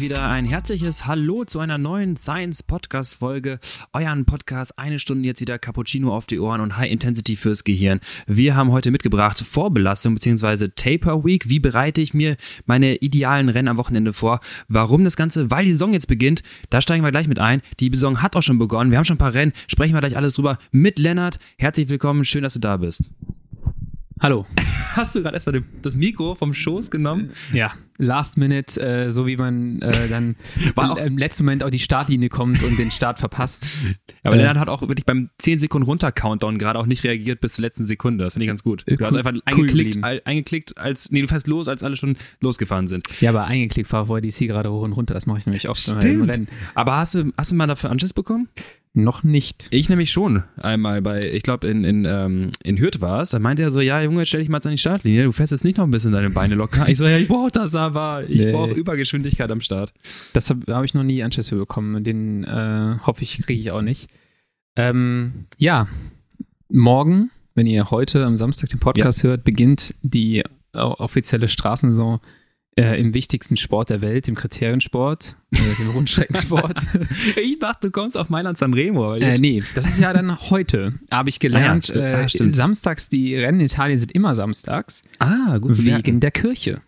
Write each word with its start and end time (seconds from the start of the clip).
wieder 0.00 0.28
ein 0.28 0.44
herzliches 0.44 1.06
Hallo 1.06 1.44
zu 1.44 1.58
einer 1.60 1.78
neuen 1.78 2.16
Science 2.16 2.62
Podcast 2.62 3.16
Folge. 3.16 3.58
Euren 3.92 4.24
Podcast, 4.26 4.78
eine 4.78 4.98
Stunde 4.98 5.26
jetzt 5.26 5.40
wieder 5.40 5.58
Cappuccino 5.58 6.14
auf 6.14 6.26
die 6.26 6.38
Ohren 6.38 6.60
und 6.60 6.76
High 6.76 6.90
Intensity 6.90 7.36
fürs 7.36 7.64
Gehirn. 7.64 8.00
Wir 8.26 8.54
haben 8.54 8.70
heute 8.70 8.90
mitgebracht 8.90 9.40
Vorbelastung 9.40 10.14
bzw. 10.14 10.68
Taper 10.68 11.24
Week. 11.24 11.48
Wie 11.48 11.58
bereite 11.58 12.00
ich 12.00 12.14
mir 12.14 12.36
meine 12.66 12.96
idealen 12.96 13.48
Rennen 13.48 13.68
am 13.68 13.76
Wochenende 13.76 14.12
vor? 14.12 14.40
Warum 14.68 15.04
das 15.04 15.16
Ganze? 15.16 15.50
Weil 15.50 15.64
die 15.64 15.72
Saison 15.72 15.92
jetzt 15.92 16.06
beginnt. 16.06 16.42
Da 16.70 16.80
steigen 16.80 17.02
wir 17.02 17.10
gleich 17.10 17.28
mit 17.28 17.38
ein. 17.38 17.62
Die 17.80 17.90
Saison 17.92 18.22
hat 18.22 18.36
auch 18.36 18.42
schon 18.42 18.58
begonnen. 18.58 18.90
Wir 18.90 18.98
haben 18.98 19.04
schon 19.04 19.16
ein 19.16 19.18
paar 19.18 19.34
Rennen. 19.34 19.52
Sprechen 19.66 19.94
wir 19.94 20.00
gleich 20.00 20.16
alles 20.16 20.34
drüber 20.34 20.58
mit 20.70 20.98
Lennart. 20.98 21.38
Herzlich 21.56 21.88
willkommen. 21.88 22.24
Schön, 22.24 22.42
dass 22.42 22.54
du 22.54 22.60
da 22.60 22.76
bist. 22.76 23.10
Hallo. 24.20 24.46
Hast 24.96 25.14
du 25.14 25.22
gerade 25.22 25.36
erstmal 25.36 25.62
das 25.82 25.96
Mikro 25.96 26.34
vom 26.34 26.52
Schoß 26.52 26.90
genommen? 26.90 27.30
Ja, 27.52 27.72
Last 27.98 28.38
Minute, 28.38 28.80
äh, 28.80 29.10
so 29.10 29.26
wie 29.26 29.36
man 29.36 29.80
äh, 29.82 30.08
dann 30.08 30.36
War 30.74 30.92
auch, 30.92 30.96
im 30.98 31.18
letzten 31.18 31.44
Moment 31.44 31.62
auf 31.62 31.70
die 31.70 31.78
Startlinie 31.78 32.28
kommt 32.28 32.62
und 32.62 32.78
den 32.78 32.90
Start 32.90 33.18
verpasst. 33.18 33.66
Aber 34.22 34.34
äh, 34.34 34.38
Lennart 34.38 34.58
hat 34.58 34.68
auch 34.68 34.82
wirklich 34.82 35.04
beim 35.04 35.30
10 35.38 35.58
Sekunden 35.58 35.86
runter 35.86 36.10
Countdown 36.10 36.58
gerade 36.58 36.78
auch 36.78 36.86
nicht 36.86 37.04
reagiert 37.04 37.40
bis 37.40 37.54
zur 37.54 37.62
letzten 37.62 37.84
Sekunde. 37.84 38.24
Das 38.24 38.34
finde 38.34 38.44
ich 38.44 38.48
ganz 38.48 38.62
gut. 38.62 38.84
Du 38.86 39.04
hast 39.04 39.16
einfach 39.16 39.32
cool 39.32 39.42
eingeklickt, 39.44 40.02
all, 40.02 40.22
eingeklickt, 40.24 40.78
als 40.78 41.10
nee, 41.10 41.22
du 41.22 41.28
fährst 41.28 41.46
los, 41.46 41.68
als 41.68 41.84
alle 41.84 41.96
schon 41.96 42.16
losgefahren 42.40 42.88
sind. 42.88 43.06
Ja, 43.20 43.30
aber 43.30 43.44
eingeklickt 43.44 43.92
war 43.92 44.06
vorher 44.06 44.22
die 44.22 44.30
C 44.30 44.46
gerade 44.46 44.70
hoch 44.70 44.82
und 44.82 44.92
runter. 44.92 45.14
Das 45.14 45.26
mache 45.26 45.38
ich 45.38 45.46
nämlich 45.46 45.68
oft. 45.68 45.80
Stimmt. 45.80 46.48
Aber 46.74 46.96
hast 46.96 47.14
du, 47.14 47.32
hast 47.36 47.50
du 47.50 47.56
mal 47.56 47.66
dafür 47.66 47.90
Anschiss 47.90 48.12
bekommen? 48.12 48.48
Noch 48.94 49.22
nicht. 49.22 49.68
Ich 49.70 49.88
nämlich 49.88 50.10
schon 50.10 50.42
einmal 50.62 51.02
bei, 51.02 51.22
ich 51.22 51.42
glaube 51.42 51.68
in, 51.68 51.84
in, 51.84 52.04
ähm, 52.04 52.50
in 52.64 52.78
Hürth 52.78 53.00
war 53.00 53.22
es, 53.22 53.30
da 53.30 53.38
meinte 53.38 53.62
er 53.62 53.70
so, 53.70 53.80
ja 53.80 54.02
Junge, 54.02 54.26
stell 54.26 54.40
dich 54.40 54.48
mal 54.48 54.56
jetzt 54.58 54.66
an 54.66 54.72
die 54.72 54.78
Startlinie, 54.78 55.24
du 55.24 55.32
fährst 55.32 55.52
jetzt 55.52 55.64
nicht 55.64 55.76
noch 55.76 55.84
ein 55.84 55.90
bisschen 55.90 56.12
deine 56.12 56.30
Beine 56.30 56.54
locker. 56.54 56.88
Ich 56.88 56.98
so, 56.98 57.06
ja, 57.06 57.18
ich 57.18 57.28
brauche 57.28 57.50
das 57.50 57.76
aber, 57.76 58.22
ich 58.28 58.46
nee. 58.46 58.52
brauche 58.52 58.72
Übergeschwindigkeit 58.72 59.50
am 59.50 59.60
Start. 59.60 59.92
Das 60.32 60.50
habe 60.50 60.74
hab 60.74 60.84
ich 60.84 60.94
noch 60.94 61.04
nie 61.04 61.22
Anschlüsse 61.22 61.56
bekommen, 61.56 62.02
den 62.02 62.44
äh, 62.44 62.96
hoffe 63.06 63.22
ich, 63.22 63.42
kriege 63.42 63.60
ich 63.60 63.70
auch 63.70 63.82
nicht. 63.82 64.10
Ähm, 64.76 65.46
ja, 65.58 65.86
morgen, 66.68 67.30
wenn 67.54 67.66
ihr 67.66 67.90
heute 67.90 68.24
am 68.24 68.36
Samstag 68.36 68.70
den 68.70 68.80
Podcast 68.80 69.22
ja. 69.22 69.30
hört, 69.30 69.44
beginnt 69.44 69.94
die 70.02 70.42
offizielle 70.72 71.48
Straßensaison 71.48 72.20
äh, 72.78 73.00
im 73.00 73.12
wichtigsten 73.12 73.56
Sport 73.56 73.90
der 73.90 74.00
Welt, 74.00 74.28
im 74.28 74.36
Kriteriensport, 74.36 75.36
äh, 75.52 75.56
dem 75.56 75.90
Rundstreckensport. 75.94 76.86
ich 77.36 77.58
dachte, 77.58 77.88
du 77.88 77.90
kommst 77.90 78.16
auf 78.16 78.28
Mailand 78.28 78.56
Sanremo. 78.56 79.14
Äh, 79.14 79.34
nee, 79.38 79.62
das 79.74 79.88
ist 79.88 79.98
ja 79.98 80.12
dann 80.12 80.38
heute. 80.50 80.94
Habe 81.10 81.28
ich 81.28 81.40
gelernt. 81.40 81.92
Ah, 81.96 81.98
ja, 81.98 82.20
äh, 82.22 82.50
samstags, 82.50 83.08
die 83.08 83.34
Rennen 83.34 83.60
in 83.60 83.66
Italien 83.66 83.98
sind 83.98 84.12
immer 84.12 84.34
samstags. 84.34 85.02
Ah, 85.18 85.58
gut 85.58 85.76
Wegen 85.78 85.90
merken. 85.90 86.20
der 86.20 86.30
Kirche. 86.30 86.80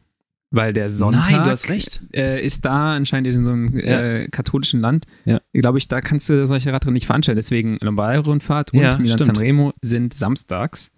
Weil 0.53 0.73
der 0.73 0.91
Sonntag 0.91 1.31
Nein, 1.31 1.45
du 1.45 1.51
hast 1.51 1.69
recht. 1.69 2.03
Äh, 2.13 2.45
ist 2.45 2.65
da 2.65 2.95
anscheinend 2.95 3.33
in 3.33 3.45
so 3.45 3.53
einem 3.53 3.79
äh, 3.79 4.29
katholischen 4.29 4.81
Land. 4.81 5.07
Ja. 5.25 5.41
Glaube 5.53 5.79
ich, 5.79 5.87
da 5.87 6.01
kannst 6.01 6.29
du 6.29 6.45
solche 6.47 6.73
Radrennen 6.73 6.95
nicht 6.95 7.07
veranstalten. 7.07 7.37
Deswegen 7.37 7.79
Lombardei-Rundfahrt 7.81 8.73
und 8.73 8.81
ja, 8.81 8.97
Milan 8.99 9.19
Sanremo 9.19 9.73
sind 9.81 10.13
samstags. 10.13 10.91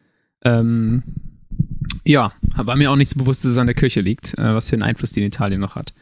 Ähm, 0.43 1.03
ja, 2.05 2.33
war 2.57 2.77
mir 2.77 2.91
auch 2.91 2.97
nicht 2.97 3.11
so 3.11 3.19
bewusst, 3.19 3.45
dass 3.45 3.53
es 3.53 3.59
an 3.59 3.67
der 3.67 3.75
Kirche 3.75 4.01
liegt, 4.01 4.37
äh, 4.39 4.55
was 4.55 4.71
für 4.71 4.77
einen 4.77 4.83
Einfluss 4.83 5.13
die 5.13 5.21
in 5.21 5.27
Italien 5.27 5.61
noch 5.61 5.77
hat. 5.77 5.95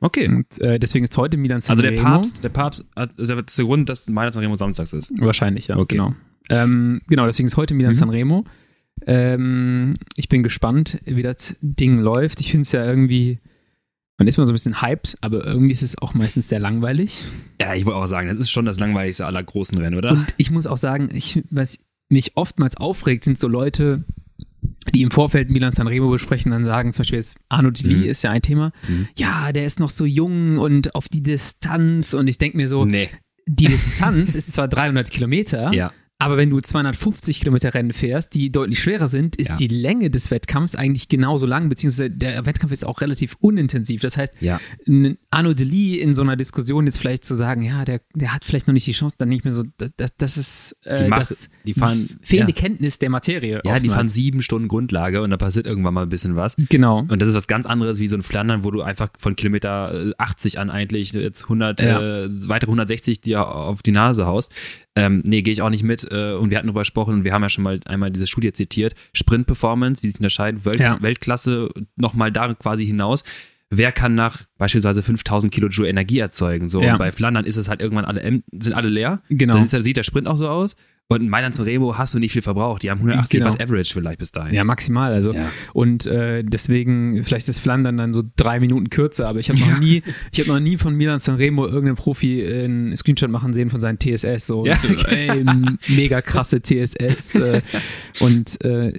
Okay. 0.00 0.28
Und 0.28 0.60
äh, 0.60 0.78
deswegen 0.78 1.04
ist 1.04 1.16
heute 1.16 1.36
Milan 1.36 1.60
Sanremo. 1.60 1.88
Also 1.88 1.96
der 1.96 2.02
Papst, 2.02 2.44
der 2.44 2.48
Papst 2.48 2.84
hat, 2.96 3.18
ist 3.18 3.58
der 3.58 3.64
Grund, 3.64 3.88
dass 3.88 4.08
Milan 4.08 4.32
Sanremo 4.32 4.54
samstags 4.54 4.92
ist. 4.92 5.12
Wahrscheinlich, 5.20 5.68
ja. 5.68 5.76
Okay. 5.76 5.96
Genau. 5.96 6.14
Ähm, 6.50 7.00
genau, 7.06 7.26
deswegen 7.26 7.46
ist 7.46 7.56
heute 7.56 7.74
Milan 7.74 7.92
mhm. 7.92 7.96
Sanremo. 7.96 8.44
Ähm, 9.06 9.96
ich 10.16 10.28
bin 10.28 10.42
gespannt, 10.42 11.00
wie 11.04 11.22
das 11.22 11.56
Ding 11.60 11.98
läuft. 11.98 12.40
Ich 12.40 12.50
finde 12.50 12.62
es 12.62 12.72
ja 12.72 12.84
irgendwie, 12.84 13.38
man 14.18 14.28
ist 14.28 14.38
mal 14.38 14.46
so 14.46 14.52
ein 14.52 14.54
bisschen 14.54 14.82
hyped, 14.82 15.16
aber 15.20 15.44
irgendwie 15.44 15.72
ist 15.72 15.82
es 15.82 15.98
auch 15.98 16.14
meistens 16.14 16.48
sehr 16.48 16.58
langweilig. 16.58 17.24
Ja, 17.60 17.74
ich 17.74 17.84
wollte 17.84 17.98
auch 17.98 18.06
sagen, 18.06 18.28
das 18.28 18.38
ist 18.38 18.50
schon 18.50 18.64
das 18.64 18.78
langweiligste 18.78 19.26
aller 19.26 19.42
großen 19.42 19.76
Rennen, 19.78 19.96
oder? 19.96 20.12
Und 20.12 20.34
ich 20.36 20.50
muss 20.50 20.66
auch 20.66 20.76
sagen, 20.76 21.10
ich, 21.12 21.42
was 21.50 21.78
mich 22.08 22.36
oftmals 22.36 22.76
aufregt, 22.76 23.24
sind 23.24 23.38
so 23.38 23.48
Leute, 23.48 24.04
die 24.94 25.02
im 25.02 25.10
Vorfeld 25.10 25.50
Milan 25.50 25.72
Sanremo 25.72 26.08
besprechen, 26.08 26.52
dann 26.52 26.64
sagen 26.64 26.92
zum 26.92 27.02
Beispiel 27.02 27.18
jetzt 27.18 27.36
Arno 27.48 27.70
Dili 27.70 27.96
mhm. 27.96 28.04
ist 28.04 28.22
ja 28.22 28.30
ein 28.30 28.42
Thema. 28.42 28.70
Mhm. 28.88 29.08
Ja, 29.18 29.52
der 29.52 29.64
ist 29.64 29.80
noch 29.80 29.90
so 29.90 30.04
jung 30.04 30.58
und 30.58 30.94
auf 30.94 31.08
die 31.08 31.22
Distanz 31.22 32.14
und 32.14 32.28
ich 32.28 32.38
denke 32.38 32.56
mir 32.56 32.66
so, 32.66 32.84
nee. 32.84 33.10
die 33.46 33.66
Distanz 33.66 34.34
ist 34.34 34.52
zwar 34.52 34.68
300 34.68 35.10
Kilometer, 35.10 35.72
ja. 35.72 35.92
Aber 36.18 36.36
wenn 36.36 36.48
du 36.48 36.60
250 36.60 37.40
Kilometer 37.40 37.74
Rennen 37.74 37.92
fährst, 37.92 38.34
die 38.34 38.50
deutlich 38.50 38.78
schwerer 38.78 39.08
sind, 39.08 39.34
ist 39.36 39.50
ja. 39.50 39.56
die 39.56 39.66
Länge 39.66 40.10
des 40.10 40.30
Wettkampfs 40.30 40.76
eigentlich 40.76 41.08
genauso 41.08 41.44
lang, 41.44 41.68
beziehungsweise 41.68 42.08
der 42.08 42.46
Wettkampf 42.46 42.72
ist 42.72 42.86
auch 42.86 43.00
relativ 43.00 43.36
unintensiv. 43.40 44.00
Das 44.00 44.16
heißt, 44.16 44.34
ja. 44.40 44.60
Arno 45.30 45.54
Deli 45.54 45.98
in 45.98 46.14
so 46.14 46.22
einer 46.22 46.36
Diskussion 46.36 46.86
jetzt 46.86 46.98
vielleicht 46.98 47.24
zu 47.24 47.34
sagen, 47.34 47.62
ja, 47.62 47.84
der, 47.84 48.00
der 48.14 48.32
hat 48.32 48.44
vielleicht 48.44 48.68
noch 48.68 48.72
nicht 48.72 48.86
die 48.86 48.92
Chance, 48.92 49.16
dann 49.18 49.28
nicht 49.28 49.44
mehr 49.44 49.52
so, 49.52 49.64
das, 49.96 50.16
das 50.16 50.36
ist 50.38 50.76
äh, 50.86 51.08
Mach, 51.08 51.18
das 51.18 51.48
die 51.64 51.74
fahren, 51.74 52.08
fehlende 52.22 52.52
ja. 52.52 52.60
Kenntnis 52.60 53.00
der 53.00 53.10
Materie. 53.10 53.60
Ja, 53.64 53.80
die 53.80 53.88
fahren 53.88 54.08
sieben 54.08 54.40
Stunden 54.40 54.68
Grundlage 54.68 55.20
und 55.20 55.30
da 55.30 55.36
passiert 55.36 55.66
irgendwann 55.66 55.94
mal 55.94 56.02
ein 56.04 56.10
bisschen 56.10 56.36
was. 56.36 56.54
Genau. 56.70 57.00
Und 57.00 57.20
das 57.20 57.28
ist 57.28 57.34
was 57.34 57.48
ganz 57.48 57.66
anderes 57.66 57.98
wie 57.98 58.08
so 58.08 58.16
ein 58.16 58.22
Flandern, 58.22 58.62
wo 58.62 58.70
du 58.70 58.82
einfach 58.82 59.08
von 59.18 59.34
Kilometer 59.34 60.14
80 60.18 60.60
an 60.60 60.70
eigentlich 60.70 61.12
jetzt 61.12 61.42
100, 61.42 61.80
äh, 61.80 62.48
weitere 62.48 62.70
160 62.70 63.20
dir 63.20 63.48
auf 63.48 63.82
die 63.82 63.92
Nase 63.92 64.26
haust. 64.26 64.52
Ähm, 64.96 65.22
nee, 65.24 65.42
gehe 65.42 65.52
ich 65.52 65.60
auch 65.60 65.70
nicht 65.70 65.82
mit. 65.82 66.08
Äh, 66.14 66.32
und 66.34 66.50
wir 66.50 66.58
hatten 66.58 66.68
darüber 66.68 66.82
gesprochen 66.82 67.14
und 67.14 67.24
wir 67.24 67.32
haben 67.32 67.42
ja 67.42 67.48
schon 67.48 67.64
mal 67.64 67.80
einmal 67.86 68.10
diese 68.10 68.26
Studie 68.26 68.52
zitiert. 68.52 68.94
Sprint-Performance, 69.12 70.02
wie 70.02 70.08
sich 70.08 70.18
unterscheiden, 70.18 70.64
Welt 70.64 70.80
ja. 70.80 71.00
Weltklasse 71.02 71.68
nochmal 71.96 72.30
da 72.30 72.54
quasi 72.54 72.86
hinaus. 72.86 73.24
Wer 73.70 73.92
kann 73.92 74.14
nach 74.14 74.42
beispielsweise 74.56 75.02
5000 75.02 75.52
Kilojoule 75.52 75.88
Energie 75.88 76.18
erzeugen? 76.18 76.68
So, 76.68 76.82
ja. 76.82 76.92
und 76.92 76.98
bei 76.98 77.10
Flandern 77.10 77.44
ist 77.44 77.56
es 77.56 77.68
halt 77.68 77.80
irgendwann 77.80 78.04
alle, 78.04 78.42
sind 78.52 78.74
alle 78.74 78.88
leer. 78.88 79.20
Genau. 79.28 79.54
Dann 79.54 79.64
ist, 79.64 79.70
sieht 79.70 79.96
der 79.96 80.04
Sprint 80.04 80.28
auch 80.28 80.36
so 80.36 80.48
aus. 80.48 80.76
Und 81.08 81.20
in 81.20 81.28
Mailand 81.28 81.58
Remo 81.60 81.98
hast 81.98 82.14
du 82.14 82.18
nicht 82.18 82.32
viel 82.32 82.40
verbraucht. 82.40 82.82
Die 82.82 82.90
haben 82.90 82.98
180 82.98 83.40
genau. 83.40 83.52
Watt 83.52 83.62
Average 83.62 83.92
vielleicht 83.92 84.18
bis 84.18 84.32
dahin. 84.32 84.54
Ja, 84.54 84.64
maximal. 84.64 85.12
Also 85.12 85.34
ja. 85.34 85.50
und 85.74 86.06
äh, 86.06 86.42
deswegen 86.42 87.22
vielleicht 87.22 87.46
ist 87.46 87.58
Flandern 87.58 87.98
dann 87.98 88.14
so 88.14 88.22
drei 88.36 88.58
Minuten 88.58 88.88
kürzer. 88.88 89.28
Aber 89.28 89.38
ich 89.38 89.50
habe 89.50 89.58
noch 89.58 89.68
ja. 89.68 89.78
nie, 89.80 90.02
ich 90.32 90.40
habe 90.40 90.48
noch 90.48 90.60
nie 90.60 90.78
von 90.78 90.96
Milan 90.96 91.18
Sanremo 91.18 91.66
irgendeinen 91.66 91.96
Profi 91.96 92.42
einen 92.46 92.96
Screenshot 92.96 93.28
machen 93.28 93.52
sehen 93.52 93.68
von 93.68 93.80
seinen 93.80 93.98
TSS. 93.98 94.46
So, 94.46 94.64
ja. 94.64 94.78
ey, 95.08 95.44
mega 95.94 96.22
krasse 96.22 96.62
TSS. 96.62 97.34
äh, 97.34 97.60
und 98.20 98.64
äh, 98.64 98.94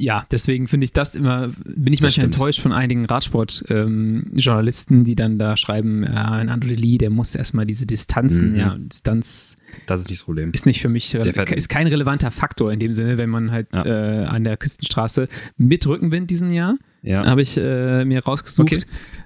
ja, 0.00 0.26
deswegen 0.32 0.66
finde 0.66 0.84
ich 0.86 0.92
das 0.92 1.14
immer, 1.14 1.50
bin 1.64 1.92
ich 1.92 2.02
manchmal 2.02 2.26
enttäuscht 2.26 2.60
von 2.60 2.72
einigen 2.72 3.04
Radsport-Journalisten, 3.04 4.98
ähm, 4.98 5.04
die 5.04 5.14
dann 5.14 5.38
da 5.38 5.56
schreiben, 5.56 6.02
ja, 6.02 6.32
ein 6.32 6.50
André 6.50 6.98
der 6.98 7.10
muss 7.10 7.36
erstmal 7.36 7.66
diese 7.66 7.86
Distanzen, 7.86 8.52
mhm. 8.52 8.56
ja, 8.56 8.76
Distanz. 8.78 9.56
Das 9.86 10.00
ist 10.00 10.10
nicht 10.10 10.20
das 10.20 10.24
Problem. 10.24 10.50
Ist 10.52 10.66
nicht 10.66 10.80
für 10.80 10.88
mich 10.88 11.14
ist 11.44 11.68
kein 11.68 11.86
relevanter 11.86 12.30
Faktor 12.30 12.72
in 12.72 12.78
dem 12.78 12.92
Sinne, 12.92 13.18
wenn 13.18 13.30
man 13.30 13.50
halt 13.50 13.68
ja. 13.72 13.84
äh, 13.84 14.24
an 14.26 14.44
der 14.44 14.56
Küstenstraße 14.56 15.26
mit 15.56 15.86
Rückenwind 15.86 16.30
diesen 16.30 16.52
Jahr 16.52 16.76
ja. 17.06 17.24
Habe 17.24 17.40
ich 17.40 17.56
äh, 17.56 18.04
mir 18.04 18.22
rausgesucht. 18.24 18.72
Okay. 18.72 18.82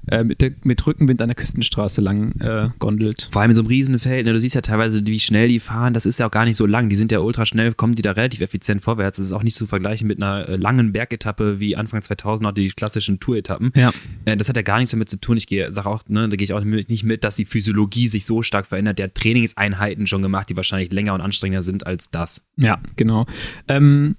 Äh, 0.07 0.25
mit, 0.25 0.41
der, 0.43 0.53
mit, 0.65 0.87
Rückenwind 0.87 1.23
an 1.23 1.29
der 1.29 1.35
Küstenstraße 1.35 2.03
lang 2.03 2.39
äh, 2.41 2.69
gondelt. 2.79 3.29
Vor 3.31 3.41
allem 3.41 3.53
in 3.53 3.55
so 3.55 3.63
einem 3.63 3.69
Riesenfeld. 3.69 4.27
Ne? 4.27 4.35
Du 4.35 4.39
siehst 4.39 4.55
ja 4.55 4.61
teilweise, 4.61 5.07
wie 5.07 5.19
schnell 5.19 5.49
die 5.49 5.61
fahren. 5.61 5.95
Das 5.95 6.05
ist 6.05 6.21
ja 6.21 6.27
auch 6.27 6.31
gar 6.31 6.45
nicht 6.45 6.57
so 6.57 6.67
lang. 6.67 6.91
Die 6.91 6.97
sind 6.97 7.11
ja 7.11 7.21
ultra 7.21 7.47
schnell, 7.47 7.73
kommen 7.73 7.95
die 7.95 8.03
da 8.03 8.13
relativ 8.13 8.43
effizient 8.43 8.83
vorwärts. 8.83 9.17
Das 9.17 9.27
ist 9.27 9.33
auch 9.33 9.43
nicht 9.43 9.57
zu 9.57 9.67
vergleichen 9.67 10.07
mit 10.07 10.23
einer 10.23 10.47
äh, 10.49 10.57
langen 10.57 10.93
Bergetappe 10.93 11.59
wie 11.59 11.75
Anfang 11.75 12.03
2000 12.03 12.43
noch 12.43 12.53
die 12.53 12.69
klassischen 12.69 13.19
Tour-Etappen. 13.19 13.73
Ja. 13.75 13.93
Äh, 14.27 14.37
das 14.37 14.51
hat 14.51 14.57
ja 14.57 14.63
gar 14.63 14.79
nichts 14.79 14.91
damit 14.91 15.09
zu 15.09 15.19
tun. 15.19 15.39
Ich 15.39 15.47
gehe, 15.47 15.73
sag 15.73 15.87
auch, 15.87 16.03
ne, 16.09 16.29
da 16.29 16.37
gehe 16.37 16.45
ich 16.45 16.53
auch 16.53 16.63
nicht 16.63 17.05
mit, 17.05 17.25
dass 17.25 17.37
die 17.37 17.47
Physiologie 17.47 18.09
sich 18.09 18.27
so 18.27 18.43
stark 18.43 18.67
verändert. 18.67 18.99
Der 18.99 19.07
hat 19.07 19.15
Trainingseinheiten 19.15 20.07
schon 20.07 20.21
gemacht, 20.21 20.51
die 20.51 20.57
wahrscheinlich 20.57 20.93
länger 20.93 21.15
und 21.15 21.23
anstrengender 21.23 21.63
sind 21.63 21.87
als 21.87 22.11
das. 22.11 22.45
Ja, 22.57 22.81
genau. 22.97 23.27
Ähm, 23.69 24.17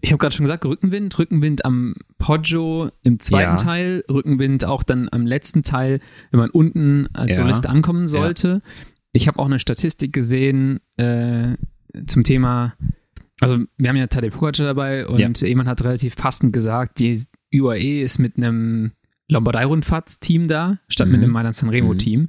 ich 0.00 0.12
habe 0.12 0.18
gerade 0.18 0.34
schon 0.34 0.44
gesagt, 0.44 0.64
Rückenwind, 0.64 1.18
Rückenwind 1.18 1.64
am 1.64 1.94
Poggio 2.18 2.90
im 3.02 3.18
zweiten 3.18 3.52
ja. 3.52 3.56
Teil, 3.56 4.04
Rückenwind 4.10 4.64
auch 4.64 4.82
dann 4.82 5.08
am 5.10 5.26
letzten 5.26 5.62
Teil, 5.62 6.00
wenn 6.30 6.40
man 6.40 6.50
unten 6.50 7.08
als 7.12 7.36
ja. 7.36 7.42
Solist 7.42 7.66
ankommen 7.66 8.06
sollte. 8.06 8.62
Ja. 8.64 8.72
Ich 9.12 9.28
habe 9.28 9.38
auch 9.38 9.46
eine 9.46 9.58
Statistik 9.58 10.12
gesehen 10.12 10.80
äh, 10.96 11.56
zum 12.06 12.24
Thema, 12.24 12.74
also 13.40 13.58
wir 13.76 13.88
haben 13.88 13.96
ja 13.96 14.06
Tadej 14.06 14.30
Pogacar 14.30 14.66
dabei 14.66 15.06
und 15.06 15.40
jemand 15.40 15.68
hat 15.68 15.82
relativ 15.82 16.16
passend 16.16 16.52
gesagt, 16.52 16.98
die 16.98 17.22
UAE 17.52 18.02
ist 18.02 18.18
mit 18.18 18.36
einem 18.36 18.92
Lombardei-Rundfahrtsteam 19.28 20.48
da, 20.48 20.78
statt 20.88 21.08
mhm. 21.08 21.12
mit 21.12 21.22
einem 21.24 21.32
Mailand 21.32 21.54
Sanremo-Team. 21.54 22.20
Mhm. 22.20 22.28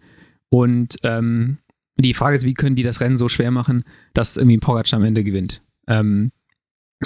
Und 0.49 0.97
ähm, 1.03 1.57
die 1.97 2.13
Frage 2.13 2.35
ist, 2.35 2.45
wie 2.45 2.53
können 2.53 2.75
die 2.75 2.83
das 2.83 2.99
Rennen 3.01 3.17
so 3.17 3.29
schwer 3.29 3.51
machen, 3.51 3.83
dass 4.13 4.37
irgendwie 4.37 4.57
Pogacar 4.57 4.99
am 4.99 5.05
Ende 5.05 5.23
gewinnt? 5.23 5.63
Ähm, 5.87 6.31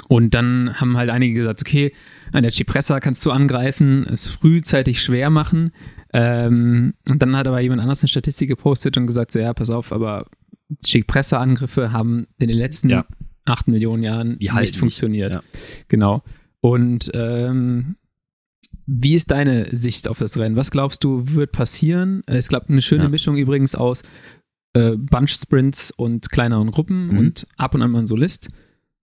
und 0.08 0.34
dann 0.34 0.74
haben 0.80 0.96
halt 0.96 1.10
einige 1.10 1.34
gesagt, 1.34 1.62
okay, 1.62 1.92
an 2.32 2.42
der 2.42 2.52
Cipressa 2.52 3.00
kannst 3.00 3.24
du 3.24 3.30
angreifen, 3.30 4.06
es 4.06 4.28
frühzeitig 4.28 5.02
schwer 5.02 5.30
machen. 5.30 5.72
Ähm, 6.12 6.94
und 7.08 7.22
dann 7.22 7.36
hat 7.36 7.46
aber 7.46 7.60
jemand 7.60 7.80
anders 7.80 8.02
eine 8.02 8.08
Statistik 8.08 8.48
gepostet 8.48 8.96
und 8.96 9.06
gesagt, 9.06 9.32
so 9.32 9.38
ja, 9.38 9.52
pass 9.52 9.70
auf, 9.70 9.92
aber 9.92 10.26
Cipressa-Angriffe 10.84 11.92
haben 11.92 12.26
in 12.38 12.48
den 12.48 12.56
letzten 12.56 12.88
ja. 12.88 13.06
acht 13.44 13.68
Millionen 13.68 14.02
Jahren 14.02 14.38
Die 14.38 14.50
nicht 14.50 14.76
funktioniert. 14.76 15.34
Ja. 15.34 15.42
Genau. 15.88 16.22
Und 16.60 17.10
ähm, 17.14 17.96
wie 18.86 19.14
ist 19.14 19.30
deine 19.30 19.74
Sicht 19.76 20.08
auf 20.08 20.18
das 20.18 20.38
Rennen? 20.38 20.56
Was 20.56 20.70
glaubst 20.70 21.04
du, 21.04 21.34
wird 21.34 21.52
passieren? 21.52 22.22
Es 22.26 22.48
gab 22.48 22.68
eine 22.68 22.82
schöne 22.82 23.04
ja. 23.04 23.08
Mischung 23.08 23.36
übrigens 23.36 23.74
aus 23.74 24.02
äh, 24.74 24.96
Bunch-Sprints 24.96 25.92
und 25.96 26.30
kleineren 26.30 26.70
Gruppen 26.70 27.08
mhm. 27.08 27.18
und 27.18 27.46
ab 27.56 27.74
und 27.74 27.82
an 27.82 27.90
mal 27.90 28.00
ein 28.00 28.06
Solist. 28.06 28.50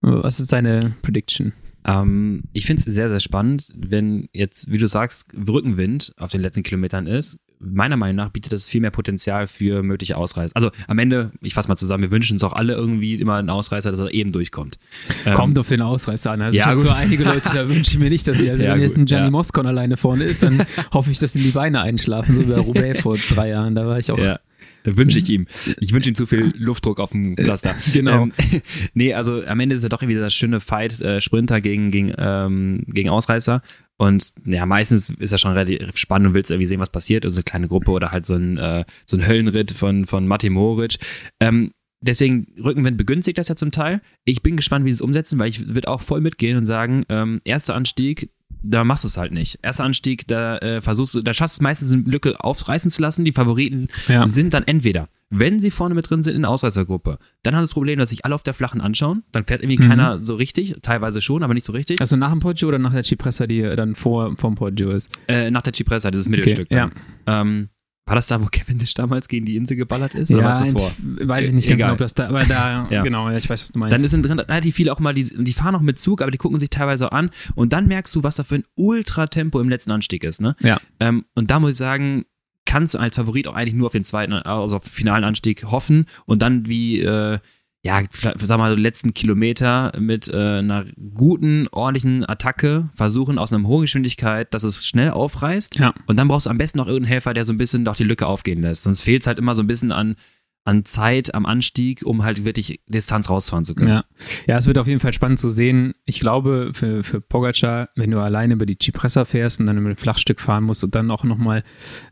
Was 0.04 0.38
ist 0.38 0.52
deine 0.52 0.94
Prediction? 1.00 1.52
Ähm, 1.86 2.42
ich 2.52 2.66
finde 2.66 2.80
es 2.80 2.84
sehr, 2.84 3.08
sehr 3.08 3.20
spannend, 3.20 3.72
wenn 3.76 4.28
jetzt, 4.32 4.70
wie 4.70 4.78
du 4.78 4.86
sagst, 4.86 5.26
Rückenwind 5.34 6.12
auf 6.18 6.30
den 6.30 6.40
letzten 6.40 6.62
Kilometern 6.62 7.06
ist. 7.06 7.38
Meiner 7.58 7.96
Meinung 7.96 8.16
nach 8.16 8.30
bietet 8.30 8.52
das 8.52 8.66
viel 8.66 8.82
mehr 8.82 8.90
Potenzial 8.90 9.46
für 9.46 9.82
mögliche 9.82 10.18
Ausreißer. 10.18 10.54
Also 10.54 10.70
am 10.88 10.98
Ende, 10.98 11.32
ich 11.40 11.54
fasse 11.54 11.68
mal 11.68 11.76
zusammen, 11.76 12.02
wir 12.02 12.10
wünschen 12.10 12.34
uns 12.34 12.44
auch 12.44 12.52
alle 12.52 12.74
irgendwie 12.74 13.14
immer 13.14 13.36
einen 13.36 13.48
Ausreißer, 13.48 13.90
dass 13.90 14.00
er 14.00 14.12
eben 14.12 14.32
durchkommt. 14.32 14.76
Ähm, 15.24 15.34
Kommt 15.34 15.58
auf 15.58 15.68
den 15.68 15.80
Ausreißer 15.80 16.32
an. 16.32 16.42
Also 16.42 16.58
ja, 16.58 16.74
ich 16.74 16.82
so 16.82 16.90
einige 16.90 17.24
Leute, 17.24 17.48
da 17.52 17.68
wünsche 17.68 17.92
ich 17.92 17.98
mir 17.98 18.10
nicht, 18.10 18.28
dass 18.28 18.38
die, 18.38 18.50
also 18.50 18.64
ja, 18.64 18.74
wenn 18.74 18.82
jetzt 18.82 18.98
ein 18.98 19.06
Gianni 19.06 19.26
ja. 19.26 19.30
Moscon 19.30 19.66
alleine 19.66 19.96
vorne 19.96 20.24
ist, 20.24 20.42
dann 20.42 20.64
hoffe 20.92 21.10
ich, 21.10 21.18
dass 21.18 21.34
ihm 21.34 21.42
die 21.42 21.52
Beine 21.52 21.80
einschlafen, 21.80 22.34
so 22.34 22.42
wie 22.42 22.52
bei 22.52 22.58
Roubaix 22.58 23.00
vor 23.00 23.16
drei 23.16 23.50
Jahren. 23.50 23.74
Da 23.74 23.86
war 23.86 23.98
ich 23.98 24.10
auch 24.10 24.18
ja. 24.18 24.38
Wünsche 24.84 25.18
ich 25.18 25.28
ihm. 25.30 25.46
Ich 25.80 25.92
wünsche 25.92 26.10
ihm 26.10 26.14
zu 26.14 26.26
viel 26.26 26.52
Luftdruck 26.56 27.00
auf 27.00 27.10
dem 27.10 27.36
Cluster. 27.36 27.74
genau. 27.92 28.24
Ähm, 28.24 28.32
nee, 28.94 29.14
also 29.14 29.42
am 29.44 29.60
Ende 29.60 29.76
ist 29.76 29.82
ja 29.82 29.88
doch 29.88 30.02
wieder 30.02 30.20
das 30.20 30.34
schöne 30.34 30.60
Fight, 30.60 31.00
äh, 31.00 31.20
Sprinter 31.20 31.60
gegen, 31.60 31.90
gegen, 31.90 32.12
ähm, 32.16 32.84
gegen 32.86 33.08
Ausreißer. 33.08 33.62
Und 33.96 34.32
ja, 34.44 34.66
meistens 34.66 35.10
ist 35.10 35.32
er 35.32 35.38
schon 35.38 35.52
relativ 35.52 35.96
spannend 35.96 36.28
und 36.28 36.34
willst 36.34 36.50
irgendwie 36.50 36.66
sehen, 36.66 36.80
was 36.80 36.90
passiert. 36.90 37.24
Also 37.24 37.38
eine 37.38 37.44
kleine 37.44 37.68
Gruppe 37.68 37.92
oder 37.92 38.12
halt 38.12 38.26
so 38.26 38.34
ein, 38.34 38.58
äh, 38.58 38.84
so 39.06 39.16
ein 39.16 39.26
Höllenritt 39.26 39.72
von, 39.72 40.06
von 40.06 40.26
Matti 40.26 40.50
Moric. 40.50 40.96
Ähm, 41.40 41.72
deswegen, 42.00 42.46
Rückenwind 42.62 42.98
begünstigt 42.98 43.38
das 43.38 43.48
ja 43.48 43.56
zum 43.56 43.70
Teil. 43.70 44.00
Ich 44.24 44.42
bin 44.42 44.56
gespannt, 44.56 44.84
wie 44.84 44.90
sie 44.90 44.96
es 44.96 45.00
umsetzen, 45.00 45.38
weil 45.38 45.48
ich 45.48 45.74
würde 45.74 45.88
auch 45.88 46.00
voll 46.00 46.20
mitgehen 46.20 46.56
und 46.58 46.66
sagen, 46.66 47.04
ähm, 47.08 47.40
erster 47.44 47.74
Anstieg, 47.74 48.30
da 48.64 48.84
machst 48.84 49.04
du 49.04 49.08
es 49.08 49.16
halt 49.16 49.32
nicht. 49.32 49.58
Erster 49.62 49.84
Anstieg, 49.84 50.26
da 50.26 50.58
äh, 50.58 50.80
versuchst 50.80 51.14
du, 51.14 51.20
da 51.20 51.32
schaffst 51.32 51.60
du 51.60 51.62
meistens 51.62 51.92
eine 51.92 52.02
Lücke 52.02 52.42
aufreißen 52.42 52.90
zu 52.90 53.02
lassen. 53.02 53.24
Die 53.24 53.32
Favoriten 53.32 53.88
ja. 54.08 54.26
sind 54.26 54.54
dann 54.54 54.64
entweder, 54.64 55.08
wenn 55.30 55.60
sie 55.60 55.70
vorne 55.70 55.94
mit 55.94 56.08
drin 56.08 56.22
sind 56.22 56.34
in 56.34 56.42
der 56.42 56.50
Ausreißergruppe, 56.50 57.18
dann 57.42 57.54
haben 57.54 57.62
das 57.62 57.72
Problem, 57.72 57.98
dass 57.98 58.10
sich 58.10 58.24
alle 58.24 58.34
auf 58.34 58.42
der 58.42 58.54
flachen 58.54 58.80
anschauen. 58.80 59.22
Dann 59.32 59.44
fährt 59.44 59.62
irgendwie 59.62 59.84
mhm. 59.84 59.88
keiner 59.88 60.22
so 60.22 60.34
richtig, 60.34 60.76
teilweise 60.82 61.20
schon, 61.20 61.42
aber 61.42 61.54
nicht 61.54 61.66
so 61.66 61.72
richtig. 61.72 62.00
Also 62.00 62.16
nach 62.16 62.30
dem 62.30 62.40
Poggio 62.40 62.68
oder 62.68 62.78
nach 62.78 62.92
der 62.92 63.04
Cipressa, 63.04 63.46
die 63.46 63.62
dann 63.62 63.94
vor 63.94 64.36
vom 64.36 64.54
Poggio 64.54 64.90
ist? 64.90 65.18
Äh, 65.28 65.50
nach 65.50 65.62
der 65.62 65.74
Cipressa, 65.74 66.10
dieses 66.10 66.28
Mittelstück. 66.28 66.68
Okay, 66.70 66.76
ja. 66.76 66.90
Ähm, 67.26 67.68
war 68.06 68.16
das 68.16 68.26
da, 68.26 68.40
wo 68.40 68.46
Kevin 68.46 68.64
Cavendish 68.74 68.94
damals 68.94 69.28
gegen 69.28 69.46
die 69.46 69.56
Insel 69.56 69.76
geballert 69.76 70.14
ist? 70.14 70.30
Oder 70.30 70.42
ja, 70.42 70.64
davor? 70.64 70.92
weiß 70.98 71.48
ich 71.48 71.52
nicht 71.54 71.68
ganz 71.68 71.80
genau, 71.80 71.92
ob 71.92 71.98
das 71.98 72.14
da, 72.14 72.28
aber 72.28 72.44
da, 72.44 72.86
ja. 72.90 73.02
genau, 73.02 73.30
ich 73.30 73.48
weiß, 73.48 73.62
was 73.62 73.72
du 73.72 73.78
meinst. 73.78 73.92
Dann 73.92 74.06
sind 74.06 74.22
drin 74.22 74.38
relativ 74.38 74.74
viele 74.74 74.92
auch 74.92 75.00
mal, 75.00 75.14
die, 75.14 75.24
die 75.24 75.52
fahren 75.52 75.74
auch 75.74 75.80
mit 75.80 75.98
Zug, 75.98 76.20
aber 76.20 76.30
die 76.30 76.38
gucken 76.38 76.60
sich 76.60 76.70
teilweise 76.70 77.08
auch 77.08 77.12
an 77.12 77.30
und 77.54 77.72
dann 77.72 77.86
merkst 77.86 78.14
du, 78.14 78.22
was 78.22 78.36
da 78.36 78.42
für 78.42 78.56
ein 78.56 78.64
Ultratempo 78.74 79.58
im 79.60 79.68
letzten 79.68 79.90
Anstieg 79.90 80.22
ist, 80.24 80.40
ne? 80.40 80.54
Ja. 80.60 80.80
Ähm, 81.00 81.24
und 81.34 81.50
da 81.50 81.60
muss 81.60 81.72
ich 81.72 81.76
sagen, 81.76 82.26
kannst 82.66 82.92
du 82.94 82.98
als 82.98 83.16
Favorit 83.16 83.48
auch 83.48 83.54
eigentlich 83.54 83.74
nur 83.74 83.86
auf 83.86 83.92
den 83.92 84.04
zweiten, 84.04 84.32
also 84.32 84.76
auf 84.76 84.84
den 84.84 84.90
finalen 84.90 85.24
Anstieg 85.24 85.64
hoffen 85.64 86.06
und 86.26 86.42
dann 86.42 86.66
wie, 86.66 87.00
äh, 87.00 87.38
ja, 87.84 88.00
sag 88.10 88.58
mal, 88.58 88.80
letzten 88.80 89.12
Kilometer 89.12 89.92
mit 89.98 90.28
äh, 90.28 90.36
einer 90.36 90.86
guten, 91.12 91.68
ordentlichen 91.70 92.26
Attacke 92.26 92.88
versuchen 92.94 93.38
aus 93.38 93.52
einer 93.52 93.68
hohen 93.68 93.82
Geschwindigkeit, 93.82 94.54
dass 94.54 94.62
es 94.62 94.86
schnell 94.86 95.10
aufreißt. 95.10 95.78
Ja. 95.78 95.92
Und 96.06 96.16
dann 96.16 96.28
brauchst 96.28 96.46
du 96.46 96.50
am 96.50 96.56
besten 96.56 96.78
noch 96.78 96.86
irgendeinen 96.86 97.12
Helfer, 97.12 97.34
der 97.34 97.44
so 97.44 97.52
ein 97.52 97.58
bisschen 97.58 97.84
doch 97.84 97.94
die 97.94 98.04
Lücke 98.04 98.26
aufgehen 98.26 98.62
lässt. 98.62 98.84
Sonst 98.84 99.02
fehlt 99.02 99.20
es 99.20 99.26
halt 99.26 99.38
immer 99.38 99.54
so 99.54 99.62
ein 99.62 99.66
bisschen 99.66 99.92
an, 99.92 100.16
an 100.64 100.86
Zeit 100.86 101.34
am 101.34 101.44
Anstieg, 101.44 102.00
um 102.06 102.24
halt 102.24 102.46
wirklich 102.46 102.80
Distanz 102.86 103.28
rausfahren 103.28 103.66
zu 103.66 103.74
können. 103.74 103.90
Ja. 103.90 104.04
ja, 104.46 104.56
es 104.56 104.66
wird 104.66 104.78
auf 104.78 104.86
jeden 104.86 105.00
Fall 105.00 105.12
spannend 105.12 105.38
zu 105.38 105.50
sehen. 105.50 105.92
Ich 106.06 106.20
glaube, 106.20 106.70
für, 106.72 107.04
für 107.04 107.20
Pogacar, 107.20 107.90
wenn 107.96 108.10
du 108.10 108.18
alleine 108.18 108.54
über 108.54 108.64
die 108.64 108.78
Cipressa 108.82 109.26
fährst 109.26 109.60
und 109.60 109.66
dann 109.66 109.76
über 109.76 109.90
ein 109.90 109.96
Flachstück 109.96 110.40
fahren 110.40 110.64
musst 110.64 110.82
und 110.84 110.94
dann 110.94 111.10
auch 111.10 111.24
nochmal 111.24 111.64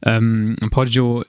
ähm, 0.02 0.56
Poggio 0.70 1.24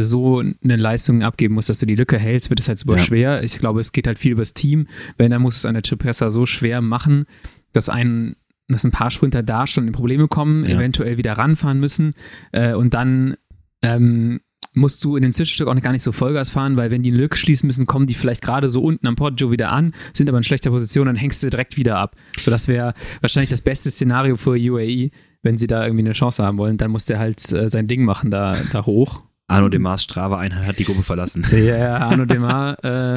so 0.00 0.38
eine 0.38 0.76
Leistung 0.76 1.22
abgeben 1.22 1.54
musst, 1.54 1.68
dass 1.68 1.78
du 1.78 1.86
die 1.86 1.94
Lücke 1.94 2.18
hältst, 2.18 2.50
wird 2.50 2.60
es 2.60 2.68
halt 2.68 2.78
super 2.78 2.96
ja. 2.96 3.02
schwer. 3.02 3.42
Ich 3.42 3.58
glaube, 3.58 3.80
es 3.80 3.92
geht 3.92 4.06
halt 4.06 4.18
viel 4.18 4.32
übers 4.32 4.54
Team. 4.54 4.86
Wenn, 5.18 5.30
dann 5.30 5.42
muss 5.42 5.56
es 5.56 5.64
eine 5.64 5.82
Cipressa 5.84 6.30
so 6.30 6.46
schwer 6.46 6.80
machen, 6.80 7.26
dass 7.72 7.88
ein 7.88 8.36
dass 8.68 8.84
ein 8.84 8.90
paar 8.90 9.10
Sprinter 9.10 9.42
da 9.42 9.66
schon 9.66 9.86
in 9.86 9.92
Probleme 9.92 10.28
kommen, 10.28 10.64
ja. 10.64 10.76
eventuell 10.76 11.18
wieder 11.18 11.32
ranfahren 11.32 11.78
müssen 11.78 12.14
äh, 12.52 12.72
und 12.72 12.94
dann 12.94 13.36
ähm, 13.82 14.40
musst 14.74 15.04
du 15.04 15.16
in 15.16 15.22
dem 15.22 15.32
Zwischenstück 15.32 15.68
auch 15.68 15.80
gar 15.80 15.92
nicht 15.92 16.02
so 16.02 16.12
Vollgas 16.12 16.48
fahren, 16.48 16.76
weil 16.76 16.90
wenn 16.90 17.02
die 17.02 17.10
eine 17.10 17.18
Lücke 17.18 17.36
schließen 17.36 17.66
müssen, 17.66 17.86
kommen 17.86 18.06
die 18.06 18.14
vielleicht 18.14 18.42
gerade 18.42 18.70
so 18.70 18.82
unten 18.82 19.06
am 19.06 19.16
Poggio 19.16 19.50
wieder 19.50 19.70
an, 19.70 19.92
sind 20.14 20.28
aber 20.28 20.38
in 20.38 20.44
schlechter 20.44 20.70
Position, 20.70 21.06
dann 21.06 21.16
hängst 21.16 21.42
du 21.42 21.50
direkt 21.50 21.76
wieder 21.76 21.98
ab. 21.98 22.16
So, 22.40 22.50
das 22.50 22.68
wäre 22.68 22.94
wahrscheinlich 23.20 23.50
das 23.50 23.60
beste 23.60 23.90
Szenario 23.90 24.36
für 24.36 24.52
UAE, 24.52 25.10
wenn 25.42 25.58
sie 25.58 25.66
da 25.66 25.84
irgendwie 25.84 26.04
eine 26.04 26.12
Chance 26.12 26.42
haben 26.42 26.56
wollen. 26.56 26.78
Dann 26.78 26.90
muss 26.90 27.04
der 27.04 27.18
halt 27.18 27.52
äh, 27.52 27.68
sein 27.68 27.88
Ding 27.88 28.04
machen 28.04 28.30
da, 28.30 28.62
da 28.72 28.86
hoch 28.86 29.22
Arno 29.52 29.68
Demars 29.68 30.02
Strava-Einheit 30.02 30.66
hat 30.66 30.78
die 30.78 30.84
Gruppe 30.84 31.02
verlassen. 31.02 31.46
Ja, 31.52 31.98
Arno 31.98 32.24
Demar 32.24 32.82
äh, 32.84 33.16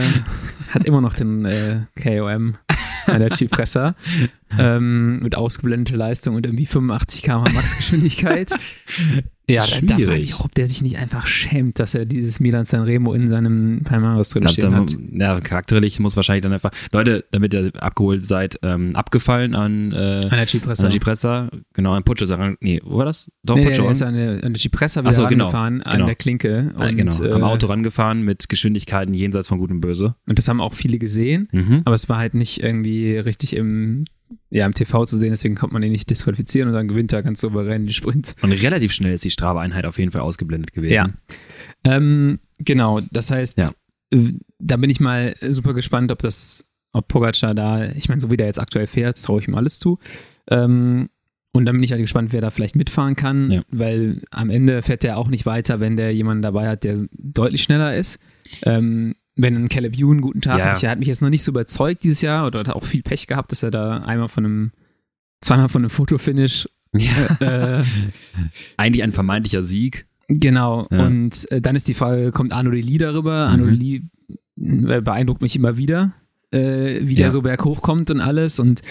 hat 0.70 0.86
immer 0.86 1.02
noch 1.02 1.14
den 1.14 1.46
äh, 1.46 1.82
KOM 2.02 2.58
der 3.08 3.30
Chipressa 3.30 3.96
ähm, 4.58 5.20
mit 5.20 5.36
ausgeblendeter 5.36 5.98
Leistung 5.98 6.36
und 6.36 6.46
irgendwie 6.46 6.66
85 6.66 7.24
km 7.24 7.44
Maxgeschwindigkeit. 7.54 8.52
Ja, 9.48 9.66
da, 9.68 9.80
da 9.82 10.00
frage 10.00 10.20
ich, 10.20 10.40
ob 10.40 10.54
der 10.56 10.68
sich 10.68 10.82
nicht 10.82 10.98
einfach 10.98 11.28
schämt, 11.28 11.78
dass 11.80 11.94
er 11.94 12.06
dieses 12.06 12.40
Milan 12.40 12.66
Sanremo 12.66 13.14
in 13.14 13.28
seinem 13.28 13.82
Palmares 13.84 14.30
drin 14.32 14.48
stehen 14.48 14.76
hat. 14.76 14.96
Ja, 15.12 15.40
charakterlich 15.40 16.00
muss 16.00 16.16
wahrscheinlich 16.16 16.44
dann 16.44 16.54
einfach, 16.54 16.72
Leute, 16.92 17.26
damit 17.32 17.54
ihr 17.54 17.72
abgeholt 17.80 18.26
seid, 18.26 18.60
ähm, 18.64 18.96
abgefallen 18.96 19.54
an, 19.54 19.92
äh, 19.92 19.96
an 19.96 20.30
der 20.30 20.48
Cipressa. 20.48 20.84
An 20.84 20.90
der 20.90 21.00
Cipressa, 21.00 21.50
genau, 21.74 21.94
an 21.94 22.04
Puccio, 22.04 22.26
nee, 22.60 22.82
wo 22.84 22.98
war 22.98 23.06
das? 23.06 23.32
Doch, 23.44 23.56
nee, 23.56 23.66
Puccio. 23.66 23.84
Nee, 23.84 23.92
ist 23.92 24.02
an 24.02 24.16
der, 24.16 24.44
an 24.44 24.54
der 24.54 24.60
Cipressa 24.60 25.02
wieder 25.02 25.14
so, 25.14 25.28
genau, 25.28 25.46
rangefahren, 25.46 25.80
genau. 25.80 25.92
an 25.92 26.06
der 26.08 26.16
Klinke. 26.16 26.74
Ah, 26.76 26.88
und, 26.88 26.98
genau, 26.98 27.16
am 27.16 27.42
äh, 27.42 27.46
Auto 27.46 27.68
rangefahren 27.68 28.24
mit 28.24 28.50
Geschwindigkeiten 28.50 29.14
jenseits 29.14 29.48
von 29.48 29.60
Gut 29.60 29.70
und 29.70 29.82
Böse. 29.82 30.16
Und 30.28 30.40
das 30.40 30.48
haben 30.48 30.60
auch 30.60 30.74
viele 30.74 30.98
gesehen, 30.98 31.50
mhm. 31.52 31.82
aber 31.86 31.94
es 31.94 32.10
war 32.10 32.18
halt 32.18 32.34
nicht 32.34 32.64
irgendwie 32.64 33.18
richtig 33.18 33.56
im 33.56 34.06
ja, 34.50 34.66
im 34.66 34.74
TV 34.74 35.06
zu 35.06 35.18
sehen, 35.18 35.32
deswegen 35.32 35.56
kommt 35.56 35.74
man 35.74 35.84
ihn 35.84 35.92
nicht 35.92 36.10
disqualifizieren 36.10 36.70
und 36.70 36.76
dann 36.76 36.88
gewinnt 36.88 37.14
er 37.14 37.24
ganz 37.24 37.42
souverän 37.42 37.86
den 37.86 37.94
Sprint. 37.94 38.36
Und 38.42 38.52
relativ 38.52 38.92
schnell 38.92 39.14
ist 39.14 39.24
die 39.24 39.32
Strava-Einheit 39.32 39.86
auf 39.86 40.00
jeden 40.00 40.12
Fall 40.12 40.22
ausgeblendet 40.22 40.74
gewesen. 40.74 41.18
Ja. 41.84 41.96
Ähm, 41.96 42.40
genau, 42.60 43.02
das 43.12 43.32
heißt, 43.32 43.58
ja. 43.58 43.70
Äh, 44.12 44.34
da 44.60 44.78
bin 44.78 44.90
ich 44.90 45.00
mal 45.00 45.36
super 45.50 45.74
gespannt, 45.74 46.12
ob 46.12 46.20
das, 46.20 46.66
ob 46.92 47.08
Pogacar 47.08 47.54
da, 47.54 47.86
ich 47.92 48.10
meine, 48.10 48.22
so 48.22 48.32
wie 48.32 48.38
der 48.38 48.48
jetzt 48.48 48.60
aktuell 48.60 48.88
fährt, 48.88 49.22
traue 49.22 49.40
ich 49.40 49.48
ihm 49.48 49.56
alles 49.56 49.80
zu. 49.80 49.98
Ähm, 50.50 51.10
und 51.52 51.66
dann 51.66 51.76
bin 51.76 51.84
ich 51.84 51.92
halt 51.92 52.02
gespannt, 52.02 52.34
wer 52.34 52.42
da 52.42 52.50
vielleicht 52.50 52.76
mitfahren 52.76 53.16
kann, 53.16 53.50
ja. 53.50 53.62
weil 53.70 54.24
am 54.30 54.50
Ende 54.50 54.82
fährt 54.82 55.04
der 55.04 55.18
auch 55.18 55.30
nicht 55.30 55.46
weiter, 55.46 55.80
wenn 55.80 55.96
der 55.96 56.14
jemanden 56.14 56.42
dabei 56.42 56.68
hat, 56.68 56.84
der 56.84 57.00
deutlich 57.14 57.64
schneller 57.64 57.96
ist. 57.96 58.20
Ähm, 58.64 59.16
wenn 59.36 59.56
ein 59.56 59.70
Caleb 59.70 59.98
Ewan 59.98 60.12
einen 60.12 60.22
guten 60.22 60.42
Tag 60.42 60.60
ja. 60.60 60.66
hat, 60.72 60.84
er 60.84 60.92
hat 60.92 61.00
mich 61.00 61.08
jetzt 61.08 61.22
noch 61.22 61.30
nicht 61.30 61.44
so 61.44 61.52
überzeugt 61.52 62.04
dieses 62.04 62.22
Jahr 62.22 62.48
oder 62.48 62.60
hat 62.60 62.70
auch 62.70 62.86
viel 62.86 63.04
Pech 63.04 63.28
gehabt, 63.28 63.52
dass 63.52 63.64
er 63.64 63.72
da 63.72 64.00
einmal 64.00 64.30
von 64.30 64.46
einem, 64.46 64.72
zweimal 65.42 65.70
von 65.70 65.82
einem 65.82 65.90
Fotofinish 65.90 66.70
ja. 66.94 67.80
äh, 67.80 67.84
eigentlich 68.78 69.04
ein 69.04 69.12
vermeintlicher 69.12 69.64
Sieg. 69.64 70.06
Genau. 70.28 70.88
Ja. 70.90 71.06
Und 71.06 71.52
äh, 71.52 71.62
dann 71.62 71.76
ist 71.76 71.88
die 71.88 71.94
Frage, 71.94 72.32
kommt 72.32 72.54
Arno 72.54 72.72
Lee 72.72 72.98
darüber? 72.98 73.48
Mhm. 73.48 73.52
Arno 73.52 73.66
Lee 73.66 74.02
äh, 74.58 75.02
beeindruckt 75.02 75.42
mich 75.42 75.56
immer 75.56 75.78
wieder, 75.78 76.14
äh, 76.52 77.02
wie 77.02 77.16
der 77.16 77.32
so 77.32 77.42
berghoch 77.42 77.82
kommt 77.82 78.10
und 78.12 78.22
alles 78.22 78.60
und 78.60 78.82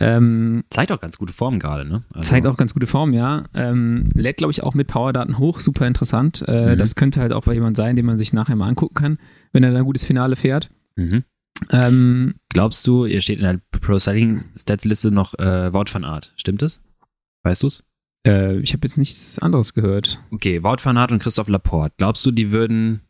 ähm, 0.00 0.64
zeigt 0.70 0.90
auch 0.90 1.00
ganz 1.00 1.18
gute 1.18 1.32
Form 1.32 1.58
gerade, 1.58 1.84
ne? 1.84 2.02
Also 2.14 2.30
zeigt 2.30 2.46
auch 2.46 2.56
ganz 2.56 2.72
gute 2.72 2.86
Form, 2.86 3.12
ja. 3.12 3.44
Ähm, 3.54 4.08
lädt, 4.14 4.38
glaube 4.38 4.52
ich, 4.52 4.62
auch 4.62 4.74
mit 4.74 4.88
Powerdaten 4.88 5.38
hoch, 5.38 5.60
super 5.60 5.86
interessant. 5.86 6.44
Äh, 6.48 6.72
mhm. 6.72 6.78
Das 6.78 6.94
könnte 6.94 7.20
halt 7.20 7.32
auch 7.32 7.44
bei 7.44 7.52
jemand 7.52 7.76
sein, 7.76 7.96
den 7.96 8.06
man 8.06 8.18
sich 8.18 8.32
nachher 8.32 8.56
mal 8.56 8.68
angucken 8.68 8.94
kann, 8.94 9.18
wenn 9.52 9.62
er 9.62 9.70
dann 9.70 9.80
ein 9.80 9.86
gutes 9.86 10.04
Finale 10.04 10.36
fährt. 10.36 10.70
Mhm. 10.96 11.24
Ähm, 11.70 12.34
Glaubst 12.48 12.86
du, 12.86 13.04
ihr 13.04 13.20
steht 13.20 13.38
in 13.38 13.44
der 13.44 13.60
Pro 13.80 13.98
Cycling 13.98 14.40
Stats 14.56 14.84
Liste 14.84 15.10
noch 15.10 15.34
äh, 15.38 15.72
Wout 15.72 15.92
van 15.92 16.04
Art, 16.04 16.32
stimmt 16.36 16.62
das? 16.62 16.82
Weißt 17.42 17.62
du's? 17.62 17.84
Äh, 18.26 18.58
ich 18.60 18.72
habe 18.72 18.86
jetzt 18.86 18.98
nichts 18.98 19.38
anderes 19.40 19.74
gehört. 19.74 20.22
Okay, 20.30 20.62
Wout 20.62 20.78
van 20.82 20.96
Art 20.96 21.12
und 21.12 21.18
Christoph 21.20 21.48
Laporte. 21.48 21.94
Glaubst 21.98 22.24
du, 22.24 22.30
die 22.30 22.50
würden 22.50 23.02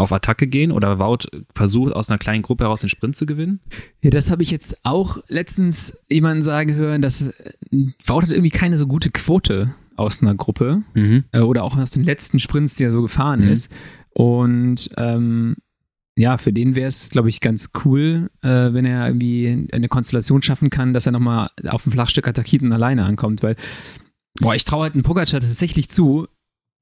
auf 0.00 0.12
Attacke 0.12 0.46
gehen 0.46 0.72
oder 0.72 0.98
Wout 0.98 1.28
versucht 1.54 1.92
aus 1.92 2.08
einer 2.08 2.18
kleinen 2.18 2.42
Gruppe 2.42 2.64
heraus 2.64 2.80
den 2.80 2.88
Sprint 2.88 3.16
zu 3.16 3.26
gewinnen? 3.26 3.60
Ja, 4.02 4.10
das 4.10 4.30
habe 4.30 4.42
ich 4.42 4.50
jetzt 4.50 4.76
auch 4.84 5.18
letztens 5.28 5.96
jemanden 6.10 6.42
sagen 6.42 6.74
hören, 6.74 7.02
dass 7.02 7.28
äh, 7.28 7.52
Wout 8.06 8.22
hat 8.22 8.30
irgendwie 8.30 8.50
keine 8.50 8.76
so 8.76 8.86
gute 8.86 9.10
Quote 9.10 9.74
aus 9.96 10.22
einer 10.22 10.34
Gruppe 10.34 10.82
mhm. 10.94 11.24
äh, 11.32 11.40
oder 11.40 11.62
auch 11.62 11.76
aus 11.76 11.90
den 11.90 12.04
letzten 12.04 12.38
Sprints, 12.38 12.76
die 12.76 12.84
er 12.84 12.90
so 12.90 13.02
gefahren 13.02 13.40
mhm. 13.40 13.48
ist. 13.48 13.72
Und 14.12 14.90
ähm, 14.96 15.56
ja, 16.16 16.38
für 16.38 16.52
den 16.52 16.74
wäre 16.74 16.88
es, 16.88 17.10
glaube 17.10 17.28
ich, 17.28 17.40
ganz 17.40 17.70
cool, 17.84 18.30
äh, 18.42 18.48
wenn 18.72 18.84
er 18.84 19.06
irgendwie 19.06 19.68
eine 19.72 19.88
Konstellation 19.88 20.42
schaffen 20.42 20.70
kann, 20.70 20.92
dass 20.92 21.06
er 21.06 21.12
nochmal 21.12 21.50
auf 21.68 21.84
dem 21.84 21.92
Flachstück 21.92 22.28
attackiert 22.28 22.62
und 22.62 22.72
alleine 22.72 23.04
ankommt, 23.04 23.42
weil, 23.42 23.56
boah, 24.40 24.54
ich 24.54 24.64
traue 24.64 24.82
halt 24.82 24.94
einen 24.94 25.02
Pogacar 25.02 25.40
tatsächlich 25.40 25.88
zu, 25.88 26.26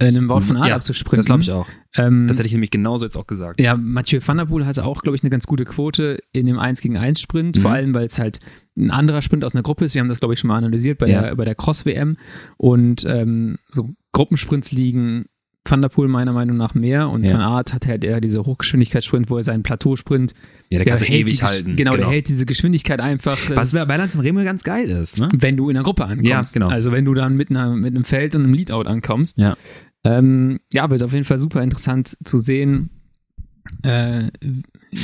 einem 0.00 0.28
Wort 0.28 0.45
von 0.45 0.57
Aert 0.57 0.69
ja, 0.69 0.76
abzusprinten. 0.76 1.19
Das 1.19 1.26
glaube 1.26 1.43
ich 1.43 1.50
auch. 1.50 1.67
Ähm, 1.97 2.28
das 2.28 2.38
hätte 2.38 2.47
ich 2.47 2.52
nämlich 2.52 2.71
genauso 2.71 3.05
jetzt 3.05 3.17
auch 3.17 3.26
gesagt. 3.26 3.61
Ja, 3.61 3.76
Mathieu 3.76 4.21
van 4.25 4.37
der 4.37 4.47
Poel 4.47 4.64
hatte 4.64 4.85
auch, 4.85 5.02
glaube 5.02 5.17
ich, 5.17 5.23
eine 5.23 5.31
ganz 5.31 5.47
gute 5.47 5.64
Quote 5.64 6.19
in 6.33 6.47
dem 6.47 6.59
1 6.59 6.81
gegen 6.81 6.97
1 6.97 7.21
Sprint, 7.21 7.57
mhm. 7.57 7.61
vor 7.61 7.73
allem, 7.73 7.95
weil 7.95 8.07
es 8.07 8.19
halt 8.19 8.38
ein 8.76 8.90
anderer 8.90 9.23
Sprint 9.23 9.45
aus 9.45 9.55
einer 9.55 9.62
Gruppe 9.62 9.85
ist. 9.85 9.95
Wir 9.95 10.00
haben 10.00 10.09
das, 10.09 10.21
glaube 10.21 10.35
ich, 10.35 10.40
schon 10.40 10.49
mal 10.49 10.57
analysiert 10.57 10.99
bei 10.99 11.09
ja. 11.09 11.23
der, 11.23 11.37
bei 11.37 11.45
der 11.45 11.57
Cross-WM. 11.57 12.17
Und 12.57 13.05
ähm, 13.07 13.59
so 13.69 13.90
Gruppensprints 14.12 14.71
liegen 14.71 15.26
Van 15.71 15.83
der 15.83 15.88
Poel 15.88 16.09
meiner 16.09 16.33
Meinung 16.33 16.57
nach 16.57 16.75
mehr 16.75 17.09
und 17.09 17.25
ja. 17.25 17.33
Van 17.33 17.40
Aert 17.40 17.75
hat 17.75 17.87
halt 17.87 18.05
eher 18.05 18.21
diese 18.21 18.45
Hochgeschwindigkeitssprint, 18.45 19.28
wo 19.28 19.37
er 19.37 19.43
seinen 19.43 19.62
Plateausprint 19.62 20.33
ja, 20.71 20.78
der, 20.78 20.85
der 20.85 20.97
kann 20.97 21.07
ewig 21.07 21.43
halten. 21.43 21.76
Genau, 21.76 21.93
genau, 21.93 22.05
der 22.05 22.12
hält 22.12 22.28
diese 22.28 22.47
Geschwindigkeit 22.47 23.00
einfach. 23.00 23.38
Was 23.50 23.73
bei 23.73 23.97
Lance 23.97 24.23
Remo 24.23 24.43
ganz 24.45 24.64
geil 24.64 24.88
ist, 24.88 25.19
ne? 25.19 25.28
Wenn 25.37 25.57
du 25.57 25.69
in 25.69 25.76
einer 25.76 25.85
Gruppe 25.85 26.05
ankommst. 26.05 26.26
Ja, 26.26 26.43
genau. 26.61 26.69
Also 26.69 26.93
wenn 26.93 27.05
du 27.05 27.14
dann 27.14 27.37
mit, 27.37 27.50
einer, 27.50 27.75
mit 27.75 27.95
einem 27.95 28.05
Feld 28.05 28.35
und 28.35 28.45
einem 28.45 28.55
Leadout 28.55 28.83
ankommst. 28.83 29.38
Ja. 29.38 29.57
Ähm, 30.05 30.61
ja, 30.73 30.88
wird 30.90 31.02
auf 31.02 31.12
jeden 31.12 31.25
Fall 31.25 31.38
super 31.38 31.62
interessant 31.62 32.17
zu 32.25 32.38
sehen, 32.38 32.90
äh, 33.83 34.31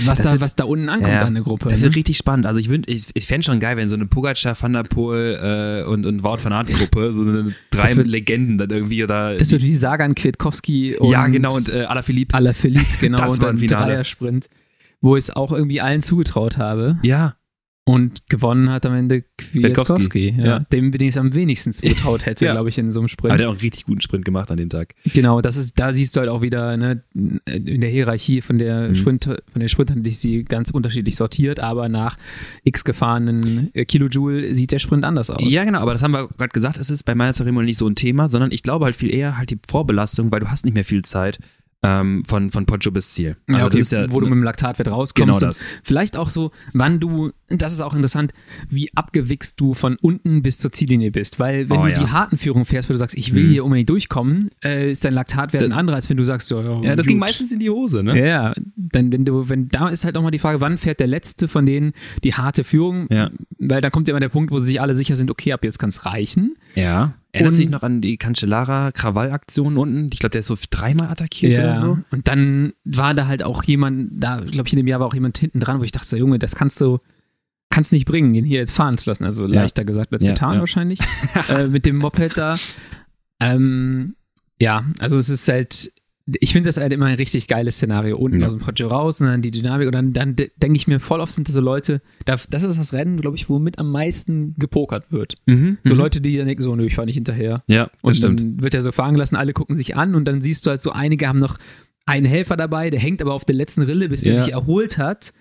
was, 0.05 0.19
da, 0.23 0.33
wird, 0.33 0.41
was 0.41 0.57
da 0.57 0.65
unten 0.65 0.89
ankommt 0.89 1.13
ja, 1.13 1.23
an 1.23 1.35
der 1.35 1.43
Gruppe. 1.43 1.69
Das 1.69 1.81
ne? 1.81 1.87
wird 1.87 1.97
richtig 1.97 2.17
spannend. 2.17 2.47
Also 2.47 2.61
ich, 2.61 2.71
ich, 2.71 3.11
ich 3.13 3.27
fände 3.27 3.45
schon 3.45 3.61
geil, 3.61 3.77
wenn 3.77 3.89
so 3.89 3.97
eine 3.97 4.07
Pogacar, 4.07 4.57
Van 4.61 4.73
der 4.73 4.85
Poel 4.85 5.85
äh, 5.85 5.89
und, 5.89 6.07
und 6.07 6.23
Wout 6.23 6.39
van 6.43 6.53
Aert 6.53 6.69
Gruppe, 6.69 7.13
so 7.13 7.23
eine 7.23 7.55
drei 7.71 7.95
wird, 7.97 8.07
Legenden 8.07 8.59
dann 8.59 8.71
irgendwie 8.71 9.05
oder. 9.05 9.37
Das 9.37 9.51
wird 9.51 9.63
wie 9.63 9.75
Sagan, 9.75 10.15
Kwiatkowski 10.15 10.97
und 10.97 11.11
Ja, 11.11 11.27
genau, 11.27 11.55
und 11.55 11.75
äh, 11.75 11.85
Alaphilippe. 11.85 12.35
Alaphilippe, 12.35 12.87
genau, 13.01 13.19
das 13.19 13.33
und 13.33 13.43
dann 13.43 13.59
ein 13.59 13.67
Dreiersprint, 13.67 14.49
wo 15.01 15.17
ich 15.17 15.25
es 15.25 15.31
auch 15.31 15.53
irgendwie 15.53 15.81
allen 15.81 16.03
zugetraut 16.03 16.57
habe. 16.57 16.99
Ja. 17.03 17.37
Und 17.87 18.31
gewonnen 18.31 18.71
hat 18.71 18.87
am 18.87 18.95
Ende 18.95 19.25
Kwiatkowski, 19.37 20.35
ja. 20.39 20.45
ja. 20.45 20.59
Dem 20.73 20.91
bin 20.91 21.03
ich 21.03 21.09
es 21.09 21.17
am 21.19 21.35
wenigsten 21.35 21.71
zugetraut 21.73 22.25
hätte, 22.25 22.47
ja. 22.47 22.53
glaube 22.53 22.71
ich, 22.71 22.79
in 22.79 22.93
so 22.93 23.01
einem 23.01 23.09
Sprint. 23.09 23.33
Aber 23.33 23.37
der 23.37 23.47
hat 23.47 23.51
auch 23.51 23.59
einen 23.59 23.61
richtig 23.61 23.85
guten 23.85 24.01
Sprint 24.01 24.25
gemacht 24.25 24.51
an 24.51 24.57
dem 24.57 24.71
Tag. 24.71 24.95
Genau, 25.13 25.43
das 25.43 25.59
ist, 25.59 25.79
da 25.79 25.93
siehst 25.93 26.17
du 26.17 26.21
halt 26.21 26.31
auch 26.31 26.41
wieder, 26.41 26.79
ne, 26.79 27.03
in 27.13 27.83
der 27.83 27.91
Hierarchie 27.91 28.41
von 28.41 28.57
der 28.57 28.89
mhm. 28.89 28.95
Sprint, 28.95 29.25
von 29.25 29.61
den 29.61 29.69
Sprintern, 29.69 30.03
die 30.03 30.13
sie 30.13 30.45
ganz 30.45 30.71
unterschiedlich 30.71 31.15
sortiert, 31.17 31.61
aber 31.61 31.91
nach 31.91 32.17
x 32.63 32.85
gefahrenen 32.85 33.71
äh, 33.75 33.85
Kilojoule 33.85 34.55
sieht 34.57 34.73
der 34.73 34.79
Sprint 34.79 35.05
anders 35.05 35.29
aus. 35.29 35.43
Ja, 35.47 35.65
genau, 35.65 35.81
aber 35.81 35.93
das 35.93 36.03
haben 36.03 36.13
wir 36.13 36.29
gerade 36.29 36.53
gesagt, 36.55 36.79
es 36.79 36.89
ist 36.89 37.03
bei 37.03 37.15
meiner 37.15 37.35
Zeremonie 37.35 37.67
nicht 37.67 37.79
so 37.79 37.87
ein 37.87 37.97
Thema, 37.97 38.31
sondern 38.31 38.51
ich 38.51 38.63
glaube 38.63 38.87
halt 38.87 38.97
viel 38.97 39.13
eher 39.13 39.37
halt 39.37 39.51
die 39.51 39.59
Vorbelastung, 39.69 40.33
weil 40.33 40.41
du 40.41 40.51
hast 40.51 40.65
nicht 40.65 40.75
mehr 40.75 40.87
viel 40.87 41.03
Zeit 41.03 41.39
ähm, 41.85 42.25
von, 42.27 42.51
von 42.51 42.67
Poggio 42.67 42.91
bis 42.91 43.13
Ziel. 43.13 43.37
Also 43.47 43.61
ja, 43.61 43.67
okay, 43.67 43.79
das 43.79 43.87
ist 43.87 43.93
ja, 43.93 44.11
wo 44.11 44.21
du 44.21 44.27
mit 44.27 44.35
dem 44.35 44.43
Laktatwert 44.43 44.89
rauskommst. 44.89 45.41
Genau 45.41 45.47
das. 45.47 45.65
Vielleicht 45.83 46.17
auch 46.17 46.31
so, 46.31 46.51
wann 46.73 47.01
du, 47.01 47.33
das 47.49 47.73
ist 47.73 47.81
auch 47.81 47.95
interessant, 47.95 48.33
wie 48.69 48.91
abgewichst 48.95 49.61
du 49.61 49.75
von 49.75 49.97
unten 50.01 50.43
bis 50.43 50.59
zur 50.59 50.73
Ziellinie 50.73 51.11
bist. 51.11 51.39
Weil 51.39 51.69
wenn 51.69 51.79
oh, 51.79 51.85
du 51.85 51.91
ja. 51.91 51.99
die 51.99 52.11
harten 52.11 52.39
Führungen 52.39 52.65
fährst, 52.65 52.89
wo 52.89 52.95
du 52.95 52.99
sagst, 52.99 53.17
ich 53.17 53.35
will 53.35 53.45
hm. 53.45 53.51
hier 53.51 53.65
unbedingt 53.65 53.91
durchkommen, 53.91 54.51
äh, 54.65 54.91
ist 54.91 55.05
dein 55.05 55.15
Laktatwert 55.15 55.63
das, 55.63 55.71
ein 55.71 55.77
anderer, 55.77 55.97
als 55.97 56.09
wenn 56.09 56.17
du 56.17 56.25
sagst, 56.25 56.51
oh, 56.53 56.81
ja, 56.83 56.97
das 56.97 57.05
gut. 57.05 57.11
ging 57.11 57.19
meistens 57.19 57.53
in 57.53 57.61
die 57.61 57.71
Hose, 57.71 58.03
ne? 58.03 58.27
Ja, 58.27 58.55
dann 58.77 59.13
wenn 59.13 59.25
du, 59.25 59.49
wenn 59.49 59.69
da 59.69 59.89
ist 59.89 60.05
halt 60.05 60.17
auch 60.17 60.23
mal 60.23 60.31
die 60.31 60.39
Frage, 60.39 60.61
wann 60.61 60.79
fährt 60.79 61.01
der 61.01 61.07
letzte 61.07 61.49
von 61.49 61.67
denen 61.67 61.93
die 62.23 62.35
harte 62.35 62.65
Führung? 62.65 63.07
Ja. 63.11 63.31
Weil 63.59 63.81
da 63.81 63.91
kommt 63.91 64.09
ja 64.09 64.13
immer 64.13 64.21
der 64.21 64.29
Punkt, 64.29 64.51
wo 64.51 64.59
sie 64.59 64.67
sich 64.67 64.81
alle 64.81 64.97
sicher 64.97 65.17
sind, 65.17 65.31
okay, 65.31 65.53
ab 65.53 65.65
jetzt 65.65 65.79
kann 65.79 65.91
es 65.91 66.07
reichen. 66.07 66.57
Ja. 66.75 67.15
Erinnerst 67.35 67.59
du 67.59 67.63
dich 67.63 67.71
noch 67.71 67.83
an 67.83 68.01
die 68.01 68.17
Cancellara-Krawall-Aktion 68.17 69.77
unten? 69.77 70.09
Ich 70.13 70.21
glaube, 70.21 70.31
der 70.31 70.39
ist 70.39 70.47
so 70.47 70.57
dreimal 70.71 71.09
attackiert 71.09 71.59
ja. 71.59 71.65
oder 71.65 71.77
so. 71.77 71.99
Und 72.13 72.29
dann 72.29 72.75
war 72.85 73.13
da 73.13 73.27
halt 73.27 73.43
auch 73.43 73.65
jemand, 73.65 74.11
da 74.13 74.41
glaube 74.41 74.69
ich 74.69 74.73
in 74.73 74.77
dem 74.77 74.87
Jahr 74.87 75.01
war 75.01 75.09
auch 75.09 75.15
jemand 75.15 75.37
hinten 75.37 75.59
dran, 75.59 75.81
wo 75.81 75.83
ich 75.83 75.91
dachte, 75.91 76.07
so, 76.07 76.17
Junge, 76.17 76.39
das 76.39 76.55
kannst 76.55 76.81
du, 76.81 77.01
kannst 77.71 77.93
nicht 77.93 78.07
bringen, 78.07 78.35
ihn 78.37 78.45
hier 78.45 78.61
jetzt 78.61 78.73
fahren 78.73 78.97
zu 78.99 79.11
lassen. 79.11 79.25
Also 79.25 79.43
ja. 79.49 79.63
leichter 79.63 79.85
gesagt 79.85 80.13
als 80.13 80.23
ja, 80.23 80.31
getan 80.31 80.61
wahrscheinlich. 80.61 81.01
äh, 81.49 81.67
mit 81.67 81.87
dem 81.87 81.97
Moped 81.97 82.39
da. 82.39 82.55
Ähm, 83.41 84.15
ja, 84.61 84.85
also 85.01 85.19
es 85.19 85.29
ist 85.29 85.49
halt, 85.49 85.93
ich 86.27 86.53
finde 86.53 86.69
das 86.69 86.79
halt 86.79 86.93
immer 86.93 87.07
ein 87.07 87.17
richtig 87.17 87.49
geiles 87.49 87.77
Szenario. 87.77 88.17
Unten 88.17 88.41
ja. 88.41 88.47
aus 88.47 88.57
dem 88.57 88.61
Poggio 88.61 88.87
raus 88.87 89.21
und 89.21 89.27
dann 89.27 89.43
die 89.43 89.51
Dynamik. 89.51 89.87
Und 89.87 89.95
dann, 89.95 90.13
dann 90.13 90.37
denke 90.37 90.77
ich 90.77 90.87
mir, 90.87 90.99
voll 90.99 91.21
oft 91.21 91.33
sind 91.33 91.49
das 91.49 91.55
so 91.55 91.61
Leute, 91.61 92.01
das 92.25 92.47
ist 92.47 92.79
das 92.79 92.93
Rennen, 92.95 93.21
glaube 93.21 93.37
ich, 93.37 93.49
womit 93.49 93.79
am 93.79 93.91
meisten 93.91 94.55
gepokert 94.57 95.13
wird. 95.13 95.35
Mhm, 95.47 95.79
so 95.85 95.95
mhm. 95.95 96.01
Leute, 96.01 96.21
die 96.21 96.37
dann 96.37 96.47
denken, 96.47 96.63
so, 96.63 96.75
nö, 96.75 96.87
ich 96.87 96.95
fahre 96.95 97.07
nicht 97.07 97.17
hinterher. 97.17 97.63
Ja, 97.67 97.85
das 97.85 97.93
und 98.03 98.17
stimmt. 98.17 98.41
dann 98.41 98.63
wird 98.63 98.75
er 98.75 98.81
so 98.81 98.93
fahren 98.93 99.15
gelassen, 99.15 99.37
alle 99.37 99.53
gucken 99.53 99.77
sich 99.77 99.97
an 99.97 100.15
und 100.15 100.25
dann 100.25 100.41
siehst 100.41 100.65
du 100.65 100.71
halt 100.71 100.81
so, 100.81 100.93
einige 100.93 101.29
haben 101.29 101.39
noch 101.39 101.59
einen 102.07 102.27
Helfer 102.27 102.57
dabei, 102.57 102.91
der 102.91 103.01
hängt 103.01 103.21
aber 103.21 103.35
auf 103.35 103.45
der 103.45 103.55
letzten 103.55 103.83
Rille, 103.83 104.09
bis 104.09 104.23
der 104.23 104.35
ja. 104.35 104.45
sich 104.45 104.53
erholt 104.53 104.99
hat. 104.99 105.33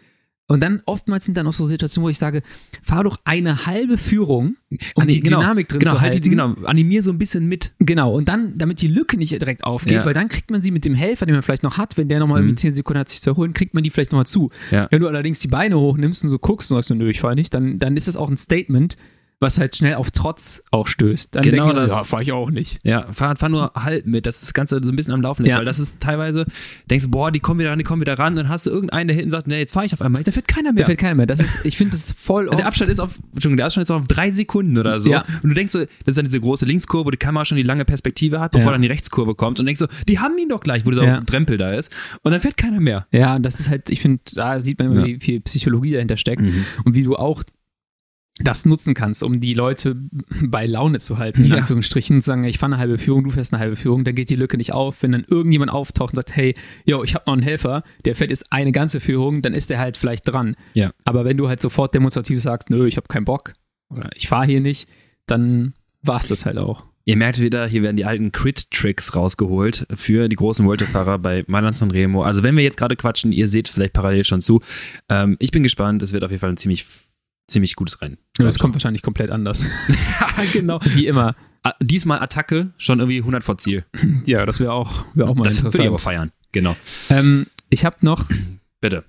Und 0.47 0.59
dann 0.59 0.81
oftmals 0.85 1.23
sind 1.23 1.37
da 1.37 1.43
noch 1.43 1.53
so 1.53 1.63
Situationen, 1.65 2.05
wo 2.05 2.09
ich 2.09 2.17
sage, 2.17 2.41
fahr 2.81 3.05
doch 3.05 3.17
eine 3.23 3.65
halbe 3.65 3.97
Führung, 3.97 4.57
um 4.95 5.07
die 5.07 5.21
genau, 5.21 5.39
Dynamik 5.39 5.69
drin 5.69 5.79
genau, 5.79 5.93
zu 5.93 6.01
halten. 6.01 6.15
Halt 6.15 6.25
die, 6.25 6.29
genau, 6.29 6.53
animier 6.65 7.01
so 7.01 7.11
ein 7.11 7.17
bisschen 7.17 7.47
mit. 7.47 7.71
Genau, 7.79 8.13
und 8.13 8.27
dann, 8.27 8.57
damit 8.57 8.81
die 8.81 8.89
Lücke 8.89 9.15
nicht 9.15 9.31
direkt 9.31 9.63
aufgeht, 9.63 9.93
ja. 9.93 10.05
weil 10.05 10.13
dann 10.13 10.27
kriegt 10.27 10.51
man 10.51 10.61
sie 10.61 10.71
mit 10.71 10.83
dem 10.83 10.95
Helfer, 10.95 11.25
den 11.25 11.35
man 11.35 11.43
vielleicht 11.43 11.63
noch 11.63 11.77
hat, 11.77 11.97
wenn 11.97 12.09
der 12.09 12.19
nochmal 12.19 12.41
mhm. 12.41 12.49
irgendwie 12.49 12.61
10 12.61 12.73
Sekunden 12.73 12.99
hat, 12.99 13.09
sich 13.09 13.21
zu 13.21 13.29
erholen, 13.29 13.53
kriegt 13.53 13.73
man 13.73 13.83
die 13.83 13.89
vielleicht 13.89 14.11
nochmal 14.11 14.25
zu. 14.25 14.49
Ja. 14.69 14.87
Wenn 14.91 14.99
du 14.99 15.07
allerdings 15.07 15.39
die 15.39 15.47
Beine 15.47 15.79
hochnimmst 15.79 16.25
und 16.25 16.29
so 16.29 16.39
guckst 16.39 16.69
und 16.71 16.77
sagst, 16.77 16.89
nö, 16.91 17.09
ich 17.09 17.21
fahr 17.21 17.35
nicht, 17.35 17.53
dann, 17.53 17.79
dann 17.79 17.95
ist 17.95 18.09
das 18.09 18.17
auch 18.17 18.29
ein 18.29 18.37
Statement, 18.37 18.97
was 19.43 19.59
halt 19.59 19.75
schnell 19.75 19.95
auf 19.95 20.09
Trotz 20.09 20.63
auch 20.71 20.87
stößt. 20.87 21.35
Dann 21.35 21.43
genau 21.43 21.67
denke 21.67 21.81
das. 21.81 21.91
Ja, 21.91 22.03
fahre 22.03 22.23
ich 22.23 22.31
auch 22.31 22.49
nicht. 22.49 22.79
Ja, 22.83 23.11
fahr, 23.11 23.35
fahr 23.35 23.49
nur 23.49 23.71
halt 23.75 24.07
mit, 24.07 24.25
dass 24.25 24.39
das 24.39 24.53
Ganze 24.53 24.79
so 24.83 24.91
ein 24.91 24.95
bisschen 24.95 25.13
am 25.13 25.21
Laufen 25.21 25.45
ist, 25.45 25.51
ja. 25.51 25.59
weil 25.59 25.65
das 25.65 25.77
ist 25.77 25.99
teilweise, 25.99 26.45
denkst 26.89 27.05
du, 27.05 27.11
boah, 27.11 27.31
die 27.31 27.39
kommen 27.39 27.59
wieder 27.59 27.71
ran, 27.71 27.77
die 27.77 27.83
kommen 27.83 28.01
wieder 28.01 28.17
ran, 28.17 28.35
dann 28.35 28.49
hast 28.49 28.65
du 28.65 28.71
irgendeinen, 28.71 29.07
der 29.07 29.15
hinten 29.15 29.31
sagt, 29.31 29.47
nee, 29.47 29.59
jetzt 29.59 29.73
fahre 29.73 29.85
ich 29.85 29.93
auf 29.93 30.01
einmal, 30.01 30.23
da 30.23 30.31
fährt 30.31 30.47
keiner 30.47 30.73
mehr. 30.73 30.83
Da 30.83 30.87
fährt 30.87 30.99
keiner 30.99 31.15
mehr. 31.15 31.25
Das 31.27 31.39
ist, 31.39 31.65
ich 31.65 31.77
finde 31.77 31.91
das 31.91 32.11
voll 32.11 32.49
Der 32.49 32.65
Abstand 32.65 32.89
ist 32.89 32.99
auf, 32.99 33.19
Entschuldigung, 33.33 33.57
der 33.57 33.65
Abstand 33.67 33.83
ist 33.83 33.91
auf 33.91 34.07
drei 34.07 34.31
Sekunden 34.31 34.77
oder 34.77 34.99
so. 34.99 35.11
Ja. 35.11 35.23
Und 35.43 35.49
du 35.49 35.53
denkst 35.53 35.71
so, 35.71 35.79
das 35.79 35.89
ist 36.05 36.17
dann 36.17 36.25
diese 36.25 36.39
große 36.39 36.65
Linkskurve, 36.65 37.05
wo 37.05 37.11
die 37.11 37.17
Kamera 37.17 37.45
schon 37.45 37.57
die 37.57 37.63
lange 37.63 37.85
Perspektive 37.85 38.39
hat, 38.39 38.53
bevor 38.53 38.67
ja. 38.67 38.71
dann 38.73 38.81
die 38.81 38.87
Rechtskurve 38.87 39.35
kommt 39.35 39.59
und 39.59 39.65
denkst 39.65 39.79
so, 39.79 39.87
die 40.07 40.19
haben 40.19 40.37
ihn 40.37 40.49
doch 40.49 40.61
gleich, 40.61 40.85
wo 40.85 40.89
dieser 40.89 41.05
ja. 41.05 41.21
Drempel 41.21 41.57
da 41.57 41.71
ist. 41.71 41.91
Und 42.21 42.31
dann 42.31 42.41
fährt 42.41 42.57
keiner 42.57 42.79
mehr. 42.79 43.07
Ja, 43.11 43.37
das 43.39 43.59
ist 43.59 43.69
halt, 43.69 43.89
ich 43.89 44.01
finde, 44.01 44.21
da 44.33 44.59
sieht 44.59 44.79
man 44.79 44.91
immer, 44.91 45.05
wie 45.05 45.19
viel 45.19 45.41
Psychologie 45.41 45.93
dahinter 45.93 46.17
steckt 46.17 46.45
mhm. 46.45 46.65
und 46.85 46.95
wie 46.95 47.03
du 47.03 47.15
auch 47.15 47.43
das 48.39 48.65
nutzen 48.65 48.93
kannst, 48.95 49.21
um 49.21 49.39
die 49.39 49.53
Leute 49.53 49.95
bei 50.41 50.65
Laune 50.65 50.99
zu 50.99 51.19
halten, 51.19 51.43
in 51.43 51.51
ja. 51.51 51.57
Anführungsstrichen, 51.57 52.19
sagen, 52.19 52.43
ich 52.45 52.57
fahre 52.57 52.73
eine 52.73 52.79
halbe 52.79 52.97
Führung, 52.97 53.23
du 53.23 53.29
fährst 53.29 53.53
eine 53.53 53.61
halbe 53.61 53.75
Führung, 53.75 54.03
dann 54.03 54.15
geht 54.15 54.29
die 54.29 54.35
Lücke 54.35 54.57
nicht 54.57 54.73
auf. 54.73 54.97
Wenn 55.01 55.11
dann 55.11 55.25
irgendjemand 55.27 55.71
auftaucht 55.71 56.13
und 56.13 56.15
sagt, 56.15 56.35
hey, 56.35 56.55
yo, 56.85 57.03
ich 57.03 57.13
habe 57.13 57.25
noch 57.27 57.33
einen 57.33 57.43
Helfer, 57.43 57.83
der 58.05 58.15
fährt 58.15 58.31
jetzt 58.31 58.51
eine 58.51 58.71
ganze 58.71 58.99
Führung, 58.99 59.41
dann 59.41 59.53
ist 59.53 59.69
der 59.69 59.79
halt 59.79 59.97
vielleicht 59.97 60.27
dran. 60.27 60.55
Ja. 60.73 60.91
Aber 61.05 61.25
wenn 61.25 61.37
du 61.37 61.47
halt 61.47 61.61
sofort 61.61 61.93
demonstrativ 61.93 62.41
sagst, 62.41 62.69
nö, 62.69 62.87
ich 62.87 62.97
habe 62.97 63.07
keinen 63.07 63.25
Bock 63.25 63.53
oder 63.89 64.09
ich 64.15 64.27
fahre 64.27 64.47
hier 64.47 64.61
nicht, 64.61 64.87
dann 65.27 65.73
war 66.01 66.17
es 66.17 66.27
das 66.27 66.45
halt 66.45 66.57
auch. 66.57 66.85
Ihr 67.05 67.17
merkt 67.17 67.39
wieder, 67.39 67.67
hier 67.67 67.83
werden 67.83 67.97
die 67.97 68.05
alten 68.05 68.31
Crit-Tricks 68.31 69.13
rausgeholt 69.13 69.85
für 69.93 70.29
die 70.29 70.37
großen 70.37 70.65
Voltefahrer 70.65 71.19
bei 71.19 71.43
Mailand 71.47 71.79
und 71.81 71.91
Remo. 71.91 72.23
Also 72.23 72.43
wenn 72.43 72.55
wir 72.55 72.63
jetzt 72.63 72.77
gerade 72.77 72.95
quatschen, 72.95 73.33
ihr 73.33 73.49
seht 73.49 73.67
vielleicht 73.67 73.93
parallel 73.93 74.23
schon 74.23 74.41
zu. 74.41 74.61
Ähm, 75.09 75.35
ich 75.39 75.51
bin 75.51 75.63
gespannt, 75.63 76.01
es 76.01 76.13
wird 76.13 76.23
auf 76.23 76.31
jeden 76.31 76.39
Fall 76.39 76.51
ein 76.51 76.57
ziemlich 76.57 76.85
ziemlich 77.47 77.75
gutes 77.75 78.01
Rennen. 78.01 78.17
Ja, 78.37 78.45
das 78.45 78.59
kommt 78.59 78.73
wahrscheinlich 78.75 79.01
komplett 79.01 79.31
anders. 79.31 79.63
genau. 80.53 80.79
Wie 80.93 81.07
immer. 81.07 81.35
Diesmal 81.81 82.19
Attacke 82.19 82.73
schon 82.77 82.99
irgendwie 82.99 83.19
100 83.19 83.43
vor 83.43 83.57
Ziel. 83.57 83.85
Ja, 84.25 84.45
das 84.45 84.59
wäre 84.59 84.73
auch, 84.73 85.05
wär 85.13 85.27
auch 85.27 85.35
mal 85.35 85.43
das 85.43 85.57
interessant. 85.57 85.65
Das 85.65 85.73
würde 85.73 85.83
ich 85.83 85.89
aber 85.89 85.99
feiern. 85.99 86.31
Genau. 86.51 86.75
Ähm, 87.09 87.47
ich 87.69 87.85
habe 87.85 87.97
noch. 88.01 88.29
Bitte. 88.81 89.05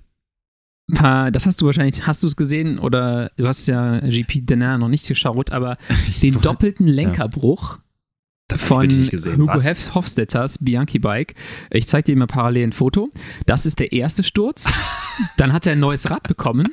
Paar, 0.93 1.31
das 1.31 1.47
hast 1.47 1.61
du 1.61 1.65
wahrscheinlich, 1.65 2.05
hast 2.05 2.21
du 2.21 2.27
es 2.27 2.35
gesehen 2.35 2.77
oder 2.77 3.31
du 3.37 3.47
hast 3.47 3.67
ja 3.67 3.99
GP 4.01 4.45
Denain 4.45 4.79
noch 4.79 4.87
nicht 4.87 5.07
geschaut, 5.07 5.51
aber 5.51 5.77
den 6.21 6.39
doppelten 6.41 6.87
Lenkerbruch. 6.87 7.77
Ja. 7.77 7.81
Das 8.47 8.61
von 8.61 8.87
Hugo 8.87 9.47
Was? 9.47 9.95
Hofstetters 9.95 10.59
Bianchi 10.59 10.99
Bike. 10.99 11.33
Ich 11.71 11.87
zeige 11.87 12.03
dir 12.03 12.15
mal 12.15 12.27
parallel 12.27 12.67
ein 12.67 12.73
Foto. 12.73 13.09
Das 13.47 13.65
ist 13.65 13.79
der 13.79 13.91
erste 13.91 14.21
Sturz. 14.21 14.69
Dann 15.37 15.51
hat 15.51 15.65
er 15.65 15.71
ein 15.71 15.79
neues 15.79 16.11
Rad 16.11 16.23
bekommen. 16.23 16.71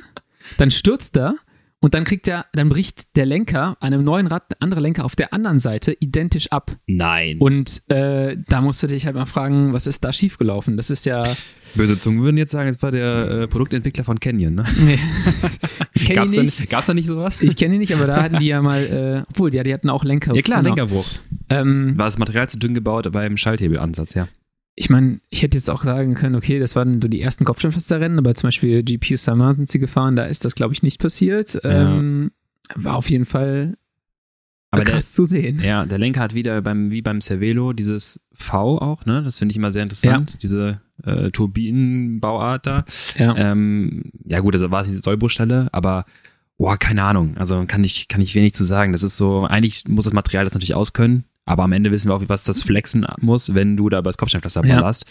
Dann 0.57 0.69
stürzt 0.69 1.17
er 1.17 1.35
und 1.83 1.93
dann 1.93 2.05
kriegt 2.05 2.29
er, 2.29 2.45
dann 2.53 2.69
bricht 2.69 3.17
der 3.17 3.25
Lenker 3.25 3.75
einem 3.81 4.05
neuen 4.05 4.27
Rad, 4.27 4.49
der 4.49 4.57
andere 4.61 4.79
Lenker 4.79 5.03
auf 5.03 5.17
der 5.17 5.33
anderen 5.33 5.59
Seite 5.59 5.91
identisch 5.99 6.49
ab. 6.49 6.71
Nein. 6.87 7.39
Und 7.39 7.81
äh, 7.91 8.37
da 8.47 8.61
musst 8.61 8.81
du 8.83 8.87
dich 8.87 9.05
halt 9.05 9.17
mal 9.17 9.25
fragen, 9.25 9.73
was 9.73 9.85
ist 9.85 10.05
da 10.05 10.13
schiefgelaufen? 10.13 10.77
Das 10.77 10.89
ist 10.89 11.05
ja. 11.05 11.35
Böse 11.75 11.99
Zungen 11.99 12.23
würden 12.23 12.37
jetzt 12.37 12.53
sagen, 12.53 12.69
es 12.69 12.81
war 12.81 12.91
der 12.91 13.29
äh, 13.29 13.47
Produktentwickler 13.49 14.05
von 14.05 14.17
Canyon, 14.17 14.55
ne? 14.55 14.65
Nee. 14.79 14.97
ich 15.93 16.05
kenn 16.05 16.15
gab's, 16.15 16.33
ihn 16.33 16.43
nicht. 16.43 16.61
Da, 16.61 16.65
gab's 16.67 16.87
da 16.87 16.93
nicht 16.93 17.07
sowas? 17.07 17.41
Ich 17.41 17.57
kenne 17.57 17.73
ihn 17.73 17.81
nicht, 17.81 17.93
aber 17.93 18.07
da 18.07 18.23
hatten 18.23 18.39
die 18.39 18.47
ja 18.47 18.61
mal, 18.61 19.25
äh, 19.25 19.29
obwohl, 19.29 19.53
ja, 19.53 19.63
die 19.63 19.73
hatten 19.73 19.89
auch 19.89 20.05
Lenker. 20.05 20.33
Ja 20.33 20.41
klar, 20.41 20.63
genau. 20.63 20.75
Lenkerbruch. 20.75 21.05
Ähm, 21.49 21.97
war 21.97 22.05
das 22.05 22.17
Material 22.17 22.47
zu 22.47 22.59
dünn 22.59 22.73
gebaut 22.73 23.11
beim 23.11 23.35
Schalthebelansatz, 23.35 24.13
ja 24.13 24.29
ich 24.75 24.89
meine, 24.89 25.19
ich 25.29 25.43
hätte 25.43 25.57
jetzt 25.57 25.69
auch 25.69 25.83
sagen 25.83 26.15
können, 26.15 26.35
okay, 26.35 26.59
das 26.59 26.75
waren 26.75 27.01
so 27.01 27.07
die 27.07 27.21
ersten 27.21 27.45
Kopfsteinpflasterrennen, 27.45 28.17
aber 28.17 28.33
zum 28.35 28.47
Beispiel 28.47 28.83
GP 28.83 29.17
Summer 29.17 29.53
sind 29.53 29.69
sie 29.69 29.79
gefahren, 29.79 30.15
da 30.15 30.25
ist 30.25 30.45
das, 30.45 30.55
glaube 30.55 30.73
ich, 30.73 30.81
nicht 30.81 30.99
passiert. 30.99 31.53
Ja. 31.63 31.97
Ähm, 31.97 32.31
war 32.75 32.95
auf 32.95 33.09
jeden 33.09 33.25
Fall 33.25 33.77
aber 34.71 34.85
krass 34.85 35.11
der, 35.11 35.15
zu 35.15 35.25
sehen. 35.25 35.59
Ja, 35.63 35.85
der 35.85 35.99
Lenker 35.99 36.21
hat 36.21 36.33
wieder 36.33 36.59
beim, 36.61 36.89
wie 36.89 37.03
beim 37.03 37.21
Cervelo 37.21 37.73
dieses 37.73 38.19
V 38.33 38.79
auch, 38.79 39.05
ne? 39.05 39.21
Das 39.21 39.37
finde 39.37 39.51
ich 39.51 39.57
immer 39.57 39.71
sehr 39.71 39.83
interessant, 39.83 40.31
ja. 40.31 40.37
diese 40.41 40.81
äh, 41.03 41.29
Turbinenbauart 41.29 42.65
da. 42.65 42.85
Ja. 43.17 43.35
Ähm, 43.37 44.11
ja 44.25 44.39
gut, 44.39 44.55
das 44.55 44.69
war 44.71 44.81
nicht 44.81 44.97
die 44.97 45.03
Sollbruchstelle, 45.03 45.67
aber 45.71 46.05
Boah, 46.57 46.77
keine 46.77 47.03
Ahnung. 47.03 47.35
Also 47.37 47.63
kann 47.67 47.83
ich, 47.83 48.07
kann 48.07 48.21
ich 48.21 48.35
wenig 48.35 48.53
zu 48.53 48.63
sagen. 48.63 48.91
Das 48.91 49.03
ist 49.03 49.17
so, 49.17 49.45
eigentlich 49.45 49.83
muss 49.87 50.05
das 50.05 50.13
Material 50.13 50.43
das 50.45 50.53
natürlich 50.53 50.75
auskönnen, 50.75 51.25
aber 51.45 51.63
am 51.63 51.71
Ende 51.73 51.91
wissen 51.91 52.09
wir 52.09 52.15
auch, 52.15 52.21
was 52.27 52.43
das 52.43 52.61
flexen 52.61 53.05
muss, 53.19 53.53
wenn 53.55 53.75
du 53.75 53.89
da 53.89 53.99
über 53.99 54.09
das 54.09 54.17
Kopfsteinpflaster 54.17 54.63
Ja. 54.65 54.75
ballerst. 54.75 55.05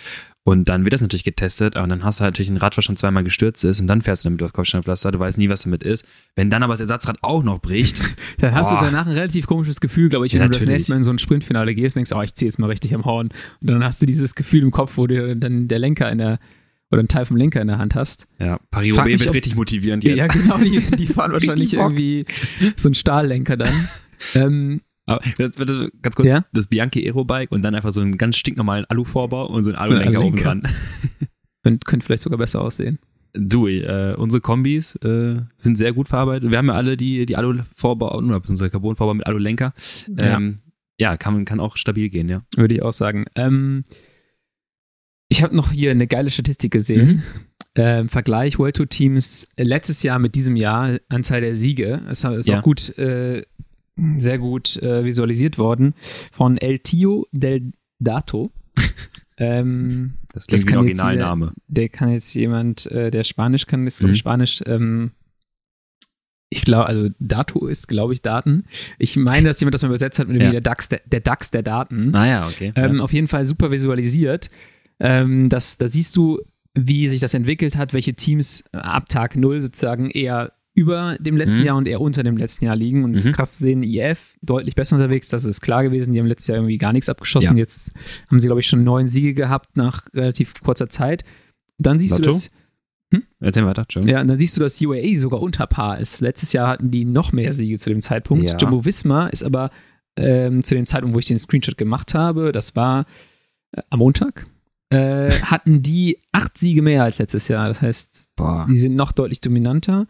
Und 0.44 0.68
dann 0.68 0.82
wird 0.84 0.92
das 0.92 1.02
natürlich 1.02 1.24
getestet, 1.24 1.76
und 1.76 1.88
dann 1.88 2.02
hast 2.04 2.18
du 2.18 2.24
halt 2.24 2.34
natürlich 2.34 2.50
ein 2.50 2.56
Rad, 2.56 2.76
was 2.76 2.84
schon 2.84 2.96
zweimal 2.96 3.22
gestürzt 3.22 3.62
ist, 3.64 3.80
und 3.80 3.86
dann 3.86 4.02
fährst 4.02 4.24
du 4.24 4.28
damit 4.28 4.42
auf 4.42 4.52
Kopfsteinpflaster, 4.52 5.12
du 5.12 5.18
weißt 5.20 5.36
nie, 5.38 5.48
was 5.48 5.62
damit 5.62 5.82
ist. 5.84 6.04
Wenn 6.34 6.48
dann 6.50 6.62
aber 6.62 6.72
das 6.72 6.80
Ersatzrad 6.80 7.18
auch 7.22 7.42
noch 7.42 7.60
bricht, 7.60 8.00
Dann 8.38 8.54
hast 8.54 8.70
Boah. 8.70 8.78
du 8.80 8.84
danach 8.86 9.06
ein 9.06 9.12
relativ 9.12 9.46
komisches 9.46 9.80
Gefühl, 9.80 10.08
glaube 10.08 10.26
ich, 10.26 10.32
wenn 10.34 10.40
Ja, 10.40 10.48
du 10.48 10.54
das 10.58 10.66
nächste 10.66 10.90
Mal 10.92 10.96
in 10.96 11.02
so 11.02 11.12
ein 11.12 11.18
Sprintfinale 11.18 11.74
gehst 11.74 11.96
und 11.96 12.00
denkst, 12.00 12.12
oh, 12.12 12.22
ich 12.22 12.34
ziehe 12.34 12.48
jetzt 12.48 12.58
mal 12.58 12.66
richtig 12.68 12.94
am 12.94 13.04
Horn. 13.04 13.28
Und 13.60 13.66
dann 13.68 13.84
hast 13.84 14.00
du 14.02 14.06
dieses 14.06 14.34
Gefühl 14.34 14.62
im 14.62 14.70
Kopf, 14.72 14.96
wo 14.96 15.06
du 15.06 15.36
dann 15.36 15.68
der 15.68 15.78
Lenker 15.78 16.10
in 16.10 16.18
der, 16.18 16.38
oder 16.92 17.02
ein 17.02 17.08
Teil 17.08 17.24
vom 17.24 17.36
Lenker 17.36 17.60
in 17.60 17.68
der 17.68 17.78
Hand 17.78 17.94
hast. 17.94 18.28
ja, 18.38 18.58
Frag 18.58 18.70
Paris-Roubaix 18.70 19.12
mich, 19.12 19.24
wird 19.24 19.34
richtig 19.34 19.56
motivierend 19.56 20.04
jetzt. 20.04 20.18
Ja, 20.18 20.26
genau, 20.26 20.58
die, 20.58 20.80
die 20.96 21.06
fahren 21.12 21.32
wahrscheinlich 21.32 21.72
irgendwie 21.74 22.26
so 22.76 22.88
einen 22.88 22.94
Stahllenker 22.94 23.56
dann. 23.56 23.72
ähm, 24.34 24.82
Aber 25.06 25.22
das, 25.38 25.52
das, 25.52 25.90
ganz 26.02 26.14
kurz, 26.14 26.28
Ja? 26.28 26.44
das 26.52 26.66
Bianchi 26.66 27.04
Aerobike 27.06 27.52
und 27.52 27.62
dann 27.62 27.74
einfach 27.74 27.92
so 27.92 28.02
einen 28.02 28.18
ganz 28.18 28.36
stinknormalen 28.36 28.84
Alu-Vorbau 28.84 29.46
und 29.46 29.62
so 29.62 29.72
einen 29.72 29.84
So 29.86 29.94
ein 29.94 30.00
Alulenker 30.00 30.20
oben 30.20 30.38
Alulenker. 30.38 30.44
dran. 30.44 30.62
könnte, 31.64 31.86
könnte 31.86 32.06
vielleicht 32.06 32.22
sogar 32.22 32.38
besser 32.38 32.60
aussehen. 32.60 32.98
Du, 33.34 33.66
äh, 33.66 34.14
unsere 34.18 34.42
Kombis 34.42 34.94
äh, 34.96 35.40
sind 35.56 35.76
sehr 35.76 35.94
gut 35.94 36.08
verarbeitet. 36.08 36.50
Wir 36.50 36.58
haben 36.58 36.66
ja 36.66 36.74
alle 36.74 36.98
die, 36.98 37.24
die 37.24 37.36
Alu-Vorbau, 37.36 38.18
oder 38.18 38.40
beziehungsweise 38.40 38.70
Carbon-Vorbau 38.70 39.14
mit 39.14 39.26
Alulenker. 39.26 39.72
Ähm, 40.20 40.58
ja, 40.98 41.16
kann, 41.16 41.46
kann 41.46 41.58
auch 41.58 41.78
stabil 41.78 42.10
gehen, 42.10 42.28
ja. 42.28 42.42
Würde 42.54 42.74
ich 42.74 42.82
auch 42.82 42.92
sagen. 42.92 43.24
Ähm, 43.34 43.84
ich 45.32 45.42
habe 45.42 45.56
noch 45.56 45.72
hier 45.72 45.90
eine 45.90 46.06
geile 46.06 46.30
Statistik 46.30 46.72
gesehen. 46.72 47.22
Ähm, 47.74 48.08
Vergleich 48.10 48.58
World 48.58 48.76
Tour 48.76 48.88
Teams 48.88 49.46
letztes 49.56 50.02
Jahr 50.02 50.18
mit 50.18 50.34
diesem 50.34 50.56
Jahr, 50.56 50.98
Anzahl 51.08 51.40
der 51.40 51.54
Siege. 51.54 52.02
Es 52.10 52.22
ist 52.22 52.48
Ja. 52.48 52.58
auch 52.58 52.62
gut, 52.62 52.96
äh, 52.98 53.42
sehr 54.16 54.38
gut 54.38 54.76
äh, 54.76 55.04
visualisiert 55.04 55.56
worden 55.58 55.94
von 56.32 56.58
El 56.58 56.78
Tio 56.80 57.26
del 57.32 57.72
Dato. 57.98 58.50
ähm, 59.38 60.14
Das 60.34 60.46
klingt 60.46 60.64
Das 60.64 60.68
wie 60.68 60.72
ein 60.74 60.78
Originalname. 60.78 61.52
der 61.68 61.88
kann 61.88 62.10
jetzt 62.12 62.34
jemand, 62.34 62.86
äh, 62.90 63.10
der 63.10 63.24
Spanisch 63.24 63.66
kann, 63.66 63.86
ist 63.86 64.02
Mhm. 64.02 64.14
Spanisch, 64.14 64.62
ähm, 64.66 65.12
ich 66.50 66.62
glaube, 66.62 66.86
also 66.86 67.08
Dato 67.18 67.66
ist, 67.66 67.88
glaube 67.88 68.12
ich, 68.12 68.20
Daten. 68.20 68.64
Ich 68.98 69.16
meine, 69.16 69.48
dass 69.48 69.58
jemand 69.60 69.72
das 69.74 69.82
mal 69.82 69.88
übersetzt 69.88 70.18
hat 70.18 70.28
mit 70.28 70.42
Ja. 70.42 70.50
der 70.50 70.60
DAX 70.60 70.90
der, 70.90 71.00
der 71.06 71.20
DAX 71.20 71.50
der 71.50 71.62
Daten. 71.62 72.14
Ah 72.14 72.26
ja, 72.28 72.46
okay. 72.46 72.72
Ähm, 72.76 72.96
ja. 72.96 73.02
Auf 73.02 73.12
jeden 73.14 73.28
Fall 73.28 73.46
super 73.46 73.70
visualisiert. 73.70 74.50
Ähm, 75.04 75.48
das, 75.48 75.76
da 75.78 75.88
siehst 75.88 76.14
du, 76.16 76.40
wie 76.74 77.08
sich 77.08 77.20
das 77.20 77.34
entwickelt 77.34 77.76
hat, 77.76 77.92
welche 77.92 78.14
Teams 78.14 78.62
ab 78.72 79.08
Tag 79.08 79.36
null 79.36 79.60
sozusagen 79.60 80.08
eher 80.10 80.52
über 80.74 81.18
dem 81.18 81.36
letzten 81.36 81.60
Mhm. 81.60 81.66
Jahr 81.66 81.76
und 81.76 81.86
eher 81.88 82.00
unter 82.00 82.22
dem 82.22 82.36
letzten 82.38 82.64
Jahr 82.64 82.76
liegen. 82.76 83.04
Und 83.04 83.12
es 83.16 83.24
Mhm. 83.24 83.30
ist 83.30 83.36
krass 83.36 83.58
zu 83.58 83.64
sehen, 83.64 83.82
IF 83.82 84.36
deutlich 84.40 84.74
besser 84.74 84.96
unterwegs, 84.96 85.28
das 85.28 85.44
ist 85.44 85.60
klar 85.60 85.82
gewesen. 85.82 86.12
Die 86.14 86.20
haben 86.20 86.26
letztes 86.28 86.46
Jahr 86.46 86.58
irgendwie 86.58 86.78
gar 86.78 86.92
nichts 86.94 87.08
abgeschossen. 87.10 87.56
Ja. 87.56 87.62
Jetzt 87.62 87.90
haben 88.30 88.40
sie, 88.40 88.46
glaube 88.46 88.60
ich, 88.60 88.66
schon 88.68 88.84
neun 88.84 89.06
Siege 89.08 89.34
gehabt 89.34 89.76
nach 89.76 90.06
relativ 90.14 90.54
kurzer 90.62 90.88
Zeit. 90.88 91.24
Dann 91.78 91.98
siehst 91.98 92.18
Lotto? 92.18 92.30
du 92.30 92.36
das. 92.36 92.50
Erzähl 93.40 93.66
weiter, 93.66 93.82
Entschuldigung. 93.82 94.14
Ja, 94.14 94.22
und 94.22 94.28
dann 94.28 94.38
siehst 94.38 94.56
du, 94.56 94.60
dass 94.62 94.80
UAE 94.80 95.18
sogar 95.18 95.42
unter 95.42 95.66
Paar 95.66 95.98
ist. 95.98 96.22
Letztes 96.22 96.54
Jahr 96.54 96.68
hatten 96.68 96.90
die 96.90 97.04
noch 97.04 97.32
mehr 97.32 97.52
Siege 97.52 97.76
zu 97.76 97.90
dem 97.90 98.00
Zeitpunkt. 98.00 98.50
Ja. 98.52 98.56
Jumbo 98.56 98.86
Visma 98.86 99.26
ist 99.26 99.42
aber 99.42 99.70
ähm, 100.16 100.62
zu 100.62 100.74
dem 100.74 100.86
Zeitpunkt, 100.86 101.14
wo 101.14 101.18
ich 101.18 101.26
den 101.26 101.38
Screenshot 101.38 101.76
gemacht 101.76 102.14
habe, 102.14 102.52
das 102.52 102.74
war 102.76 103.04
äh, 103.72 103.82
am 103.90 103.98
Montag, 103.98 104.46
äh, 104.92 105.30
hatten 105.42 105.82
die 105.82 106.18
acht 106.32 106.56
Siege 106.58 106.82
mehr 106.82 107.02
als 107.04 107.18
letztes 107.18 107.48
Jahr. 107.48 107.68
Das 107.68 107.80
heißt, 107.80 108.30
Boah. 108.36 108.66
die 108.68 108.76
sind 108.78 108.94
noch 108.96 109.12
deutlich 109.12 109.40
dominanter. 109.40 110.06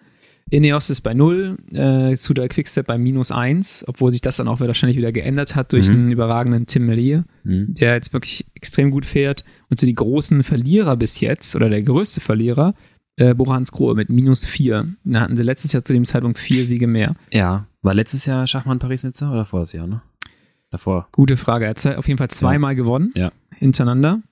Ineos 0.51 0.91
ist 0.91 1.01
bei 1.03 1.15
0, 1.15 1.57
äh, 1.73 2.15
Suda 2.17 2.47
Quickstep 2.49 2.87
bei 2.87 2.99
minus 2.99 3.31
1, 3.31 3.85
obwohl 3.89 4.11
sich 4.12 4.21
das 4.21 4.37
dann 4.37 4.49
auch 4.49 4.61
wahrscheinlich 4.61 4.99
wieder 4.99 5.12
geändert 5.12 5.55
hat 5.57 5.73
durch 5.73 5.89
Mhm. 5.89 5.95
einen 5.95 6.11
überragenden 6.12 6.67
Tim 6.67 6.85
Melier 6.87 7.25
Hm. 7.45 7.73
der 7.75 7.95
jetzt 7.95 8.12
wirklich 8.12 8.45
extrem 8.55 8.91
gut 8.91 9.07
fährt. 9.07 9.45
Und 9.71 9.81
so 9.81 9.87
die 9.87 9.95
großen 9.95 10.43
Verlierer 10.43 10.97
bis 10.97 11.21
jetzt, 11.21 11.57
oder 11.57 11.71
der 11.71 11.83
größte 11.83 12.21
Verlierer, 12.21 12.75
äh, 13.17 13.35
Bora 13.35 13.55
Hansgrohe 13.55 13.95
mit 13.95 14.11
minus 14.11 14.45
vier. 14.45 14.89
Da 15.05 15.21
hatten 15.21 15.37
sie 15.37 15.43
letztes 15.43 15.73
Jahr 15.73 15.85
zu 15.85 15.93
dem 15.95 16.05
Zeitpunkt 16.05 16.39
vier 16.39 16.67
Siege 16.67 16.87
mehr. 16.87 17.15
Ja, 17.31 17.66
war 17.81 17.95
letztes 17.95 18.27
Jahr 18.27 18.47
Schachmann 18.47 18.79
Paris-Nizza 18.79 19.33
oder 19.33 19.45
vor 19.47 19.61
das 19.61 19.73
Jahr, 19.73 19.87
ne? 19.87 20.03
Davor. 20.71 21.09
Gute 21.12 21.37
Frage. 21.37 21.66
Er 21.66 21.71
hat 21.71 21.87
auf 21.99 22.09
jeden 22.09 22.18
Fall 22.18 22.29
zweimal 22.31 22.75
gewonnen. 22.75 23.11
Ja. 23.14 23.31
Hintereinander. 23.59 24.23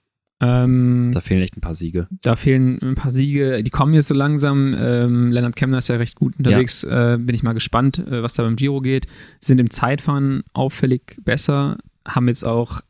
Ähm, 0.40 1.11
Da 1.12 1.20
fehlen 1.20 1.42
echt 1.42 1.57
ein 1.57 1.61
paar 1.61 1.74
Siege. 1.74 2.09
da 2.22 2.35
fehlen 2.37 2.79
ein 2.83 2.94
paar 2.94 3.11
Siege, 3.11 3.62
die 3.62 3.70
kommen 3.70 3.92
jetzt 3.94 4.09
so 4.09 4.14
langsam. 4.14 4.74
Ähm, 4.79 5.31
Lennart 5.33 5.57
Kemner 5.57 5.79
ist 5.79 5.88
ja 5.88 5.96
recht 5.96 6.16
gut 6.16 6.37
unterwegs. 6.38 6.83
Äh, 6.85 7.18
bin 7.20 7.35
ich 7.35 7.42
mal 7.42 7.53
gespannt, 7.53 7.98
äh, 7.98 8.22
was 8.22 8.35
da 8.35 8.42
beim 8.42 8.57
Giro 8.57 8.81
geht. 8.81 9.07
Sind 9.40 9.59
im 9.61 9.70
Zeitfahren 9.70 10.42
auffällig 10.53 11.18
besser, 11.24 11.79
haben 12.07 12.29
jetzt 12.29 12.44
auch 12.44 12.81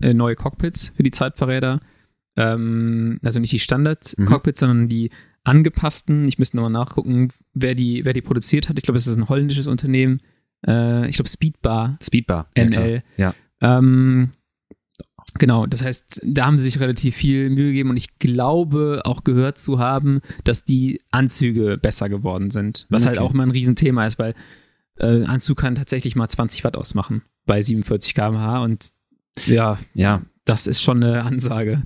äh, 0.00 0.14
neue 0.14 0.36
Cockpits 0.36 0.92
für 0.96 1.02
die 1.02 1.10
Zeitverräder. 1.10 1.80
Ähm, 2.36 3.18
also 3.22 3.40
nicht 3.40 3.52
die 3.52 3.58
Standard-Cockpits, 3.58 4.60
sondern 4.60 4.88
die 4.88 5.10
angepassten. 5.42 6.28
Ich 6.28 6.38
müsste 6.38 6.56
nochmal 6.56 6.70
nachgucken, 6.70 7.30
wer 7.54 7.74
die, 7.74 8.04
wer 8.04 8.12
die 8.12 8.22
produziert 8.22 8.68
hat. 8.68 8.78
Ich 8.78 8.84
glaube, 8.84 8.98
es 8.98 9.06
ist 9.06 9.16
ein 9.16 9.28
holländisches 9.28 9.66
Unternehmen. 9.66 10.20
Äh, 10.66 11.08
ich 11.08 11.16
glaube, 11.16 11.28
Speedbar 11.28 11.98
Speedbar. 12.02 12.48
Ja. 12.56 12.64
NL. 12.64 13.02
Ja. 13.16 13.34
Ähm, 13.60 14.30
genau, 15.34 15.66
das 15.66 15.84
heißt, 15.84 16.20
da 16.24 16.46
haben 16.46 16.58
sie 16.58 16.64
sich 16.64 16.80
relativ 16.80 17.14
viel 17.16 17.50
Mühe 17.50 17.68
gegeben 17.68 17.90
und 17.90 17.96
ich 17.96 18.18
glaube 18.18 19.02
auch 19.04 19.24
gehört 19.24 19.58
zu 19.58 19.78
haben, 19.78 20.20
dass 20.44 20.64
die 20.64 21.00
Anzüge 21.10 21.78
besser 21.78 22.08
geworden 22.08 22.50
sind. 22.50 22.86
Was 22.90 23.06
halt 23.06 23.18
Okay. 23.18 23.26
auch 23.26 23.32
mal 23.32 23.44
ein 23.44 23.50
Riesenthema 23.50 24.06
ist, 24.06 24.18
weil 24.18 24.34
äh, 24.98 25.06
ein 25.06 25.26
Anzug 25.26 25.58
kann 25.58 25.74
tatsächlich 25.74 26.16
mal 26.16 26.28
20 26.28 26.64
Watt 26.64 26.76
ausmachen 26.76 27.22
bei 27.46 27.62
47 27.62 28.14
km/h 28.14 28.62
und 28.62 28.90
ja, 29.46 29.78
Ja. 29.94 30.22
das 30.44 30.66
ist 30.66 30.80
schon 30.82 31.02
eine 31.02 31.22
Ansage. 31.24 31.82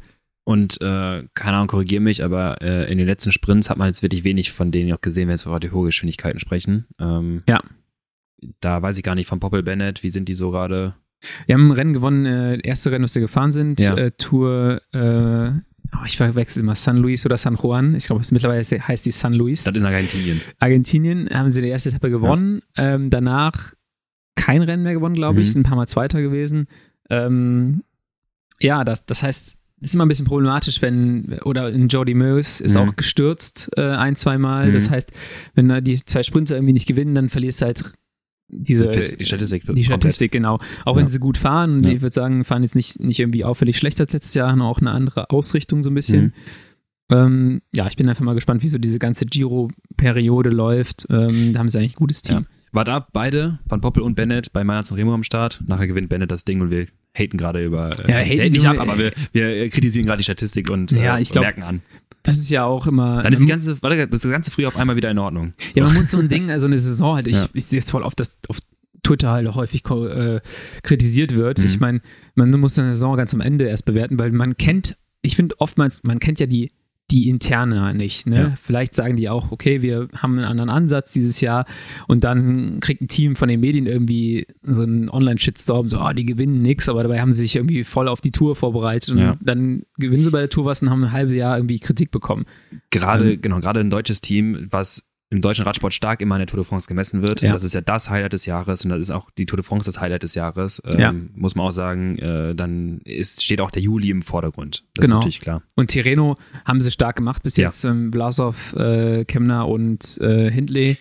Und 0.47 0.81
äh, 0.83 1.25
keine 1.35 1.57
Ahnung, 1.57 1.69
korrigiere 1.69 2.03
mich, 2.03 2.23
aber 2.23 2.61
äh, 2.61 2.91
in 2.93 2.99
den 2.99 3.07
letzten 3.07 3.33
Sprints 3.33 3.71
hat 3.71 3.79
man 3.79 3.87
jetzt 3.87 4.03
wirklich 4.03 4.25
wenig 4.25 4.53
von 4.53 4.71
denen 4.71 4.93
auch 4.93 5.01
gesehen, 5.01 5.29
wenn 5.29 5.39
wir 5.39 5.47
über 5.47 5.61
die 5.61 5.71
Hochgeschwindigkeiten 5.71 6.39
sprechen. 6.39 6.87
Ähm, 6.99 7.43
Ja. 7.49 7.63
Da 8.61 8.83
weiß 8.83 8.99
ich 8.99 9.03
gar 9.03 9.15
nicht 9.15 9.27
von 9.29 9.41
Poppel 9.41 9.63
Bennett, 9.63 10.03
wie 10.03 10.11
sind 10.11 10.29
die 10.29 10.35
so 10.35 10.51
gerade? 10.51 10.95
Wir 11.47 11.55
haben 11.55 11.69
ein 11.69 11.73
Rennen 11.73 11.93
gewonnen, 11.93 12.27
äh, 12.27 12.59
erste 12.63 12.91
Rennen, 12.93 13.03
das 13.03 13.15
wir 13.15 13.23
gefahren 13.23 13.53
sind, 13.53 13.81
Ja. 13.81 13.97
äh, 13.97 14.11
Tour, 14.13 14.81
äh, 14.93 15.51
oh, 15.97 16.05
ich 16.07 16.17
verwechsel 16.17 16.63
immer 16.63 16.75
San 16.75 16.97
Luis 16.99 17.25
oder 17.27 17.37
San 17.39 17.57
Juan. 17.57 17.95
Ich 17.95 18.07
glaube, 18.07 18.23
es 18.23 18.33
mittlerweile 18.33 18.63
heißt 18.63 19.07
die 19.07 19.11
San 19.11 19.33
Luis. 19.35 19.65
Das 19.65 19.75
in 19.75 19.85
Argentinien. 19.85 20.41
Argentinien 20.59 21.29
haben 21.31 21.51
sie 21.51 21.61
die 21.63 21.69
erste 21.69 21.91
Etappe 21.91 22.11
gewonnen. 22.11 22.63
Ähm, 22.77 23.11
danach 23.11 23.73
kein 24.37 24.63
Rennen 24.63 24.83
mehr 24.83 24.95
gewonnen, 24.95 25.15
glaube 25.15 25.41
ich. 25.41 25.49
Mhm. 25.49 25.53
Sind 25.53 25.61
ein 25.61 25.69
paar 25.69 25.77
Mal 25.77 25.87
Zweiter 25.87 26.21
gewesen. 26.21 26.67
Ähm, 27.11 27.83
ja, 28.61 28.85
das, 28.85 29.05
das 29.07 29.23
heißt, 29.23 29.57
es 29.81 29.91
ist 29.91 29.95
immer 29.95 30.07
ein 30.07 30.09
bisschen 30.09 30.27
problematisch, 30.27 30.81
wenn, 30.83 31.39
oder 31.45 31.71
in 31.71 31.89
Jody 31.89 32.15
Meus 32.15 32.61
ist 32.61 32.75
Mhm. 32.75 32.81
auch 32.81 32.97
gestürzt 32.97 33.71
äh, 33.77 33.83
ein, 33.83 34.17
zwei 34.17 34.39
Mal. 34.39 34.69
Mhm. 34.69 34.73
Das 34.73 34.89
heißt, 34.91 35.13
wenn 35.55 35.69
da 35.69 35.81
die 35.81 36.03
zwei 36.03 36.23
Sprinter 36.23 36.57
irgendwie 36.57 36.73
nicht 36.73 36.89
gewinnen, 36.89 37.15
dann 37.15 37.29
verlierst 37.29 37.61
du 37.61 37.67
halt 37.67 37.93
diese, 38.57 38.89
Die 38.89 39.25
Statistik. 39.27 39.63
die. 39.75 39.85
Statistik, 39.85 40.33
genau. 40.33 40.59
Auch 40.85 40.95
Ja. 40.95 41.01
wenn 41.01 41.09
sie 41.09 41.19
gut 41.19 41.37
fahren, 41.37 41.83
Ja. 41.83 41.91
ich 41.91 42.01
würde 42.01 42.13
sagen, 42.15 42.45
fahren 42.45 42.63
jetzt 42.63 42.75
nicht, 42.75 43.01
nicht 43.01 43.19
irgendwie 43.21 43.45
auffällig 43.45 43.77
schlechter 43.77 44.05
als 44.05 44.13
letztes 44.13 44.35
Jahr, 44.35 44.51
haben 44.53 44.63
auch 44.63 44.81
eine 44.81 44.91
andere 44.93 45.29
Ausrichtung 45.31 45.83
so 45.83 45.91
ein 45.91 45.95
bisschen. 45.95 46.23
Mhm. 46.25 46.33
Ähm, 47.11 47.63
ja, 47.75 47.87
ich 47.87 47.97
bin 47.97 48.09
einfach 48.09 48.25
mal 48.25 48.35
gespannt, 48.35 48.63
wie 48.63 48.69
so 48.69 48.79
diese 48.79 48.99
ganze 48.99 49.27
Giro-Periode 49.27 50.51
läuft. 50.51 51.07
Ähm, 51.11 51.53
da 51.53 51.59
haben 51.61 51.69
sie 51.69 51.79
eigentlich 51.79 51.95
ein 51.97 51.99
gutes 51.99 52.23
Team. 52.23 52.47
Wart 52.73 52.89
ab, 52.89 53.11
beide, 53.13 53.61
Van 53.67 53.81
Poppel 53.81 54.03
und 54.03 54.15
Bennett 54.17 54.53
bei 54.53 54.65
Meinerz 54.65 54.91
und 54.91 54.97
Remo 54.97 55.15
am 55.15 55.23
Start. 55.23 55.63
Nachher 55.67 55.87
gewinnt 55.87 56.09
Bennett 56.09 56.31
das 56.31 56.45
Ding 56.45 56.61
und 56.61 56.71
wir 56.71 56.87
haten 57.17 57.37
gerade 57.37 57.65
über. 57.65 57.91
Äh, 58.09 58.11
Ja, 58.11 58.17
haten 58.43 58.53
nicht 58.53 58.67
ab, 58.67 58.81
aber 58.81 58.99
wir, 58.99 59.13
wir 59.33 59.69
kritisieren 59.69 60.07
gerade 60.07 60.19
die 60.19 60.25
Statistik 60.25 60.71
und 60.71 60.91
Ja, 60.91 61.19
äh, 61.19 61.23
ich 61.23 61.31
glaub- 61.31 61.45
merken 61.45 61.63
an. 61.63 61.83
Das 62.25 62.39
ist 62.39 62.51
ja 62.51 62.65
auch 62.65 62.87
immer. 62.87 63.23
Dann 63.23 63.33
ist 63.33 63.43
die 63.43 63.47
ganze, 63.47 63.81
warte, 63.83 64.09
das 64.09 64.23
ganze 64.23 64.51
Früh 64.51 64.67
auf 64.67 64.77
einmal 64.77 64.97
wieder 64.97 65.11
in 65.11 65.19
Ordnung. 65.19 65.53
So. 65.73 65.79
ja, 65.79 65.85
man 65.85 65.95
muss 65.95 66.11
so 66.11 66.19
ein 66.19 66.29
Ding, 66.29 66.51
also 66.51 66.67
eine 66.67 66.79
Saison 66.79 67.15
halt, 67.17 67.29
ich, 67.29 67.37
Ja. 67.37 67.47
ich 67.53 67.67
sehe 67.67 67.79
es 67.79 67.91
voll 67.91 68.03
oft, 68.03 68.19
dass 68.19 68.39
auf 68.49 68.59
Twitter 69.03 69.31
halt 69.31 69.47
auch 69.47 69.57
häufig 69.57 69.83
äh, 69.91 70.41
kritisiert 70.83 71.37
wird. 71.37 71.59
Mhm. 71.59 71.67
Ich 71.67 71.79
meine, 71.81 72.01
man 72.35 72.51
muss 72.59 72.79
eine 72.79 72.95
Saison 72.95 73.17
ganz 73.17 73.35
am 73.35 73.41
Ende 73.41 73.67
erst 73.67 73.85
bewerten, 73.85 74.19
weil 74.19 74.33
man 74.33 74.57
kennt, 74.57 74.97
ich 75.21 75.37
finde 75.37 75.55
oftmals, 75.61 76.03
man 76.03 76.19
kennt 76.19 76.41
ja 76.41 76.47
die, 76.47 76.73
die 77.11 77.29
interne 77.29 77.95
nicht. 77.95 78.27
Ne? 78.27 78.37
Ja. 78.37 78.55
Vielleicht 78.61 78.95
sagen 78.95 79.17
die 79.17 79.29
auch, 79.29 79.53
okay, 79.53 79.83
wir 79.83 80.09
haben 80.17 80.39
einen 80.39 80.47
anderen 80.47 80.71
Ansatz 80.71 81.13
dieses 81.13 81.41
Jahr 81.41 81.67
und 82.09 82.25
dann 82.25 82.81
kriegt 82.81 83.03
ein 83.03 83.09
Team 83.09 83.37
von 83.37 83.49
den 83.49 83.61
Medien 83.61 83.87
irgendwie 83.87 84.47
so 84.63 84.85
einen 84.85 85.11
Online-Shitstorm, 85.11 85.91
so, 85.91 85.99
ah, 85.99 86.15
die 86.15 86.25
gewinnen 86.25 86.63
nix, 86.63 86.89
aber 86.89 87.01
dabei 87.01 87.21
haben 87.21 87.33
sie 87.33 87.43
sich 87.43 87.57
irgendwie 87.57 87.85
voll 87.85 88.09
auf 88.09 88.21
die 88.23 88.31
Tour 88.33 88.57
vorbereitet 88.57 89.11
und 89.11 89.19
Ja. 89.19 89.37
dann 89.43 89.83
gewinnen 89.99 90.25
sie 90.25 90.31
bei 90.31 90.41
der 90.41 90.49
Tour 90.51 90.65
was 90.65 90.81
und 90.83 90.91
haben 90.91 91.05
ein 91.05 91.13
halbes 91.13 91.37
Jahr 91.37 91.59
irgendwie 91.59 91.79
Kritik 91.79 92.11
bekommen. 92.11 92.47
Gerade, 92.91 93.35
Ähm, 93.35 93.41
genau, 93.43 93.61
gerade 93.61 93.81
ein 93.81 93.91
deutsches 93.91 94.21
Team, 94.23 94.67
was 94.71 95.05
im 95.35 95.41
deutschen 95.41 95.65
Radsport 95.65 95.93
stark 95.93 96.21
immer 96.21 96.37
in 96.37 96.41
der 96.41 96.47
Tour 96.47 96.59
de 96.61 96.65
France 96.65 96.87
gemessen 96.87 97.21
wird. 97.23 97.43
Ja. 97.43 97.53
Das 97.53 97.65
ist 97.65 97.75
ja 97.75 97.81
das 97.81 98.09
Highlight 98.09 98.33
des 98.33 98.47
Jahres 98.47 98.85
und 98.85 98.91
das 98.91 99.01
ist 99.01 99.11
auch 99.11 99.31
die 99.37 99.47
Tour 99.47 99.57
de 99.57 99.65
France 99.65 99.87
das 99.87 100.01
Highlight 100.01 100.23
des 100.23 100.35
Jahres. 100.35 100.81
Ähm, 100.87 100.99
Ja. 101.01 101.15
Muss 101.35 101.57
man 101.57 101.67
auch 101.67 101.73
sagen, 101.73 102.19
äh, 102.19 102.55
dann 102.55 102.99
ist, 103.05 103.43
steht 103.43 103.61
auch 103.61 103.71
der 103.73 103.83
Juli 103.83 104.11
im 104.11 104.23
Vordergrund. 104.23 104.85
Das 104.95 105.05
Genau. 105.07 105.17
ist 105.17 105.19
natürlich 105.19 105.41
klar. 105.41 105.63
Und 105.75 105.89
Tirreno 105.91 106.37
haben 106.65 106.81
sie 106.81 106.91
stark 106.93 107.17
gemacht 107.17 107.43
bis 107.43 107.57
Ja. 107.57 107.65
jetzt. 107.67 107.85
Ähm, 107.85 108.13
Vlasov, 108.13 108.75
äh, 108.75 109.25
Kemner 109.25 109.67
und 109.69 110.19
äh, 110.21 110.51
Hindley. 110.51 110.99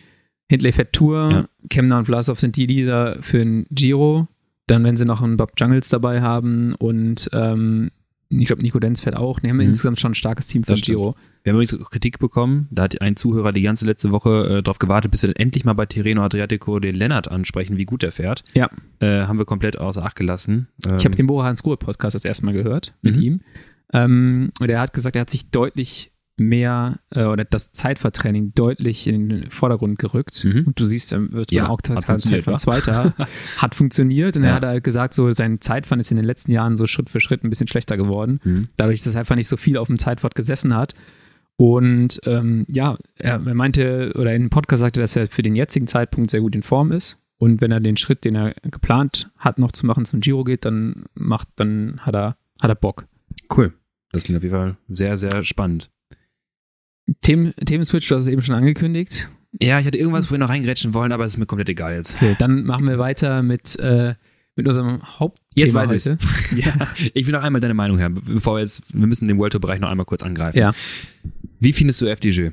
Hindley 0.49 0.71
fährt 0.71 0.93
Tour. 0.93 1.47
Kemner 1.69 1.99
und 1.99 2.05
Vlasov 2.05 2.39
sind 2.39 2.55
die 2.55 2.65
Leader 2.65 3.17
für 3.21 3.37
den 3.37 3.65
Giro. 3.69 4.27
Dann, 4.67 4.83
wenn 4.83 4.95
sie 4.95 5.05
noch 5.05 5.21
einen 5.21 5.37
Bob 5.37 5.51
Jungles 5.57 5.89
dabei 5.89 6.21
haben 6.21 6.73
und 6.75 7.29
ähm, 7.33 7.91
ich 8.41 8.47
glaube, 8.47 8.61
Nico 8.61 8.79
Denz 8.79 9.01
fährt 9.01 9.15
auch. 9.15 9.39
Die 9.39 9.49
haben 9.49 9.57
mhm. 9.57 9.63
insgesamt 9.63 9.99
schon 9.99 10.11
ein 10.11 10.15
starkes 10.15 10.47
Team 10.47 10.63
für 10.63 10.73
Giro. 10.75 11.15
Wir 11.43 11.51
haben 11.51 11.61
übrigens 11.61 11.89
Kritik 11.89 12.19
bekommen. 12.19 12.67
Da 12.71 12.83
hat 12.83 13.01
ein 13.01 13.15
Zuhörer 13.15 13.51
die 13.51 13.61
ganze 13.61 13.85
letzte 13.85 14.11
Woche 14.11 14.59
äh, 14.59 14.63
darauf 14.63 14.79
gewartet, 14.79 15.11
bis 15.11 15.23
wir 15.23 15.27
dann 15.27 15.35
endlich 15.35 15.65
mal 15.65 15.73
bei 15.73 15.85
Tirreno 15.85 16.23
Adriatico 16.23 16.79
den 16.79 16.95
Lennart 16.95 17.29
ansprechen, 17.29 17.77
wie 17.77 17.85
gut 17.85 18.01
der 18.01 18.11
fährt. 18.11 18.43
Ja. 18.53 18.69
Äh, 18.99 19.23
haben 19.23 19.37
wir 19.37 19.45
komplett 19.45 19.77
außer 19.77 20.03
Acht 20.03 20.15
gelassen. 20.15 20.67
Ähm, 20.87 20.97
ich 20.97 21.05
habe 21.05 21.15
den 21.15 21.27
Bora 21.27 21.45
Hans 21.45 21.61
Podcast 21.61 22.15
das 22.15 22.23
erste 22.23 22.45
Mal 22.45 22.53
gehört 22.53 22.93
mit 23.01 23.17
mhm. 23.17 23.21
ihm. 23.21 23.41
Ähm, 23.91 24.51
und 24.59 24.69
er 24.69 24.79
hat 24.79 24.93
gesagt, 24.93 25.15
er 25.15 25.21
hat 25.21 25.29
sich 25.29 25.49
deutlich 25.49 26.12
mehr 26.37 26.99
äh, 27.11 27.25
oder 27.25 27.45
das 27.45 27.71
Zeitvertraining 27.71 28.53
deutlich 28.55 29.07
in 29.07 29.29
den 29.29 29.49
Vordergrund 29.49 29.99
gerückt. 29.99 30.43
Mhm. 30.43 30.65
Und 30.67 30.79
du 30.79 30.85
siehst, 30.85 31.11
er 31.11 31.31
wird 31.31 31.51
ja, 31.51 31.69
auch 31.69 31.81
Zeitfahren 31.81 32.19
Zweiter. 32.19 33.13
hat 33.57 33.75
funktioniert. 33.75 34.35
Und 34.35 34.43
ja. 34.43 34.49
er 34.49 34.55
hat 34.55 34.65
halt 34.65 34.83
gesagt, 34.83 35.13
so 35.13 35.29
sein 35.31 35.61
Zeitfahren 35.61 35.99
ist 35.99 36.11
in 36.11 36.17
den 36.17 36.25
letzten 36.25 36.51
Jahren 36.51 36.75
so 36.75 36.87
Schritt 36.87 37.09
für 37.09 37.19
Schritt 37.19 37.43
ein 37.43 37.49
bisschen 37.49 37.67
schlechter 37.67 37.97
geworden. 37.97 38.39
Mhm. 38.43 38.69
Dadurch, 38.77 39.03
dass 39.03 39.13
er 39.13 39.19
einfach 39.19 39.35
nicht 39.35 39.47
so 39.47 39.57
viel 39.57 39.77
auf 39.77 39.87
dem 39.87 39.97
Zeitfahrt 39.97 40.35
gesessen 40.35 40.75
hat. 40.75 40.95
Und 41.55 42.19
ähm, 42.25 42.65
ja, 42.67 42.97
er, 43.15 43.45
er 43.45 43.53
meinte, 43.53 44.13
oder 44.15 44.33
in 44.33 44.43
dem 44.43 44.49
Podcast 44.49 44.81
sagte, 44.81 45.01
dass 45.01 45.15
er 45.15 45.27
für 45.27 45.43
den 45.43 45.55
jetzigen 45.55 45.87
Zeitpunkt 45.87 46.31
sehr 46.31 46.41
gut 46.41 46.55
in 46.55 46.63
Form 46.63 46.91
ist. 46.91 47.19
Und 47.37 47.61
wenn 47.61 47.71
er 47.71 47.79
den 47.79 47.97
Schritt, 47.97 48.25
den 48.25 48.35
er 48.35 48.55
geplant 48.63 49.29
hat, 49.37 49.59
noch 49.59 49.71
zu 49.71 49.85
machen, 49.85 50.05
zum 50.05 50.21
Giro 50.21 50.43
geht, 50.43 50.65
dann 50.65 51.05
macht, 51.13 51.49
dann 51.57 51.99
hat 51.99 52.15
er, 52.15 52.37
hat 52.59 52.69
er 52.69 52.75
Bock. 52.75 53.05
Cool. 53.55 53.73
Das 54.11 54.23
klingt 54.23 54.37
auf 54.37 54.43
jeden 54.43 54.55
Fall 54.55 54.77
sehr, 54.87 55.17
sehr 55.17 55.43
spannend. 55.43 55.91
Themen, 57.21 57.53
Themenswitch, 57.65 58.07
du 58.07 58.15
hast 58.15 58.23
es 58.23 58.27
eben 58.27 58.41
schon 58.41 58.55
angekündigt. 58.55 59.29
Ja, 59.61 59.79
ich 59.79 59.85
hatte 59.85 59.97
irgendwas 59.97 60.27
vorhin 60.27 60.41
noch 60.41 60.49
reingrätschen 60.49 60.93
wollen, 60.93 61.11
aber 61.11 61.25
es 61.25 61.33
ist 61.33 61.37
mir 61.37 61.45
komplett 61.45 61.69
egal 61.69 61.95
jetzt. 61.95 62.15
Okay, 62.15 62.35
dann 62.39 62.63
machen 62.63 62.87
wir 62.87 62.97
weiter 62.97 63.43
mit, 63.43 63.77
äh, 63.79 64.15
mit 64.55 64.67
unserem 64.67 65.03
Hauptthema 65.03 65.41
Jetzt 65.55 65.73
weiß 65.73 65.91
ich 65.91 66.05
ja, 66.65 66.73
ich 67.13 67.25
will 67.25 67.33
noch 67.33 67.43
einmal 67.43 67.61
deine 67.61 67.73
Meinung 67.73 67.99
hören, 67.99 68.21
bevor 68.25 68.55
wir 68.55 68.61
jetzt, 68.61 68.93
wir 68.93 69.05
müssen 69.05 69.27
den 69.27 69.37
World 69.37 69.53
Tour 69.53 69.61
Bereich 69.61 69.79
noch 69.79 69.89
einmal 69.89 70.05
kurz 70.05 70.23
angreifen. 70.23 70.57
Ja. 70.57 70.73
Wie 71.59 71.73
findest 71.73 72.01
du 72.01 72.07
FDG? 72.07 72.51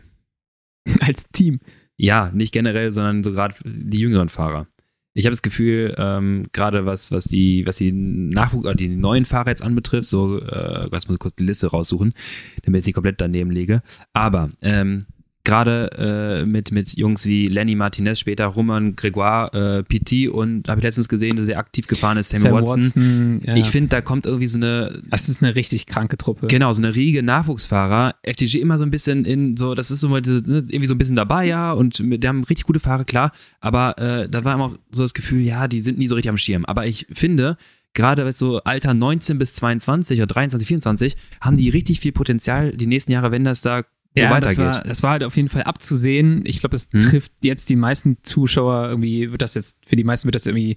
Als 1.00 1.28
Team? 1.30 1.60
Ja, 1.96 2.30
nicht 2.32 2.52
generell, 2.52 2.92
sondern 2.92 3.22
so 3.22 3.32
gerade 3.32 3.54
die 3.64 3.98
jüngeren 3.98 4.28
Fahrer 4.28 4.66
ich 5.12 5.24
habe 5.24 5.32
das 5.32 5.42
Gefühl, 5.42 5.94
ähm, 5.98 6.46
gerade 6.52 6.86
was, 6.86 7.10
was 7.10 7.24
die, 7.24 7.66
was 7.66 7.76
die 7.76 7.92
Nachwuchs, 7.92 8.68
äh, 8.68 8.76
die 8.76 8.88
neuen 8.88 9.24
Fahrer 9.24 9.48
jetzt 9.48 9.62
anbetrifft, 9.62 10.08
so, 10.08 10.40
äh, 10.40 10.86
was 10.90 11.08
muss 11.08 11.16
ich 11.16 11.20
kurz 11.20 11.34
die 11.34 11.44
Liste 11.44 11.68
raussuchen, 11.68 12.14
damit 12.62 12.80
ich 12.80 12.84
sie 12.84 12.92
komplett 12.92 13.20
daneben 13.20 13.50
lege. 13.50 13.82
Aber 14.12 14.50
ähm, 14.62 15.06
gerade 15.44 16.42
äh, 16.42 16.46
mit, 16.46 16.70
mit 16.70 16.96
Jungs 16.96 17.26
wie 17.26 17.48
Lenny 17.48 17.74
Martinez, 17.74 18.20
später 18.20 18.46
Roman 18.46 18.94
Gregoire, 18.94 19.54
äh, 19.54 19.82
PT 19.82 20.28
und 20.28 20.68
habe 20.68 20.80
ich 20.80 20.84
letztens 20.84 21.08
gesehen, 21.08 21.36
dass 21.36 21.48
er 21.48 21.58
aktiv 21.58 21.86
gefahren 21.86 22.18
ist, 22.18 22.30
Sammy 22.30 22.42
Sam 22.42 22.52
Watson. 22.54 22.82
Watson 22.82 23.40
ja. 23.44 23.56
Ich 23.56 23.68
finde, 23.68 23.88
da 23.88 24.00
kommt 24.00 24.26
irgendwie 24.26 24.46
so 24.46 24.58
eine. 24.58 25.00
Das 25.10 25.28
ist 25.28 25.42
eine 25.42 25.54
richtig 25.56 25.86
kranke 25.86 26.18
Truppe. 26.18 26.46
Genau, 26.48 26.72
so 26.72 26.82
eine 26.82 26.94
riege 26.94 27.22
Nachwuchsfahrer. 27.22 28.14
FTG 28.22 28.56
immer 28.60 28.78
so 28.78 28.84
ein 28.84 28.90
bisschen 28.90 29.24
in 29.24 29.56
so, 29.56 29.74
das 29.74 29.90
ist 29.90 30.00
so 30.00 30.08
mal 30.08 30.22
irgendwie 30.24 30.86
so 30.86 30.94
ein 30.94 30.98
bisschen 30.98 31.16
dabei, 31.16 31.46
ja, 31.46 31.72
und 31.72 31.98
die 31.98 32.28
haben 32.28 32.44
richtig 32.44 32.66
gute 32.66 32.80
Fahrer, 32.80 33.04
klar. 33.04 33.32
Aber 33.60 33.98
äh, 33.98 34.28
da 34.28 34.44
war 34.44 34.54
immer 34.54 34.64
auch 34.64 34.78
so 34.90 35.02
das 35.02 35.14
Gefühl, 35.14 35.40
ja, 35.40 35.68
die 35.68 35.80
sind 35.80 35.98
nie 35.98 36.08
so 36.08 36.14
richtig 36.14 36.30
am 36.30 36.38
Schirm. 36.38 36.64
Aber 36.66 36.86
ich 36.86 37.06
finde, 37.12 37.56
gerade 37.94 38.24
was 38.24 38.38
so 38.38 38.62
Alter 38.62 38.94
19 38.94 39.38
bis 39.38 39.54
22 39.54 40.18
oder 40.18 40.26
23, 40.26 40.68
24, 40.68 41.16
haben 41.40 41.56
die 41.56 41.68
richtig 41.70 42.00
viel 42.00 42.12
Potenzial 42.12 42.72
die 42.72 42.86
nächsten 42.86 43.12
Jahre, 43.12 43.30
wenn 43.30 43.44
das 43.44 43.62
da 43.62 43.84
so 44.16 44.24
ja, 44.24 44.30
weitergeht. 44.30 44.58
Das 44.58 44.76
war, 44.76 44.82
das 44.82 45.02
war 45.04 45.10
halt 45.12 45.24
auf 45.24 45.36
jeden 45.36 45.48
Fall 45.48 45.62
abzusehen. 45.62 46.42
Ich 46.44 46.60
glaube, 46.60 46.72
das 46.72 46.88
hm. 46.90 47.00
trifft 47.00 47.32
jetzt 47.42 47.68
die 47.68 47.76
meisten 47.76 48.18
Zuschauer 48.22 48.88
irgendwie, 48.88 49.30
wird 49.30 49.40
das 49.40 49.54
jetzt, 49.54 49.76
für 49.86 49.94
die 49.94 50.02
meisten 50.02 50.26
wird 50.26 50.34
das 50.34 50.46
irgendwie 50.46 50.76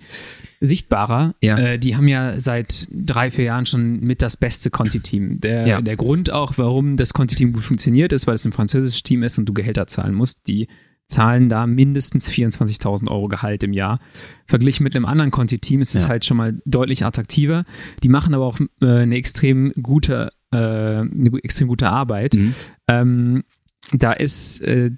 sichtbarer. 0.61 1.33
Ja. 1.41 1.57
Äh, 1.57 1.79
die 1.79 1.95
haben 1.95 2.07
ja 2.07 2.39
seit 2.39 2.87
drei, 2.91 3.31
vier 3.31 3.45
Jahren 3.45 3.65
schon 3.65 4.01
mit 4.01 4.21
das 4.21 4.37
beste 4.37 4.69
Conti-Team. 4.69 5.39
Der, 5.41 5.67
ja. 5.67 5.81
der 5.81 5.95
Grund 5.95 6.31
auch, 6.31 6.53
warum 6.57 6.95
das 6.95 7.13
Conti-Team 7.13 7.53
gut 7.53 7.63
funktioniert, 7.63 8.11
ist, 8.11 8.27
weil 8.27 8.35
es 8.35 8.45
ein 8.45 8.51
französisches 8.51 9.01
Team 9.01 9.23
ist 9.23 9.39
und 9.39 9.45
du 9.45 9.53
Gehälter 9.53 9.87
zahlen 9.87 10.13
musst. 10.13 10.47
Die 10.47 10.67
zahlen 11.07 11.49
da 11.49 11.65
mindestens 11.65 12.29
24.000 12.29 13.09
Euro 13.09 13.27
Gehalt 13.27 13.63
im 13.63 13.73
Jahr. 13.73 13.99
Verglichen 14.45 14.83
mit 14.83 14.95
einem 14.95 15.05
anderen 15.05 15.31
Conti-Team 15.31 15.81
ist 15.81 15.95
es 15.95 16.03
ja. 16.03 16.09
halt 16.09 16.23
schon 16.23 16.37
mal 16.37 16.61
deutlich 16.65 17.03
attraktiver. 17.03 17.65
Die 18.03 18.09
machen 18.09 18.33
aber 18.33 18.45
auch 18.45 18.59
äh, 18.81 18.85
eine 18.85 19.15
extrem 19.15 19.73
gute 19.81 20.31
äh, 20.53 20.99
eine 20.99 21.31
extrem 21.43 21.67
gute 21.67 21.89
Arbeit. 21.89 22.35
Mhm. 22.35 22.55
Ähm, 22.87 23.43
da 23.91 24.13
ist, 24.13 24.65
äh, 24.65 24.91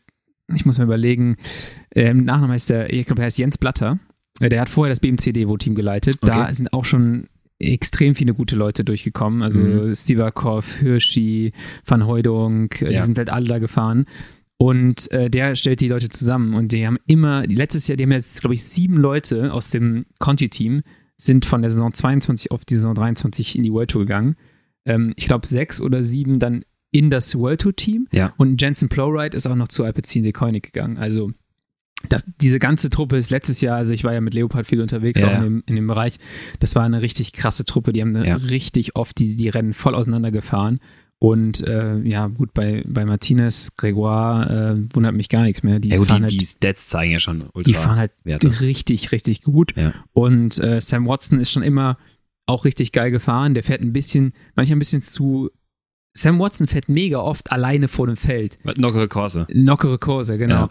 ich 0.54 0.66
muss 0.66 0.78
mir 0.78 0.86
überlegen, 0.86 1.38
äh, 1.90 2.10
im 2.10 2.26
Nachnamen 2.26 2.52
heißt 2.52 2.70
der, 2.70 2.94
ich 2.94 3.06
glaube, 3.06 3.22
er 3.22 3.26
heißt 3.26 3.40
Jens 3.40 3.58
Blatter. 3.58 4.00
Äh, 4.40 4.50
der 4.50 4.62
hat 4.62 4.70
vorher 4.70 4.92
das 4.92 5.00
BMC-Devo-Team 5.00 5.76
geleitet. 5.76 6.18
Okay. 6.22 6.32
Da 6.32 6.54
sind 6.54 6.74
auch 6.74 6.86
schon 6.86 7.28
extrem 7.60 8.16
viele 8.16 8.34
gute 8.34 8.56
Leute 8.56 8.84
durchgekommen. 8.84 9.42
Also 9.42 9.64
mhm. 9.64 9.96
Stivakov, 9.96 10.76
Hirschi, 10.76 11.54
Van 11.86 12.06
Heudung, 12.06 12.72
äh, 12.74 12.92
ja. 12.92 13.00
die 13.00 13.06
sind 13.06 13.18
halt 13.18 13.30
alle 13.30 13.48
da 13.48 13.60
gefahren. 13.60 14.06
Und 14.58 15.12
äh, 15.12 15.30
der 15.30 15.56
stellt 15.56 15.82
die 15.82 15.90
Leute 15.90 16.10
zusammen 16.10 16.54
und 16.54 16.72
die 16.72 16.88
haben 16.88 16.98
immer, 17.08 17.46
letztes 17.46 17.88
Jahr, 17.88 17.98
die 17.98 18.04
haben 18.04 18.14
jetzt, 18.14 18.40
glaube 18.40 18.54
ich, 18.54 18.64
sieben 18.64 18.96
Leute 18.96 19.52
aus 19.54 19.70
dem 19.70 20.06
Conti-Team 20.20 20.82
sind 21.18 21.46
von 21.46 21.62
der 21.62 21.72
Saison 21.72 21.94
22 21.94 22.52
auf 22.52 22.64
die 22.64 22.76
Saison 22.76 22.94
23 22.94 23.58
in 23.58 23.64
die 23.64 23.72
World 23.72 23.92
Tour 23.92 24.04
gegangen 24.04 24.36
ähm, 24.86 25.14
ich 25.16 25.28
glaube, 25.28 25.48
sechs 25.48 25.82
oder 25.82 26.04
sieben 26.04 26.40
dann 26.40 26.64
in 26.92 27.10
das 27.10 27.36
World 27.36 27.62
Tour 27.62 27.76
Team. 27.76 28.08
Ja. 28.12 28.34
Und 28.38 28.62
Jensen 28.62 28.90
Plowright 28.90 29.34
ist 29.34 29.48
auch 29.48 29.56
noch 29.56 29.68
zu 29.68 29.84
Alpecin 29.84 30.24
de 30.24 30.32
Koenig 30.32 30.64
gegangen. 30.64 30.98
Also 30.98 31.32
das, 32.10 32.24
diese 32.40 32.60
ganze 32.60 32.90
Truppe 32.90 33.18
ist 33.18 33.32
letztes 33.32 33.62
Jahr, 33.62 33.78
also 33.78 33.94
ich 33.94 34.04
war 34.04 34.14
ja 34.14 34.22
mit 34.22 34.34
Leopard 34.34 34.68
viel 34.68 34.82
unterwegs, 34.82 35.22
ja, 35.22 35.30
auch 35.30 35.36
in 35.38 35.42
dem, 35.42 35.64
in 35.66 35.76
dem 35.76 35.88
Bereich. 35.88 36.18
Das 36.60 36.76
war 36.76 36.84
eine 36.84 37.02
richtig 37.02 37.34
krasse 37.34 37.66
Truppe. 37.66 37.94
Die 37.94 38.02
haben 38.02 38.16
ja. 38.24 38.36
richtig 38.36 38.96
oft 38.96 39.18
die, 39.18 39.36
die 39.36 39.50
Rennen 39.50 39.74
voll 39.74 39.96
auseinandergefahren. 39.96 40.80
Und 41.18 41.66
äh, 41.66 41.98
ja, 42.02 42.28
gut, 42.28 42.54
bei, 42.54 42.84
bei 42.86 43.06
Martinez, 43.06 43.72
Gregoire 43.78 44.76
äh, 44.78 44.96
wundert 44.96 45.16
mich 45.16 45.30
gar 45.30 45.44
nichts 45.44 45.64
mehr. 45.64 45.80
Die, 45.80 45.90
ja, 45.90 45.98
gut, 45.98 46.08
fahren 46.08 46.18
die, 46.20 46.24
halt, 46.24 46.42
die 46.42 46.46
Stats 46.46 46.88
zeigen 46.88 47.12
ja 47.12 47.20
schon 47.20 47.44
ultra 47.54 47.64
Die 47.64 47.74
fahren 47.74 47.98
halt 47.98 48.12
Werte. 48.24 48.62
richtig, 48.62 49.12
richtig 49.12 49.42
gut. 49.42 49.74
Ja. 49.76 49.94
Und 50.14 50.58
äh, 50.60 50.80
Sam 50.82 51.08
Watson 51.08 51.40
ist 51.40 51.52
schon 51.52 51.64
immer 51.64 51.98
auch 52.46 52.66
richtig 52.66 52.92
geil 52.92 53.12
gefahren. 53.12 53.54
Der 53.54 53.64
fährt 53.64 53.82
ein 53.82 53.94
bisschen, 53.94 54.34
manchmal 54.56 54.78
ein 54.78 54.80
bisschen 54.80 55.02
zu. 55.02 55.50
Sam 56.14 56.40
Watson 56.40 56.68
fährt 56.68 56.88
mega 56.88 57.20
oft 57.20 57.52
alleine 57.52 57.90
vor 57.90 58.08
dem 58.08 58.16
Feld. 58.16 58.58
Knockere 58.64 59.10
Kurse. 59.10 59.48
Knockere 59.52 59.98
Kurse, 59.98 60.38
genau. 60.38 60.68
Ja. 60.68 60.70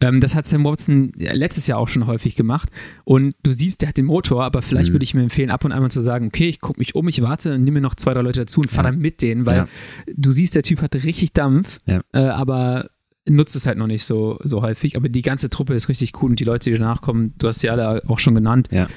Ähm, 0.00 0.20
das 0.20 0.34
hat 0.34 0.46
Sam 0.46 0.64
Watson 0.64 1.12
letztes 1.16 1.66
Jahr 1.66 1.78
auch 1.78 1.88
schon 1.88 2.06
häufig 2.06 2.34
gemacht. 2.34 2.70
Und 3.04 3.34
du 3.42 3.50
siehst, 3.50 3.82
der 3.82 3.90
hat 3.90 3.98
den 3.98 4.06
Motor, 4.06 4.44
aber 4.44 4.62
vielleicht 4.62 4.90
mhm. 4.90 4.94
würde 4.94 5.04
ich 5.04 5.14
mir 5.14 5.22
empfehlen, 5.22 5.50
ab 5.50 5.64
und 5.64 5.72
an 5.72 5.82
mal 5.82 5.90
zu 5.90 6.00
sagen, 6.00 6.28
okay, 6.28 6.48
ich 6.48 6.60
gucke 6.60 6.78
mich 6.78 6.94
um, 6.94 7.08
ich 7.08 7.20
warte 7.20 7.54
und 7.54 7.64
nehme 7.64 7.76
mir 7.76 7.82
noch 7.82 7.94
zwei, 7.94 8.14
drei 8.14 8.22
Leute 8.22 8.40
dazu 8.40 8.60
und 8.60 8.70
fahre 8.70 8.88
ja. 8.88 8.92
dann 8.92 9.00
mit 9.00 9.20
denen, 9.20 9.44
weil 9.46 9.56
ja. 9.56 9.68
du 10.14 10.30
siehst, 10.30 10.54
der 10.54 10.62
Typ 10.62 10.80
hat 10.80 10.94
richtig 10.94 11.32
Dampf, 11.32 11.78
äh, 11.86 12.00
aber 12.12 12.88
nutzt 13.28 13.56
es 13.56 13.66
halt 13.66 13.76
noch 13.76 13.86
nicht 13.86 14.04
so, 14.04 14.38
so 14.44 14.62
häufig. 14.62 14.96
Aber 14.96 15.08
die 15.08 15.22
ganze 15.22 15.50
Truppe 15.50 15.74
ist 15.74 15.88
richtig 15.88 16.22
cool 16.22 16.30
und 16.30 16.40
die 16.40 16.44
Leute, 16.44 16.70
die 16.70 16.78
danach 16.78 17.02
kommen, 17.02 17.34
du 17.38 17.48
hast 17.48 17.60
sie 17.60 17.70
alle 17.70 18.02
auch 18.06 18.18
schon 18.18 18.34
genannt. 18.34 18.68
Ja 18.70 18.88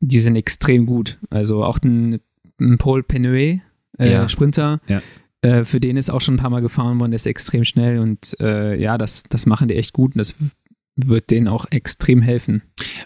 die 0.00 0.18
sind 0.18 0.36
extrem 0.36 0.86
gut. 0.86 1.18
Also 1.30 1.64
auch 1.64 1.78
ein, 1.84 2.20
ein 2.60 2.78
Paul 2.78 3.02
Penue, 3.02 3.60
äh, 3.98 4.12
ja. 4.12 4.28
Sprinter, 4.28 4.80
ja. 4.88 5.00
Äh, 5.42 5.64
für 5.64 5.80
den 5.80 5.96
ist 5.96 6.10
auch 6.10 6.20
schon 6.20 6.34
ein 6.34 6.38
paar 6.38 6.50
Mal 6.50 6.60
gefahren 6.60 7.00
worden, 7.00 7.12
der 7.12 7.16
ist 7.16 7.26
extrem 7.26 7.64
schnell 7.64 7.98
und 7.98 8.36
äh, 8.40 8.78
ja, 8.80 8.98
das, 8.98 9.22
das 9.28 9.46
machen 9.46 9.68
die 9.68 9.76
echt 9.76 9.92
gut 9.92 10.14
und 10.14 10.18
das 10.18 10.34
wird 10.96 11.30
denen 11.30 11.48
auch 11.48 11.66
extrem 11.70 12.20
helfen. 12.20 12.62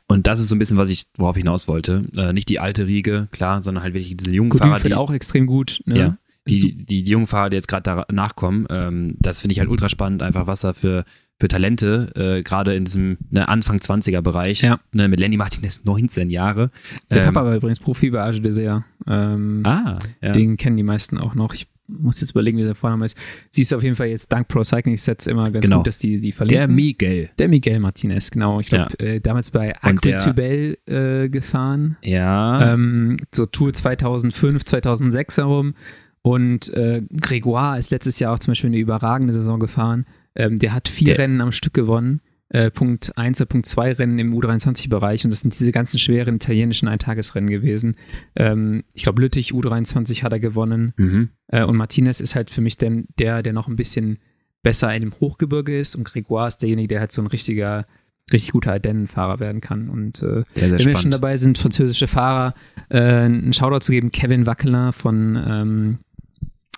Und 0.09 0.27
das 0.27 0.41
ist 0.41 0.49
so 0.49 0.57
ein 0.57 0.59
bisschen, 0.59 0.77
was 0.77 0.91
ich, 0.91 1.05
worauf 1.17 1.37
ich 1.37 1.43
hinaus 1.43 1.69
wollte. 1.69 2.07
Äh, 2.17 2.33
nicht 2.33 2.49
die 2.49 2.59
alte 2.59 2.89
Riege, 2.89 3.29
klar, 3.31 3.61
sondern 3.61 3.85
halt 3.85 3.95
wirklich 3.95 4.17
diese 4.17 4.33
jungen 4.33 4.51
gut, 4.51 4.61
Fahrer. 4.61 4.81
Die 4.81 4.95
auch 4.95 5.13
extrem 5.13 5.47
gut. 5.47 5.81
Ne? 5.85 5.99
Ja, 5.99 6.19
die, 6.49 6.77
die, 6.77 7.03
die 7.05 7.11
jungen 7.11 7.27
Fahrer, 7.27 7.51
die 7.51 7.57
jetzt 7.57 7.69
gerade 7.69 7.83
da 7.83 8.07
nachkommen, 8.13 8.67
ähm, 8.69 9.17
das 9.19 9.41
finde 9.41 9.53
ich 9.53 9.61
halt 9.61 9.69
ultra 9.69 9.89
spannend, 9.89 10.23
einfach 10.23 10.47
was 10.47 10.61
da 10.61 10.73
für 10.73 11.05
für 11.41 11.49
Talente, 11.49 12.13
äh, 12.15 12.43
gerade 12.43 12.75
in 12.75 12.85
diesem 12.85 13.19
ne, 13.31 13.49
Anfang 13.49 13.79
20er 13.79 14.21
Bereich. 14.21 14.63
Ja. 14.63 14.81
Ne, 14.93 15.09
mit 15.09 15.21
Lenny 15.21 15.37
Martinez 15.37 15.85
19 15.85 16.31
Jahre. 16.31 16.71
Der 17.11 17.19
ähm, 17.19 17.33
Papa 17.33 17.47
war 17.47 17.57
übrigens 17.57 17.81
Profi 17.81 18.11
bei 18.11 18.23
Age 18.23 18.41
Dessert. 18.41 18.85
Ähm, 19.07 19.63
ah, 19.65 19.95
ja. 20.23 20.33
Den 20.33 20.57
kennen 20.57 20.77
die 20.77 20.83
meisten 20.83 21.19
auch 21.19 21.35
noch. 21.35 21.55
Ich 21.55 21.67
muss 21.87 22.21
jetzt 22.21 22.31
überlegen, 22.31 22.59
wie 22.59 22.63
der 22.63 22.75
Vorname 22.75 23.05
ist. 23.05 23.19
Siehst 23.51 23.73
du 23.73 23.77
auf 23.77 23.83
jeden 23.83 23.97
Fall 23.97 24.07
jetzt 24.07 24.33
dank 24.33 24.49
Pro 24.49 24.65
Cycling 24.65 24.97
Sets 24.97 25.27
immer 25.27 25.51
ganz 25.51 25.65
genau. 25.65 25.79
gut, 25.79 25.89
dass 25.89 25.99
die 25.99 26.21
die 26.21 26.33
verlinken. 26.33 26.69
Der 26.69 26.69
Miguel. 26.69 27.31
Der 27.39 27.49
Miguel 27.49 27.79
Martinez, 27.81 28.31
genau. 28.31 28.61
Ich 28.61 28.69
glaube, 28.69 28.93
ja. 28.99 29.07
äh, 29.07 29.21
damals 29.21 29.51
bei 29.51 29.75
Agritubel 29.83 30.79
äh, 30.87 31.29
gefahren. 31.29 31.97
Ja. 32.03 32.73
Ähm, 32.73 33.19
so 33.35 33.45
Tour 33.45 33.73
2005, 33.73 34.65
2006 34.65 35.39
herum. 35.39 35.75
Und 36.23 36.73
äh, 36.73 37.03
Gregoire 37.21 37.79
ist 37.79 37.91
letztes 37.91 38.19
Jahr 38.19 38.33
auch 38.33 38.39
zum 38.39 38.53
Beispiel 38.53 38.69
eine 38.69 38.79
überragende 38.79 39.35
Saison 39.35 39.61
gefahren. 39.61 40.07
Ähm, 40.37 40.59
der 40.59 40.73
hat 40.73 40.89
vier 40.89 41.15
der, 41.15 41.19
Rennen 41.19 41.41
am 41.41 41.53
Stück 41.53 41.75
gewonnen. 41.75 42.21
Äh, 42.51 42.71
Punkt 42.71 43.17
1 43.17 43.41
und 43.41 43.49
Punkt 43.49 43.67
2 43.67 43.93
Rennen 43.95 44.19
im 44.19 44.35
U23-Bereich 44.35 45.25
und 45.25 45.31
das 45.31 45.41
sind 45.41 45.59
diese 45.59 45.73
ganzen 45.73 45.99
schweren 45.99 46.37
italienischen 46.37 46.89
Eintagesrennen 46.89 47.49
gewesen. 47.49 47.97
Ähm, 48.37 48.85
ich 48.93 49.03
glaube, 49.03 49.23
Lüttich 49.23 49.53
U23 49.53 50.23
hat 50.23 50.33
er 50.33 50.41
gewonnen 50.41 50.93
mhm. 50.97 51.31
äh, 51.49 51.65
und 51.65 51.77
Martinez 51.77 52.21
ist 52.21 52.35
halt 52.35 52.51
für 52.51 52.61
mich 52.61 52.77
denn 52.77 53.07
der, 53.19 53.43
der 53.43 53.53
noch 53.53 53.67
ein 53.67 53.77
bisschen 53.77 54.19
besser 54.63 54.95
in 54.95 55.03
dem 55.03 55.15
Hochgebirge 55.21 55.79
ist 55.79 55.97
und 55.97 56.05
Gregoire 56.05 56.49
ist 56.49 56.59
derjenige, 56.59 56.89
der 56.89 57.01
halt 57.01 57.13
so 57.13 57.23
ein 57.23 57.27
richtiger 57.27 57.87
richtig 58.33 58.53
guter 58.53 58.73
Ardennen-Fahrer 58.73 59.41
werden 59.41 59.61
kann. 59.61 59.89
Und 59.89 60.23
äh, 60.23 60.45
sehr, 60.55 60.69
sehr 60.69 60.79
wenn 60.79 60.87
wir 60.87 60.97
schon 60.97 61.11
dabei 61.11 61.37
sind, 61.37 61.59
französische 61.59 62.07
Fahrer, 62.07 62.55
äh, 62.89 63.01
einen 63.01 63.53
Shoutout 63.53 63.81
zu 63.81 63.93
geben, 63.93 64.13
Kevin 64.13 64.47
Wackeler 64.47 64.93
von, 64.93 65.37
ähm, 65.47 65.99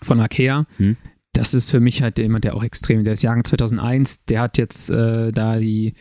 von 0.02 0.20
Arkea. 0.20 0.66
Hm. 0.78 0.96
Das 1.36 1.52
ist 1.52 1.70
für 1.70 1.80
mich 1.80 2.02
halt 2.02 2.18
jemand, 2.18 2.44
der 2.44 2.54
auch 2.54 2.64
extrem, 2.64 3.04
der 3.04 3.12
ist 3.14 3.22
Jahrgang 3.22 3.44
2001, 3.44 4.24
der 4.24 4.40
hat 4.40 4.58
jetzt 4.58 4.88
äh, 4.88 5.32
da 5.32 5.58
die 5.58 5.94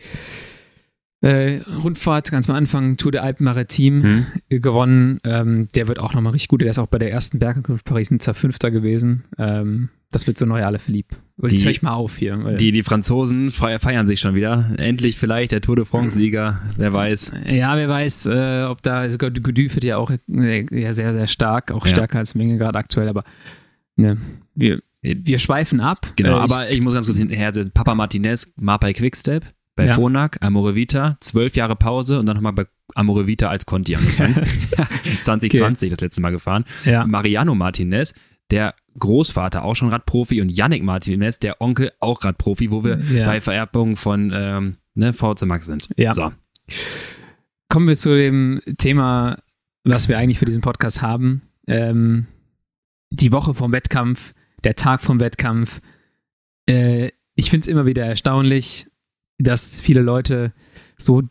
äh, 1.20 1.60
Rundfahrt 1.82 2.30
ganz 2.30 2.48
am 2.48 2.56
Anfang 2.56 2.96
Tour 2.96 3.12
de 3.12 3.20
Alpen 3.20 3.44
Maritim 3.44 4.02
hm. 4.02 4.26
gewonnen. 4.60 5.20
Ähm, 5.24 5.68
der 5.74 5.88
wird 5.88 5.98
auch 5.98 6.14
nochmal 6.14 6.32
richtig 6.32 6.48
gut. 6.48 6.60
Der 6.60 6.70
ist 6.70 6.78
auch 6.78 6.86
bei 6.86 6.98
der 6.98 7.10
ersten 7.10 7.38
Bergankunft 7.38 7.84
Paris 7.84 8.10
ein 8.10 8.20
Fünfter 8.20 8.70
gewesen. 8.70 9.24
Ähm, 9.38 9.88
das 10.10 10.26
wird 10.26 10.38
so 10.38 10.46
neu 10.46 10.64
alle 10.64 10.78
verliebt. 10.78 11.16
Jetzt 11.42 11.64
höre 11.64 11.70
ich 11.72 11.82
mal 11.82 11.94
auf 11.94 12.16
hier. 12.16 12.36
Die, 12.58 12.70
die 12.70 12.82
Franzosen 12.82 13.50
feiern 13.50 14.06
sich 14.06 14.20
schon 14.20 14.34
wieder. 14.34 14.70
Endlich 14.78 15.18
vielleicht 15.18 15.52
der 15.52 15.60
Tour 15.60 15.76
de 15.76 15.84
France-Sieger. 15.84 16.60
Wer 16.76 16.92
weiß. 16.92 17.32
Ja, 17.50 17.76
wer 17.76 17.88
weiß, 17.88 18.26
äh, 18.26 18.64
ob 18.68 18.82
da 18.82 19.08
sogar 19.10 19.30
Gody 19.30 19.74
wird 19.74 19.84
ja 19.84 19.96
auch 19.96 20.10
äh, 20.10 20.66
ja, 20.70 20.92
sehr, 20.92 21.12
sehr 21.12 21.26
stark. 21.26 21.72
Auch 21.72 21.84
ja. 21.84 21.92
stärker 21.92 22.18
als 22.18 22.34
Menge 22.34 22.56
gerade 22.56 22.78
aktuell. 22.78 23.08
Aber 23.08 23.24
ne, 23.96 24.16
wir, 24.54 24.80
wir 25.02 25.38
schweifen 25.38 25.80
ab. 25.80 26.12
Genau, 26.16 26.38
äh, 26.38 26.40
aber 26.40 26.70
ich 26.70 26.82
muss 26.82 26.94
ganz 26.94 27.06
kurz 27.06 27.18
hinterher. 27.18 27.52
Papa 27.74 27.94
Martinez, 27.94 28.52
Marpay 28.56 28.92
Quickstep 28.92 29.44
bei 29.76 29.86
ja. 29.86 29.94
Phonak, 29.94 30.38
Amore 30.40 30.74
Vita, 30.74 31.18
zwölf 31.20 31.54
Jahre 31.54 31.76
Pause 31.76 32.18
und 32.18 32.26
dann 32.26 32.36
nochmal 32.36 32.54
bei 32.54 32.66
Amore 32.94 33.26
Vita 33.26 33.48
als 33.48 33.66
Conti 33.66 33.94
angefangen. 33.94 34.34
2020 35.22 35.88
okay. 35.88 35.90
das 35.90 36.00
letzte 36.00 36.20
Mal 36.22 36.30
gefahren. 36.30 36.64
Ja. 36.84 37.06
Mariano 37.06 37.54
Martinez, 37.54 38.14
der 38.50 38.74
Großvater 38.98 39.64
auch 39.64 39.76
schon 39.76 39.90
Radprofi 39.90 40.40
und 40.40 40.48
Yannick 40.48 40.82
Martinez, 40.82 41.38
der 41.38 41.60
Onkel 41.60 41.92
auch 42.00 42.24
Radprofi, 42.24 42.70
wo 42.70 42.84
wir 42.84 43.00
ja. 43.00 43.26
bei 43.26 43.40
Vererbung 43.42 43.96
von 43.96 44.32
ähm, 44.34 44.76
ne, 44.94 45.12
VZ 45.12 45.42
Max 45.44 45.66
sind. 45.66 45.88
Ja. 45.96 46.12
So. 46.12 46.32
Kommen 47.68 47.86
wir 47.86 47.96
zu 47.96 48.16
dem 48.16 48.62
Thema, 48.78 49.38
was 49.84 50.08
wir 50.08 50.16
eigentlich 50.16 50.38
für 50.38 50.46
diesen 50.46 50.62
Podcast 50.62 51.02
haben. 51.02 51.42
Ähm, 51.66 52.26
die 53.10 53.32
Woche 53.32 53.54
vom 53.54 53.72
Wettkampf, 53.72 54.32
der 54.64 54.74
Tag 54.74 55.00
vom 55.00 55.20
Wettkampf. 55.20 55.80
Äh, 56.68 57.10
ich 57.34 57.50
finde 57.50 57.66
es 57.66 57.72
immer 57.72 57.86
wieder 57.86 58.04
erstaunlich, 58.04 58.86
dass 59.38 59.80
viele 59.80 60.00
Leute 60.00 60.52
so 60.96 61.22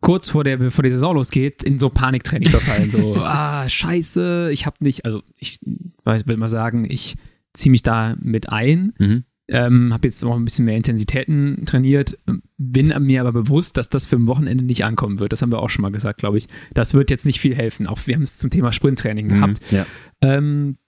kurz 0.00 0.30
vor 0.30 0.44
der, 0.44 0.56
bevor 0.56 0.82
die 0.82 0.92
Saison 0.92 1.14
losgeht, 1.14 1.62
in 1.62 1.78
so 1.78 1.90
Paniktraining 1.90 2.50
verfallen. 2.50 2.90
So, 2.90 3.16
ah, 3.18 3.68
scheiße, 3.68 4.50
ich 4.52 4.66
hab 4.66 4.80
nicht, 4.80 5.04
also 5.04 5.22
ich 5.36 5.60
würde 6.04 6.36
mal 6.36 6.48
sagen, 6.48 6.90
ich 6.90 7.16
ziehe 7.52 7.70
mich 7.70 7.82
da 7.82 8.16
mit 8.20 8.48
ein. 8.48 8.94
Mhm. 8.98 9.24
Ähm, 9.48 9.92
habe 9.92 10.06
jetzt 10.06 10.24
auch 10.24 10.36
ein 10.36 10.44
bisschen 10.44 10.64
mehr 10.64 10.76
Intensitäten 10.76 11.64
trainiert, 11.66 12.16
bin 12.56 12.94
mir 13.00 13.20
aber 13.20 13.32
bewusst, 13.32 13.76
dass 13.76 13.88
das 13.88 14.06
für 14.06 14.16
ein 14.16 14.26
Wochenende 14.26 14.64
nicht 14.64 14.84
ankommen 14.84 15.18
wird. 15.18 15.32
Das 15.32 15.42
haben 15.42 15.52
wir 15.52 15.58
auch 15.58 15.68
schon 15.68 15.82
mal 15.82 15.90
gesagt, 15.90 16.20
glaube 16.20 16.38
ich. 16.38 16.46
Das 16.72 16.94
wird 16.94 17.10
jetzt 17.10 17.26
nicht 17.26 17.40
viel 17.40 17.54
helfen. 17.54 17.86
Auch 17.86 17.98
wir 18.06 18.14
haben 18.14 18.22
es 18.22 18.38
zum 18.38 18.50
Thema 18.50 18.72
Sprinttraining 18.72 19.26
mhm, 19.26 19.30
gehabt. 19.30 19.60
Ja. 19.70 19.84
Ähm, 20.22 20.78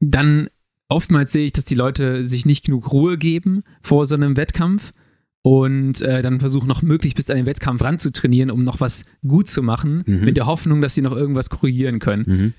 dann 0.00 0.48
oftmals 0.88 1.32
sehe 1.32 1.46
ich, 1.46 1.52
dass 1.52 1.64
die 1.64 1.74
Leute 1.74 2.26
sich 2.26 2.46
nicht 2.46 2.64
genug 2.64 2.92
Ruhe 2.92 3.18
geben 3.18 3.62
vor 3.82 4.06
so 4.06 4.14
einem 4.14 4.36
Wettkampf 4.36 4.92
und 5.42 6.02
äh, 6.02 6.22
dann 6.22 6.40
versuchen 6.40 6.68
noch 6.68 6.82
möglichst 6.82 7.16
bis 7.16 7.30
an 7.30 7.36
den 7.36 7.46
Wettkampf 7.46 7.82
ranzutrainieren, 7.82 8.50
um 8.50 8.64
noch 8.64 8.80
was 8.80 9.04
gut 9.26 9.48
zu 9.48 9.62
machen, 9.62 10.02
mhm. 10.06 10.24
mit 10.24 10.36
der 10.36 10.46
Hoffnung, 10.46 10.82
dass 10.82 10.94
sie 10.94 11.02
noch 11.02 11.16
irgendwas 11.16 11.50
korrigieren 11.50 11.98
können. 11.98 12.24
Mhm. 12.26 12.54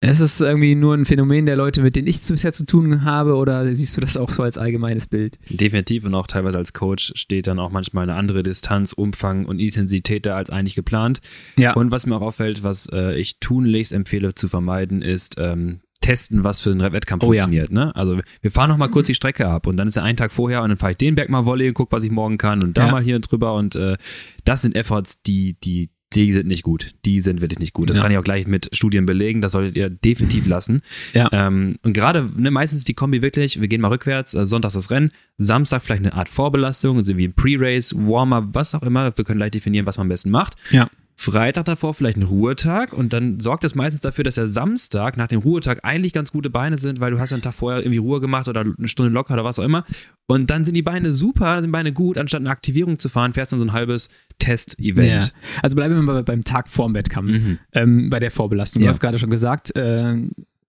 Es 0.00 0.20
ist 0.20 0.40
irgendwie 0.40 0.76
nur 0.76 0.94
ein 0.94 1.06
Phänomen 1.06 1.46
der 1.46 1.56
Leute, 1.56 1.82
mit 1.82 1.96
denen 1.96 2.06
ich 2.06 2.22
bisher 2.22 2.52
zu 2.52 2.64
tun 2.64 3.02
habe, 3.02 3.34
oder 3.34 3.72
siehst 3.74 3.96
du 3.96 4.00
das 4.00 4.16
auch 4.16 4.30
so 4.30 4.44
als 4.44 4.56
allgemeines 4.56 5.08
Bild? 5.08 5.38
Definitiv 5.50 6.04
und 6.04 6.14
auch 6.14 6.28
teilweise 6.28 6.56
als 6.56 6.72
Coach 6.72 7.12
steht 7.16 7.48
dann 7.48 7.58
auch 7.58 7.72
manchmal 7.72 8.04
eine 8.04 8.14
andere 8.14 8.44
Distanz, 8.44 8.92
Umfang 8.92 9.44
und 9.44 9.58
Intensität 9.58 10.24
da 10.24 10.36
als 10.36 10.50
eigentlich 10.50 10.76
geplant. 10.76 11.20
Ja. 11.56 11.74
Und 11.74 11.90
was 11.90 12.06
mir 12.06 12.14
auch 12.14 12.22
auffällt, 12.22 12.62
was 12.62 12.88
äh, 12.92 13.18
ich 13.18 13.40
tunlichst 13.40 13.92
empfehle 13.92 14.36
zu 14.36 14.46
vermeiden, 14.46 15.02
ist 15.02 15.34
ähm, 15.38 15.80
testen, 16.00 16.44
was 16.44 16.60
für 16.60 16.70
ein 16.70 16.80
Wettkampf 16.80 17.22
oh, 17.22 17.26
funktioniert. 17.26 17.70
Ja. 17.70 17.86
Ne? 17.86 17.96
Also 17.96 18.20
wir 18.40 18.50
fahren 18.50 18.70
noch 18.70 18.76
mal 18.76 18.88
kurz 18.88 19.06
die 19.08 19.14
Strecke 19.14 19.46
ab 19.46 19.66
und 19.66 19.76
dann 19.76 19.88
ist 19.88 19.96
er 19.96 20.04
einen 20.04 20.16
Tag 20.16 20.32
vorher 20.32 20.62
und 20.62 20.68
dann 20.70 20.78
fahre 20.78 20.92
ich 20.92 20.98
den 20.98 21.14
Berg 21.14 21.28
mal 21.28 21.44
Volley 21.44 21.68
und 21.68 21.74
guck, 21.74 21.92
was 21.92 22.04
ich 22.04 22.10
morgen 22.10 22.38
kann 22.38 22.62
und 22.62 22.76
da 22.76 22.86
ja. 22.86 22.92
mal 22.92 23.02
hier 23.02 23.18
drüber 23.18 23.54
und 23.54 23.74
äh, 23.76 23.96
das 24.44 24.62
sind 24.62 24.76
Efforts, 24.76 25.22
die, 25.22 25.56
die, 25.62 25.90
die 26.14 26.32
sind 26.32 26.46
nicht 26.46 26.62
gut. 26.62 26.94
Die 27.04 27.20
sind 27.20 27.40
wirklich 27.40 27.58
nicht 27.58 27.74
gut. 27.74 27.90
Das 27.90 27.98
ja. 27.98 28.02
kann 28.02 28.12
ich 28.12 28.18
auch 28.18 28.24
gleich 28.24 28.46
mit 28.46 28.70
Studien 28.72 29.04
belegen. 29.04 29.42
Das 29.42 29.52
solltet 29.52 29.76
ihr 29.76 29.90
definitiv 29.90 30.46
lassen. 30.46 30.80
Ja. 31.12 31.28
Ähm, 31.32 31.76
und 31.82 31.92
gerade, 31.92 32.30
ne, 32.34 32.50
meistens 32.50 32.84
die 32.84 32.94
Kombi 32.94 33.20
wirklich, 33.20 33.60
wir 33.60 33.68
gehen 33.68 33.80
mal 33.80 33.88
rückwärts, 33.88 34.34
also 34.34 34.48
Sonntags 34.48 34.74
das 34.74 34.90
Rennen, 34.90 35.12
Samstag 35.36 35.82
vielleicht 35.82 36.02
eine 36.02 36.14
Art 36.14 36.30
Vorbelastung, 36.30 36.96
also 36.96 37.16
wie 37.16 37.28
ein 37.28 37.34
Pre-Race, 37.34 37.94
Warm-up, 37.94 38.48
was 38.52 38.74
auch 38.74 38.82
immer. 38.82 39.14
Wir 39.16 39.24
können 39.24 39.38
gleich 39.38 39.50
definieren, 39.50 39.84
was 39.84 39.98
man 39.98 40.06
am 40.06 40.08
besten 40.08 40.30
macht. 40.30 40.54
Ja. 40.70 40.88
Freitag 41.20 41.64
davor 41.64 41.94
vielleicht 41.94 42.14
einen 42.14 42.28
Ruhetag 42.28 42.92
und 42.92 43.12
dann 43.12 43.40
sorgt 43.40 43.64
das 43.64 43.74
meistens 43.74 44.02
dafür, 44.02 44.22
dass 44.22 44.36
der 44.36 44.46
Samstag 44.46 45.16
nach 45.16 45.26
dem 45.26 45.40
Ruhetag 45.40 45.80
eigentlich 45.82 46.12
ganz 46.12 46.30
gute 46.30 46.48
Beine 46.48 46.78
sind, 46.78 47.00
weil 47.00 47.10
du 47.10 47.18
hast 47.18 47.32
einen 47.32 47.42
Tag 47.42 47.54
vorher 47.54 47.80
irgendwie 47.80 47.98
Ruhe 47.98 48.20
gemacht 48.20 48.46
oder 48.46 48.60
eine 48.60 48.86
Stunde 48.86 49.10
locker 49.10 49.34
oder 49.34 49.42
was 49.42 49.58
auch 49.58 49.64
immer. 49.64 49.84
Und 50.28 50.48
dann 50.48 50.64
sind 50.64 50.74
die 50.74 50.82
Beine 50.82 51.10
super, 51.10 51.60
sind 51.60 51.72
Beine 51.72 51.92
gut, 51.92 52.18
anstatt 52.18 52.42
eine 52.42 52.50
Aktivierung 52.50 53.00
zu 53.00 53.08
fahren, 53.08 53.34
fährst 53.34 53.50
dann 53.50 53.58
so 53.58 53.64
ein 53.64 53.72
halbes 53.72 54.10
Test-Event. 54.38 55.24
Ja. 55.24 55.30
Also 55.60 55.74
bleiben 55.74 55.96
wir 55.96 56.02
mal 56.02 56.22
beim 56.22 56.44
Tag 56.44 56.68
vorm 56.68 56.94
Wettkampf, 56.94 57.32
mhm. 57.32 57.58
ähm, 57.72 58.10
bei 58.10 58.20
der 58.20 58.30
Vorbelastung. 58.30 58.78
Du 58.78 58.84
ja. 58.84 58.90
hast 58.90 59.00
gerade 59.00 59.18
schon 59.18 59.30
gesagt, 59.30 59.74
äh, 59.74 60.14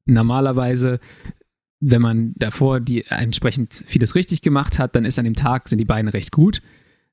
normalerweise 0.05 0.99
wenn 1.79 2.01
man 2.01 2.33
davor 2.35 2.79
die 2.79 3.05
entsprechend 3.05 3.73
vieles 3.85 4.15
richtig 4.15 4.41
gemacht 4.41 4.79
hat, 4.79 4.95
dann 4.95 5.05
ist 5.05 5.17
an 5.19 5.25
dem 5.25 5.35
Tag 5.35 5.69
sind 5.69 5.77
die 5.77 5.85
Beine 5.85 6.13
recht 6.13 6.31
gut. 6.31 6.59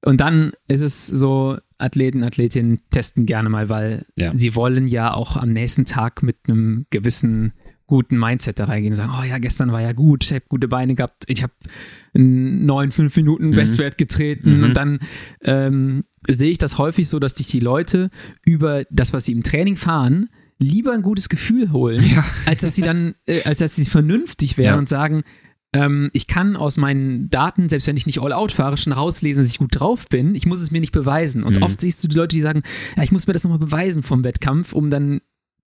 Und 0.03 0.21
dann 0.21 0.53
ist 0.69 0.81
es 0.81 1.07
so, 1.07 1.59
Athleten, 1.79 2.25
Athletinnen 2.25 2.81
testen 2.91 3.27
gerne 3.27 3.49
mal, 3.49 3.69
weil 3.69 4.07
ja. 4.17 4.35
sie 4.35 4.55
wollen 4.55 4.87
ja 4.87 5.13
auch 5.13 5.37
am 5.37 5.51
nächsten 5.51 5.85
Tag 5.85 6.23
mit 6.23 6.37
einem 6.49 6.87
gewissen 6.91 7.53
guten 7.87 8.19
Mindset 8.19 8.59
da 8.59 8.65
reingehen 8.65 8.93
und 8.93 8.97
sagen, 8.97 9.13
oh 9.19 9.25
ja, 9.25 9.39
gestern 9.39 9.71
war 9.71 9.81
ja 9.81 9.93
gut, 9.93 10.25
ich 10.25 10.33
habe 10.33 10.45
gute 10.49 10.69
Beine 10.69 10.95
gehabt, 10.95 11.25
ich 11.29 11.43
habe 11.43 11.53
neun, 12.15 12.91
fünf 12.91 13.17
Minuten 13.17 13.49
mhm. 13.49 13.55
Bestwert 13.57 13.97
getreten 13.97 14.59
mhm. 14.59 14.65
und 14.65 14.75
dann 14.75 14.99
ähm, 15.43 16.05
sehe 16.27 16.51
ich 16.51 16.59
das 16.59 16.79
häufig 16.79 17.09
so, 17.09 17.19
dass 17.19 17.37
sich 17.37 17.47
die 17.47 17.61
Leute 17.61 18.11
über 18.45 18.85
das, 18.91 19.13
was 19.13 19.27
sie 19.27 19.33
im 19.33 19.43
Training 19.43 19.77
fahren, 19.77 20.29
lieber 20.59 20.93
ein 20.93 21.03
gutes 21.03 21.29
Gefühl 21.29 21.71
holen, 21.73 22.03
ja. 22.05 22.25
als 22.47 22.63
dass 22.63 22.75
sie 22.75 22.83
dann, 22.83 23.15
äh, 23.27 23.43
als 23.45 23.59
dass 23.59 23.77
sie 23.77 23.85
vernünftig 23.85 24.59
wären 24.59 24.75
ja. 24.75 24.79
und 24.79 24.89
sagen, 24.89 25.23
ähm, 25.73 26.11
ich 26.13 26.27
kann 26.27 26.57
aus 26.57 26.77
meinen 26.77 27.29
Daten, 27.29 27.69
selbst 27.69 27.87
wenn 27.87 27.97
ich 27.97 28.07
nicht 28.07 28.21
all 28.21 28.33
out 28.33 28.53
fahre, 28.53 28.77
schon 28.77 28.93
rauslesen, 28.93 29.43
dass 29.43 29.51
ich 29.51 29.59
gut 29.59 29.79
drauf 29.79 30.09
bin. 30.09 30.35
Ich 30.35 30.47
muss 30.47 30.61
es 30.61 30.71
mir 30.71 30.81
nicht 30.81 30.93
beweisen. 30.93 31.43
Und 31.43 31.57
mhm. 31.57 31.63
oft 31.63 31.81
siehst 31.81 32.03
du 32.03 32.09
die 32.09 32.17
Leute, 32.17 32.37
die 32.37 32.43
sagen, 32.43 32.63
ja, 32.97 33.03
ich 33.03 33.13
muss 33.13 33.27
mir 33.27 33.33
das 33.33 33.45
nochmal 33.45 33.59
beweisen 33.59 34.03
vom 34.03 34.25
Wettkampf, 34.25 34.73
um 34.73 34.91
dann 34.91 35.21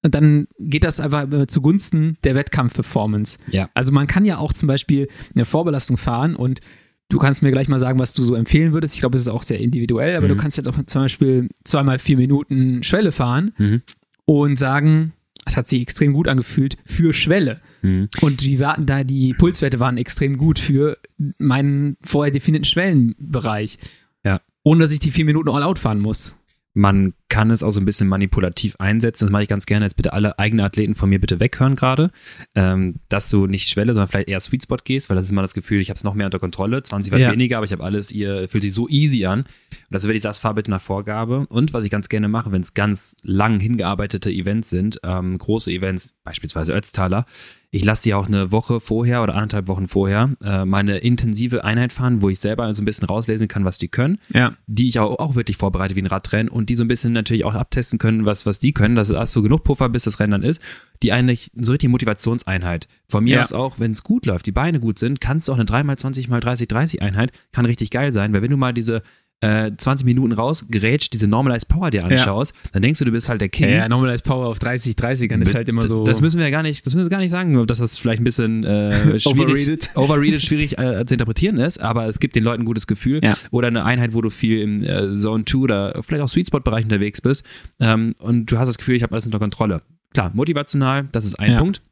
und 0.04 0.14
dann 0.14 0.46
geht 0.60 0.84
das 0.84 1.00
einfach 1.00 1.30
äh, 1.32 1.48
zugunsten 1.48 2.18
der 2.22 2.36
Wettkampfperformance. 2.36 3.38
Ja. 3.50 3.68
Also 3.74 3.92
man 3.92 4.06
kann 4.06 4.24
ja 4.24 4.38
auch 4.38 4.52
zum 4.52 4.68
Beispiel 4.68 5.08
eine 5.34 5.44
Vorbelastung 5.44 5.96
fahren 5.96 6.36
und 6.36 6.60
du 7.08 7.18
kannst 7.18 7.42
mir 7.42 7.50
gleich 7.50 7.68
mal 7.68 7.78
sagen, 7.78 7.98
was 7.98 8.14
du 8.14 8.22
so 8.22 8.34
empfehlen 8.36 8.72
würdest. 8.72 8.94
Ich 8.94 9.00
glaube, 9.00 9.16
es 9.16 9.22
ist 9.22 9.28
auch 9.28 9.42
sehr 9.42 9.58
individuell, 9.58 10.16
aber 10.16 10.26
mhm. 10.26 10.30
du 10.30 10.36
kannst 10.36 10.56
jetzt 10.56 10.68
auch 10.68 10.80
zum 10.86 11.02
Beispiel 11.02 11.48
zweimal 11.64 11.98
vier 11.98 12.16
Minuten 12.16 12.84
Schwelle 12.84 13.10
fahren 13.10 13.52
mhm. 13.58 13.82
und 14.24 14.56
sagen, 14.56 15.14
das 15.44 15.56
hat 15.56 15.66
sich 15.66 15.82
extrem 15.82 16.12
gut 16.12 16.28
angefühlt 16.28 16.76
für 16.84 17.12
Schwelle. 17.12 17.60
Mhm. 17.82 18.08
Und 18.20 18.40
die 18.40 18.58
warten 18.60 18.86
da, 18.86 19.04
die 19.04 19.34
Pulswerte 19.34 19.80
waren 19.80 19.98
extrem 19.98 20.38
gut 20.38 20.58
für 20.58 20.98
meinen 21.38 21.96
vorher 22.02 22.32
definierten 22.32 22.64
Schwellenbereich. 22.64 23.78
Ja. 24.24 24.40
Ohne 24.62 24.80
dass 24.80 24.92
ich 24.92 25.00
die 25.00 25.10
vier 25.10 25.24
Minuten 25.24 25.48
all 25.48 25.62
out 25.62 25.78
fahren 25.78 26.00
muss. 26.00 26.34
Man 26.74 27.14
kann 27.28 27.50
es 27.50 27.64
auch 27.64 27.72
so 27.72 27.80
ein 27.80 27.84
bisschen 27.84 28.06
manipulativ 28.06 28.76
einsetzen. 28.78 29.24
Das 29.24 29.32
mache 29.32 29.42
ich 29.42 29.48
ganz 29.48 29.66
gerne. 29.66 29.86
Jetzt 29.86 29.96
bitte 29.96 30.12
alle 30.12 30.38
eigenen 30.38 30.64
Athleten 30.64 30.94
von 30.94 31.08
mir 31.08 31.18
bitte 31.18 31.40
weghören 31.40 31.74
gerade. 31.74 32.12
Ähm, 32.54 33.00
dass 33.08 33.30
du 33.30 33.46
nicht 33.46 33.68
Schwelle, 33.68 33.94
sondern 33.94 34.08
vielleicht 34.08 34.28
eher 34.28 34.38
Sweet 34.38 34.62
Spot 34.62 34.76
gehst, 34.84 35.10
weil 35.10 35.16
das 35.16 35.24
ist 35.24 35.32
immer 35.32 35.42
das 35.42 35.54
Gefühl, 35.54 35.80
ich 35.80 35.90
habe 35.90 35.96
es 35.96 36.04
noch 36.04 36.14
mehr 36.14 36.26
unter 36.26 36.38
Kontrolle. 36.38 36.82
20 36.82 37.12
Watt 37.12 37.20
ja. 37.20 37.32
weniger, 37.32 37.56
aber 37.56 37.66
ich 37.66 37.72
habe 37.72 37.82
alles, 37.82 38.12
ihr 38.12 38.48
fühlt 38.48 38.62
sich 38.62 38.72
so 38.72 38.88
easy 38.88 39.26
an. 39.26 39.40
Und 39.40 39.48
das 39.90 40.04
würde 40.04 40.16
ich 40.16 40.22
sagen, 40.22 40.36
fahr 40.36 40.54
bitte 40.54 40.70
nach 40.70 40.80
Vorgabe. 40.80 41.46
Und 41.48 41.72
was 41.72 41.84
ich 41.84 41.90
ganz 41.90 42.08
gerne 42.08 42.28
mache, 42.28 42.52
wenn 42.52 42.60
es 42.60 42.74
ganz 42.74 43.16
lang 43.22 43.58
hingearbeitete 43.58 44.30
Events 44.30 44.70
sind, 44.70 45.00
ähm, 45.02 45.36
große 45.36 45.72
Events, 45.72 46.14
beispielsweise 46.22 46.74
Ötztaler, 46.74 47.26
ich 47.70 47.84
lasse 47.84 48.04
sie 48.04 48.14
auch 48.14 48.26
eine 48.26 48.50
Woche 48.50 48.80
vorher 48.80 49.22
oder 49.22 49.34
anderthalb 49.34 49.68
Wochen 49.68 49.88
vorher 49.88 50.30
äh, 50.42 50.64
meine 50.64 50.98
intensive 50.98 51.64
Einheit 51.64 51.92
fahren, 51.92 52.22
wo 52.22 52.30
ich 52.30 52.40
selber 52.40 52.72
so 52.72 52.80
ein 52.80 52.86
bisschen 52.86 53.06
rauslesen 53.06 53.46
kann, 53.46 53.66
was 53.66 53.76
die 53.76 53.88
können, 53.88 54.18
ja. 54.32 54.54
die 54.66 54.88
ich 54.88 54.98
auch, 54.98 55.18
auch 55.18 55.34
wirklich 55.34 55.58
vorbereite 55.58 55.94
wie 55.94 56.00
ein 56.00 56.06
Radrennen 56.06 56.48
und 56.48 56.70
die 56.70 56.76
so 56.76 56.84
ein 56.84 56.88
bisschen 56.88 57.12
natürlich 57.12 57.44
auch 57.44 57.54
abtesten 57.54 57.98
können, 57.98 58.24
was, 58.24 58.46
was 58.46 58.58
die 58.58 58.72
können, 58.72 58.94
dass 58.94 59.10
es 59.10 59.32
so 59.32 59.42
genug 59.42 59.64
Puffer, 59.64 59.90
bis 59.90 60.04
das 60.04 60.18
Rennen 60.18 60.30
dann 60.32 60.42
ist, 60.42 60.62
die 61.02 61.12
eigentlich 61.12 61.50
so 61.56 61.72
richtig 61.72 61.90
Motivationseinheit. 61.90 62.88
Von 63.06 63.24
mir 63.24 63.36
ja. 63.36 63.40
aus 63.42 63.52
auch, 63.52 63.78
wenn 63.78 63.90
es 63.90 64.02
gut 64.02 64.24
läuft, 64.24 64.46
die 64.46 64.52
Beine 64.52 64.80
gut 64.80 64.98
sind, 64.98 65.20
kannst 65.20 65.48
du 65.48 65.52
auch 65.52 65.58
eine 65.58 65.66
3x20 65.66 66.20
x 66.20 66.28
30 66.28 66.68
30 66.68 67.02
Einheit, 67.02 67.32
kann 67.52 67.66
richtig 67.66 67.90
geil 67.90 68.12
sein, 68.12 68.32
weil 68.32 68.40
wenn 68.40 68.50
du 68.50 68.56
mal 68.56 68.72
diese 68.72 69.02
äh, 69.40 69.70
20 69.76 70.04
Minuten 70.04 70.32
raus, 70.32 70.66
gerätscht, 70.68 71.12
diese 71.12 71.28
Normalized 71.28 71.68
Power 71.68 71.90
dir 71.90 72.04
anschaust, 72.04 72.54
ja. 72.54 72.70
dann 72.72 72.82
denkst 72.82 72.98
du, 72.98 73.04
du 73.04 73.12
bist 73.12 73.28
halt 73.28 73.40
der 73.40 73.48
King. 73.48 73.70
Ja, 73.70 73.76
ja 73.76 73.88
Normalized 73.88 74.24
Power 74.24 74.46
auf 74.46 74.58
30, 74.58 74.94
30ern 74.94 75.40
ist 75.42 75.54
halt 75.54 75.68
immer 75.68 75.86
so. 75.86 76.02
Das 76.02 76.20
müssen 76.20 76.38
wir 76.38 76.46
ja 76.46 76.50
gar 76.50 76.62
nicht, 76.62 76.84
das 76.84 76.94
müssen 76.94 77.06
wir 77.06 77.10
gar 77.10 77.20
nicht 77.20 77.30
sagen, 77.30 77.66
dass 77.66 77.78
das 77.78 77.98
vielleicht 77.98 78.20
ein 78.20 78.24
bisschen 78.24 78.64
äh, 78.64 78.92
schwierig, 79.20 79.26
overrated. 79.26 79.90
overrated 79.94 80.42
schwierig 80.42 80.78
äh, 80.78 81.04
zu 81.06 81.14
interpretieren 81.14 81.58
ist, 81.58 81.80
aber 81.80 82.06
es 82.06 82.18
gibt 82.18 82.34
den 82.34 82.42
Leuten 82.42 82.62
ein 82.62 82.66
gutes 82.66 82.86
Gefühl. 82.86 83.20
Ja. 83.22 83.36
Oder 83.50 83.68
eine 83.68 83.84
Einheit, 83.84 84.12
wo 84.12 84.20
du 84.20 84.30
viel 84.30 84.60
im 84.60 84.82
äh, 84.82 85.14
Zone 85.14 85.44
2 85.44 85.58
oder 85.58 86.02
vielleicht 86.02 86.22
auch 86.22 86.28
Sweet 86.28 86.48
Spot 86.48 86.60
Bereich 86.60 86.84
unterwegs 86.84 87.20
bist 87.20 87.44
ähm, 87.78 88.14
und 88.18 88.46
du 88.46 88.58
hast 88.58 88.68
das 88.68 88.78
Gefühl, 88.78 88.96
ich 88.96 89.02
habe 89.02 89.12
alles 89.12 89.26
unter 89.26 89.38
Kontrolle. 89.38 89.82
Klar, 90.12 90.32
motivational, 90.34 91.08
das 91.12 91.24
ist 91.24 91.38
ein. 91.38 91.56
Punkt. 91.56 91.82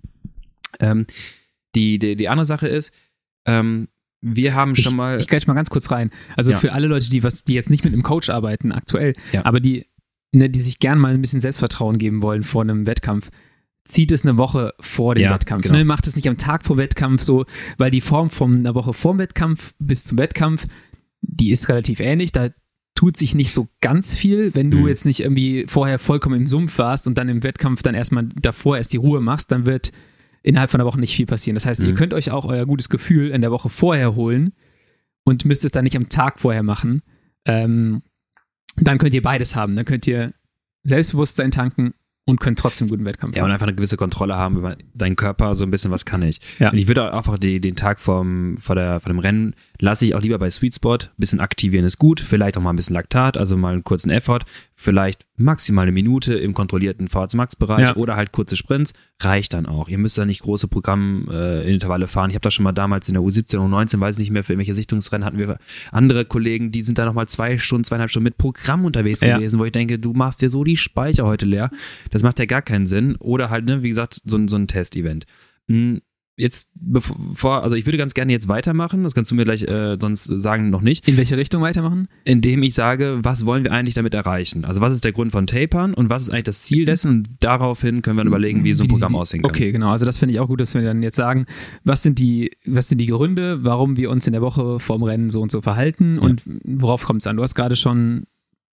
Ähm, 0.81 1.07
die, 1.75 1.99
die, 1.99 2.17
die 2.17 2.29
andere 2.29 2.45
Sache 2.45 2.67
ist, 2.67 2.93
ähm, 3.47 3.89
wir 4.21 4.55
haben 4.55 4.75
schon 4.75 4.93
ich, 4.93 4.97
mal. 4.97 5.19
Ich 5.19 5.29
gleich 5.29 5.47
mal 5.47 5.55
ganz 5.55 5.71
kurz 5.71 5.91
rein. 5.91 6.11
Also 6.37 6.53
ja. 6.53 6.59
für 6.59 6.73
alle 6.73 6.87
Leute, 6.87 7.09
die 7.09 7.23
was, 7.23 7.45
die 7.45 7.55
jetzt 7.55 7.71
nicht 7.71 7.85
mit 7.85 7.93
einem 7.93 8.03
Coach 8.03 8.29
arbeiten 8.31 8.73
aktuell, 8.73 9.15
ja. 9.33 9.45
aber 9.45 9.61
die, 9.61 9.87
ne, 10.33 10.51
die 10.51 10.61
sich 10.61 10.79
gern 10.79 10.99
mal 10.99 11.15
ein 11.15 11.21
bisschen 11.21 11.41
Selbstvertrauen 11.41 11.99
geben 11.99 12.23
wollen 12.23 12.43
vor 12.43 12.63
einem 12.63 12.87
Wettkampf, 12.87 13.31
zieht 13.85 14.11
es 14.13 14.25
eine 14.25 14.37
Woche 14.37 14.75
vor 14.81 15.15
dem 15.15 15.25
ja, 15.25 15.35
Wettkampf. 15.35 15.63
Genau. 15.63 15.77
Ne? 15.77 15.85
Macht 15.85 16.07
es 16.07 16.17
nicht 16.17 16.29
am 16.29 16.37
Tag 16.37 16.65
vor 16.65 16.77
Wettkampf 16.77 17.23
so, 17.23 17.45
weil 17.79 17.91
die 17.91 18.01
Form 18.01 18.31
von 18.31 18.57
einer 18.57 18.75
Woche 18.75 18.93
vor 18.93 19.15
dem 19.15 19.19
Wettkampf 19.19 19.75
bis 19.79 20.05
zum 20.05 20.19
Wettkampf, 20.19 20.67
die 21.21 21.51
ist 21.51 21.69
relativ 21.69 22.01
ähnlich. 22.01 22.33
Da 22.33 22.51
tut 22.95 23.17
sich 23.17 23.35
nicht 23.35 23.55
so 23.55 23.69
ganz 23.81 24.15
viel, 24.15 24.55
wenn 24.55 24.71
du 24.71 24.79
mhm. 24.79 24.89
jetzt 24.89 25.07
nicht 25.07 25.21
irgendwie 25.21 25.67
vorher 25.69 25.99
vollkommen 25.99 26.41
im 26.41 26.47
Sumpf 26.47 26.79
warst 26.79 27.07
und 27.07 27.17
dann 27.17 27.29
im 27.29 27.43
Wettkampf 27.43 27.83
dann 27.83 27.95
erstmal 27.95 28.29
davor 28.41 28.77
erst 28.77 28.93
die 28.93 28.97
Ruhe 28.97 29.21
machst, 29.21 29.53
dann 29.53 29.67
wird 29.67 29.93
innerhalb 30.47 30.71
von 30.71 30.81
einer 30.81 30.87
Woche 30.89 31.01
nicht 31.01 31.15
viel 31.15 31.27
passieren. 31.27 31.57
Das 31.57 31.67
heißt, 31.67 31.83
mhm. 31.83 31.89
ihr 31.89 31.95
könnt 31.95 32.15
euch 32.15 32.31
auch 32.31 32.47
euer 32.47 32.67
gutes 32.67 32.89
Gefühl 32.89 33.31
in 33.31 33.41
der 33.41 33.51
Woche 33.51 33.69
vorher 33.69 34.15
holen 34.15 34.53
und 35.25 35.45
müsst 35.45 35.65
es 35.65 35.73
dann 35.73 35.85
nicht 35.85 35.97
am 35.97 36.09
Tag 36.09 36.39
vorher 36.39 36.63
machen. 36.63 37.03
Ähm, 37.45 38.03
dann 38.77 38.99
könnt 38.99 39.15
ihr 39.15 39.23
beides 39.23 39.57
haben. 39.57 39.75
Dann 39.75 39.85
könnt 39.85 40.07
ihr 40.07 40.35
Selbstbewusstsein 40.85 41.51
tanken 41.51 41.95
und 42.27 42.41
können 42.41 42.57
trotzdem 42.57 42.89
guten 42.89 43.05
Wettkampf 43.05 43.37
ja, 43.37 43.45
und 43.45 43.53
einfach 43.53 43.69
eine 43.69 43.77
gewisse 43.77 43.97
Kontrolle 43.97 44.37
haben 44.37 44.57
über 44.57 44.77
deinen 44.95 45.15
Körper, 45.15 45.55
so 45.55 45.65
ein 45.65 45.71
bisschen, 45.71 45.93
was 45.93 46.05
kann 46.05 46.23
ich. 46.23 46.41
Ja. 46.59 46.73
Und 46.73 46.77
ich 46.77 46.89
würde 46.89 47.09
auch 47.09 47.17
einfach 47.17 47.39
die, 47.39 47.61
den 47.61 47.77
Tag 47.77 48.01
vom, 48.01 48.59
vor, 48.59 48.75
der, 48.75 48.99
vor 48.99 49.13
dem 49.13 49.21
Rennen 49.21 49.55
lasse 49.79 50.05
ich 50.05 50.17
auch 50.17 50.21
lieber 50.21 50.39
bei 50.39 50.51
Sweet 50.51 50.75
Spot. 50.75 50.95
Ein 50.95 51.09
bisschen 51.19 51.39
aktivieren 51.39 51.85
ist 51.85 51.99
gut, 51.99 52.21
vielleicht 52.21 52.59
auch 52.59 52.63
mal 52.63 52.71
ein 52.71 52.77
bisschen 52.77 52.95
Laktat, 52.95 53.37
also 53.37 53.57
mal 53.57 53.75
einen 53.75 53.85
kurzen 53.85 54.11
Effort, 54.11 54.41
vielleicht 54.75 55.25
maximal 55.37 55.83
eine 55.83 55.93
Minute 55.93 56.35
im 56.35 56.53
kontrollierten 56.53 57.09
VHS-Max-Bereich 57.09 57.81
ja. 57.81 57.97
oder 57.97 58.17
halt 58.17 58.33
kurze 58.33 58.57
Sprints, 58.57 58.93
reicht 59.21 59.53
dann 59.53 59.67
auch. 59.67 59.89
Ihr 59.89 59.99
müsst 59.99 60.19
da 60.19 60.25
nicht 60.25 60.43
große 60.43 60.67
Programmintervalle 60.67 62.05
äh, 62.05 62.09
fahren. 62.09 62.31
Ich 62.31 62.35
habe 62.35 62.43
da 62.43 62.51
schon 62.51 62.65
mal 62.65 62.73
damals 62.73 63.09
in 63.09 63.15
der 63.15 63.23
U17 63.23 63.57
und 63.59 63.73
U19, 63.73 64.01
weiß 64.01 64.19
nicht 64.19 64.31
mehr, 64.31 64.43
für 64.43 64.53
irgendwelche 64.53 64.75
Sichtungsrennen 64.75 65.25
hatten 65.25 65.39
wir 65.39 65.59
andere 65.93 66.25
Kollegen, 66.25 66.73
die 66.73 66.83
sind 66.83 66.99
da 66.99 67.05
nochmal 67.05 67.29
zwei 67.29 67.59
Stunden, 67.59 67.85
zweieinhalb 67.85 68.11
Stunden 68.11 68.25
mit 68.25 68.39
Programm 68.39 68.85
unterwegs 68.85 69.21
ja. 69.21 69.37
gewesen, 69.37 69.59
wo 69.59 69.65
ich 69.65 69.73
denke, 69.73 69.99
du 69.99 70.13
machst 70.13 70.43
dir 70.43 70.51
so 70.51 70.65
die 70.65 70.77
Speicher 70.77 71.25
heute 71.25 71.47
leer. 71.47 71.71
Das 72.11 72.16
macht 72.23 72.39
ja 72.39 72.47
gar 72.47 72.63
keinen 72.63 72.87
Sinn. 72.87 73.17
Oder 73.17 73.51
halt, 73.51 73.65
ne, 73.65 73.83
wie 73.83 73.89
gesagt, 73.89 74.21
so, 74.25 74.39
so 74.47 74.57
ein 74.57 74.69
Test-Event. 74.69 75.27
Hm, 75.69 76.01
jetzt 76.37 76.71
bevor, 76.75 77.63
also 77.63 77.77
ich 77.77 77.87
würde 77.87 77.99
ganz 77.99 78.15
gerne 78.15 78.33
jetzt 78.33 78.49
weitermachen, 78.49 79.03
das 79.03 79.15
kannst 79.15 79.31
du 79.31 79.35
mir 79.35 79.45
gleich 79.45 79.63
äh, 79.63 79.97
sonst 80.01 80.25
sagen 80.25 80.71
noch 80.71 80.83
nicht. 80.83 81.09
In 81.09 81.17
welche 81.17 81.37
Richtung 81.37 81.63
weitermachen? 81.63 82.09
Indem 82.25 82.63
ich 82.63 82.75
sage, 82.75 83.21
was 83.23 83.47
wollen 83.47 83.65
wir 83.65 83.73
eigentlich 83.73 83.95
damit 83.95 84.15
erreichen? 84.15 84.65
Also 84.65 84.81
was 84.81 84.93
ist 84.93 85.05
der 85.05 85.13
Grund 85.13 85.33
von 85.33 85.47
Tapern 85.47 85.95
und 85.95 86.11
was 86.11 86.23
ist 86.23 86.31
eigentlich 86.31 86.45
das 86.45 86.63
Ziel 86.63 86.85
dessen? 86.85 87.11
Und 87.11 87.29
daraufhin 87.41 88.03
können 88.03 88.17
wir 88.17 88.21
dann 88.21 88.29
überlegen, 88.29 88.65
wie 88.65 88.75
so 88.75 88.85
ein 88.85 88.89
wie 88.89 88.93
Programm 88.93 89.13
die, 89.13 89.19
aussehen 89.19 89.43
kann. 89.43 89.51
Okay, 89.51 89.73
genau. 89.73 89.91
Also 89.91 90.05
das 90.05 90.19
finde 90.19 90.35
ich 90.35 90.41
auch 90.41 90.49
gut, 90.49 90.61
dass 90.61 90.75
wir 90.75 90.83
dann 90.83 91.03
jetzt 91.03 91.17
sagen, 91.17 91.47
was 91.85 92.03
sind 92.03 92.19
die, 92.19 92.53
was 92.67 92.89
sind 92.89 92.99
die 92.99 93.07
Gründe, 93.07 93.65
warum 93.65 93.97
wir 93.97 94.11
uns 94.11 94.27
in 94.27 94.33
der 94.33 94.43
Woche 94.43 94.79
vorm 94.79 95.03
Rennen 95.03 95.31
so 95.31 95.41
und 95.41 95.51
so 95.51 95.63
verhalten 95.63 96.17
ja. 96.17 96.23
und 96.23 96.43
worauf 96.65 97.05
kommt 97.05 97.23
es 97.23 97.27
an? 97.27 97.37
Du 97.37 97.43
hast 97.43 97.55
gerade 97.55 97.77
schon 97.77 98.27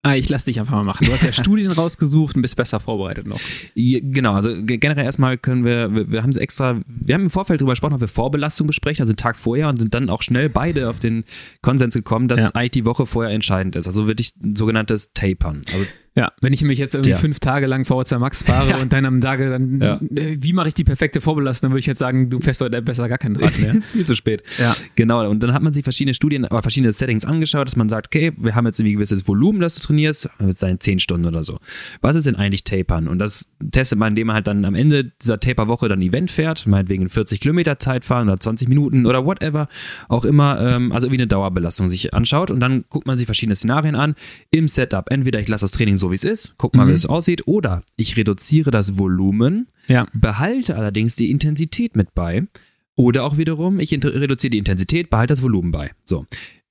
Ah, 0.06 0.18
ich 0.18 0.28
lass 0.28 0.44
dich 0.44 0.60
einfach 0.60 0.74
mal 0.74 0.84
machen. 0.84 1.06
Du 1.06 1.14
hast 1.14 1.24
ja 1.24 1.32
Studien 1.34 1.72
rausgesucht 1.72 2.36
und 2.36 2.42
bist 2.42 2.58
besser 2.58 2.82
vorbereitet 2.82 3.26
noch. 3.26 3.40
Genau, 3.74 4.34
also 4.34 4.54
generell 4.62 5.06
erstmal 5.06 5.38
können 5.38 5.64
wir, 5.64 5.96
wir, 5.96 6.12
wir 6.12 6.24
haben 6.24 6.30
es 6.30 6.36
extra, 6.36 6.82
wir 6.86 7.16
haben 7.16 7.24
im 7.24 7.30
Vorfeld 7.30 7.62
darüber 7.62 7.72
gesprochen, 7.72 7.94
ob 7.94 8.02
wir 8.02 8.10
Vorbelastung 8.10 8.68
besprechen, 8.68 9.02
also 9.02 9.14
den 9.14 9.18
Tag 9.18 9.38
vorher 9.38 9.70
und 9.70 9.78
sind 9.80 9.94
dann 9.94 10.10
auch 10.10 10.22
schnell 10.22 10.50
beide 10.50 10.90
auf 10.90 11.00
den 11.00 11.24
Konsens 11.62 11.96
gekommen, 11.96 12.28
dass 12.28 12.42
ja. 12.42 12.50
eigentlich 12.50 12.72
die 12.72 12.86
Woche 12.86 13.06
vorher 13.06 13.34
entscheidend 13.34 13.78
ist. 13.78 13.88
Also 13.88 14.06
wirklich 14.06 14.34
ein 14.44 14.58
sogenanntes 14.58 15.14
Tapern. 15.14 15.62
Also 15.72 15.86
ja, 16.16 16.32
wenn 16.42 16.54
ich 16.54 16.62
mich 16.64 16.78
jetzt 16.78 16.94
irgendwie 16.94 17.12
ja. 17.12 17.18
fünf 17.18 17.40
Tage 17.40 17.66
lang 17.66 17.86
VHC 17.86 18.20
Max 18.20 18.44
fahre 18.44 18.70
ja. 18.70 18.78
und 18.78 18.94
dann 18.94 19.06
am 19.06 19.20
Tage 19.20 19.50
dann, 19.50 19.82
ja. 19.82 20.00
Äh, 20.16 20.38
wie 20.40 20.54
mache 20.54 20.68
ich 20.68 20.76
die 20.76 20.84
perfekte 20.84 21.22
Vorbelastung, 21.22 21.70
dann 21.70 21.72
würde 21.74 21.80
ich 21.80 21.88
jetzt 21.88 22.00
sagen, 22.00 22.30
du 22.30 22.40
fährst 22.40 22.62
heute 22.62 22.82
besser 22.84 23.10
gar 23.10 23.18
keinen 23.18 23.36
Rad 23.36 23.58
mehr. 23.60 23.74
Viel 23.82 24.06
zu 24.06 24.16
spät. 24.16 24.44
Ja. 24.60 24.76
Genau, 24.96 25.28
und 25.28 25.42
dann 25.42 25.54
hat 25.54 25.64
man 25.64 25.74
sich 25.74 25.84
verschiedene 25.84 26.14
Studien, 26.14 26.46
oder 26.46 26.62
verschiedene 26.62 26.94
Settings 26.94 27.26
angeschaut, 27.26 27.68
dass 27.68 27.76
man 27.76 27.90
sagt, 27.90 28.08
okay, 28.08 28.32
wir 28.38 28.54
haben 28.54 28.66
jetzt 28.68 28.80
irgendwie 28.80 28.94
ein 28.94 28.98
gewisses 28.98 29.28
Volumen, 29.28 29.60
das 29.60 29.76
du 29.76 29.88
trainierst, 29.88 30.30
das 30.38 30.60
sein 30.60 30.80
zehn 30.80 31.00
Stunden 31.00 31.26
oder 31.26 31.42
so. 31.42 31.58
Was 32.02 32.16
ist 32.16 32.28
denn 32.28 32.36
eigentlich 32.36 32.64
Tapern? 32.64 33.08
Und 33.08 33.18
das 33.18 33.50
testet 33.72 33.98
man, 33.98 34.10
indem 34.10 34.28
man 34.28 34.36
halt 34.36 34.46
dann 34.46 34.66
am 34.66 34.76
Ende 34.76 35.06
dieser 35.20 35.40
Taper-Woche 35.40 35.88
dann 35.88 36.02
Event 36.02 36.30
fährt, 36.30 36.68
meinetwegen 36.68 37.10
40 37.10 37.42
Kilometer 37.42 37.80
Zeit 37.80 38.06
fahren 38.06 38.30
oder 38.30 38.40
20 38.40 38.70
Minuten 38.70 39.08
oder 39.08 39.26
whatever, 39.26 39.68
auch 40.10 40.26
immer, 40.26 40.62
ähm, 40.62 40.92
also 40.92 41.08
irgendwie 41.08 41.22
eine 41.22 41.28
Dauerbelastung 41.28 41.90
sich 41.90 42.14
anschaut 42.14 42.52
und 42.52 42.60
dann 42.60 42.86
guckt 42.90 43.08
man 43.08 43.18
sich 43.18 43.26
verschiedene 43.26 43.56
Szenarien 43.56 43.96
an 43.96 44.14
im 44.52 44.68
Setup. 44.68 45.10
Entweder 45.10 45.40
ich 45.40 45.48
lasse 45.48 45.64
das 45.64 45.72
Training 45.72 45.98
so, 45.98 46.03
wie 46.12 46.16
es 46.16 46.24
ist, 46.24 46.56
guck 46.58 46.76
mal, 46.76 46.86
mhm. 46.86 46.90
wie 46.90 46.94
es 46.94 47.06
aussieht. 47.06 47.48
Oder 47.48 47.84
ich 47.96 48.18
reduziere 48.18 48.72
das 48.72 48.98
Volumen, 48.98 49.68
ja. 49.88 50.08
behalte 50.14 50.76
allerdings 50.76 51.16
die 51.16 51.32
Intensität 51.32 51.96
mit 51.96 52.14
bei. 52.14 52.48
Oder 52.96 53.24
auch 53.24 53.38
wiederum, 53.38 53.80
ich 53.80 53.92
reduziere 53.92 54.52
die 54.52 54.58
Intensität, 54.58 55.10
behalte 55.10 55.34
das 55.34 55.42
Volumen 55.42 55.72
bei. 55.72 55.92
So. 56.04 56.26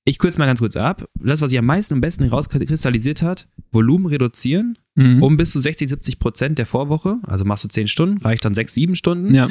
Ich 0.05 0.19
kürze 0.19 0.39
mal 0.39 0.45
ganz 0.45 0.59
kurz 0.59 0.75
ab. 0.75 1.07
Das, 1.15 1.41
was 1.41 1.49
sich 1.49 1.59
am 1.59 1.65
meisten 1.65 1.93
am 1.93 2.01
besten 2.01 2.23
herauskristallisiert 2.23 3.21
hat, 3.21 3.47
Volumen 3.71 4.05
reduzieren 4.05 4.77
mhm. 4.95 5.23
um 5.23 5.37
bis 5.37 5.51
zu 5.51 5.59
60, 5.59 5.89
70 5.89 6.19
Prozent 6.19 6.59
der 6.59 6.65
Vorwoche. 6.65 7.19
Also 7.23 7.45
machst 7.45 7.63
du 7.63 7.67
10 7.67 7.87
Stunden, 7.87 8.17
reicht 8.19 8.45
dann 8.45 8.53
6, 8.53 8.73
7 8.73 8.95
Stunden. 8.95 9.33
Ja 9.33 9.47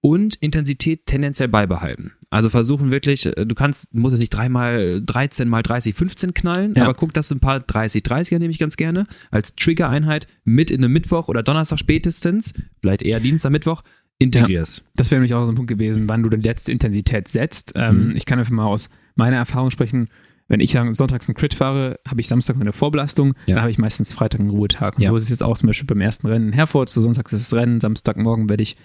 und 0.00 0.36
Intensität 0.36 1.06
tendenziell 1.06 1.48
beibehalten. 1.48 2.12
Also 2.30 2.50
versuchen 2.50 2.90
wirklich, 2.90 3.26
äh, 3.26 3.46
du 3.46 3.54
kannst, 3.54 3.94
du 3.94 4.00
musst 4.00 4.12
jetzt 4.12 4.20
nicht 4.20 4.34
dreimal 4.34 5.00
13 5.04 5.48
mal 5.48 5.62
30, 5.62 5.94
15 5.94 6.34
knallen, 6.34 6.74
ja. 6.76 6.84
aber 6.84 6.94
guck, 6.94 7.14
dass 7.14 7.28
du 7.28 7.36
ein 7.36 7.40
paar 7.40 7.60
30, 7.60 8.02
30er 8.02 8.38
nehme 8.38 8.50
ich 8.50 8.58
ganz 8.58 8.76
gerne 8.76 9.06
als 9.30 9.54
Trigger-Einheit 9.54 10.26
mit 10.44 10.70
in 10.70 10.84
einem 10.84 10.92
Mittwoch 10.92 11.28
oder 11.28 11.42
Donnerstag 11.42 11.78
spätestens, 11.78 12.52
vielleicht 12.80 13.02
eher 13.02 13.20
Dienstag, 13.20 13.50
Mittwoch, 13.50 13.82
integrierst. 14.18 14.78
Ja, 14.78 14.84
das 14.96 15.10
wäre 15.10 15.20
nämlich 15.20 15.34
auch 15.34 15.44
so 15.44 15.52
ein 15.52 15.54
Punkt 15.54 15.70
gewesen, 15.70 16.08
wann 16.08 16.22
du 16.22 16.28
die 16.28 16.36
letzte 16.36 16.72
Intensität 16.72 17.28
setzt. 17.28 17.72
Ähm, 17.76 18.08
mhm. 18.08 18.16
Ich 18.16 18.26
kann 18.26 18.38
einfach 18.38 18.52
mal 18.52 18.66
aus 18.66 18.90
meiner 19.14 19.36
Erfahrung 19.36 19.70
sprechen. 19.70 20.08
Wenn 20.48 20.60
ich 20.60 20.72
sonntags 20.72 21.28
einen 21.28 21.36
Crit 21.36 21.52
fahre, 21.52 22.00
habe 22.08 22.20
ich 22.22 22.26
Samstag 22.26 22.56
eine 22.58 22.72
Vorbelastung, 22.72 23.34
ja. 23.44 23.54
dann 23.54 23.60
habe 23.60 23.70
ich 23.70 23.76
meistens 23.76 24.14
Freitag 24.14 24.40
einen 24.40 24.48
Ruhetag. 24.48 24.96
Und 24.96 25.02
ja. 25.02 25.10
so 25.10 25.16
ist 25.16 25.24
es 25.24 25.28
jetzt 25.28 25.42
auch 25.42 25.58
zum 25.58 25.66
Beispiel 25.66 25.86
beim 25.86 26.00
ersten 26.00 26.26
Rennen 26.26 26.48
in 26.48 26.52
Herford. 26.54 26.88
So 26.88 27.02
sonntags 27.02 27.34
ist 27.34 27.52
das 27.52 27.58
Rennen, 27.58 27.80
Samstagmorgen 27.80 28.48
werde 28.48 28.62
ich 28.62 28.76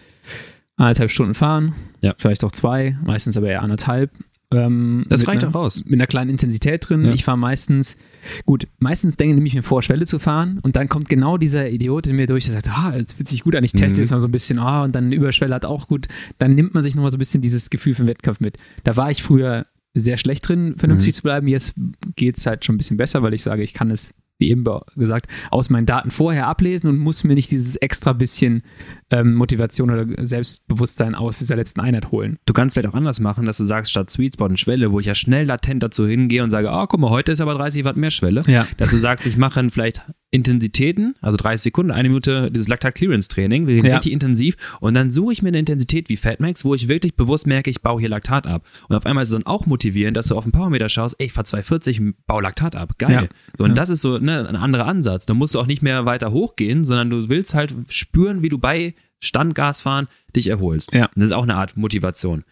anderthalb 0.75 1.12
Stunden 1.12 1.33
fahren, 1.33 1.73
ja. 2.01 2.13
vielleicht 2.17 2.43
auch 2.43 2.51
zwei, 2.51 2.97
meistens 3.03 3.38
aber 3.38 3.47
eher 3.47 3.62
anderthalb. 3.62 4.12
Ähm, 4.53 5.05
das 5.09 5.27
reicht 5.27 5.43
auch 5.45 5.55
raus. 5.55 5.83
Mit 5.86 5.93
einer 5.93 6.07
kleinen 6.07 6.29
Intensität 6.29 6.88
drin. 6.88 7.05
Ja. 7.05 7.13
Ich 7.13 7.23
fahre 7.23 7.38
meistens, 7.38 7.97
gut, 8.45 8.67
meistens 8.79 9.17
denke 9.17 9.43
ich 9.43 9.53
mir 9.53 9.63
vor, 9.63 9.81
Schwelle 9.81 10.05
zu 10.05 10.19
fahren 10.19 10.59
und 10.62 10.75
dann 10.75 10.88
kommt 10.88 11.09
genau 11.09 11.38
dieser 11.38 11.69
Idiot 11.69 12.07
in 12.07 12.15
mir 12.15 12.27
durch, 12.27 12.45
der 12.45 12.53
sagt, 12.53 12.69
ah, 12.69 12.95
jetzt 12.95 13.13
fühlt 13.13 13.27
sich 13.27 13.43
gut 13.43 13.55
an, 13.55 13.63
ich 13.63 13.71
teste 13.71 13.97
mhm. 13.97 14.03
jetzt 14.03 14.12
mal 14.12 14.19
so 14.19 14.27
ein 14.27 14.31
bisschen, 14.31 14.59
ah, 14.59 14.81
oh, 14.81 14.83
und 14.86 14.93
dann 14.93 15.12
Überschwelle 15.12 15.55
hat 15.55 15.65
auch 15.65 15.88
gut. 15.88 16.07
Dann 16.38 16.55
nimmt 16.55 16.73
man 16.73 16.83
sich 16.83 16.95
nochmal 16.95 17.12
so 17.12 17.17
ein 17.17 17.19
bisschen 17.19 17.41
dieses 17.41 17.69
Gefühl 17.69 17.95
für 17.95 18.03
den 18.03 18.09
Wettkampf 18.09 18.39
mit. 18.39 18.57
Da 18.83 18.95
war 18.95 19.09
ich 19.09 19.23
früher 19.23 19.65
sehr 19.95 20.17
schlecht 20.17 20.47
drin, 20.47 20.75
vernünftig 20.77 21.13
mhm. 21.13 21.15
zu 21.15 21.23
bleiben. 21.23 21.47
Jetzt 21.47 21.75
geht 22.15 22.38
es 22.38 22.45
halt 22.45 22.65
schon 22.65 22.75
ein 22.75 22.77
bisschen 22.77 22.97
besser, 22.97 23.21
weil 23.23 23.33
ich 23.33 23.43
sage, 23.43 23.63
ich 23.63 23.73
kann 23.73 23.91
es 23.91 24.13
wie 24.39 24.50
eben 24.50 24.65
gesagt, 24.96 25.28
aus 25.52 25.69
meinen 25.69 25.86
Daten 25.86 26.12
vorher 26.12 26.48
ablesen 26.48 26.89
und 26.89 26.98
muss 26.98 27.24
mir 27.24 27.36
nicht 27.36 27.52
dieses 27.52 27.76
extra 27.78 28.13
bisschen 28.13 28.63
ähm, 29.10 29.36
Motivation 29.36 29.91
oder 29.91 30.26
Selbstbewusstsein 30.26 31.15
aus 31.15 31.39
dieser 31.39 31.56
letzten 31.56 31.80
Einheit 31.80 32.12
holen. 32.12 32.38
Du 32.46 32.54
kannst 32.54 32.76
vielleicht 32.76 32.91
auch 32.93 32.98
anders 32.98 33.19
machen, 33.19 33.46
dass 33.46 33.58
du 33.58 33.63
sagst, 33.63 33.91
statt 33.91 34.10
Sweet 34.10 34.36
Spot 34.36 34.46
und 34.46 34.60
Schwelle, 34.60 34.91
wo 34.91 35.00
ich 35.00 35.06
ja 35.06 35.15
schnell 35.15 35.46
latent 35.46 35.84
dazu 35.84 36.08
hingehe 36.08 36.43
und 36.43 36.50
sage, 36.50 36.69
oh, 36.72 36.86
guck 36.88 37.00
mal, 37.00 37.10
heute 37.10 37.32
ist 37.32 37.41
aber 37.41 37.54
30 37.54 37.84
Watt 37.84 37.98
mehr 37.98 38.12
Schwelle, 38.12 38.41
ja. 38.48 38.67
dass 38.78 38.89
du 38.89 38.98
sagst, 38.98 39.26
ich 39.26 39.38
mache 39.38 39.69
vielleicht 39.69 40.02
Intensitäten, 40.34 41.13
also 41.22 41.38
30 41.38 41.62
Sekunden, 41.62 41.91
eine 41.91 42.10
Minute 42.10 42.50
dieses 42.50 42.67
Lactat 42.67 42.96
Clearance 42.96 43.30
Training, 43.30 43.67
wir 43.67 43.76
gehen 43.76 43.86
ja. 43.86 43.93
richtig 43.93 44.12
intensiv 44.12 44.56
und 44.80 44.96
dann 44.96 45.12
suche 45.12 45.32
ich 45.32 45.43
mir 45.43 45.50
eine 45.50 45.60
Intensität 45.60 46.10
wie 46.10 46.17
Fatmax, 46.17 46.65
wo 46.65 46.74
ich 46.74 46.88
wirklich 46.88 47.15
bewusst 47.15 47.46
merke, 47.46 47.69
ich 47.69 47.84
baue 47.84 48.00
hier 48.00 48.10
Laktat 48.10 48.48
ab. 48.48 48.65
Und 48.89 48.96
auf 48.96 49.06
einmal 49.06 49.22
ist 49.22 49.30
es 49.30 49.34
dann 49.34 49.46
auch 49.46 49.67
motivierend, 49.67 50.17
dass 50.17 50.30
du 50.30 50.36
auf 50.36 50.43
den 50.43 50.52
Powermeter 50.52 50.89
schaust, 50.89 51.17
ey, 51.19 51.28
ich 51.28 51.34
fahr 51.34 51.46
240, 51.46 52.02
baue 52.26 52.41
Laktat 52.41 52.76
ab. 52.76 52.98
Geil. 52.98 53.12
Ja. 53.12 53.28
So, 53.56 53.63
und 53.63 53.72
ja. 53.72 53.76
das 53.76 53.91
ist 53.91 54.02
so 54.02 54.17
ne, 54.17 54.50
ein 54.50 54.56
anderer 54.56 54.88
Ansatz. 54.88 55.28
Da 55.28 55.36
musst 55.36 55.54
du 55.54 55.60
auch 55.60 55.67
nicht 55.67 55.84
mehr 55.84 56.06
weiter 56.08 56.32
hochgehen, 56.32 56.84
sondern 56.84 57.12
du 57.12 57.30
willst 57.30 57.54
halt 57.54 57.76
spüren, 57.89 58.41
wie 58.41 58.50
du 58.50 58.58
bei 58.58 58.96
Standgas 59.19 59.81
fahren 59.81 60.08
dich 60.36 60.48
erholst. 60.48 60.96
Ja. 60.96 61.06
Und 61.06 61.17
das 61.17 61.25
ist 61.25 61.34
auch 61.34 61.44
eine 61.44 61.56
Art 61.56 61.77
Motivation. 61.77 62.44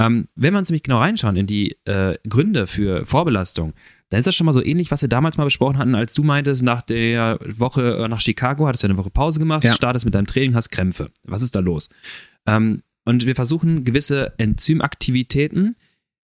Ähm, 0.00 0.26
wenn 0.34 0.54
wir 0.54 0.58
uns 0.58 0.70
nämlich 0.70 0.82
genau 0.82 0.98
reinschauen 0.98 1.36
in 1.36 1.46
die 1.46 1.76
äh, 1.84 2.18
Gründe 2.28 2.66
für 2.66 3.06
Vorbelastung, 3.06 3.74
dann 4.08 4.20
ist 4.20 4.26
das 4.26 4.34
schon 4.34 4.46
mal 4.46 4.52
so 4.52 4.64
ähnlich, 4.64 4.90
was 4.90 5.02
wir 5.02 5.08
damals 5.08 5.36
mal 5.36 5.44
besprochen 5.44 5.78
hatten, 5.78 5.94
als 5.94 6.14
du 6.14 6.22
meintest, 6.22 6.62
nach 6.62 6.82
der 6.82 7.38
Woche 7.44 7.98
äh, 7.98 8.08
nach 8.08 8.20
Chicago, 8.20 8.66
hattest 8.66 8.84
du 8.84 8.88
eine 8.88 8.96
Woche 8.96 9.10
Pause 9.10 9.38
gemacht, 9.38 9.64
ja. 9.64 9.74
startest 9.74 10.04
mit 10.04 10.14
deinem 10.14 10.26
Training, 10.26 10.54
hast 10.54 10.70
Krämpfe. 10.70 11.10
Was 11.24 11.42
ist 11.42 11.54
da 11.54 11.60
los? 11.60 11.88
Ähm, 12.46 12.82
und 13.04 13.26
wir 13.26 13.34
versuchen 13.34 13.84
gewisse 13.84 14.38
Enzymaktivitäten 14.38 15.76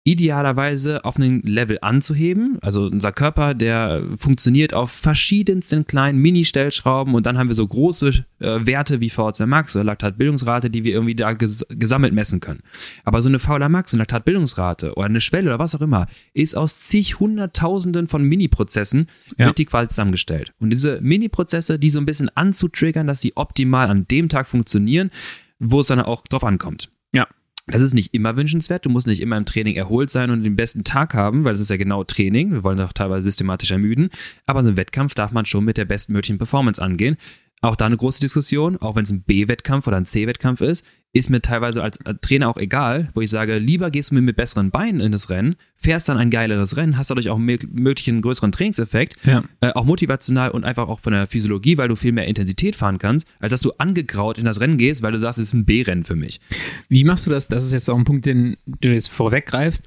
idealerweise 0.05 1.03
auf 1.07 1.17
einen 1.17 1.41
Level 1.43 1.79
anzuheben. 1.81 2.59
Also 2.61 2.85
unser 2.85 3.11
Körper, 3.11 3.55
der 3.55 4.03
funktioniert 4.19 4.75
auf 4.75 4.91
verschiedensten 4.91 5.87
kleinen 5.87 6.19
Mini-Stellschrauben 6.19 7.15
und 7.15 7.25
dann 7.25 7.39
haben 7.39 7.49
wir 7.49 7.55
so 7.55 7.67
große 7.67 8.25
äh, 8.41 8.67
Werte 8.67 9.01
wie 9.01 9.11
VO2 9.11 9.47
Max 9.47 9.75
oder 9.75 9.85
Laktatbildungsrate, 9.85 10.69
die 10.69 10.85
wir 10.85 10.93
irgendwie 10.93 11.15
da 11.15 11.33
ges 11.33 11.65
gesammelt 11.71 12.13
messen 12.13 12.41
können. 12.41 12.61
Aber 13.05 13.23
so 13.23 13.31
eine 13.31 13.39
VLA 13.39 13.71
Max 13.71 13.95
und 13.95 13.99
Laktatbildungsrate 13.99 14.95
oder 14.95 15.07
eine 15.07 15.23
Schwelle 15.23 15.49
oder 15.49 15.59
was 15.59 15.75
auch 15.75 15.81
immer 15.81 16.07
ist 16.35 16.55
aus 16.55 16.81
zig 16.81 17.19
Hunderttausenden 17.19 18.07
von 18.07 18.23
Mini-Prozessen 18.23 19.07
ja. 19.39 19.47
wird 19.47 19.57
die 19.57 19.65
quasi 19.65 19.89
zusammengestellt. 19.89 20.53
Und 20.61 20.69
diese 20.69 21.01
Mini-Prozesse, 21.01 21.79
die 21.79 21.89
so 21.89 21.99
ein 21.99 22.07
bisschen 22.07 22.29
anzutriggern, 22.29 23.07
dass 23.07 23.23
sie 23.23 23.33
optimal 23.37 23.89
an 23.89 24.07
dem 24.07 24.29
Tag 24.29 24.49
funktionieren, 24.49 25.11
wo 25.59 25.81
es 25.81 25.87
dann 25.87 26.01
auch 26.01 26.27
drauf 26.27 26.45
ankommt. 26.45 26.91
Ja. 27.15 27.27
Das 27.67 27.81
ist 27.81 27.95
nicht 27.95 28.12
immer 28.12 28.37
wünschenswert. 28.37 28.85
Du 28.85 28.91
musst 28.91 29.07
nicht 29.07 29.21
immer 29.21 29.39
im 29.39 29.47
Training 29.47 29.75
erholt 29.75 30.11
sein 30.11 30.31
und 30.31 30.43
den 30.43 30.55
besten 30.55 30.85
Tag 30.85 31.15
haben, 31.15 31.45
weil 31.45 31.55
das 31.55 31.61
ist 31.61 31.71
ja 31.71 31.79
genau 31.79 32.05
Training. 32.05 32.53
Wir 32.53 32.62
wollen 32.62 32.77
doch 32.77 32.93
teilweise 32.93 33.23
systematisch 33.23 33.71
ermüden. 33.71 34.11
Aber 34.45 34.62
so 34.62 34.69
einen 34.69 34.77
Wettkampf 34.77 35.15
darf 35.15 35.33
man 35.33 35.47
schon 35.47 35.65
mit 35.65 35.79
der 35.79 35.87
bestmöglichen 35.87 36.37
Performance 36.37 36.81
angehen. 36.81 37.17
Auch 37.65 37.77
da 37.77 37.87
eine 37.87 37.97
große 37.97 38.21
Diskussion, 38.21 38.77
auch 38.77 38.95
wenn 38.95 39.05
es 39.05 39.11
ein 39.11 39.23
B-Wettkampf 39.23 39.87
oder 39.87 39.97
ein 39.97 40.05
C-Wettkampf 40.05 40.61
ist, 40.61 40.85
ist 41.15 41.31
mir 41.31 41.41
teilweise 41.41 41.83
als 41.83 41.99
Trainer 42.21 42.51
auch 42.51 42.59
egal, 42.59 43.09
wo 43.15 43.23
ich 43.23 43.31
sage, 43.31 43.57
lieber 43.59 43.91
gehst 43.91 44.11
du 44.11 44.17
mir 44.17 44.21
mit 44.21 44.37
besseren 44.37 44.71
Beinen 44.71 45.01
in 45.01 45.12
das 45.12 45.31
Rennen, 45.31 45.57
fährst 45.77 46.09
dann 46.11 46.19
ein 46.19 46.29
geileres 46.29 46.77
Rennen, 46.77 46.99
hast 46.99 47.09
dadurch 47.09 47.31
auch 47.31 47.39
möglich 47.39 48.09
einen 48.09 48.21
größeren 48.21 48.53
Trainingseffekt, 48.53 49.17
ja. 49.25 49.45
äh, 49.62 49.73
auch 49.73 49.85
motivational 49.87 50.51
und 50.51 50.65
einfach 50.65 50.89
auch 50.89 51.01
von 51.01 51.15
der 51.15 51.27
Physiologie, 51.27 51.79
weil 51.79 51.89
du 51.89 51.97
viel 51.97 52.12
mehr 52.12 52.27
Intensität 52.27 52.77
fahren 52.77 52.99
kannst, 52.99 53.27
als 53.39 53.53
dass 53.53 53.62
du 53.62 53.73
angegraut 53.79 54.37
in 54.37 54.45
das 54.45 54.61
Rennen 54.61 54.77
gehst, 54.77 55.03
weil 55.03 55.12
du 55.12 55.19
sagst, 55.19 55.39
es 55.39 55.47
ist 55.47 55.55
ein 55.55 55.65
B-Rennen 55.65 56.05
für 56.05 56.17
mich. 56.17 56.41
Wie 56.89 57.05
machst 57.05 57.27
du 57.27 57.31
das? 57.31 57.49
Das 57.49 57.65
ist 57.65 57.73
jetzt 57.73 57.89
auch 57.89 57.97
ein 57.97 58.05
Punkt, 58.05 58.27
den 58.27 58.57
du 58.67 58.93
jetzt 58.93 59.09
vorweggreifst, 59.09 59.87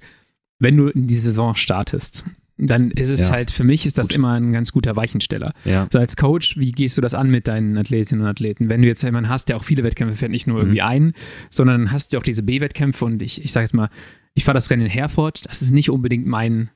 wenn 0.58 0.78
du 0.78 0.88
in 0.88 1.06
die 1.06 1.14
Saison 1.14 1.56
startest 1.56 2.24
dann 2.58 2.92
ist 2.92 3.10
es 3.10 3.22
ja. 3.22 3.30
halt, 3.30 3.52
für 3.52 3.64
mich 3.64 3.86
ist 3.86 3.98
das 3.98 4.10
Gut. 4.10 4.16
immer 4.16 4.34
ein 4.34 4.52
ganz 4.52 4.72
guter 4.72 4.96
Weichensteller. 4.96 5.54
Ja. 5.64 5.88
So 5.92 6.00
als 6.00 6.16
Coach, 6.16 6.58
wie 6.58 6.72
gehst 6.72 6.98
du 6.98 7.02
das 7.02 7.14
an 7.14 7.30
mit 7.30 7.48
deinen 7.48 7.78
Athletinnen 7.78 8.24
und 8.24 8.28
Athleten? 8.28 8.70
Wenn 8.70 8.82
du 8.82 8.88
jetzt 8.88 9.04
jemanden 9.04 9.30
hast, 9.30 9.50
der 9.50 9.58
auch 9.58 9.64
viele 9.64 9.84
Wettkämpfe 9.84 10.18
fährt, 10.18 10.32
nicht 10.32 10.48
nur 10.48 10.58
mhm. 10.58 10.62
irgendwie 10.62 10.82
einen, 10.82 11.14
sondern 11.50 11.92
hast 11.92 12.14
du 12.14 12.18
auch 12.18 12.24
diese 12.24 12.44
B-Wettkämpfe 12.44 13.06
und 13.06 13.22
ich, 13.22 13.44
ich 13.44 13.52
sage 13.52 13.66
jetzt 13.66 13.74
mal, 13.74 13.90
ich 14.34 14.44
fahre 14.44 14.56
das 14.56 14.70
Rennen 14.70 14.84
in 14.84 14.92
Herford, 14.92 15.46
das 15.46 15.62
ist 15.62 15.72
nicht 15.72 15.90
unbedingt 15.90 16.26
mein, 16.26 16.70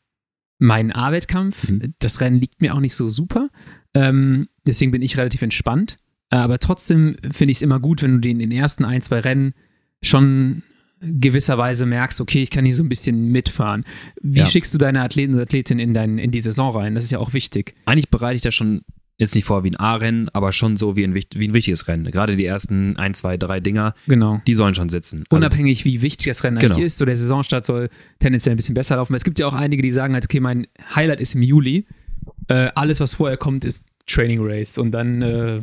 mein 0.60 0.92
A-Wettkampf. 0.92 1.72
Mhm. 1.72 1.94
Das 2.00 2.22
Rennen 2.22 2.40
liegt 2.40 2.62
mir 2.62 2.76
auch 2.76 2.80
nicht 2.80 2.96
so 2.96 3.10
super. 3.10 3.50
Ähm, 3.94 4.48
deswegen 4.66 4.92
bin 4.92 5.02
ich 5.02 5.18
relativ 5.18 5.42
entspannt. 5.42 5.98
Aber 6.30 6.60
trotzdem 6.60 7.18
finde 7.32 7.52
ich 7.52 7.58
es 7.58 7.62
immer 7.62 7.80
gut, 7.80 8.02
wenn 8.02 8.14
du 8.14 8.20
den 8.20 8.40
in 8.40 8.50
den 8.50 8.58
ersten 8.58 8.86
ein, 8.86 9.02
zwei 9.02 9.20
Rennen 9.20 9.54
schon 10.02 10.64
gewisserweise 11.02 11.86
merkst, 11.86 12.22
okay, 12.22 12.44
ich 12.44 12.50
kann 12.50 12.66
hier 12.66 12.76
so 12.76 12.84
ein 12.84 12.90
bisschen 12.90 13.32
mitfahren. 13.32 13.84
Wie 14.22 14.40
ja. 14.40 14.46
schickst 14.46 14.74
du 14.74 14.78
deine 14.78 15.02
Athleten 15.02 15.34
und 15.34 15.40
Athletinnen 15.40 15.80
in, 15.80 15.94
dein, 15.94 16.18
in 16.18 16.32
die 16.32 16.42
Saison 16.42 16.76
rein? 16.76 16.96
Das 16.96 17.04
ist 17.04 17.12
ja 17.12 17.20
auch 17.20 17.34
wichtig. 17.34 17.74
Eigentlich 17.86 18.10
bereite 18.10 18.36
ich 18.36 18.42
das 18.42 18.54
schon 18.54 18.82
jetzt 19.18 19.36
nicht 19.36 19.46
vor 19.46 19.64
wie 19.64 19.70
ein 19.70 19.76
A-Rennen, 19.76 20.30
aber 20.30 20.52
schon 20.52 20.78
so 20.78 20.96
wie 20.96 21.04
ein, 21.04 21.14
wie 21.14 21.48
ein 21.48 21.54
wichtiges 21.54 21.88
Rennen. 21.88 22.06
Gerade 22.06 22.36
die 22.36 22.46
ersten 22.46 22.98
ein, 22.98 23.14
zwei, 23.14 23.38
drei 23.38 23.60
Dinger, 23.60 23.94
genau. 24.08 24.42
die 24.48 24.56
sollen 24.56 24.74
schon 24.74 24.90
sitzen. 24.90 25.24
Also 25.30 25.38
Unabhängig, 25.38 25.86
wie 25.86 26.02
wichtig 26.02 26.28
das 26.28 26.44
Rennen 26.44 26.58
genau. 26.58 26.76
eigentlich 26.76 26.88
ist, 26.88 26.98
so 26.98 27.06
der 27.06 27.16
Saisonstart 27.16 27.64
soll 27.64 27.90
tendenziell 28.20 28.56
ein 28.56 28.58
bisschen 28.58 28.74
besser 28.74 28.96
laufen. 28.96 29.14
Es 29.14 29.24
gibt 29.24 29.38
ja 29.38 29.46
auch 29.46 29.54
einige, 29.54 29.84
die 29.84 29.92
sagen 29.92 30.16
halt, 30.16 30.26
okay, 30.26 30.40
mein 30.40 30.66
Highlight 30.96 31.20
ist 31.20 31.36
im 31.36 31.44
Juli. 31.44 31.86
Äh, 32.48 32.70
alles, 32.74 33.00
was 33.00 33.14
vorher 33.14 33.38
kommt, 33.38 33.64
ist 33.64 33.86
Training 34.08 34.40
Race 34.42 34.80
und 34.80 34.92
dann 34.92 35.22
äh, 35.22 35.62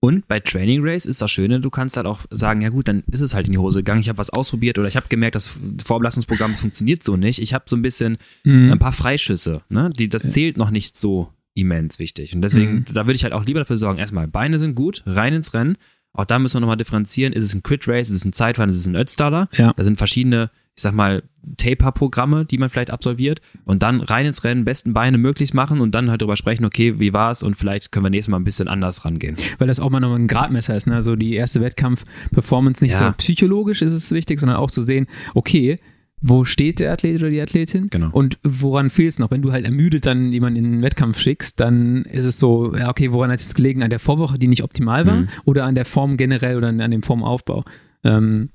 und 0.00 0.28
bei 0.28 0.40
Training 0.40 0.80
Race 0.82 1.06
ist 1.06 1.22
das 1.22 1.30
Schöne, 1.30 1.60
du 1.60 1.70
kannst 1.70 1.96
halt 1.96 2.06
auch 2.06 2.20
sagen, 2.30 2.60
ja 2.60 2.68
gut, 2.68 2.88
dann 2.88 3.02
ist 3.10 3.22
es 3.22 3.34
halt 3.34 3.46
in 3.46 3.52
die 3.52 3.58
Hose 3.58 3.78
gegangen, 3.78 4.00
ich 4.00 4.08
habe 4.08 4.18
was 4.18 4.30
ausprobiert 4.30 4.78
oder 4.78 4.88
ich 4.88 4.96
habe 4.96 5.08
gemerkt, 5.08 5.34
das 5.34 5.58
Vorbelastungsprogramm 5.84 6.54
funktioniert 6.54 7.02
so 7.02 7.16
nicht. 7.16 7.40
Ich 7.40 7.54
habe 7.54 7.64
so 7.66 7.76
ein 7.76 7.82
bisschen 7.82 8.18
mhm. 8.44 8.72
ein 8.72 8.78
paar 8.78 8.92
Freischüsse, 8.92 9.62
ne? 9.68 9.88
Die, 9.98 10.08
das 10.08 10.30
zählt 10.32 10.58
noch 10.58 10.70
nicht 10.70 10.98
so 10.98 11.32
immens 11.54 11.98
wichtig. 11.98 12.34
Und 12.34 12.42
deswegen, 12.42 12.74
mhm. 12.74 12.84
da 12.92 13.06
würde 13.06 13.16
ich 13.16 13.24
halt 13.24 13.32
auch 13.32 13.46
lieber 13.46 13.60
dafür 13.60 13.78
sorgen, 13.78 13.98
erstmal, 13.98 14.28
Beine 14.28 14.58
sind 14.58 14.74
gut, 14.74 15.02
rein 15.06 15.32
ins 15.32 15.54
Rennen. 15.54 15.76
Auch 16.12 16.24
da 16.24 16.38
müssen 16.38 16.56
wir 16.56 16.60
nochmal 16.60 16.76
differenzieren, 16.76 17.32
ist 17.32 17.44
es 17.44 17.54
ein 17.54 17.62
Quit 17.62 17.88
Race, 17.88 18.10
ist 18.10 18.16
es 18.16 18.24
ein 18.24 18.32
Zeitfahren, 18.32 18.70
ist 18.70 18.78
es 18.78 18.86
ein 18.86 18.96
Ötztaler? 18.96 19.48
Ja. 19.52 19.72
Da 19.76 19.84
sind 19.84 19.96
verschiedene 19.96 20.50
ich 20.76 20.82
sag 20.82 20.92
mal, 20.92 21.22
Taper-Programme, 21.56 22.44
die 22.44 22.58
man 22.58 22.68
vielleicht 22.68 22.90
absolviert 22.90 23.40
und 23.64 23.82
dann 23.82 24.02
rein 24.02 24.26
ins 24.26 24.44
Rennen, 24.44 24.66
besten 24.66 24.92
Beine 24.92 25.16
möglichst 25.16 25.54
machen 25.54 25.80
und 25.80 25.94
dann 25.94 26.10
halt 26.10 26.20
darüber 26.20 26.36
sprechen, 26.36 26.66
okay, 26.66 27.00
wie 27.00 27.14
war 27.14 27.30
es 27.30 27.42
und 27.42 27.54
vielleicht 27.54 27.92
können 27.92 28.04
wir 28.04 28.10
nächstes 28.10 28.30
Mal 28.30 28.38
ein 28.38 28.44
bisschen 28.44 28.68
anders 28.68 29.04
rangehen. 29.04 29.36
Weil 29.58 29.68
das 29.68 29.80
auch 29.80 29.88
mal 29.88 30.00
nochmal 30.00 30.18
ein 30.18 30.26
Gradmesser 30.26 30.76
ist, 30.76 30.86
ne? 30.86 30.94
Also 30.94 31.16
die 31.16 31.34
erste 31.34 31.62
Wettkampf-Performance 31.62 32.84
nicht 32.84 32.92
ja. 32.92 32.98
so 32.98 33.12
psychologisch 33.16 33.80
ist 33.80 33.92
es 33.92 34.10
wichtig, 34.10 34.38
sondern 34.38 34.58
auch 34.58 34.70
zu 34.70 34.82
sehen, 34.82 35.06
okay, 35.34 35.76
wo 36.20 36.44
steht 36.44 36.80
der 36.80 36.92
Athlet 36.92 37.20
oder 37.20 37.30
die 37.30 37.40
Athletin 37.40 37.88
genau. 37.88 38.10
und 38.10 38.38
woran 38.42 38.90
fehlt 38.90 39.10
es 39.12 39.18
noch? 39.18 39.30
Wenn 39.30 39.42
du 39.42 39.52
halt 39.52 39.64
ermüdet 39.64 40.04
dann 40.04 40.32
jemanden 40.32 40.58
in 40.58 40.72
den 40.72 40.82
Wettkampf 40.82 41.18
schickst, 41.18 41.60
dann 41.60 42.04
ist 42.04 42.24
es 42.24 42.38
so, 42.38 42.74
ja, 42.74 42.90
okay, 42.90 43.12
woran 43.12 43.30
hat 43.30 43.38
es 43.38 43.44
jetzt 43.44 43.54
gelegen? 43.54 43.82
An 43.82 43.90
der 43.90 44.00
Vorwoche, 44.00 44.38
die 44.38 44.48
nicht 44.48 44.62
optimal 44.62 45.06
war 45.06 45.16
mhm. 45.16 45.28
oder 45.44 45.64
an 45.64 45.74
der 45.74 45.86
Form 45.86 46.16
generell 46.16 46.56
oder 46.56 46.68
an 46.68 46.90
dem 46.90 47.02
Formaufbau? 47.02 47.64
Ähm, 48.04 48.50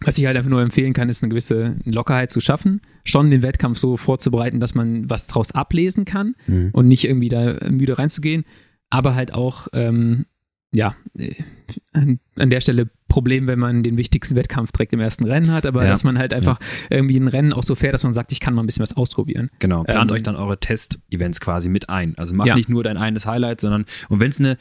was 0.00 0.18
ich 0.18 0.26
halt 0.26 0.36
einfach 0.36 0.50
nur 0.50 0.62
empfehlen 0.62 0.92
kann, 0.92 1.08
ist 1.08 1.22
eine 1.22 1.30
gewisse 1.30 1.76
Lockerheit 1.84 2.30
zu 2.30 2.40
schaffen, 2.40 2.80
schon 3.04 3.30
den 3.30 3.42
Wettkampf 3.42 3.78
so 3.78 3.96
vorzubereiten, 3.96 4.60
dass 4.60 4.74
man 4.74 5.08
was 5.08 5.26
draus 5.26 5.52
ablesen 5.52 6.04
kann 6.04 6.34
mhm. 6.46 6.70
und 6.72 6.88
nicht 6.88 7.04
irgendwie 7.04 7.28
da 7.28 7.68
müde 7.68 7.98
reinzugehen, 7.98 8.44
aber 8.90 9.14
halt 9.14 9.32
auch, 9.32 9.68
ähm, 9.72 10.26
ja, 10.70 10.94
an, 11.94 12.20
an, 12.36 12.50
der 12.50 12.60
Stelle 12.60 12.90
Problem, 13.08 13.46
wenn 13.46 13.58
man 13.58 13.82
den 13.82 13.96
wichtigsten 13.96 14.36
Wettkampf 14.36 14.70
direkt 14.70 14.92
im 14.92 15.00
ersten 15.00 15.24
Rennen 15.24 15.50
hat, 15.50 15.64
aber 15.64 15.84
ja. 15.84 15.88
dass 15.88 16.04
man 16.04 16.18
halt 16.18 16.34
einfach 16.34 16.60
ja. 16.60 16.66
irgendwie 16.90 17.18
ein 17.18 17.28
Rennen 17.28 17.54
auch 17.54 17.62
so 17.62 17.74
fährt, 17.74 17.94
dass 17.94 18.04
man 18.04 18.12
sagt, 18.12 18.32
ich 18.32 18.40
kann 18.40 18.52
mal 18.52 18.62
ein 18.62 18.66
bisschen 18.66 18.82
was 18.82 18.94
ausprobieren. 18.94 19.50
Genau, 19.60 19.84
plant 19.84 20.10
ähm, 20.10 20.14
euch 20.14 20.22
dann 20.22 20.36
eure 20.36 20.60
Test-Events 20.60 21.40
quasi 21.40 21.70
mit 21.70 21.88
ein. 21.88 22.18
Also 22.18 22.34
macht 22.34 22.48
ja. 22.48 22.54
nicht 22.54 22.68
nur 22.68 22.84
dein 22.84 22.98
eines 22.98 23.26
Highlight, 23.26 23.62
sondern 23.62 23.86
und 24.10 24.20
wenn 24.20 24.28
es 24.28 24.40
eine 24.40 24.58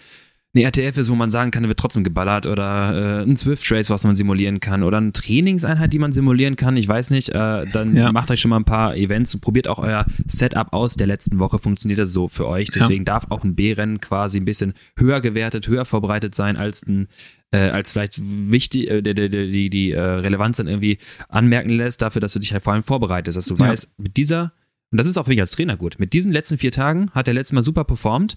eine 0.56 0.66
RTF 0.66 0.98
ist, 0.98 1.10
wo 1.10 1.16
man 1.16 1.30
sagen 1.30 1.52
kann, 1.52 1.64
da 1.64 1.70
wird 1.70 1.80
trotzdem 1.80 2.04
geballert 2.04 2.48
oder 2.48 3.22
äh, 3.22 3.24
ein 3.24 3.36
Swift 3.36 3.70
Race, 3.72 3.90
was 3.90 4.04
man 4.04 4.16
simulieren 4.16 4.60
kann 4.60 4.82
oder 4.82 4.98
eine 4.98 5.12
Trainingseinheit, 5.12 5.94
die 5.94 6.00
man 6.00 6.14
simulieren 6.14 6.56
kann, 6.56 6.78
ich 6.78 6.88
weiß 6.88 7.12
nicht, 7.12 7.30
äh, 7.30 7.66
dann 7.72 7.96
ja. 7.96 8.12
macht 8.12 8.32
euch 8.32 8.40
schon 8.40 8.50
mal 8.50 8.58
ein 8.58 8.66
paar 8.66 8.96
Events 8.96 9.36
und 9.36 9.42
probiert 9.42 9.68
auch 9.68 9.80
euer 9.80 10.06
Setup 10.28 10.74
aus. 10.74 10.96
Der 10.96 11.08
letzten 11.08 11.40
Woche 11.40 11.60
funktioniert 11.60 12.00
das 12.00 12.12
so 12.12 12.28
für 12.28 12.48
euch. 12.48 12.70
Deswegen 12.70 13.02
ja. 13.02 13.14
darf 13.14 13.28
auch 13.30 13.44
ein 13.44 13.56
B-Rennen 13.56 14.00
quasi 14.00 14.40
ein 14.40 14.46
bisschen 14.46 14.74
höher 14.98 15.22
gewertet, 15.22 15.68
höher 15.68 15.86
vorbereitet 15.86 16.34
sein 16.34 16.58
als 16.58 16.84
ein 16.86 17.08
äh, 17.52 17.70
als 17.70 17.94
vielleicht 17.94 18.20
wichtig, 18.22 18.90
äh, 18.90 19.02
die, 19.02 19.14
die, 19.14 19.30
die, 19.30 19.70
die 19.70 19.92
äh, 19.92 20.00
Relevanz 20.00 20.58
dann 20.58 20.68
irgendwie 20.68 20.98
anmerken 21.30 21.70
lässt, 21.70 22.02
dafür, 22.02 22.20
dass 22.20 22.34
du 22.34 22.40
dich 22.40 22.52
halt 22.52 22.64
vor 22.64 22.74
allem 22.74 22.84
vorbereitest, 22.84 23.38
dass 23.38 23.46
du 23.46 23.54
ja. 23.56 23.70
weißt, 23.70 23.98
mit 23.98 24.18
dieser, 24.18 24.52
und 24.92 24.98
das 24.98 25.08
ist 25.08 25.18
auch 25.18 25.24
für 25.24 25.30
mich 25.30 25.40
als 25.40 25.54
Trainer 25.54 25.78
gut, 25.78 25.96
mit 25.98 26.12
diesen 26.12 26.34
letzten 26.34 26.58
vier 26.58 26.74
Tagen 26.74 27.10
hat 27.12 27.28
er 27.28 27.34
letztes 27.34 27.54
Mal 27.54 27.64
super 27.64 27.86
performt. 27.86 28.36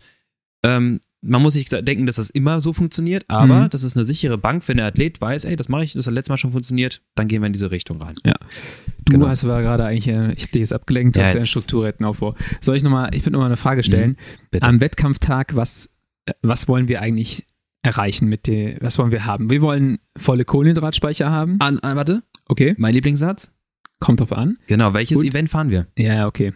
Ähm, 0.63 1.01
man 1.23 1.43
muss 1.43 1.53
sich 1.53 1.67
denken, 1.69 2.07
dass 2.07 2.17
das 2.17 2.31
immer 2.31 2.61
so 2.61 2.73
funktioniert, 2.73 3.25
aber 3.29 3.63
mhm. 3.63 3.71
das 3.71 3.83
ist 3.83 3.95
eine 3.95 4.07
sichere 4.07 4.39
Bank, 4.39 4.67
wenn 4.69 4.79
der 4.79 4.87
Athlet 4.87 5.21
weiß, 5.21 5.45
ey, 5.45 5.55
das 5.55 5.69
mache 5.69 5.85
ich, 5.85 5.93
das 5.93 6.07
hat 6.07 6.15
letztes 6.15 6.31
Mal 6.31 6.39
schon 6.39 6.53
funktioniert, 6.53 7.03
dann 7.15 7.29
gehen 7.29 7.43
wir 7.43 7.47
in 7.47 7.53
diese 7.53 7.71
Richtung 7.71 8.01
rein. 8.01 8.15
Ja. 8.25 8.35
Du 9.05 9.13
genau. 9.13 9.29
hast 9.29 9.45
aber 9.45 9.61
gerade 9.61 9.85
eigentlich, 9.85 10.09
äh, 10.09 10.33
ich 10.33 10.43
habe 10.43 10.53
dich 10.53 10.61
jetzt 10.61 10.73
abgelenkt, 10.73 11.17
du 11.17 11.21
yes. 11.21 11.29
hast 11.29 11.35
ja 11.35 11.41
einen 11.41 11.47
Strukturrettenaufbau. 11.47 12.35
Soll 12.61 12.77
ich 12.77 12.83
nochmal, 12.83 13.15
ich 13.15 13.23
würde 13.23 13.33
nochmal 13.33 13.49
eine 13.49 13.59
Frage 13.59 13.83
stellen. 13.83 14.17
Mhm. 14.53 14.59
Am 14.63 14.81
Wettkampftag, 14.81 15.57
was, 15.57 15.91
was 16.43 16.69
wollen 16.69 16.89
wir 16.89 17.03
eigentlich 17.03 17.47
erreichen 17.83 18.29
mit 18.29 18.47
dem, 18.47 18.79
was 18.81 18.99
wollen 18.99 19.11
wir 19.11 19.27
haben? 19.27 19.51
Wir 19.51 19.61
wollen 19.61 19.99
volle 20.17 20.45
Kohlenhydratspeicher 20.45 21.31
haben. 21.31 21.61
An, 21.61 21.81
an 21.81 21.97
warte. 21.97 22.23
Okay. 22.47 22.75
Mein 22.79 22.95
Lieblingssatz? 22.95 23.53
Kommt 24.01 24.21
drauf 24.21 24.33
an. 24.33 24.57
Genau, 24.67 24.95
welches 24.95 25.19
Gut. 25.19 25.27
Event 25.27 25.51
fahren 25.51 25.71
wir? 25.71 25.87
Ja, 25.99 26.27
okay. 26.27 26.55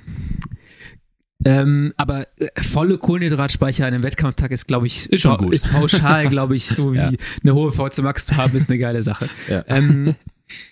Ähm, 1.45 1.93
aber 1.97 2.27
äh, 2.39 2.49
volle 2.61 2.99
Kohlenhydratspeicher 2.99 3.87
an 3.87 3.95
einem 3.95 4.03
Wettkampftag 4.03 4.51
ist, 4.51 4.67
glaube 4.67 4.87
ich, 4.87 5.11
ist, 5.11 5.23
schon 5.23 5.37
gut. 5.37 5.55
ist 5.55 5.71
pauschal, 5.71 6.29
glaube 6.29 6.57
ich, 6.57 6.67
so 6.67 6.93
wie 6.95 6.99
ja. 6.99 7.11
eine 7.43 7.55
hohe 7.55 7.73
VC 7.73 8.03
Max 8.03 8.27
zu 8.27 8.37
haben, 8.37 8.57
ist 8.57 8.71
eine 8.71 8.79
geile 8.79 9.03
Sache. 9.03 9.27
Ja. 9.49 9.65
Ähm, 9.67 10.15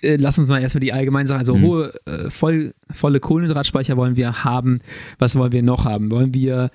äh, 0.00 0.16
lass 0.16 0.38
uns 0.38 0.48
mal 0.48 0.60
erstmal 0.60 0.80
die 0.80 0.92
allgemeinen 0.92 1.26
sagen. 1.26 1.40
Also 1.40 1.56
mhm. 1.56 1.62
hohe, 1.62 2.06
äh, 2.06 2.30
voll, 2.30 2.74
volle 2.90 3.20
Kohlenhydratspeicher 3.20 3.96
wollen 3.96 4.16
wir 4.16 4.44
haben. 4.44 4.80
Was 5.18 5.36
wollen 5.36 5.52
wir 5.52 5.62
noch 5.62 5.84
haben? 5.84 6.10
Wollen 6.10 6.34
wir, 6.34 6.70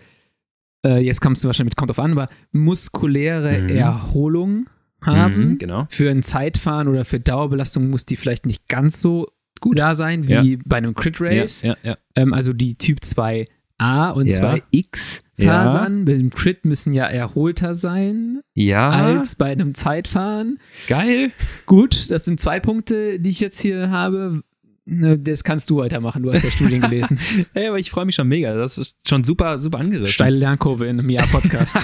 äh, 0.86 1.00
jetzt 1.00 1.22
kommst 1.22 1.44
du 1.44 1.48
wahrscheinlich 1.48 1.72
mit, 1.72 1.78
kommt 1.78 1.90
drauf 1.90 2.00
an, 2.00 2.12
aber 2.12 2.30
muskuläre 2.52 3.62
mhm. 3.62 3.70
Erholung 3.70 4.70
haben. 5.02 5.50
Mhm, 5.50 5.58
genau. 5.58 5.88
Für 5.90 6.10
ein 6.10 6.24
Zeitfahren 6.24 6.88
oder 6.88 7.06
für 7.06 7.20
Dauerbelastung 7.20 7.90
muss 7.90 8.06
die 8.06 8.16
vielleicht 8.16 8.46
nicht 8.46 8.68
ganz 8.68 9.02
so 9.02 9.28
gut 9.60 9.80
da 9.80 9.96
sein 9.96 10.28
wie 10.28 10.54
ja. 10.54 10.60
bei 10.66 10.78
einem 10.78 10.94
Crit 10.94 11.20
Race. 11.20 11.62
Ja, 11.64 11.76
ja, 11.84 11.98
ähm, 12.16 12.34
also 12.34 12.54
die 12.54 12.76
Typ 12.76 13.04
2 13.04 13.48
A 13.78 14.10
und 14.10 14.28
ja. 14.28 14.34
zwei 14.34 14.64
X-Fasern. 14.72 15.98
Ja. 16.00 16.04
Mit 16.06 16.20
dem 16.20 16.30
Crit 16.30 16.66
müssen 16.66 16.94
ja 16.94 17.06
erholter 17.06 17.76
sein. 17.76 18.42
Ja. 18.54 18.90
Als 18.90 19.36
bei 19.36 19.52
einem 19.52 19.76
Zeitfahren. 19.76 20.60
Geil. 20.88 21.32
Gut, 21.66 22.10
das 22.10 22.26
sind 22.26 22.40
zwei 22.40 22.60
Punkte, 22.60 23.20
die 23.20 23.30
ich 23.30 23.40
jetzt 23.40 23.60
hier 23.60 23.90
habe. 23.90 24.42
Ne, 24.90 25.20
das 25.20 25.44
kannst 25.44 25.70
du 25.70 25.78
weitermachen, 25.78 26.24
du 26.24 26.32
hast 26.32 26.44
ja 26.44 26.50
Studien 26.50 26.80
gelesen. 26.90 27.20
hey, 27.54 27.68
aber 27.68 27.78
ich 27.78 27.92
freue 27.92 28.06
mich 28.06 28.16
schon 28.16 28.30
mega. 28.30 28.56
Das 28.56 28.78
ist 28.78 28.96
schon 29.08 29.26
super, 29.26 29.60
super 29.60 29.80
angerissen. 29.80 30.14
Steile 30.14 30.38
Lernkurve 30.38 30.86
in 30.86 31.00
einem 31.00 31.10
Jahr 31.10 31.28
Podcast. 31.28 31.78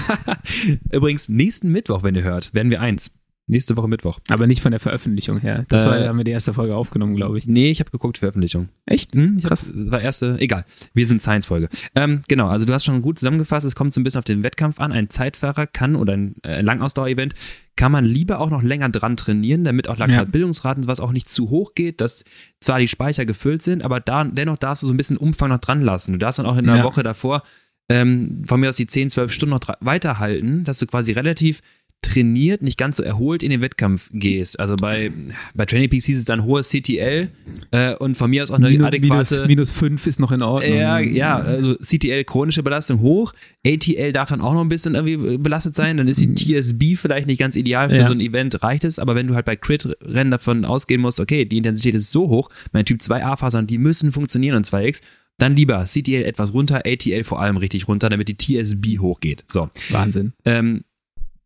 Übrigens, 0.90 1.28
nächsten 1.28 1.70
Mittwoch, 1.70 2.02
wenn 2.02 2.14
ihr 2.14 2.22
hört, 2.22 2.54
werden 2.54 2.70
wir 2.70 2.80
eins. 2.80 3.10
Nächste 3.46 3.76
Woche 3.76 3.88
Mittwoch. 3.88 4.20
Aber 4.30 4.46
nicht 4.46 4.62
von 4.62 4.70
der 4.70 4.80
Veröffentlichung 4.80 5.38
her. 5.38 5.66
Das 5.68 5.84
äh, 5.84 5.90
war, 5.90 6.08
haben 6.08 6.16
wir 6.16 6.24
die 6.24 6.30
erste 6.30 6.54
Folge 6.54 6.74
aufgenommen, 6.74 7.14
glaube 7.14 7.36
ich. 7.36 7.46
Nee, 7.46 7.70
ich 7.70 7.80
habe 7.80 7.90
geguckt, 7.90 8.16
Veröffentlichung. 8.16 8.70
Echt? 8.86 9.14
Hm, 9.14 9.38
Krass. 9.42 9.68
Hab, 9.68 9.76
das 9.76 9.90
war 9.90 10.00
erste, 10.00 10.36
egal. 10.38 10.64
Wir 10.94 11.06
sind 11.06 11.20
Science-Folge. 11.20 11.68
Ähm, 11.94 12.22
genau, 12.26 12.48
also 12.48 12.64
du 12.64 12.72
hast 12.72 12.86
schon 12.86 13.02
gut 13.02 13.18
zusammengefasst, 13.18 13.66
es 13.66 13.76
kommt 13.76 13.92
so 13.92 14.00
ein 14.00 14.04
bisschen 14.04 14.20
auf 14.20 14.24
den 14.24 14.44
Wettkampf 14.44 14.80
an. 14.80 14.92
Ein 14.92 15.10
Zeitfahrer 15.10 15.66
kann 15.66 15.94
oder 15.94 16.14
ein 16.14 16.36
äh, 16.42 16.62
Langausdauer-Event 16.62 17.34
kann 17.76 17.92
man 17.92 18.04
lieber 18.04 18.40
auch 18.40 18.50
noch 18.50 18.62
länger 18.62 18.88
dran 18.88 19.16
trainieren, 19.16 19.64
damit 19.64 19.88
auch 19.88 19.98
Laktatbildungsraten, 19.98 20.86
was 20.86 21.00
auch 21.00 21.12
nicht 21.12 21.28
zu 21.28 21.50
hoch 21.50 21.74
geht, 21.74 22.00
dass 22.00 22.24
zwar 22.60 22.78
die 22.78 22.88
Speicher 22.88 23.26
gefüllt 23.26 23.62
sind, 23.62 23.84
aber 23.84 24.00
da, 24.00 24.24
dennoch 24.24 24.58
darfst 24.58 24.84
du 24.84 24.86
so 24.86 24.94
ein 24.94 24.96
bisschen 24.96 25.16
Umfang 25.16 25.48
noch 25.48 25.58
dran 25.58 25.82
lassen. 25.82 26.12
Du 26.12 26.18
darfst 26.18 26.38
dann 26.38 26.46
auch 26.46 26.56
in 26.56 26.68
einer 26.68 26.78
ja. 26.78 26.84
Woche 26.84 27.02
davor 27.02 27.42
ähm, 27.88 28.42
von 28.46 28.60
mir 28.60 28.68
aus 28.68 28.76
die 28.76 28.86
10, 28.86 29.10
12 29.10 29.32
Stunden 29.32 29.50
noch 29.50 29.60
weiterhalten, 29.80 30.64
dass 30.64 30.78
du 30.78 30.86
quasi 30.86 31.12
relativ 31.12 31.60
trainiert, 32.04 32.62
nicht 32.62 32.78
ganz 32.78 32.96
so 32.96 33.02
erholt 33.02 33.42
in 33.42 33.50
den 33.50 33.60
Wettkampf 33.60 34.10
gehst. 34.12 34.60
Also 34.60 34.76
bei, 34.76 35.12
bei 35.54 35.66
Training 35.66 35.90
Peaks 35.90 36.04
hieß 36.04 36.18
es 36.18 36.24
dann 36.24 36.44
hohes 36.44 36.70
CTL 36.70 37.28
äh, 37.70 37.94
und 37.96 38.16
von 38.16 38.30
mir 38.30 38.42
aus 38.42 38.50
auch 38.50 38.56
eine 38.56 38.70
minus, 38.70 38.86
adäquate. 38.86 39.46
Minus 39.46 39.72
5 39.72 40.06
ist 40.06 40.20
noch 40.20 40.32
in 40.32 40.42
Ordnung. 40.42 40.76
Ja, 40.76 40.98
ja, 40.98 41.36
also 41.36 41.76
CTL 41.76 42.24
chronische 42.24 42.62
Belastung 42.62 43.00
hoch, 43.00 43.32
ATL 43.66 44.12
darf 44.12 44.28
dann 44.28 44.40
auch 44.40 44.54
noch 44.54 44.60
ein 44.60 44.68
bisschen 44.68 44.94
irgendwie 44.94 45.38
belastet 45.38 45.74
sein, 45.74 45.96
dann 45.96 46.08
ist 46.08 46.20
die 46.20 46.34
TSB 46.34 46.96
vielleicht 46.96 47.26
nicht 47.26 47.38
ganz 47.38 47.56
ideal 47.56 47.88
für 47.88 47.96
ja. 47.96 48.06
so 48.06 48.12
ein 48.12 48.20
Event, 48.20 48.62
reicht 48.62 48.84
es, 48.84 48.98
aber 48.98 49.14
wenn 49.14 49.26
du 49.26 49.34
halt 49.34 49.46
bei 49.46 49.56
Crit-Rennen 49.56 50.30
davon 50.30 50.64
ausgehen 50.64 51.00
musst, 51.00 51.20
okay, 51.20 51.44
die 51.44 51.56
Intensität 51.56 51.94
ist 51.94 52.10
so 52.10 52.28
hoch, 52.28 52.50
meine 52.72 52.84
Typ 52.84 53.00
2a-Fasern, 53.00 53.66
die 53.66 53.78
müssen 53.78 54.12
funktionieren 54.12 54.56
und 54.56 54.66
2x, 54.66 55.02
dann 55.38 55.56
lieber 55.56 55.84
CTL 55.84 56.24
etwas 56.24 56.54
runter, 56.54 56.82
ATL 56.86 57.24
vor 57.24 57.40
allem 57.40 57.56
richtig 57.56 57.88
runter, 57.88 58.08
damit 58.08 58.28
die 58.28 58.36
TSB 58.36 58.98
hochgeht. 58.98 59.44
So. 59.48 59.70
Wahnsinn. 59.90 60.32
Ähm, 60.44 60.84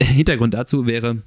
Hintergrund 0.02 0.54
dazu 0.54 0.86
wäre, 0.86 1.22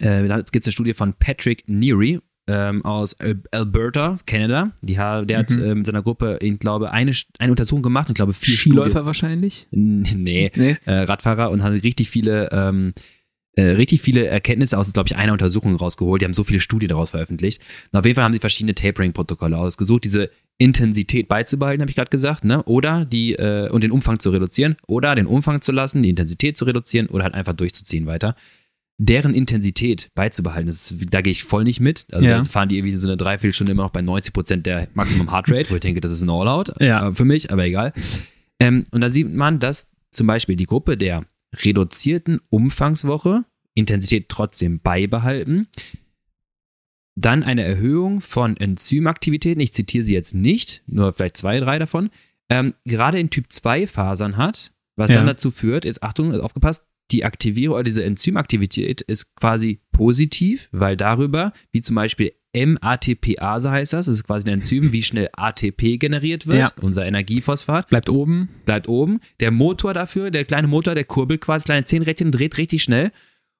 äh, 0.00 0.26
da 0.28 0.40
gibt 0.40 0.56
es 0.56 0.66
eine 0.66 0.72
Studie 0.72 0.94
von 0.94 1.14
Patrick 1.14 1.64
Neary 1.66 2.20
ähm, 2.46 2.84
aus 2.84 3.16
Alberta, 3.50 4.18
Kanada. 4.26 4.72
Die, 4.80 4.94
der 4.94 5.22
mhm. 5.22 5.32
hat 5.34 5.50
ähm, 5.56 5.78
mit 5.78 5.86
seiner 5.86 6.02
Gruppe, 6.02 6.38
ich 6.40 6.58
glaube, 6.58 6.92
eine, 6.92 7.12
eine 7.38 7.52
Untersuchung 7.52 7.82
gemacht 7.82 8.08
und 8.08 8.14
glaube 8.14 8.32
vier 8.32 8.54
Skiläufer 8.54 8.90
Studien. 8.90 9.06
wahrscheinlich? 9.06 9.66
Nee, 9.70 10.50
nee. 10.54 10.76
Äh, 10.86 10.92
Radfahrer 10.92 11.50
und 11.50 11.62
haben 11.62 11.74
richtig 11.74 12.08
viele 12.08 12.48
ähm, 12.52 12.94
äh, 13.58 13.72
richtig 13.72 14.00
viele 14.02 14.24
Erkenntnisse 14.26 14.78
aus, 14.78 14.92
glaube 14.92 15.08
ich, 15.08 15.16
einer 15.16 15.32
Untersuchung 15.32 15.74
rausgeholt. 15.74 16.22
Die 16.22 16.24
haben 16.24 16.32
so 16.32 16.44
viele 16.44 16.60
Studien 16.60 16.90
daraus 16.90 17.10
veröffentlicht. 17.10 17.60
Und 17.90 17.98
auf 17.98 18.04
jeden 18.06 18.14
Fall 18.14 18.24
haben 18.24 18.32
sie 18.32 18.38
verschiedene 18.38 18.74
Tapering-Protokolle 18.74 19.58
ausgesucht, 19.58 20.04
diese 20.04 20.30
Intensität 20.58 21.28
beizubehalten, 21.28 21.80
habe 21.80 21.90
ich 21.90 21.96
gerade 21.96 22.10
gesagt, 22.10 22.44
ne? 22.44 22.62
Oder 22.64 23.04
die 23.04 23.34
äh, 23.34 23.70
und 23.70 23.84
den 23.84 23.92
Umfang 23.92 24.18
zu 24.18 24.30
reduzieren, 24.30 24.76
oder 24.86 25.14
den 25.14 25.26
Umfang 25.26 25.60
zu 25.60 25.70
lassen, 25.72 26.02
die 26.02 26.10
Intensität 26.10 26.56
zu 26.56 26.64
reduzieren 26.64 27.06
oder 27.06 27.24
halt 27.24 27.34
einfach 27.34 27.54
durchzuziehen 27.54 28.06
weiter. 28.06 28.34
Deren 29.00 29.32
Intensität 29.32 30.10
beizubehalten, 30.16 30.66
das, 30.66 30.92
da 31.10 31.20
gehe 31.20 31.30
ich 31.30 31.44
voll 31.44 31.62
nicht 31.62 31.78
mit. 31.78 32.06
Also 32.10 32.26
ja. 32.26 32.38
da 32.38 32.44
fahren 32.44 32.68
die 32.68 32.78
irgendwie 32.78 32.96
so 32.96 33.06
eine 33.06 33.16
Dreiviertelstunde 33.16 33.70
immer 33.70 33.84
noch 33.84 33.90
bei 33.90 34.02
90 34.02 34.34
Prozent 34.34 34.66
der 34.66 34.88
Maximum 34.94 35.30
Heart 35.30 35.50
Rate, 35.50 35.70
wo 35.70 35.76
ich 35.76 35.80
denke, 35.80 36.00
das 36.00 36.10
ist 36.10 36.22
ein 36.22 36.30
All-Out 36.30 36.80
ja. 36.80 37.12
für 37.12 37.24
mich, 37.24 37.52
aber 37.52 37.64
egal. 37.64 37.92
Ähm, 38.58 38.84
und 38.90 39.00
da 39.00 39.10
sieht 39.10 39.32
man, 39.32 39.60
dass 39.60 39.92
zum 40.10 40.26
Beispiel 40.26 40.56
die 40.56 40.66
Gruppe 40.66 40.96
der 40.96 41.24
reduzierten 41.54 42.40
Umfangswoche, 42.50 43.44
Intensität 43.74 44.28
trotzdem 44.28 44.80
beibehalten. 44.80 45.68
Dann 47.20 47.42
eine 47.42 47.64
Erhöhung 47.64 48.20
von 48.20 48.56
Enzymaktivitäten, 48.56 49.60
ich 49.60 49.72
zitiere 49.74 50.04
sie 50.04 50.14
jetzt 50.14 50.34
nicht, 50.34 50.82
nur 50.86 51.12
vielleicht 51.12 51.36
zwei, 51.36 51.58
drei 51.58 51.78
davon, 51.78 52.10
ähm, 52.48 52.74
gerade 52.84 53.18
in 53.18 53.30
Typ 53.30 53.46
2 53.48 53.88
Fasern 53.88 54.36
hat, 54.36 54.72
was 54.94 55.10
ja. 55.10 55.16
dann 55.16 55.26
dazu 55.26 55.50
führt, 55.50 55.84
jetzt 55.84 56.02
Achtung, 56.04 56.32
aufgepasst, 56.40 56.84
die 57.10 57.24
Aktivierung 57.24 57.74
oder 57.74 57.84
diese 57.84 58.04
Enzymaktivität 58.04 59.00
ist 59.00 59.34
quasi 59.34 59.80
positiv, 59.90 60.68
weil 60.70 60.96
darüber, 60.96 61.52
wie 61.72 61.80
zum 61.80 61.96
Beispiel 61.96 62.32
MATPase 62.54 63.70
heißt 63.70 63.92
das, 63.92 64.06
das 64.06 64.16
ist 64.16 64.24
quasi 64.24 64.46
ein 64.46 64.54
Enzym, 64.54 64.92
wie 64.92 65.02
schnell 65.02 65.28
ATP 65.32 65.98
generiert 65.98 66.46
wird, 66.46 66.58
ja. 66.58 66.72
unser 66.80 67.04
Energiephosphat. 67.06 67.88
Bleibt 67.88 68.08
oben. 68.08 68.48
Bleibt 68.64 68.88
oben. 68.88 69.20
Der 69.40 69.50
Motor 69.50 69.92
dafür, 69.92 70.30
der 70.30 70.44
kleine 70.44 70.68
Motor, 70.68 70.94
der 70.94 71.04
kurbelt 71.04 71.40
quasi, 71.40 71.64
kleine 71.64 71.84
Zehnrädchen 71.84 72.30
dreht 72.30 72.58
richtig 72.58 72.82
schnell. 72.82 73.12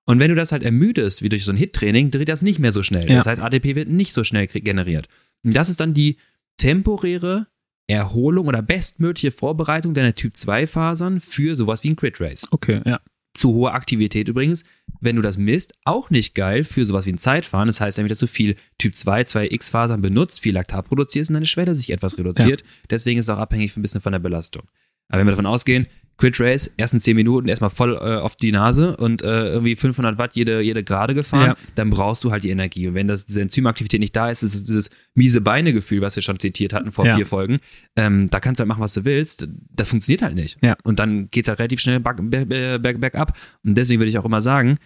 Und 0.08 0.20
wenn 0.20 0.30
du 0.30 0.34
das 0.34 0.52
halt 0.52 0.62
ermüdest, 0.62 1.22
wie 1.22 1.28
durch 1.28 1.44
so 1.44 1.52
ein 1.52 1.56
Hit-Training, 1.56 2.10
dreht 2.10 2.28
das 2.28 2.42
nicht 2.42 2.58
mehr 2.58 2.72
so 2.72 2.82
schnell. 2.82 3.08
Ja. 3.08 3.16
Das 3.16 3.26
heißt, 3.26 3.42
ATP 3.42 3.76
wird 3.76 3.88
nicht 3.88 4.12
so 4.12 4.24
schnell 4.24 4.46
generiert. 4.46 5.06
Und 5.44 5.54
das 5.54 5.68
ist 5.68 5.80
dann 5.80 5.92
die 5.92 6.16
temporäre 6.56 7.46
Erholung 7.86 8.46
oder 8.46 8.62
bestmögliche 8.62 9.32
Vorbereitung 9.32 9.92
deiner 9.92 10.14
Typ-2-Fasern 10.14 11.20
für 11.20 11.56
sowas 11.56 11.84
wie 11.84 11.90
ein 11.90 11.96
Crit-Race. 11.96 12.46
Okay, 12.50 12.80
ja 12.86 13.00
zu 13.34 13.52
hohe 13.52 13.72
Aktivität 13.72 14.28
übrigens, 14.28 14.64
wenn 15.00 15.16
du 15.16 15.22
das 15.22 15.38
misst, 15.38 15.74
auch 15.84 16.10
nicht 16.10 16.34
geil 16.34 16.64
für 16.64 16.84
sowas 16.84 17.06
wie 17.06 17.12
ein 17.12 17.18
Zeitfahren. 17.18 17.68
Das 17.68 17.80
heißt 17.80 17.96
nämlich, 17.96 18.10
dass 18.10 18.18
du 18.18 18.26
viel 18.26 18.56
Typ 18.78 18.96
2, 18.96 19.22
2x-Fasern 19.22 20.00
benutzt, 20.00 20.40
viel 20.40 20.54
Laktat 20.54 20.86
produzierst 20.86 21.30
und 21.30 21.34
deine 21.34 21.46
Schwelle 21.46 21.76
sich 21.76 21.90
etwas 21.90 22.18
reduziert. 22.18 22.62
Ja. 22.62 22.66
Deswegen 22.90 23.20
ist 23.20 23.26
es 23.26 23.30
auch 23.30 23.38
abhängig 23.38 23.76
ein 23.76 23.82
bisschen 23.82 24.00
von 24.00 24.12
der 24.12 24.18
Belastung. 24.18 24.62
Aber 25.08 25.20
wenn 25.20 25.26
wir 25.26 25.32
davon 25.32 25.46
ausgehen, 25.46 25.86
Quit 26.18 26.40
Race, 26.40 26.70
ersten 26.76 26.98
10 26.98 27.14
Minuten 27.14 27.48
erstmal 27.48 27.70
voll 27.70 27.94
äh, 27.94 28.16
auf 28.16 28.34
die 28.34 28.50
Nase 28.50 28.96
und 28.96 29.22
äh, 29.22 29.52
irgendwie 29.52 29.76
500 29.76 30.18
Watt 30.18 30.34
jede, 30.34 30.60
jede 30.60 30.82
Gerade 30.82 31.14
gefahren, 31.14 31.50
ja. 31.50 31.56
dann 31.76 31.90
brauchst 31.90 32.24
du 32.24 32.32
halt 32.32 32.42
die 32.42 32.50
Energie. 32.50 32.88
Und 32.88 32.94
wenn 32.94 33.06
das, 33.06 33.24
diese 33.24 33.40
Enzymaktivität 33.40 34.00
nicht 34.00 34.16
da 34.16 34.28
ist, 34.28 34.42
ist 34.42 34.54
es 34.54 34.64
dieses 34.64 34.90
miese 35.14 35.40
Beine-Gefühl, 35.40 36.00
was 36.00 36.16
wir 36.16 36.22
schon 36.24 36.38
zitiert 36.38 36.72
hatten 36.72 36.90
vor 36.90 37.06
ja. 37.06 37.14
vier 37.14 37.24
Folgen, 37.24 37.58
ähm, 37.94 38.28
da 38.30 38.40
kannst 38.40 38.58
du 38.58 38.62
halt 38.62 38.68
machen, 38.68 38.82
was 38.82 38.94
du 38.94 39.04
willst. 39.04 39.48
Das 39.70 39.90
funktioniert 39.90 40.22
halt 40.22 40.34
nicht. 40.34 40.58
Ja. 40.60 40.76
Und 40.82 40.98
dann 40.98 41.30
geht's 41.30 41.48
halt 41.48 41.60
relativ 41.60 41.80
schnell 41.80 42.00
bergab. 42.00 42.28
Back, 42.28 42.82
back, 42.82 43.00
back 43.00 43.14
up. 43.14 43.38
und 43.64 43.76
deswegen 43.76 44.00
würde 44.00 44.10
ich 44.10 44.18
auch 44.18 44.24
immer 44.24 44.40
sagen, 44.40 44.78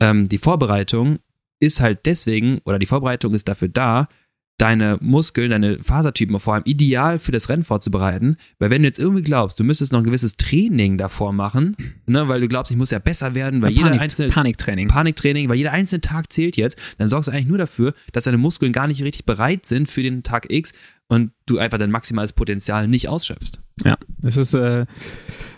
ähm, 0.00 0.28
die 0.28 0.38
Vorbereitung 0.38 1.20
ist 1.60 1.80
halt 1.80 2.00
deswegen, 2.06 2.58
oder 2.64 2.80
die 2.80 2.86
Vorbereitung 2.86 3.34
ist 3.34 3.48
dafür 3.48 3.68
da, 3.68 4.08
deine 4.60 4.98
Muskeln, 5.00 5.50
deine 5.50 5.82
Fasertypen 5.82 6.38
vor 6.38 6.54
allem 6.54 6.64
ideal 6.66 7.18
für 7.18 7.32
das 7.32 7.48
Rennen 7.48 7.64
vorzubereiten. 7.64 8.36
Weil 8.58 8.70
wenn 8.70 8.82
du 8.82 8.88
jetzt 8.88 8.98
irgendwie 8.98 9.22
glaubst, 9.22 9.58
du 9.58 9.64
müsstest 9.64 9.92
noch 9.92 10.00
ein 10.00 10.04
gewisses 10.04 10.36
Training 10.36 10.98
davor 10.98 11.32
machen, 11.32 11.76
ne, 12.06 12.28
weil 12.28 12.42
du 12.42 12.48
glaubst, 12.48 12.70
ich 12.70 12.76
muss 12.76 12.90
ja 12.90 12.98
besser 12.98 13.34
werden, 13.34 13.62
weil 13.62 13.72
ja, 13.72 13.86
jeder 13.88 14.00
einzelne 14.00 14.28
Paniktraining. 14.28 14.88
Paniktraining, 14.88 15.48
weil 15.48 15.56
jeder 15.56 15.72
einzelne 15.72 16.02
Tag 16.02 16.30
zählt 16.30 16.56
jetzt, 16.58 16.78
dann 16.98 17.08
sorgst 17.08 17.28
du 17.28 17.32
eigentlich 17.32 17.46
nur 17.46 17.58
dafür, 17.58 17.94
dass 18.12 18.24
deine 18.24 18.36
Muskeln 18.36 18.72
gar 18.72 18.86
nicht 18.86 19.02
richtig 19.02 19.24
bereit 19.24 19.64
sind 19.64 19.88
für 19.88 20.02
den 20.02 20.22
Tag 20.22 20.50
X 20.50 20.74
und 21.08 21.32
du 21.46 21.58
einfach 21.58 21.78
dein 21.78 21.90
maximales 21.90 22.34
Potenzial 22.34 22.86
nicht 22.86 23.08
ausschöpfst. 23.08 23.60
Ja, 23.82 23.96
es 24.22 24.36
ist 24.36 24.52
äh, 24.52 24.84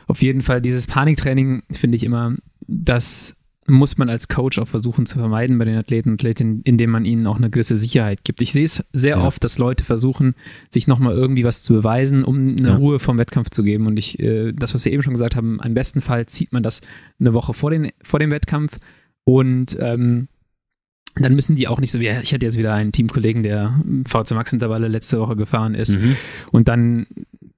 auf 0.06 0.22
jeden 0.22 0.42
Fall 0.42 0.62
dieses 0.62 0.86
Paniktraining, 0.86 1.64
finde 1.72 1.96
ich 1.96 2.04
immer, 2.04 2.36
das 2.68 3.34
muss 3.66 3.96
man 3.96 4.08
als 4.08 4.28
Coach 4.28 4.58
auch 4.58 4.66
versuchen 4.66 5.06
zu 5.06 5.18
vermeiden 5.18 5.56
bei 5.58 5.64
den 5.64 5.76
Athleten 5.76 6.10
und 6.10 6.14
Athletinnen, 6.14 6.62
indem 6.64 6.90
man 6.90 7.04
ihnen 7.04 7.26
auch 7.26 7.36
eine 7.36 7.48
gewisse 7.48 7.76
Sicherheit 7.76 8.24
gibt. 8.24 8.42
Ich 8.42 8.52
sehe 8.52 8.64
es 8.64 8.84
sehr 8.92 9.18
ja. 9.18 9.24
oft, 9.24 9.42
dass 9.44 9.58
Leute 9.58 9.84
versuchen, 9.84 10.34
sich 10.70 10.88
nochmal 10.88 11.14
irgendwie 11.14 11.44
was 11.44 11.62
zu 11.62 11.72
beweisen, 11.72 12.24
um 12.24 12.56
eine 12.56 12.68
ja. 12.68 12.76
Ruhe 12.76 12.98
vom 12.98 13.18
Wettkampf 13.18 13.50
zu 13.50 13.62
geben. 13.62 13.86
Und 13.86 13.98
ich, 13.98 14.18
äh, 14.18 14.52
das, 14.52 14.74
was 14.74 14.84
wir 14.84 14.92
eben 14.92 15.02
schon 15.02 15.14
gesagt 15.14 15.36
haben, 15.36 15.60
im 15.62 15.74
besten 15.74 16.00
Fall 16.00 16.26
zieht 16.26 16.52
man 16.52 16.62
das 16.62 16.80
eine 17.20 17.34
Woche 17.34 17.54
vor, 17.54 17.70
den, 17.70 17.92
vor 18.02 18.18
dem 18.18 18.30
Wettkampf 18.30 18.78
und 19.24 19.76
ähm, 19.80 20.28
dann 21.14 21.34
müssen 21.34 21.56
die 21.56 21.68
auch 21.68 21.78
nicht 21.78 21.92
so 21.92 22.00
wie, 22.00 22.08
ich 22.08 22.32
hatte 22.32 22.46
jetzt 22.46 22.58
wieder 22.58 22.72
einen 22.72 22.90
Teamkollegen, 22.90 23.42
der 23.42 23.82
VC 24.06 24.32
Max 24.32 24.52
Intervalle 24.52 24.88
letzte 24.88 25.20
Woche 25.20 25.36
gefahren 25.36 25.74
ist 25.74 25.98
mhm. 25.98 26.16
und 26.52 26.68
dann, 26.68 27.06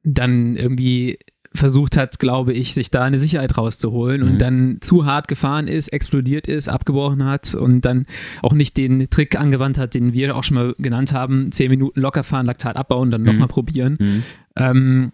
dann 0.03 0.57
irgendwie 0.57 1.19
versucht 1.55 1.97
hat, 1.97 2.19
glaube 2.19 2.53
ich, 2.53 2.75
sich 2.75 2.91
da 2.91 3.03
eine 3.03 3.19
Sicherheit 3.19 3.57
rauszuholen 3.57 4.23
mhm. 4.23 4.29
und 4.29 4.39
dann 4.39 4.79
zu 4.81 5.07
hart 5.07 5.29
gefahren 5.29 5.69
ist, 5.69 5.89
explodiert 5.89 6.49
ist, 6.49 6.69
abgebrochen 6.69 7.25
hat 7.25 7.55
und 7.55 7.83
dann 7.83 8.07
auch 8.43 8.53
nicht 8.53 8.77
den 8.77 9.09
Trick 9.09 9.39
angewandt 9.39 9.79
hat, 9.79 9.95
den 9.95 10.13
wir 10.13 10.37
auch 10.37 10.45
schon 10.45 10.57
mal 10.57 10.75
genannt 10.79 11.13
haben, 11.13 11.53
zehn 11.53 11.71
Minuten 11.71 12.01
locker 12.01 12.25
fahren, 12.25 12.47
Laktat 12.47 12.77
abbauen, 12.77 13.11
dann 13.11 13.23
mhm. 13.23 13.29
nochmal 13.29 13.49
probieren. 13.49 13.97
Mhm. 14.01 14.23
Ähm, 14.57 15.13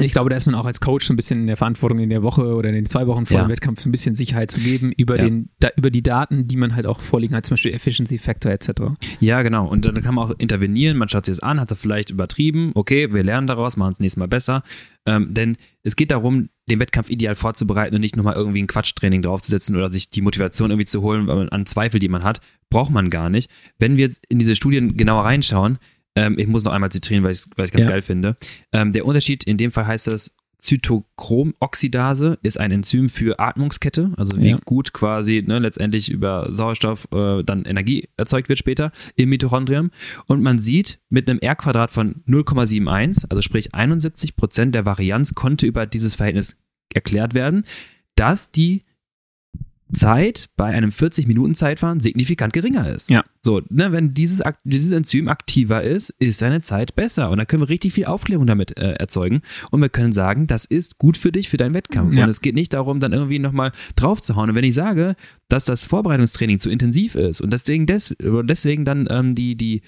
ich 0.00 0.12
glaube, 0.12 0.30
da 0.30 0.36
ist 0.36 0.46
man 0.46 0.54
auch 0.54 0.64
als 0.64 0.80
Coach 0.80 1.06
so 1.06 1.12
ein 1.12 1.16
bisschen 1.16 1.40
in 1.40 1.46
der 1.46 1.58
Verantwortung 1.58 1.98
in 1.98 2.08
der 2.08 2.22
Woche 2.22 2.54
oder 2.54 2.70
in 2.70 2.74
den 2.74 2.86
zwei 2.86 3.06
Wochen 3.06 3.26
vor 3.26 3.36
ja. 3.36 3.44
dem 3.44 3.50
Wettkampf 3.50 3.80
so 3.80 3.90
ein 3.90 3.92
bisschen 3.92 4.14
Sicherheit 4.14 4.50
zu 4.50 4.58
geben 4.58 4.90
über, 4.96 5.16
ja. 5.16 5.24
den, 5.24 5.50
da, 5.60 5.68
über 5.76 5.90
die 5.90 6.02
Daten, 6.02 6.48
die 6.48 6.56
man 6.56 6.74
halt 6.74 6.86
auch 6.86 7.00
vorliegen 7.00 7.36
hat, 7.36 7.44
zum 7.44 7.56
Beispiel 7.56 7.74
Efficiency 7.74 8.16
Factor 8.16 8.50
etc. 8.50 8.70
Ja, 9.20 9.42
genau. 9.42 9.68
Und 9.68 9.84
dann 9.84 10.00
kann 10.02 10.14
man 10.14 10.30
auch 10.30 10.34
intervenieren. 10.38 10.96
Man 10.96 11.10
schaut 11.10 11.26
sich 11.26 11.36
das 11.36 11.42
an, 11.42 11.60
hat 11.60 11.70
er 11.70 11.76
vielleicht 11.76 12.08
übertrieben. 12.08 12.72
Okay, 12.74 13.12
wir 13.12 13.22
lernen 13.22 13.46
daraus, 13.46 13.76
machen 13.76 13.92
es 13.92 14.00
nächstes 14.00 14.18
Mal 14.18 14.28
besser. 14.28 14.62
Ähm, 15.04 15.34
denn 15.34 15.58
es 15.82 15.94
geht 15.94 16.10
darum, 16.10 16.48
den 16.70 16.80
Wettkampf 16.80 17.10
ideal 17.10 17.34
vorzubereiten 17.34 17.94
und 17.94 18.00
nicht 18.00 18.16
nochmal 18.16 18.34
irgendwie 18.34 18.62
ein 18.62 18.68
Quatschtraining 18.68 19.20
draufzusetzen 19.20 19.76
oder 19.76 19.90
sich 19.90 20.08
die 20.08 20.22
Motivation 20.22 20.70
irgendwie 20.70 20.86
zu 20.86 21.02
holen 21.02 21.28
an 21.28 21.66
Zweifel, 21.66 22.00
die 22.00 22.08
man 22.08 22.24
hat. 22.24 22.40
Braucht 22.70 22.92
man 22.92 23.10
gar 23.10 23.28
nicht. 23.28 23.50
Wenn 23.78 23.98
wir 23.98 24.10
in 24.30 24.38
diese 24.38 24.56
Studien 24.56 24.96
genauer 24.96 25.24
reinschauen, 25.24 25.78
ähm, 26.14 26.38
ich 26.38 26.46
muss 26.46 26.64
noch 26.64 26.72
einmal 26.72 26.92
zitieren, 26.92 27.24
weil 27.24 27.32
ich 27.32 27.40
es 27.56 27.70
ganz 27.70 27.84
ja. 27.84 27.90
geil 27.90 28.02
finde. 28.02 28.36
Ähm, 28.72 28.92
der 28.92 29.06
Unterschied, 29.06 29.44
in 29.44 29.56
dem 29.56 29.72
Fall 29.72 29.86
heißt 29.86 30.06
das, 30.08 30.34
Zytochromoxidase 30.62 32.38
ist 32.42 32.58
ein 32.58 32.70
Enzym 32.70 33.08
für 33.08 33.40
Atmungskette, 33.40 34.12
also 34.16 34.40
wie 34.40 34.50
ja. 34.50 34.58
gut 34.64 34.92
quasi 34.92 35.42
ne, 35.44 35.58
letztendlich 35.58 36.08
über 36.08 36.52
Sauerstoff 36.52 37.08
äh, 37.12 37.42
dann 37.42 37.64
Energie 37.64 38.08
erzeugt 38.16 38.48
wird 38.48 38.60
später 38.60 38.92
im 39.16 39.28
Mitochondrium. 39.28 39.90
Und 40.26 40.40
man 40.40 40.60
sieht 40.60 41.00
mit 41.10 41.28
einem 41.28 41.40
R-Quadrat 41.40 41.90
von 41.90 42.22
0,71, 42.28 43.26
also 43.28 43.42
sprich 43.42 43.74
71 43.74 44.36
Prozent 44.36 44.74
der 44.76 44.86
Varianz 44.86 45.34
konnte 45.34 45.66
über 45.66 45.84
dieses 45.84 46.14
Verhältnis 46.14 46.56
erklärt 46.94 47.34
werden, 47.34 47.64
dass 48.14 48.52
die 48.52 48.84
Zeit 49.92 50.48
bei 50.56 50.66
einem 50.66 50.90
40-Minuten-Zeitfahren 50.90 52.00
signifikant 52.00 52.52
geringer 52.52 52.88
ist. 52.88 53.10
Ja. 53.10 53.24
So, 53.42 53.60
ne, 53.68 53.92
wenn 53.92 54.14
dieses, 54.14 54.42
dieses 54.64 54.92
Enzym 54.92 55.28
aktiver 55.28 55.82
ist, 55.82 56.10
ist 56.18 56.38
seine 56.38 56.60
Zeit 56.60 56.94
besser. 56.94 57.30
Und 57.30 57.38
da 57.38 57.44
können 57.44 57.62
wir 57.62 57.68
richtig 57.68 57.92
viel 57.92 58.06
Aufklärung 58.06 58.46
damit 58.46 58.78
äh, 58.78 58.92
erzeugen. 58.92 59.42
Und 59.70 59.80
wir 59.80 59.88
können 59.88 60.12
sagen, 60.12 60.46
das 60.46 60.64
ist 60.64 60.98
gut 60.98 61.16
für 61.16 61.32
dich, 61.32 61.48
für 61.48 61.56
deinen 61.56 61.74
Wettkampf. 61.74 62.16
Ja. 62.16 62.24
Und 62.24 62.30
es 62.30 62.40
geht 62.40 62.54
nicht 62.54 62.72
darum, 62.74 63.00
dann 63.00 63.12
irgendwie 63.12 63.38
nochmal 63.38 63.72
drauf 63.96 64.20
zu 64.20 64.36
hauen. 64.36 64.50
Und 64.50 64.56
wenn 64.56 64.64
ich 64.64 64.74
sage, 64.74 65.14
dass 65.48 65.64
das 65.64 65.84
Vorbereitungstraining 65.84 66.58
zu 66.58 66.70
intensiv 66.70 67.14
ist 67.14 67.40
und 67.40 67.52
deswegen, 67.52 67.86
des, 67.86 68.14
deswegen 68.20 68.84
dann 68.84 69.06
ähm, 69.10 69.34
die, 69.34 69.56
die, 69.56 69.82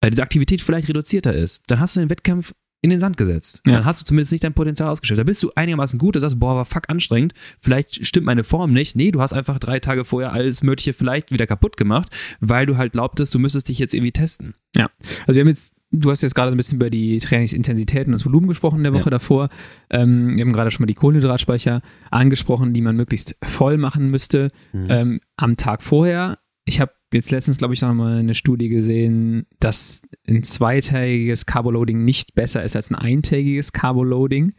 äh, 0.00 0.10
diese 0.10 0.22
Aktivität 0.22 0.62
vielleicht 0.62 0.88
reduzierter 0.88 1.34
ist, 1.34 1.62
dann 1.66 1.80
hast 1.80 1.96
du 1.96 2.00
den 2.00 2.10
Wettkampf 2.10 2.54
in 2.82 2.90
den 2.90 2.98
Sand 2.98 3.16
gesetzt. 3.16 3.62
Ja. 3.66 3.74
Dann 3.74 3.84
hast 3.84 4.00
du 4.00 4.06
zumindest 4.06 4.32
nicht 4.32 4.44
dein 4.44 4.54
Potenzial 4.54 4.88
ausgestellt. 4.88 5.18
Da 5.18 5.24
bist 5.24 5.42
du 5.42 5.50
einigermaßen 5.54 5.98
gut, 5.98 6.16
du 6.16 6.20
sagst, 6.20 6.40
boah, 6.40 6.56
war 6.56 6.64
fuck 6.64 6.88
anstrengend, 6.88 7.34
vielleicht 7.60 8.06
stimmt 8.06 8.26
meine 8.26 8.44
Form 8.44 8.72
nicht. 8.72 8.96
Nee, 8.96 9.10
du 9.10 9.20
hast 9.20 9.32
einfach 9.32 9.58
drei 9.58 9.80
Tage 9.80 10.04
vorher 10.04 10.32
alles 10.32 10.62
Mögliche 10.62 10.92
vielleicht 10.92 11.30
wieder 11.30 11.46
kaputt 11.46 11.76
gemacht, 11.76 12.14
weil 12.40 12.66
du 12.66 12.76
halt 12.76 12.92
glaubtest, 12.92 13.34
du 13.34 13.38
müsstest 13.38 13.68
dich 13.68 13.78
jetzt 13.78 13.94
irgendwie 13.94 14.12
testen. 14.12 14.54
Ja, 14.74 14.90
also 15.26 15.36
wir 15.36 15.40
haben 15.42 15.48
jetzt 15.48 15.74
Du 15.92 16.08
hast 16.08 16.22
jetzt 16.22 16.36
gerade 16.36 16.52
ein 16.52 16.56
bisschen 16.56 16.76
über 16.76 16.88
die 16.88 17.18
Trainingsintensität 17.18 18.06
und 18.06 18.12
das 18.12 18.24
Volumen 18.24 18.46
gesprochen 18.46 18.76
in 18.76 18.84
der 18.84 18.94
Woche 18.94 19.06
ja. 19.06 19.10
davor. 19.10 19.48
Ähm, 19.90 20.36
wir 20.36 20.44
haben 20.44 20.52
gerade 20.52 20.70
schon 20.70 20.84
mal 20.84 20.86
die 20.86 20.94
Kohlenhydratspeicher 20.94 21.82
angesprochen, 22.12 22.72
die 22.72 22.80
man 22.80 22.94
möglichst 22.94 23.36
voll 23.42 23.76
machen 23.76 24.08
müsste 24.08 24.52
mhm. 24.72 24.86
ähm, 24.88 25.20
am 25.36 25.56
Tag 25.56 25.82
vorher. 25.82 26.38
Ich 26.64 26.80
habe 26.80 26.92
jetzt 27.12 27.30
letztens, 27.30 27.58
glaube 27.58 27.74
ich, 27.74 27.82
noch 27.82 27.92
mal 27.94 28.18
eine 28.18 28.34
Studie 28.34 28.68
gesehen, 28.68 29.46
dass 29.58 30.00
ein 30.28 30.42
zweitägiges 30.42 31.46
Carboloading 31.46 32.04
nicht 32.04 32.34
besser 32.34 32.62
ist 32.62 32.76
als 32.76 32.90
ein 32.90 32.94
eintägiges 32.94 33.72
Carboloading. 33.72 34.52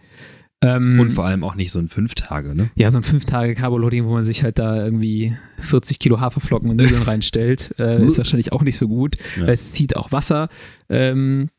Ähm, 0.63 0.99
und 0.99 1.11
vor 1.11 1.25
allem 1.25 1.43
auch 1.43 1.55
nicht 1.55 1.71
so 1.71 1.79
ein 1.79 1.87
Fünf-Tage, 1.87 2.53
ne? 2.53 2.69
Ja, 2.75 2.91
so 2.91 2.99
ein 2.99 3.03
Fünf-Tage 3.03 3.55
Carboloading, 3.55 4.05
wo 4.05 4.13
man 4.13 4.23
sich 4.23 4.43
halt 4.43 4.59
da 4.59 4.83
irgendwie 4.83 5.35
40 5.57 5.97
Kilo 5.97 6.19
Haferflocken 6.19 6.69
und 6.69 6.77
Nudeln 6.77 7.01
reinstellt, 7.01 7.73
äh, 7.79 8.05
ist 8.05 8.17
wahrscheinlich 8.17 8.51
auch 8.51 8.61
nicht 8.61 8.77
so 8.77 8.87
gut, 8.87 9.15
ja. 9.37 9.47
weil 9.47 9.53
es 9.53 9.71
zieht 9.71 9.95
auch 9.95 10.11
Wasser. 10.11 10.49
Ähm, 10.89 11.49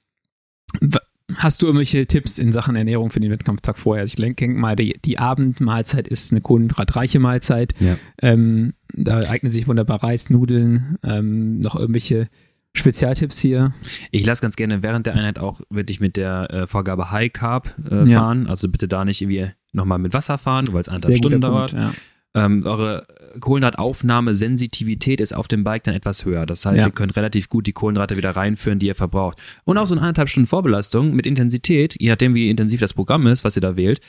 Hast 1.37 1.63
du 1.63 1.67
irgendwelche 1.67 2.07
Tipps 2.07 2.39
in 2.39 2.53
Sachen 2.53 2.77
Ernährung 2.77 3.11
für 3.11 3.21
den 3.21 3.31
Wettkampftag 3.31 3.79
vorher? 3.79 4.03
Also 4.03 4.13
ich 4.13 4.37
denke 4.37 4.49
mal, 4.49 4.77
die, 4.77 4.99
die, 5.05 5.19
Abendmahlzeit 5.19 6.09
ist 6.09 6.33
eine 6.33 6.41
kohlenhydratreiche 6.41 7.19
Mahlzeit. 7.19 7.73
Ja. 7.81 7.97
Ähm, 8.21 8.75
da 8.95 9.21
eignen 9.21 9.51
sich 9.51 9.67
wunderbar 9.67 10.03
Reis, 10.03 10.31
Nudeln, 10.31 10.99
ähm, 11.03 11.61
noch 11.61 11.77
irgendwelche 11.77 12.29
Spezialtipps 12.75 13.39
hier? 13.39 13.75
Ich 14.11 14.25
lasse 14.25 14.43
ganz 14.43 14.57
gerne 14.57 14.83
während 14.83 15.07
der 15.07 15.15
Einheit 15.15 15.39
auch 15.39 15.61
wirklich 15.69 16.01
mit 16.01 16.17
der 16.17 16.51
äh, 16.51 16.67
Vorgabe 16.67 17.11
High 17.11 17.33
Carb 17.33 17.75
äh, 17.85 18.07
fahren. 18.07 18.45
Ja. 18.45 18.49
Also 18.49 18.69
bitte 18.69 18.89
da 18.89 19.05
nicht 19.05 19.21
irgendwie 19.21 19.51
nochmal 19.73 19.99
mit 19.99 20.15
Wasser 20.15 20.39
fahren, 20.39 20.67
weil 20.73 20.81
es 20.81 20.89
eineinhalb 20.89 21.17
Stunden 21.17 21.41
dauert. 21.41 21.73
Ja. 21.73 21.93
ähm, 22.35 22.65
eure 22.65 23.07
Kohlenhydrataufnahme-Sensitivität 23.41 25.21
ist 25.21 25.35
auf 25.35 25.49
dem 25.49 25.65
Bike 25.65 25.85
dann 25.85 25.95
etwas 25.95 26.25
höher. 26.25 26.47
Das 26.47 26.65
heißt, 26.65 26.79
ja. 26.79 26.87
ihr 26.87 26.93
könnt 26.93 27.17
relativ 27.17 27.49
gut 27.49 27.67
die 27.67 27.73
Kohlenhydrate 27.73 28.17
wieder 28.17 28.31
reinführen, 28.31 28.79
die 28.79 28.87
ihr 28.87 28.95
verbraucht. 28.95 29.39
Und 29.65 29.77
auch 29.77 29.87
so 29.87 29.95
eine 29.95 30.03
eineinhalb 30.03 30.31
Stunden 30.31 30.47
Vorbelastung 30.47 31.15
mit 31.15 31.27
Intensität, 31.27 31.97
je 32.01 32.09
nachdem, 32.09 32.35
wie 32.35 32.49
intensiv 32.49 32.81
das 32.81 32.95
Programm 32.95 33.27
ist, 33.27 33.45
was 33.45 33.57
ihr 33.57 33.63
da 33.63 33.77
wählt, 33.77 34.01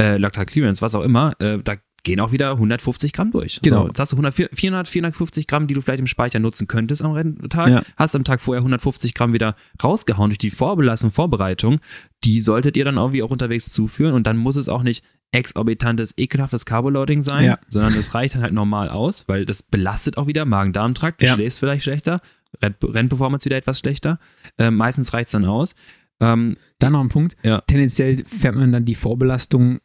äh, 0.00 0.16
Lactal 0.16 0.46
Clearance, 0.46 0.80
was 0.80 0.94
auch 0.94 1.02
immer, 1.02 1.34
äh, 1.40 1.58
da 1.62 1.76
gehen 2.02 2.20
auch 2.20 2.32
wieder 2.32 2.52
150 2.52 3.12
Gramm 3.12 3.30
durch. 3.30 3.60
Genau. 3.62 3.82
So, 3.82 3.88
jetzt 3.88 4.00
hast 4.00 4.12
du 4.12 4.16
100, 4.16 4.34
400, 4.52 4.88
450 4.88 5.46
Gramm, 5.46 5.66
die 5.66 5.74
du 5.74 5.80
vielleicht 5.80 6.00
im 6.00 6.06
Speicher 6.06 6.38
nutzen 6.38 6.66
könntest 6.66 7.02
am 7.02 7.12
Renntag. 7.12 7.68
Ja. 7.68 7.82
Hast 7.96 8.16
am 8.16 8.24
Tag 8.24 8.40
vorher 8.40 8.60
150 8.60 9.14
Gramm 9.14 9.32
wieder 9.32 9.54
rausgehauen 9.82 10.30
durch 10.30 10.38
die 10.38 10.50
Vorbelastung, 10.50 11.12
Vorbereitung. 11.12 11.80
Die 12.24 12.40
solltet 12.40 12.76
ihr 12.76 12.84
dann 12.84 12.96
irgendwie 12.96 13.22
auch 13.22 13.30
unterwegs 13.30 13.72
zuführen 13.72 14.14
und 14.14 14.26
dann 14.26 14.36
muss 14.36 14.56
es 14.56 14.68
auch 14.68 14.82
nicht 14.82 15.04
exorbitantes, 15.32 16.18
ekelhaftes 16.18 16.66
Carboloading 16.66 17.22
sein, 17.22 17.44
ja. 17.44 17.58
sondern 17.68 17.94
es 17.94 18.14
reicht 18.14 18.34
dann 18.34 18.42
halt 18.42 18.52
normal 18.52 18.90
aus, 18.90 19.28
weil 19.28 19.46
das 19.46 19.62
belastet 19.62 20.18
auch 20.18 20.26
wieder 20.26 20.44
Magen-Darm-Trakt. 20.44 21.22
Du 21.22 21.26
ja. 21.26 21.34
schläfst 21.34 21.58
vielleicht 21.58 21.84
schlechter, 21.84 22.20
Rennperformance 22.60 23.46
wieder 23.46 23.56
etwas 23.56 23.78
schlechter. 23.78 24.18
Äh, 24.58 24.70
meistens 24.70 25.12
reicht 25.14 25.26
es 25.26 25.32
dann 25.32 25.46
aus. 25.46 25.74
Ähm, 26.20 26.56
dann 26.78 26.92
noch 26.92 27.00
ein 27.00 27.08
Punkt. 27.08 27.36
Ja. 27.42 27.62
Tendenziell 27.62 28.24
fährt 28.24 28.54
man 28.54 28.72
dann 28.72 28.84
die 28.84 28.94
Vorbelastung 28.94 29.80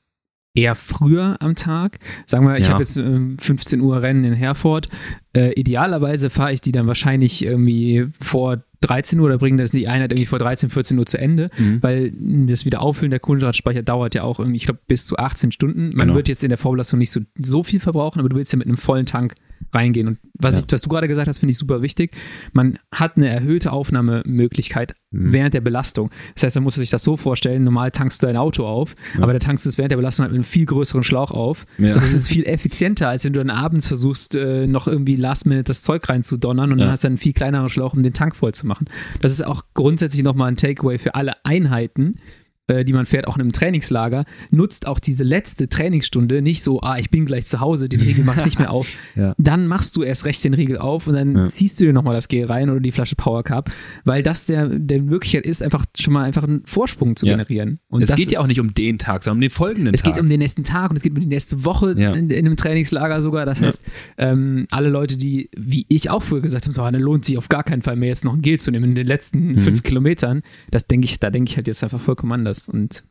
eher 0.57 0.75
früher 0.75 1.37
am 1.39 1.53
Tag. 1.53 1.99
Sagen 2.25 2.45
wir, 2.45 2.57
ich 2.57 2.65
ja. 2.65 2.73
habe 2.73 2.81
jetzt 2.81 2.97
äh, 2.97 3.19
15 3.39 3.79
Uhr 3.79 4.01
Rennen 4.01 4.23
in 4.23 4.33
Herford. 4.33 4.89
Äh, 5.33 5.53
idealerweise 5.53 6.31
fahre 6.31 6.51
ich 6.51 6.61
die 6.61 6.71
dann 6.71 6.87
wahrscheinlich 6.87 7.45
irgendwie 7.45 8.07
vor 8.19 8.63
13 8.81 9.19
Uhr 9.19 9.27
oder 9.27 9.37
bringen 9.37 9.57
das 9.57 9.71
die 9.71 9.87
Einheit 9.87 10.11
irgendwie 10.11 10.25
vor 10.25 10.39
13, 10.39 10.69
14 10.69 10.97
Uhr 10.97 11.05
zu 11.05 11.19
Ende, 11.19 11.51
mhm. 11.57 11.81
weil 11.81 12.11
das 12.47 12.65
Wiederauffüllen 12.65 13.11
der 13.11 13.19
Kohlenhydratspeicher 13.19 13.83
dauert 13.83 14.15
ja 14.15 14.23
auch 14.23 14.39
irgendwie, 14.39 14.57
ich 14.57 14.65
glaube, 14.65 14.79
bis 14.87 15.05
zu 15.05 15.17
18 15.17 15.51
Stunden. 15.51 15.89
Man 15.89 16.07
genau. 16.07 16.15
wird 16.15 16.27
jetzt 16.27 16.43
in 16.43 16.49
der 16.49 16.57
Vorbelastung 16.57 16.99
nicht 16.99 17.11
so, 17.11 17.21
so 17.37 17.63
viel 17.63 17.79
verbrauchen, 17.79 18.19
aber 18.19 18.29
du 18.29 18.35
willst 18.35 18.51
ja 18.51 18.57
mit 18.57 18.67
einem 18.67 18.77
vollen 18.77 19.05
Tank 19.05 19.33
reingehen. 19.73 20.07
Und 20.07 20.17
was, 20.33 20.53
ja. 20.53 20.59
ich, 20.59 20.71
was 20.71 20.81
du 20.81 20.89
gerade 20.89 21.07
gesagt 21.07 21.27
hast, 21.27 21.39
finde 21.39 21.51
ich 21.51 21.57
super 21.57 21.81
wichtig. 21.81 22.11
Man 22.53 22.79
hat 22.91 23.17
eine 23.17 23.27
erhöhte 23.29 23.71
Aufnahmemöglichkeit 23.71 24.95
mhm. 25.11 25.33
während 25.33 25.53
der 25.53 25.61
Belastung. 25.61 26.09
Das 26.35 26.43
heißt, 26.43 26.55
man 26.55 26.63
muss 26.63 26.75
sich 26.75 26.89
das 26.89 27.03
so 27.03 27.17
vorstellen, 27.17 27.63
normal 27.63 27.91
tankst 27.91 28.21
du 28.21 28.27
dein 28.27 28.37
Auto 28.37 28.65
auf, 28.65 28.95
ja. 29.15 29.23
aber 29.23 29.33
da 29.33 29.39
tankst 29.39 29.65
du 29.65 29.69
es 29.69 29.77
während 29.77 29.91
der 29.91 29.97
Belastung 29.97 30.23
halt 30.23 30.31
mit 30.31 30.37
einem 30.37 30.43
viel 30.43 30.65
größeren 30.65 31.03
Schlauch 31.03 31.31
auf. 31.31 31.65
Ja. 31.77 31.93
Also 31.93 32.05
es 32.05 32.13
ist 32.13 32.27
viel 32.27 32.45
effizienter, 32.45 33.09
als 33.09 33.25
wenn 33.25 33.33
du 33.33 33.39
dann 33.39 33.49
abends 33.49 33.87
versuchst, 33.87 34.35
äh, 34.35 34.67
noch 34.67 34.87
irgendwie 34.87 35.15
last 35.15 35.45
minute 35.45 35.65
das 35.65 35.83
Zeug 35.83 36.07
reinzudonnern 36.07 36.71
und 36.71 36.77
dann 36.79 36.89
hast 36.89 37.03
du 37.03 37.07
einen 37.07 37.17
viel 37.17 37.33
kleineren 37.33 37.69
Schlauch, 37.69 37.93
um 37.93 38.03
den 38.03 38.13
Tank 38.13 38.35
voll 38.35 38.53
zu 38.53 38.67
machen. 38.67 38.85
Das 39.21 39.31
ist 39.31 39.45
auch 39.45 39.63
grundsätzlich 39.73 40.23
nochmal 40.23 40.49
ein 40.49 40.57
Takeaway 40.57 40.97
für 40.97 41.15
alle 41.15 41.45
Einheiten 41.45 42.19
die 42.67 42.93
man 42.93 43.05
fährt, 43.05 43.27
auch 43.27 43.35
in 43.35 43.41
einem 43.41 43.51
Trainingslager, 43.51 44.23
nutzt 44.51 44.87
auch 44.87 44.99
diese 44.99 45.23
letzte 45.23 45.69
Trainingsstunde 45.69 46.41
nicht 46.41 46.63
so, 46.63 46.81
ah, 46.81 46.97
ich 46.97 47.09
bin 47.09 47.25
gleich 47.25 47.45
zu 47.45 47.59
Hause, 47.59 47.87
den 47.87 48.01
Riegel 48.01 48.25
mache 48.25 48.39
ich 48.39 48.45
nicht 48.45 48.59
mehr 48.59 48.71
auf. 48.71 48.87
ja. 49.15 49.33
Dann 49.37 49.67
machst 49.67 49.95
du 49.95 50.03
erst 50.03 50.25
recht 50.25 50.43
den 50.43 50.53
Riegel 50.53 50.77
auf 50.77 51.07
und 51.07 51.15
dann 51.15 51.35
ja. 51.35 51.45
ziehst 51.45 51.79
du 51.79 51.85
dir 51.85 51.93
nochmal 51.93 52.13
das 52.13 52.27
Gel 52.27 52.45
rein 52.45 52.69
oder 52.69 52.79
die 52.79 52.91
Flasche 52.91 53.15
Power 53.15 53.43
Cup, 53.43 53.71
weil 54.03 54.21
das 54.21 54.45
der, 54.45 54.67
der 54.67 55.01
Möglichkeit 55.01 55.45
ist, 55.45 55.63
einfach 55.63 55.85
schon 55.97 56.13
mal 56.13 56.23
einfach 56.23 56.43
einen 56.43 56.65
Vorsprung 56.65 57.15
zu 57.15 57.25
ja. 57.25 57.33
generieren. 57.33 57.79
Und 57.87 58.01
es 58.01 58.13
geht 58.15 58.31
ja 58.31 58.41
auch 58.41 58.47
nicht 58.47 58.59
um 58.59 58.73
den 58.73 58.97
Tag, 58.97 59.23
sondern 59.23 59.37
um 59.37 59.41
den 59.41 59.49
folgenden 59.49 59.93
es 59.93 60.01
Tag. 60.01 60.11
Es 60.11 60.15
geht 60.15 60.23
um 60.23 60.29
den 60.29 60.39
nächsten 60.39 60.63
Tag 60.63 60.89
und 60.89 60.97
es 60.97 61.03
geht 61.03 61.13
um 61.13 61.21
die 61.21 61.27
nächste 61.27 61.63
Woche 61.63 61.91
in, 61.91 62.29
in, 62.29 62.45
einem 62.45 62.57
Trainingslager 62.57 63.21
sogar. 63.21 63.45
Das 63.45 63.61
heißt, 63.61 63.81
ähm, 64.17 64.67
alle 64.71 64.89
Leute, 64.89 65.15
die, 65.15 65.49
wie 65.55 65.85
ich 65.87 66.09
auch 66.09 66.21
früher 66.21 66.41
gesagt 66.41 66.65
habe, 66.65 66.73
so, 66.73 66.81
ah, 66.81 66.91
dann 66.91 67.01
lohnt 67.01 67.23
sich 67.23 67.37
auf 67.37 67.47
gar 67.47 67.63
keinen 67.63 67.81
Fall 67.81 67.95
mehr 67.95 68.09
jetzt 68.09 68.25
noch 68.25 68.33
ein 68.33 68.41
Gel 68.41 68.59
zu 68.59 68.71
nehmen 68.71 68.89
in 68.89 68.95
den 68.95 69.07
letzten 69.07 69.53
mhm. 69.53 69.61
fünf 69.61 69.83
Kilometern, 69.83 70.41
das 70.69 70.87
denke 70.87 71.05
ich, 71.05 71.19
da 71.19 71.29
denke 71.29 71.49
ich 71.49 71.57
halt 71.57 71.67
jetzt 71.67 71.83
einfach 71.83 72.01
vollkommen 72.01 72.33
anders 72.33 72.56
ist. 72.57 72.69
Und 72.69 73.03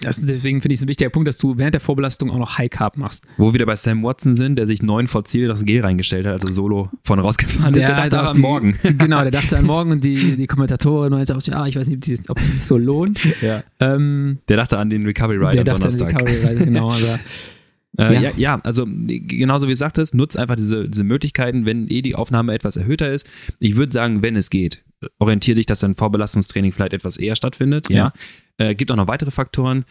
das, 0.00 0.20
deswegen 0.20 0.60
finde 0.60 0.74
ich 0.74 0.80
es 0.80 0.84
ein 0.84 0.88
wichtiger 0.88 1.08
Punkt, 1.08 1.26
dass 1.26 1.38
du 1.38 1.56
während 1.56 1.74
der 1.74 1.80
Vorbelastung 1.80 2.30
auch 2.30 2.38
noch 2.38 2.58
High 2.58 2.68
Carb 2.68 2.98
machst. 2.98 3.24
Wo 3.38 3.46
wir 3.46 3.54
wieder 3.54 3.66
bei 3.66 3.76
Sam 3.76 4.02
Watson 4.02 4.34
sind, 4.34 4.56
der 4.56 4.66
sich 4.66 4.82
neun 4.82 5.08
vor 5.08 5.24
Ziel 5.24 5.48
das 5.48 5.64
Gel 5.64 5.80
reingestellt 5.80 6.26
hat, 6.26 6.32
also 6.34 6.52
solo 6.52 6.90
von 7.02 7.18
rausgefahren 7.18 7.72
der 7.72 7.82
ist. 7.82 7.88
Der 7.88 8.08
dachte 8.08 8.20
an 8.20 8.40
morgen. 8.40 8.78
Genau, 8.98 9.22
der 9.22 9.30
dachte 9.30 9.56
an 9.56 9.64
morgen 9.66 9.92
und 9.92 10.04
die, 10.04 10.36
die 10.36 10.46
Kommentatorin 10.46 11.10
meinte 11.10 11.34
auch, 11.34 11.42
ja, 11.42 11.66
ich 11.66 11.76
weiß 11.76 11.88
nicht, 11.88 12.28
ob 12.28 12.38
sich 12.38 12.54
das 12.54 12.68
so 12.68 12.76
lohnt. 12.76 13.20
Ja. 13.40 13.62
Ähm, 13.80 14.38
der 14.48 14.58
dachte 14.58 14.78
an 14.78 14.90
den 14.90 15.06
Recovery 15.06 15.38
Ride 15.38 15.64
der 15.64 15.74
am 15.74 15.80
Donnerstag. 15.80 16.14
An 16.14 16.26
den 16.26 16.34
Recovery 16.34 16.54
Ride, 16.54 16.64
genau, 16.64 16.90
aber 16.90 17.18
Äh, 17.98 18.14
ja. 18.14 18.20
ja. 18.20 18.30
Ja, 18.36 18.60
also 18.62 18.86
genauso 18.86 19.66
wie 19.66 19.72
du 19.72 19.76
sagtest, 19.76 20.14
nutzt 20.14 20.36
einfach 20.36 20.56
diese, 20.56 20.88
diese 20.88 21.04
Möglichkeiten, 21.04 21.64
wenn 21.66 21.88
eh 21.88 22.02
die 22.02 22.14
Aufnahme 22.14 22.52
etwas 22.52 22.76
erhöhter 22.76 23.12
ist. 23.12 23.26
Ich 23.58 23.76
würde 23.76 23.92
sagen, 23.92 24.22
wenn 24.22 24.36
es 24.36 24.50
geht, 24.50 24.82
orientiere 25.18 25.56
dich, 25.56 25.66
dass 25.66 25.80
dein 25.80 25.94
Vorbelastungstraining 25.94 26.72
vielleicht 26.72 26.92
etwas 26.92 27.16
eher 27.16 27.36
stattfindet. 27.36 27.90
Ja. 27.90 28.12
ja. 28.58 28.66
Äh, 28.66 28.74
gibt 28.74 28.90
auch 28.90 28.96
noch 28.96 29.08
weitere 29.08 29.30
Faktoren. 29.30 29.84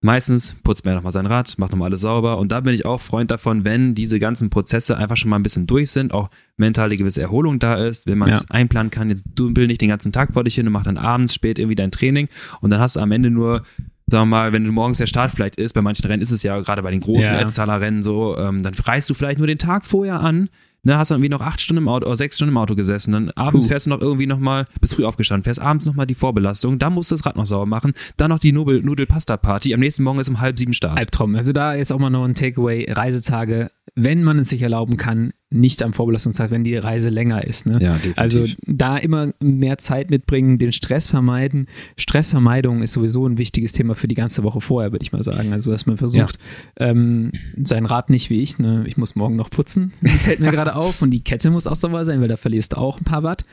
Meistens 0.00 0.54
putzt 0.62 0.84
man 0.84 0.94
nochmal 0.94 1.10
sein 1.10 1.26
Rad, 1.26 1.58
macht 1.58 1.72
nochmal 1.72 1.88
alles 1.88 2.02
sauber. 2.02 2.38
Und 2.38 2.52
da 2.52 2.60
bin 2.60 2.72
ich 2.72 2.86
auch 2.86 3.00
Freund 3.00 3.32
davon, 3.32 3.64
wenn 3.64 3.96
diese 3.96 4.20
ganzen 4.20 4.48
Prozesse 4.48 4.96
einfach 4.96 5.16
schon 5.16 5.28
mal 5.28 5.36
ein 5.36 5.42
bisschen 5.42 5.66
durch 5.66 5.90
sind, 5.90 6.14
auch 6.14 6.30
mental 6.56 6.86
eine 6.86 6.96
gewisse 6.96 7.20
Erholung 7.20 7.58
da 7.58 7.74
ist, 7.74 8.06
wenn 8.06 8.18
man 8.18 8.30
es 8.30 8.40
ja. 8.40 8.46
einplanen 8.50 8.90
kann, 8.90 9.10
jetzt 9.10 9.24
dümpel 9.26 9.66
nicht 9.66 9.80
den 9.80 9.88
ganzen 9.88 10.12
Tag 10.12 10.34
vor 10.34 10.44
dich 10.44 10.54
hin 10.54 10.68
und 10.68 10.72
mach 10.72 10.84
dann 10.84 10.98
abends 10.98 11.34
spät 11.34 11.58
irgendwie 11.58 11.74
dein 11.74 11.90
Training 11.90 12.28
und 12.60 12.70
dann 12.70 12.80
hast 12.80 12.94
du 12.94 13.00
am 13.00 13.10
Ende 13.10 13.30
nur 13.30 13.64
sagen 14.10 14.30
wir 14.30 14.36
mal, 14.36 14.52
wenn 14.52 14.64
du 14.64 14.72
morgens 14.72 14.98
der 14.98 15.06
Start 15.06 15.32
vielleicht 15.32 15.56
ist, 15.56 15.74
bei 15.74 15.82
manchen 15.82 16.06
Rennen 16.06 16.22
ist 16.22 16.30
es 16.30 16.42
ja 16.42 16.58
gerade 16.60 16.82
bei 16.82 16.90
den 16.90 17.00
großen 17.00 17.32
ja. 17.32 17.40
Erzahlerrennen 17.40 18.02
so, 18.02 18.38
ähm, 18.38 18.62
dann 18.62 18.74
reist 18.74 19.10
du 19.10 19.14
vielleicht 19.14 19.38
nur 19.38 19.46
den 19.46 19.58
Tag 19.58 19.84
vorher 19.84 20.20
an, 20.20 20.48
ne, 20.82 20.98
hast 20.98 21.10
dann 21.10 21.16
irgendwie 21.16 21.30
noch 21.30 21.40
acht 21.40 21.60
Stunden 21.60 21.82
im 21.82 21.88
Auto 21.88 22.06
oder 22.06 22.16
sechs 22.16 22.36
Stunden 22.36 22.52
im 22.52 22.58
Auto 22.58 22.74
gesessen, 22.74 23.12
dann 23.12 23.30
abends 23.30 23.66
Puh. 23.66 23.68
fährst 23.68 23.86
du 23.86 23.90
noch 23.90 24.00
irgendwie 24.00 24.26
nochmal, 24.26 24.66
bist 24.80 24.94
früh 24.94 25.04
aufgestanden, 25.04 25.44
fährst 25.44 25.60
abends 25.60 25.86
nochmal 25.86 26.06
die 26.06 26.14
Vorbelastung, 26.14 26.78
dann 26.78 26.92
musst 26.92 27.10
du 27.10 27.14
das 27.14 27.26
Rad 27.26 27.36
noch 27.36 27.46
sauber 27.46 27.66
machen, 27.66 27.92
dann 28.16 28.30
noch 28.30 28.38
die 28.38 28.52
Nudel-Pasta-Party, 28.52 29.74
am 29.74 29.80
nächsten 29.80 30.02
Morgen 30.02 30.18
ist 30.18 30.28
um 30.28 30.40
halb 30.40 30.58
sieben 30.58 30.72
Start. 30.72 30.96
Albtraum, 30.96 31.34
also 31.34 31.52
da 31.52 31.74
ist 31.74 31.92
auch 31.92 31.98
mal 31.98 32.10
noch 32.10 32.24
ein 32.24 32.34
Takeaway, 32.34 32.90
Reisetage, 32.90 33.70
wenn 33.94 34.22
man 34.22 34.38
es 34.38 34.48
sich 34.48 34.62
erlauben 34.62 34.96
kann, 34.96 35.32
nicht 35.50 35.82
am 35.82 35.92
Vorbelastungstag, 35.92 36.50
wenn 36.50 36.62
die 36.62 36.76
Reise 36.76 37.08
länger 37.08 37.44
ist. 37.44 37.66
Ne? 37.66 37.72
Ja, 37.80 37.94
definitiv. 37.94 38.18
Also 38.18 38.44
da 38.66 38.98
immer 38.98 39.32
mehr 39.40 39.78
Zeit 39.78 40.10
mitbringen, 40.10 40.58
den 40.58 40.72
Stress 40.72 41.08
vermeiden. 41.08 41.66
Stressvermeidung 41.96 42.82
ist 42.82 42.92
sowieso 42.92 43.26
ein 43.26 43.38
wichtiges 43.38 43.72
Thema 43.72 43.94
für 43.94 44.08
die 44.08 44.14
ganze 44.14 44.42
Woche 44.42 44.60
vorher, 44.60 44.92
würde 44.92 45.02
ich 45.02 45.12
mal 45.12 45.22
sagen. 45.22 45.52
Also 45.52 45.70
dass 45.70 45.86
man 45.86 45.96
versucht, 45.96 46.38
ja. 46.78 46.88
ähm, 46.88 47.32
sein 47.62 47.86
Rad 47.86 48.10
nicht 48.10 48.28
wie 48.28 48.42
ich, 48.42 48.58
ne? 48.58 48.84
ich 48.86 48.98
muss 48.98 49.16
morgen 49.16 49.36
noch 49.36 49.48
putzen, 49.48 49.92
fällt 50.24 50.40
mir 50.40 50.50
gerade 50.50 50.74
auf 50.74 51.00
und 51.00 51.10
die 51.10 51.22
Kette 51.22 51.50
muss 51.50 51.66
auch 51.66 51.76
sauber 51.76 52.04
sein, 52.04 52.20
weil 52.20 52.28
da 52.28 52.36
verlierst 52.36 52.72
du 52.72 52.76
auch 52.76 53.00
ein 53.00 53.04
paar 53.04 53.22
Watt. 53.22 53.44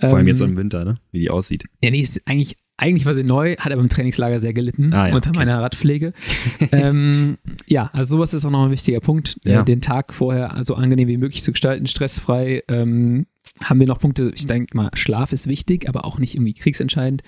Vor 0.00 0.16
allem 0.16 0.28
jetzt 0.28 0.40
ähm, 0.40 0.50
im 0.50 0.56
Winter, 0.56 0.84
ne? 0.84 0.98
wie 1.10 1.20
die 1.20 1.30
aussieht. 1.30 1.64
Ja, 1.82 1.90
nee, 1.90 2.00
ist 2.00 2.22
eigentlich 2.24 2.56
eigentlich 2.78 3.04
war 3.06 3.14
sie 3.14 3.24
neu, 3.24 3.56
hat 3.56 3.72
aber 3.72 3.82
im 3.82 3.88
Trainingslager 3.88 4.38
sehr 4.40 4.54
gelitten 4.54 4.94
ah, 4.94 5.08
ja, 5.08 5.14
unter 5.14 5.30
okay. 5.30 5.40
meiner 5.40 5.60
Radpflege. 5.60 6.12
ähm, 6.72 7.36
ja, 7.66 7.90
also 7.92 8.16
sowas 8.16 8.32
ist 8.32 8.44
auch 8.44 8.50
noch 8.50 8.64
ein 8.64 8.70
wichtiger 8.70 9.00
Punkt, 9.00 9.38
äh, 9.44 9.52
ja. 9.52 9.62
den 9.64 9.80
Tag 9.80 10.14
vorher 10.14 10.56
so 10.62 10.76
angenehm 10.76 11.08
wie 11.08 11.16
möglich 11.16 11.42
zu 11.42 11.52
gestalten, 11.52 11.86
stressfrei. 11.86 12.62
Ähm, 12.68 13.26
haben 13.62 13.80
wir 13.80 13.86
noch 13.88 13.98
Punkte, 13.98 14.30
ich 14.34 14.46
denke 14.46 14.76
mal, 14.76 14.90
Schlaf 14.94 15.32
ist 15.32 15.48
wichtig, 15.48 15.88
aber 15.88 16.04
auch 16.04 16.18
nicht 16.18 16.36
irgendwie 16.36 16.54
kriegsentscheidend. 16.54 17.22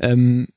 Ähm, 0.00 0.48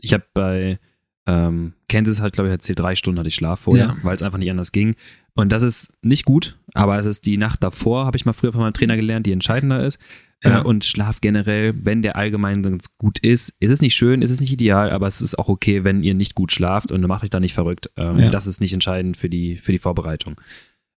ich 0.00 0.12
habe 0.12 0.24
bei 0.34 0.78
ähm, 1.26 1.72
Kansas 1.88 2.20
halt, 2.20 2.34
glaube 2.34 2.48
ich, 2.48 2.52
erzählt, 2.52 2.78
drei 2.78 2.96
Stunden 2.96 3.18
hatte 3.18 3.28
ich 3.28 3.34
Schlaf 3.34 3.60
vorher, 3.60 3.86
ja. 3.86 3.96
weil 4.02 4.14
es 4.14 4.22
einfach 4.22 4.38
nicht 4.38 4.50
anders 4.50 4.72
ging. 4.72 4.96
Und 5.34 5.50
das 5.50 5.62
ist 5.62 5.92
nicht 6.02 6.26
gut, 6.26 6.58
aber 6.74 6.98
es 6.98 7.06
ist 7.06 7.24
die 7.24 7.38
Nacht 7.38 7.62
davor, 7.62 8.04
habe 8.04 8.18
ich 8.18 8.26
mal 8.26 8.34
früher 8.34 8.52
von 8.52 8.60
meinem 8.60 8.74
Trainer 8.74 8.96
gelernt, 8.96 9.24
die 9.24 9.32
entscheidender 9.32 9.84
ist. 9.84 9.98
Ja. 10.44 10.60
Äh, 10.60 10.62
und 10.64 10.84
Schlaf 10.84 11.20
generell, 11.20 11.74
wenn 11.84 12.02
der 12.02 12.16
allgemein 12.16 12.62
ganz 12.62 12.96
gut 12.98 13.18
ist, 13.18 13.54
ist 13.60 13.70
es 13.70 13.80
nicht 13.80 13.94
schön, 13.94 14.22
ist 14.22 14.30
es 14.30 14.40
nicht 14.40 14.52
ideal, 14.52 14.90
aber 14.90 15.06
es 15.06 15.20
ist 15.20 15.38
auch 15.38 15.48
okay, 15.48 15.84
wenn 15.84 16.02
ihr 16.02 16.14
nicht 16.14 16.34
gut 16.34 16.52
schlaft 16.52 16.92
und 16.92 17.06
macht 17.06 17.24
euch 17.24 17.30
da 17.30 17.40
nicht 17.40 17.54
verrückt. 17.54 17.90
Ähm, 17.96 18.18
ja. 18.18 18.28
Das 18.28 18.46
ist 18.46 18.60
nicht 18.60 18.72
entscheidend 18.72 19.16
für 19.16 19.28
die, 19.28 19.56
für 19.56 19.72
die 19.72 19.78
Vorbereitung. 19.78 20.40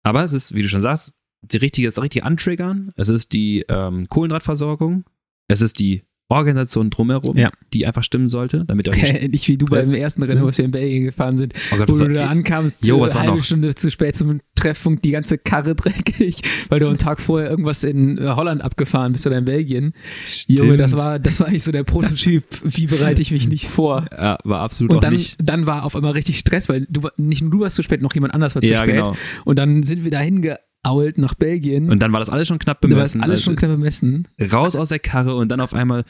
Aber 0.03 0.23
es 0.23 0.33
ist, 0.33 0.55
wie 0.55 0.63
du 0.63 0.69
schon 0.69 0.81
sagst, 0.81 1.15
die 1.43 1.57
richtige, 1.59 1.89
das 1.89 2.01
richtige 2.01 2.25
Antriggern. 2.25 2.93
Es 2.97 3.09
ist 3.09 3.33
die 3.33 3.65
ähm, 3.69 4.09
Kohlenhydratversorgung. 4.09 5.05
Es 5.49 5.61
ist 5.61 5.79
die 5.79 6.03
Organisation 6.29 6.91
drumherum, 6.91 7.37
ja. 7.37 7.51
die 7.73 7.87
einfach 7.87 8.03
stimmen 8.03 8.29
sollte, 8.29 8.65
damit 8.67 8.87
ihr 8.89 9.29
nicht 9.29 9.47
wie 9.49 9.57
du 9.57 9.67
beim 9.67 9.95
ersten 9.95 10.25
Rennen, 10.25 10.43
wo 10.43 10.51
wir 10.51 10.65
in 10.65 10.73
Belgien 10.73 11.05
gefahren 11.05 11.37
sind, 11.37 11.55
oh 11.73 11.77
Gott, 11.77 11.89
wo 11.89 11.95
du 11.95 12.13
da 12.13 12.27
ankamst, 12.27 12.85
jo, 12.85 13.05
eine 13.05 13.15
halbe 13.15 13.37
noch? 13.37 13.45
Stunde 13.45 13.75
zu 13.77 13.91
spät 13.93 14.17
zum 14.17 14.41
Treffpunkt, 14.57 15.05
die 15.05 15.13
ganze 15.13 15.39
Karre 15.39 15.75
dreckig, 15.77 16.43
weil 16.69 16.81
du 16.81 16.89
am 16.89 16.99
Tag 16.99 17.21
vorher 17.21 17.49
irgendwas 17.49 17.85
in 17.85 18.19
äh, 18.19 18.23
Holland 18.35 18.63
abgefahren 18.63 19.13
bist 19.13 19.27
oder 19.27 19.39
in 19.39 19.45
Belgien. 19.45 19.93
Stimmt. 20.25 20.59
Junge, 20.59 20.77
das 20.77 20.97
war, 20.99 21.21
das 21.21 21.39
war 21.39 21.47
eigentlich 21.47 21.63
so 21.63 21.71
der 21.71 21.85
Prototyp, 21.85 22.45
wie 22.65 22.87
bereite 22.87 23.23
ich 23.23 23.31
mich 23.31 23.49
nicht 23.49 23.69
vor. 23.69 24.07
Ja, 24.11 24.39
war 24.43 24.63
absolut 24.63 24.95
Und 24.95 25.05
dann, 25.05 25.13
nicht. 25.13 25.37
dann 25.41 25.67
war 25.67 25.85
auf 25.85 25.95
einmal 25.95 26.13
richtig 26.13 26.39
Stress, 26.39 26.69
weil 26.69 26.87
du 26.91 27.09
nicht 27.17 27.43
nur 27.43 27.53
du 27.53 27.61
warst 27.61 27.77
zu 27.77 27.83
spät, 27.83 28.03
noch 28.03 28.15
jemand 28.15 28.35
anders 28.35 28.57
war 28.57 28.63
zu 28.63 28.73
ja, 28.73 28.79
spät. 28.79 28.97
Genau. 28.97 29.13
Und 29.45 29.59
dann 29.59 29.85
sind 29.85 30.05
wir 30.05 30.11
dahin 30.11 30.43
ge 30.43 30.57
Ault 30.87 31.19
nach 31.19 31.35
Belgien. 31.35 31.91
Und 31.91 32.01
dann 32.01 32.13
war 32.13 32.21
das 32.21 32.31
alles 32.31 32.49
schon 32.49 32.59
knapp 32.59 32.81
bemessen. 32.81 33.23
alles 33.23 33.41
also 33.41 33.45
schon 33.45 33.57
knapp 33.57 33.71
bemessen. 33.73 34.29
Raus 34.53 34.77
aus 34.77 34.89
der 34.91 34.99
Karre 34.99 35.35
und 35.35 35.49
dann 35.51 35.61
auf 35.61 35.75
einmal 35.75 36.05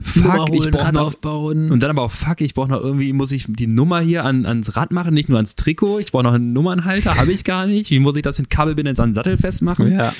Fuck, 0.00 0.54
ich 0.54 0.70
brauche 0.70 0.92
noch 0.92 1.06
aufbauen. 1.06 1.72
Und 1.72 1.82
dann 1.82 1.90
aber 1.90 2.02
auch 2.02 2.12
fuck, 2.12 2.40
ich 2.40 2.54
brauche 2.54 2.68
noch 2.68 2.80
irgendwie 2.80 3.12
muss 3.12 3.32
ich 3.32 3.46
die 3.48 3.66
Nummer 3.66 3.98
hier 4.00 4.24
an, 4.24 4.46
ans 4.46 4.76
Rad 4.76 4.92
machen, 4.92 5.12
nicht 5.12 5.28
nur 5.28 5.38
ans 5.38 5.56
Trikot. 5.56 5.98
Ich 5.98 6.12
brauche 6.12 6.22
noch 6.22 6.34
einen 6.34 6.52
Nummernhalter, 6.52 7.16
habe 7.18 7.32
ich 7.32 7.42
gar 7.42 7.66
nicht. 7.66 7.90
Wie 7.90 7.98
muss 7.98 8.14
ich 8.14 8.22
das 8.22 8.38
mit 8.38 8.48
Kabelbinder 8.48 8.94
ans 8.96 9.16
Sattel 9.16 9.36
festmachen? 9.36 9.90
Ja. 9.90 10.14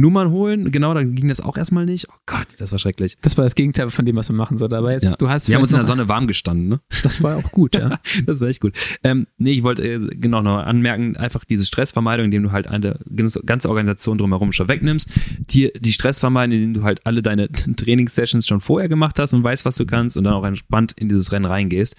Nummern 0.00 0.30
holen. 0.30 0.70
Genau, 0.70 0.94
dann 0.94 1.14
ging 1.14 1.28
das 1.28 1.40
auch 1.40 1.56
erstmal 1.56 1.84
nicht. 1.84 2.08
Oh 2.08 2.16
Gott, 2.26 2.46
das 2.58 2.72
war 2.72 2.78
schrecklich. 2.78 3.16
Das 3.22 3.36
war 3.36 3.44
das 3.44 3.54
Gegenteil 3.54 3.90
von 3.90 4.04
dem, 4.04 4.16
was 4.16 4.28
man 4.28 4.36
machen 4.36 4.56
sollte. 4.56 4.76
Aber 4.76 4.92
jetzt, 4.92 5.10
ja. 5.10 5.16
du 5.16 5.28
hast. 5.28 5.48
Wir 5.48 5.56
haben 5.56 5.62
uns 5.62 5.72
in 5.72 5.78
der 5.78 5.84
Sonne 5.84 6.08
warm 6.08 6.26
gestanden, 6.26 6.68
ne? 6.68 6.80
Das 7.02 7.22
war 7.22 7.36
auch 7.36 7.50
gut, 7.50 7.74
ja. 7.74 7.98
das 8.26 8.40
war 8.40 8.48
echt 8.48 8.60
gut. 8.60 8.74
Ähm, 9.02 9.26
nee, 9.38 9.52
ich 9.52 9.62
wollte 9.62 9.82
äh, 9.82 9.98
genau 10.14 10.42
noch 10.42 10.58
anmerken, 10.58 11.16
einfach 11.16 11.44
diese 11.44 11.64
Stressvermeidung, 11.64 12.26
indem 12.26 12.44
du 12.44 12.52
halt 12.52 12.66
eine 12.66 12.98
ganze 13.44 13.68
Organisation 13.68 14.18
drumherum 14.18 14.52
schon 14.52 14.68
wegnimmst. 14.68 15.10
Die, 15.38 15.72
die 15.78 15.92
Stressvermeidung, 15.92 16.56
indem 16.56 16.74
du 16.74 16.82
halt 16.82 17.06
alle 17.06 17.22
deine 17.22 17.50
Trainingssessions 17.76 18.46
schon 18.46 18.60
vorher 18.60 18.88
gemacht 18.88 19.18
hast 19.18 19.34
und 19.34 19.42
weißt, 19.42 19.64
was 19.64 19.76
du 19.76 19.86
kannst 19.86 20.16
und 20.16 20.24
dann 20.24 20.34
auch 20.34 20.44
entspannt 20.44 20.92
in 20.96 21.08
dieses 21.08 21.32
Rennen 21.32 21.46
reingehst. 21.46 21.96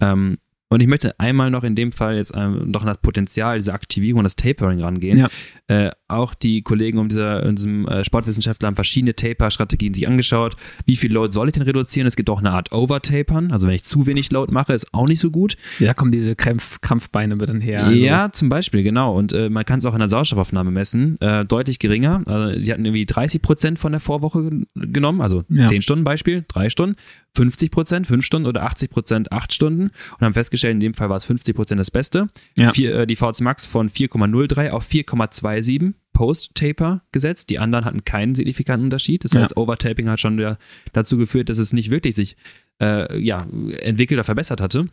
Ähm, 0.00 0.38
und 0.72 0.80
ich 0.80 0.86
möchte 0.86 1.20
einmal 1.20 1.50
noch 1.50 1.64
in 1.64 1.74
dem 1.74 1.92
Fall 1.92 2.16
jetzt 2.16 2.32
ähm, 2.34 2.70
noch 2.70 2.80
an 2.80 2.86
das 2.86 2.96
Potenzial 2.96 3.58
dieser 3.58 3.74
Aktivierung, 3.74 4.22
das 4.22 4.36
Tapering 4.36 4.80
rangehen. 4.80 5.18
Ja. 5.18 5.28
Äh, 5.66 5.90
auch 6.08 6.32
die 6.32 6.62
Kollegen 6.62 6.96
um 6.96 7.10
dieser, 7.10 7.44
unserem 7.44 7.86
äh, 7.86 8.02
Sportwissenschaftler 8.04 8.68
haben 8.68 8.74
verschiedene 8.74 9.14
Taper-Strategien 9.14 9.92
sich 9.92 10.08
angeschaut. 10.08 10.56
Wie 10.86 10.96
viel 10.96 11.12
Load 11.12 11.32
soll 11.32 11.48
ich 11.48 11.52
denn 11.52 11.62
reduzieren? 11.62 12.06
Es 12.06 12.16
gibt 12.16 12.30
auch 12.30 12.38
eine 12.38 12.52
Art 12.52 12.72
Overtapern. 12.72 13.52
Also 13.52 13.66
wenn 13.66 13.74
ich 13.74 13.84
zu 13.84 14.06
wenig 14.06 14.32
Load 14.32 14.50
mache, 14.50 14.72
ist 14.72 14.94
auch 14.94 15.06
nicht 15.06 15.20
so 15.20 15.30
gut. 15.30 15.58
Ja, 15.78 15.92
kommen 15.92 16.10
diese 16.10 16.36
Krampf, 16.36 16.80
Krampfbeine 16.80 17.36
dann 17.36 17.60
her. 17.60 17.84
Also. 17.84 18.06
Ja, 18.06 18.32
zum 18.32 18.48
Beispiel, 18.48 18.82
genau. 18.82 19.14
Und 19.14 19.34
äh, 19.34 19.50
man 19.50 19.66
kann 19.66 19.78
es 19.78 19.84
auch 19.84 19.92
in 19.92 19.98
der 19.98 20.08
Sauerstoffaufnahme 20.08 20.70
messen. 20.70 21.20
Äh, 21.20 21.44
deutlich 21.44 21.80
geringer. 21.80 22.22
Also 22.24 22.58
die 22.58 22.72
hatten 22.72 22.86
irgendwie 22.86 23.04
30 23.04 23.42
Prozent 23.42 23.78
von 23.78 23.92
der 23.92 24.00
Vorwoche 24.00 24.62
genommen. 24.74 25.20
Also 25.20 25.44
ja. 25.52 25.66
10 25.66 25.82
Stunden 25.82 26.04
Beispiel, 26.04 26.46
3 26.48 26.70
Stunden. 26.70 26.96
50 27.34 27.70
Prozent, 27.70 28.06
5 28.06 28.24
Stunden 28.24 28.46
oder 28.46 28.62
80 28.62 28.90
Prozent, 28.90 29.32
8 29.32 29.52
Stunden 29.52 29.84
und 29.84 30.20
haben 30.20 30.34
festgestellt, 30.34 30.61
in 30.70 30.80
dem 30.80 30.94
Fall 30.94 31.08
war 31.08 31.16
es 31.16 31.24
50 31.24 31.54
Prozent 31.54 31.80
das 31.80 31.90
Beste. 31.90 32.28
Ja. 32.56 32.72
Vier, 32.72 32.94
äh, 32.94 33.06
die 33.06 33.16
VZ 33.16 33.40
Max 33.40 33.66
von 33.66 33.90
4,03 33.90 34.70
auf 34.70 34.86
4,27 34.86 35.94
Post-Taper 36.12 37.02
gesetzt. 37.12 37.50
Die 37.50 37.58
anderen 37.58 37.84
hatten 37.84 38.04
keinen 38.04 38.34
signifikanten 38.34 38.84
Unterschied. 38.84 39.24
Das 39.24 39.34
heißt, 39.34 39.52
ja. 39.52 39.56
Overtaping 39.56 40.08
hat 40.08 40.20
schon 40.20 40.36
der, 40.36 40.58
dazu 40.92 41.16
geführt, 41.16 41.48
dass 41.48 41.58
es 41.58 41.72
nicht 41.72 41.90
wirklich 41.90 42.14
sich 42.14 42.36
äh, 42.80 43.18
ja, 43.18 43.46
entwickelt 43.78 44.18
oder 44.18 44.24
verbessert 44.24 44.60
hatte. 44.60 44.88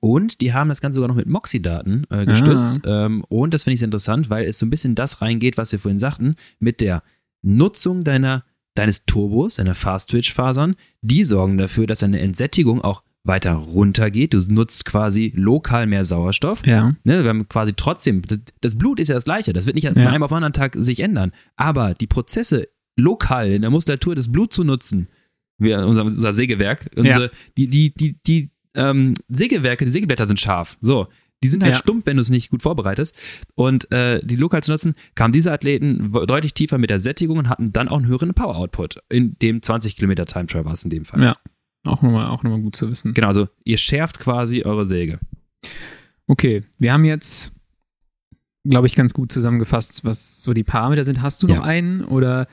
Und 0.00 0.40
die 0.40 0.52
haben 0.52 0.68
das 0.68 0.80
Ganze 0.80 0.96
sogar 0.96 1.08
noch 1.08 1.16
mit 1.16 1.26
Moxie-Daten 1.26 2.06
äh, 2.10 2.26
gestützt. 2.26 2.86
Ah. 2.86 3.06
Ähm, 3.06 3.24
und 3.28 3.54
das 3.54 3.62
finde 3.62 3.74
ich 3.74 3.80
sehr 3.80 3.86
interessant, 3.86 4.30
weil 4.30 4.46
es 4.46 4.58
so 4.58 4.66
ein 4.66 4.70
bisschen 4.70 4.94
das 4.94 5.20
reingeht, 5.20 5.56
was 5.56 5.72
wir 5.72 5.78
vorhin 5.78 5.98
sagten, 5.98 6.36
mit 6.58 6.80
der 6.80 7.02
Nutzung 7.42 8.04
deiner 8.04 8.44
deines 8.74 9.06
Turbos, 9.06 9.56
deiner 9.56 9.74
Fast-Twitch-Fasern, 9.74 10.76
die 11.00 11.24
sorgen 11.24 11.58
dafür, 11.58 11.86
dass 11.86 12.00
deine 12.00 12.20
Entsättigung 12.20 12.82
auch 12.82 13.02
weiter 13.24 13.54
runtergeht. 13.54 14.34
Du 14.34 14.38
nutzt 14.52 14.84
quasi 14.84 15.32
lokal 15.34 15.86
mehr 15.86 16.04
Sauerstoff. 16.04 16.64
Ja. 16.66 16.94
Ne, 17.04 17.22
wir 17.22 17.30
haben 17.30 17.48
quasi 17.48 17.72
trotzdem, 17.74 18.22
das, 18.22 18.40
das, 18.60 18.76
Blut 18.76 19.00
ist 19.00 19.08
ja 19.08 19.14
das 19.14 19.24
gleiche, 19.24 19.52
das 19.52 19.66
wird 19.66 19.74
nicht 19.74 19.86
von 19.86 19.96
ja. 19.96 20.10
einem 20.10 20.22
auf 20.22 20.30
den 20.30 20.36
anderen 20.36 20.52
Tag 20.52 20.76
sich 20.78 21.00
ändern. 21.00 21.32
Aber 21.56 21.94
die 21.94 22.06
Prozesse 22.06 22.68
lokal 22.96 23.50
in 23.50 23.62
der 23.62 23.70
Muskulatur, 23.70 24.14
das 24.14 24.30
Blut 24.30 24.52
zu 24.52 24.62
nutzen, 24.62 25.08
wir, 25.58 25.86
unser, 25.86 26.04
unser 26.04 26.32
Sägewerk, 26.32 26.90
unsere, 26.96 27.24
ja. 27.24 27.30
die, 27.56 27.68
die, 27.68 27.94
die, 27.94 28.22
die 28.26 28.50
ähm, 28.74 29.14
Sägewerke, 29.28 29.84
die 29.84 29.90
Sägeblätter 29.90 30.26
sind 30.26 30.38
scharf. 30.38 30.76
So, 30.80 31.08
die 31.42 31.48
sind 31.48 31.62
halt 31.62 31.74
ja. 31.74 31.80
stumpf, 31.80 32.06
wenn 32.06 32.16
du 32.16 32.22
es 32.22 32.30
nicht 32.30 32.50
gut 32.50 32.62
vorbereitest. 32.62 33.16
Und 33.54 33.90
äh, 33.92 34.20
die 34.24 34.36
lokal 34.36 34.62
zu 34.62 34.72
nutzen, 34.72 34.94
kamen 35.14 35.32
diese 35.32 35.52
Athleten 35.52 36.12
deutlich 36.26 36.54
tiefer 36.54 36.78
mit 36.78 36.90
der 36.90 37.00
Sättigung 37.00 37.38
und 37.38 37.48
hatten 37.48 37.72
dann 37.72 37.88
auch 37.88 37.98
einen 37.98 38.06
höheren 38.06 38.34
Power-Output 38.34 38.98
in 39.08 39.36
dem 39.40 39.62
20 39.62 39.96
Kilometer 39.96 40.26
Time 40.26 40.46
Trial 40.46 40.64
war 40.64 40.72
es 40.72 40.84
in 40.84 40.90
dem 40.90 41.04
Fall. 41.04 41.22
Ja, 41.22 41.36
auch 41.84 42.02
nochmal 42.02 42.26
auch 42.28 42.42
noch 42.42 42.50
mal 42.50 42.60
gut 42.60 42.76
zu 42.76 42.88
wissen. 42.90 43.14
Genau, 43.14 43.28
also 43.28 43.48
ihr 43.64 43.78
schärft 43.78 44.18
quasi 44.18 44.62
eure 44.62 44.84
Säge. 44.84 45.18
Okay, 46.26 46.62
wir 46.78 46.92
haben 46.92 47.04
jetzt, 47.04 47.52
glaube 48.64 48.86
ich, 48.86 48.96
ganz 48.96 49.14
gut 49.14 49.30
zusammengefasst, 49.30 50.04
was 50.04 50.42
so 50.42 50.54
die 50.54 50.64
Parameter 50.64 51.04
sind. 51.04 51.22
Hast 51.22 51.42
du 51.42 51.46
noch 51.46 51.56
ja. 51.56 51.62
einen 51.62 52.04
oder 52.04 52.48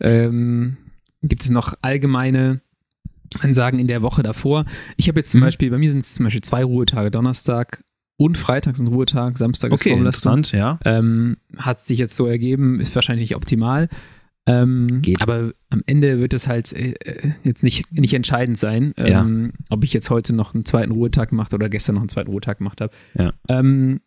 ähm, 0.00 0.76
gibt 1.22 1.42
es 1.42 1.50
noch 1.50 1.74
allgemeine 1.82 2.60
Ansagen 3.40 3.78
in 3.78 3.86
der 3.86 4.02
Woche 4.02 4.22
davor? 4.22 4.66
Ich 4.96 5.08
habe 5.08 5.20
jetzt 5.20 5.32
zum 5.32 5.40
mhm. 5.40 5.46
Beispiel, 5.46 5.70
bei 5.70 5.78
mir 5.78 5.90
sind 5.90 6.00
es 6.00 6.14
zum 6.14 6.24
Beispiel 6.24 6.42
zwei 6.42 6.64
Ruhetage, 6.64 7.10
Donnerstag 7.10 7.82
und 8.16 8.38
Freitag 8.38 8.76
sind 8.76 8.88
Ruhetag, 8.88 9.38
Samstag 9.38 9.72
ist 9.72 9.80
okay, 9.80 9.92
interessant, 9.92 10.52
ja. 10.52 10.78
Ähm, 10.84 11.38
hat 11.56 11.80
sich 11.80 11.98
jetzt 11.98 12.16
so 12.16 12.26
ergeben, 12.26 12.78
ist 12.78 12.94
wahrscheinlich 12.94 13.30
nicht 13.30 13.36
optimal. 13.36 13.88
Ähm, 14.46 15.00
Geht. 15.00 15.22
Aber 15.22 15.52
am 15.70 15.82
Ende 15.86 16.18
wird 16.18 16.34
es 16.34 16.46
halt 16.48 16.72
äh, 16.72 16.94
jetzt 17.44 17.62
nicht, 17.62 17.90
nicht 17.92 18.12
entscheidend 18.12 18.58
sein, 18.58 18.92
ähm, 18.96 19.52
ja. 19.52 19.58
ob 19.70 19.84
ich 19.84 19.92
jetzt 19.94 20.10
heute 20.10 20.34
noch 20.34 20.54
einen 20.54 20.64
zweiten 20.64 20.92
Ruhetag 20.92 21.30
gemacht 21.30 21.54
oder 21.54 21.68
gestern 21.68 21.94
noch 21.94 22.02
einen 22.02 22.10
zweiten 22.10 22.30
Ruhetag 22.30 22.58
gemacht 22.58 22.80
habe. 22.80 22.92
Ja. 23.16 23.32
Ähm, 23.48 24.00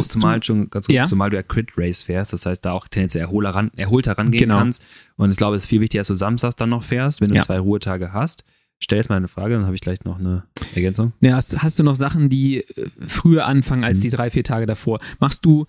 zumal 0.00 0.40
du, 0.40 0.46
schon 0.46 0.70
ganz 0.70 0.86
kurz, 0.86 0.94
ja? 0.94 1.04
zumal 1.04 1.30
du 1.30 1.36
ja 1.36 1.42
Crit 1.42 1.72
Race 1.76 2.02
fährst, 2.02 2.32
das 2.32 2.46
heißt, 2.46 2.64
da 2.64 2.72
auch 2.72 2.88
tendenziell 2.88 3.22
erholer 3.22 3.50
ran, 3.50 3.70
erholter 3.76 4.12
rangehen 4.18 4.48
genau. 4.48 4.58
kannst. 4.58 4.84
Und 5.16 5.30
ich 5.30 5.36
glaube, 5.36 5.56
es 5.56 5.64
ist 5.64 5.68
viel 5.68 5.80
wichtiger, 5.80 6.00
dass 6.00 6.08
du 6.08 6.14
samstags 6.14 6.56
dann 6.56 6.70
noch 6.70 6.82
fährst, 6.82 7.20
wenn 7.20 7.28
du 7.28 7.36
ja. 7.36 7.42
zwei 7.42 7.58
Ruhetage 7.58 8.12
hast. 8.12 8.44
Stell 8.78 8.98
jetzt 8.98 9.08
mal 9.08 9.16
eine 9.16 9.28
Frage, 9.28 9.54
dann 9.54 9.64
habe 9.64 9.76
ich 9.76 9.80
gleich 9.80 10.02
noch 10.04 10.18
eine 10.18 10.44
Ergänzung. 10.74 11.12
Ja, 11.20 11.36
hast, 11.36 11.62
hast 11.62 11.78
du 11.78 11.84
noch 11.84 11.94
Sachen, 11.94 12.28
die 12.28 12.58
äh, 12.58 12.90
früher 13.06 13.46
anfangen 13.46 13.84
als 13.84 13.98
mhm. 13.98 14.02
die 14.02 14.10
drei, 14.10 14.30
vier 14.30 14.42
Tage 14.42 14.66
davor? 14.66 14.98
Machst 15.20 15.44
du, 15.44 15.66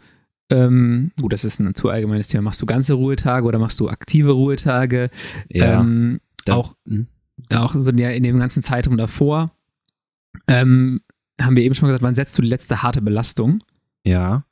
ähm, 0.53 1.11
gut, 1.19 1.33
das 1.33 1.43
ist 1.43 1.59
ein 1.59 1.73
zu 1.73 1.89
allgemeines 1.89 2.27
Thema, 2.27 2.43
machst 2.43 2.61
du 2.61 2.65
ganze 2.65 2.93
Ruhetage 2.93 3.45
oder 3.45 3.59
machst 3.59 3.79
du 3.79 3.89
aktive 3.89 4.31
Ruhetage? 4.31 5.09
Ja. 5.49 5.79
Ähm, 5.79 6.19
da, 6.45 6.55
auch, 6.55 6.75
mh. 6.85 7.05
auch 7.55 7.73
so 7.75 7.91
in 7.91 8.23
dem 8.23 8.39
ganzen 8.39 8.63
Zeitraum 8.63 8.97
davor 8.97 9.51
ähm, 10.47 11.01
haben 11.39 11.55
wir 11.55 11.63
eben 11.63 11.75
schon 11.75 11.87
mal 11.87 11.91
gesagt, 11.91 12.03
wann 12.03 12.15
setzt 12.15 12.37
du 12.37 12.41
die 12.41 12.47
letzte 12.47 12.83
harte 12.83 13.01
Belastung? 13.01 13.59
Ja. 14.03 14.45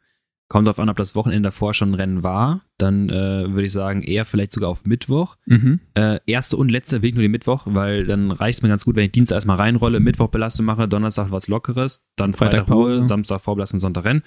Kommt 0.52 0.68
darauf 0.68 0.80
an, 0.80 0.90
ob 0.90 0.98
das 0.98 1.16
Wochenende 1.16 1.48
davor 1.48 1.74
schon 1.74 1.92
ein 1.92 1.94
Rennen 1.94 2.24
war. 2.24 2.60
Dann 2.78 3.08
äh, 3.08 3.54
würde 3.54 3.64
ich 3.64 3.72
sagen, 3.72 4.02
eher 4.02 4.26
vielleicht 4.26 4.52
sogar 4.52 4.70
auf 4.70 4.84
Mittwoch. 4.84 5.38
Mhm. 5.46 5.80
Äh, 5.94 6.20
erste 6.26 6.58
und 6.58 6.70
letzte 6.70 6.98
ich 6.98 7.14
nur 7.14 7.22
den 7.22 7.32
Mittwoch, 7.32 7.62
weil 7.68 8.06
dann 8.06 8.32
reicht 8.32 8.58
es 8.58 8.62
mir 8.62 8.68
ganz 8.68 8.84
gut, 8.84 8.98
wenn 8.98 9.06
ich 9.06 9.14
Dienstag 9.14 9.36
erstmal 9.36 9.56
reinrolle, 9.56 10.02
Mittwoch 10.02 10.28
Belastung 10.28 10.66
mache, 10.66 10.90
Donnerstag 10.90 11.32
was 11.32 11.48
Lockeres, 11.48 12.04
dann 12.18 12.34
Freitag, 12.34 12.66
Freitag 12.66 12.76
Ruhe, 12.76 13.06
Samstag 13.06 13.40
Vorbelastung, 13.40 13.80
Sonntag 13.80 14.04
Rennen. 14.04 14.24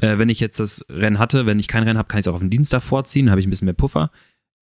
Äh, 0.00 0.16
wenn 0.16 0.30
ich 0.30 0.40
jetzt 0.40 0.60
das 0.60 0.82
Rennen 0.88 1.18
hatte, 1.18 1.44
wenn 1.44 1.58
ich 1.58 1.68
kein 1.68 1.82
Rennen 1.82 1.98
habe, 1.98 2.08
kann 2.08 2.20
ich 2.20 2.24
es 2.24 2.28
auch 2.28 2.36
auf 2.36 2.40
den 2.40 2.48
Dienstag 2.48 2.80
vorziehen, 2.82 3.28
habe 3.28 3.40
ich 3.40 3.46
ein 3.46 3.50
bisschen 3.50 3.66
mehr 3.66 3.74
Puffer. 3.74 4.10